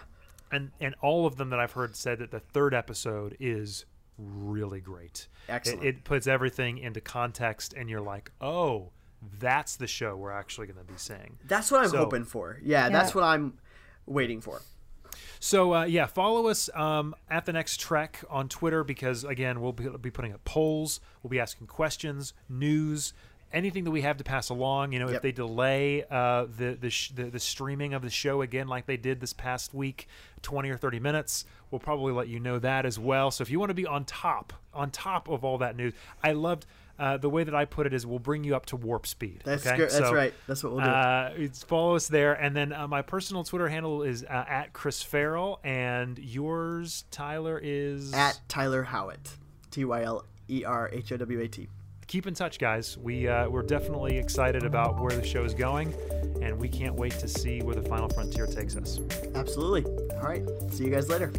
and 0.51 0.71
and 0.81 0.95
all 1.01 1.25
of 1.25 1.37
them 1.37 1.49
that 1.51 1.59
I've 1.59 1.71
heard 1.73 1.95
said 1.95 2.19
that 2.19 2.31
the 2.31 2.39
third 2.39 2.73
episode 2.73 3.37
is 3.39 3.85
really 4.17 4.81
great. 4.81 5.27
Excellent. 5.47 5.83
It, 5.83 5.87
it 5.97 6.03
puts 6.03 6.27
everything 6.27 6.77
into 6.79 6.99
context, 7.01 7.73
and 7.73 7.89
you're 7.89 8.01
like, 8.01 8.31
oh, 8.41 8.89
that's 9.39 9.75
the 9.75 9.87
show 9.87 10.15
we're 10.17 10.31
actually 10.31 10.67
going 10.67 10.83
to 10.85 10.91
be 10.91 10.97
seeing. 10.97 11.37
That's 11.45 11.71
what 11.71 11.81
I'm 11.83 11.89
So- 11.89 11.97
hoping 11.97 12.25
for. 12.25 12.59
Yeah, 12.63 12.89
that's 12.89 13.13
what 13.15 13.23
I'm 13.23 13.59
waiting 14.07 14.41
for. 14.41 14.61
So 15.39 15.73
uh, 15.73 15.83
yeah, 15.85 16.05
follow 16.05 16.47
us 16.47 16.69
um, 16.73 17.15
at 17.29 17.45
the 17.45 17.53
next 17.53 17.79
Trek 17.79 18.23
on 18.29 18.49
Twitter 18.49 18.83
because 18.83 19.23
again 19.23 19.61
we'll 19.61 19.73
be, 19.73 19.87
be 20.01 20.11
putting 20.11 20.33
up 20.33 20.43
polls, 20.45 20.99
we'll 21.21 21.29
be 21.29 21.39
asking 21.39 21.67
questions, 21.67 22.33
news, 22.49 23.13
anything 23.53 23.83
that 23.83 23.91
we 23.91 24.01
have 24.01 24.17
to 24.17 24.23
pass 24.23 24.49
along. 24.49 24.93
You 24.93 24.99
know, 24.99 25.09
if 25.09 25.21
they 25.21 25.31
delay 25.31 26.03
uh, 26.09 26.45
the 26.57 26.77
the, 26.79 26.89
sh- 26.89 27.11
the 27.11 27.25
the 27.25 27.39
streaming 27.39 27.93
of 27.93 28.01
the 28.01 28.09
show 28.09 28.41
again, 28.41 28.67
like 28.67 28.85
they 28.85 28.97
did 28.97 29.19
this 29.19 29.33
past 29.33 29.73
week, 29.73 30.07
twenty 30.41 30.69
or 30.69 30.77
thirty 30.77 30.99
minutes, 30.99 31.45
we'll 31.69 31.79
probably 31.79 32.13
let 32.13 32.27
you 32.27 32.39
know 32.39 32.59
that 32.59 32.85
as 32.85 32.97
well. 32.97 33.31
So 33.31 33.41
if 33.41 33.49
you 33.49 33.59
want 33.59 33.69
to 33.69 33.75
be 33.75 33.85
on 33.85 34.05
top 34.05 34.53
on 34.73 34.91
top 34.91 35.27
of 35.27 35.43
all 35.43 35.57
that 35.59 35.75
news, 35.75 35.93
I 36.23 36.31
loved. 36.33 36.65
Uh, 37.01 37.17
the 37.17 37.29
way 37.29 37.43
that 37.43 37.55
I 37.55 37.65
put 37.65 37.87
it 37.87 37.93
is, 37.95 38.05
we'll 38.05 38.19
bring 38.19 38.43
you 38.43 38.55
up 38.55 38.67
to 38.67 38.75
warp 38.75 39.07
speed. 39.07 39.41
That's 39.43 39.65
okay? 39.65 39.77
That's 39.79 39.95
So, 39.97 40.13
right. 40.13 40.33
That's 40.47 40.63
what 40.63 40.73
we'll 40.73 40.83
do. 40.85 40.89
uh, 40.89 41.33
it's 41.35 41.63
follow 41.63 41.95
us 41.95 42.07
there, 42.07 42.33
and 42.33 42.55
then 42.55 42.71
uh, 42.71 42.87
my 42.87 43.01
personal 43.01 43.43
Twitter 43.43 43.67
handle 43.67 44.03
is 44.03 44.23
uh, 44.23 44.45
at 44.47 44.71
Chris 44.73 45.01
Farrell, 45.01 45.59
and 45.63 46.19
yours, 46.19 47.05
Tyler, 47.09 47.59
is 47.61 48.13
At 48.13 48.39
Tyler 48.47 48.83
Howat. 48.83 49.31
T 49.71 49.83
Y 49.83 50.03
L 50.03 50.25
E 50.47 50.63
R 50.63 50.89
H 50.93 51.11
O 51.11 51.17
W 51.17 51.39
A 51.41 51.47
T. 51.47 51.67
Keep 52.05 52.27
in 52.27 52.33
touch, 52.33 52.59
guys. 52.59 52.97
We 52.97 53.27
uh, 53.27 53.49
we're 53.49 53.63
definitely 53.63 54.17
excited 54.17 54.63
about 54.63 55.01
where 55.01 55.11
the 55.15 55.25
show 55.25 55.43
is 55.43 55.53
going, 55.55 55.93
and 56.41 56.59
we 56.59 56.67
can't 56.69 56.93
wait 56.93 57.13
to 57.13 57.27
see 57.27 57.61
where 57.63 57.73
the 57.75 57.81
final 57.89 58.09
frontier 58.09 58.45
takes 58.45 58.75
us. 58.75 58.99
Absolutely. 59.33 59.85
All 60.17 60.23
right. 60.23 60.43
See 60.69 60.83
you 60.83 60.91
guys 60.91 61.09
later. 61.09 61.31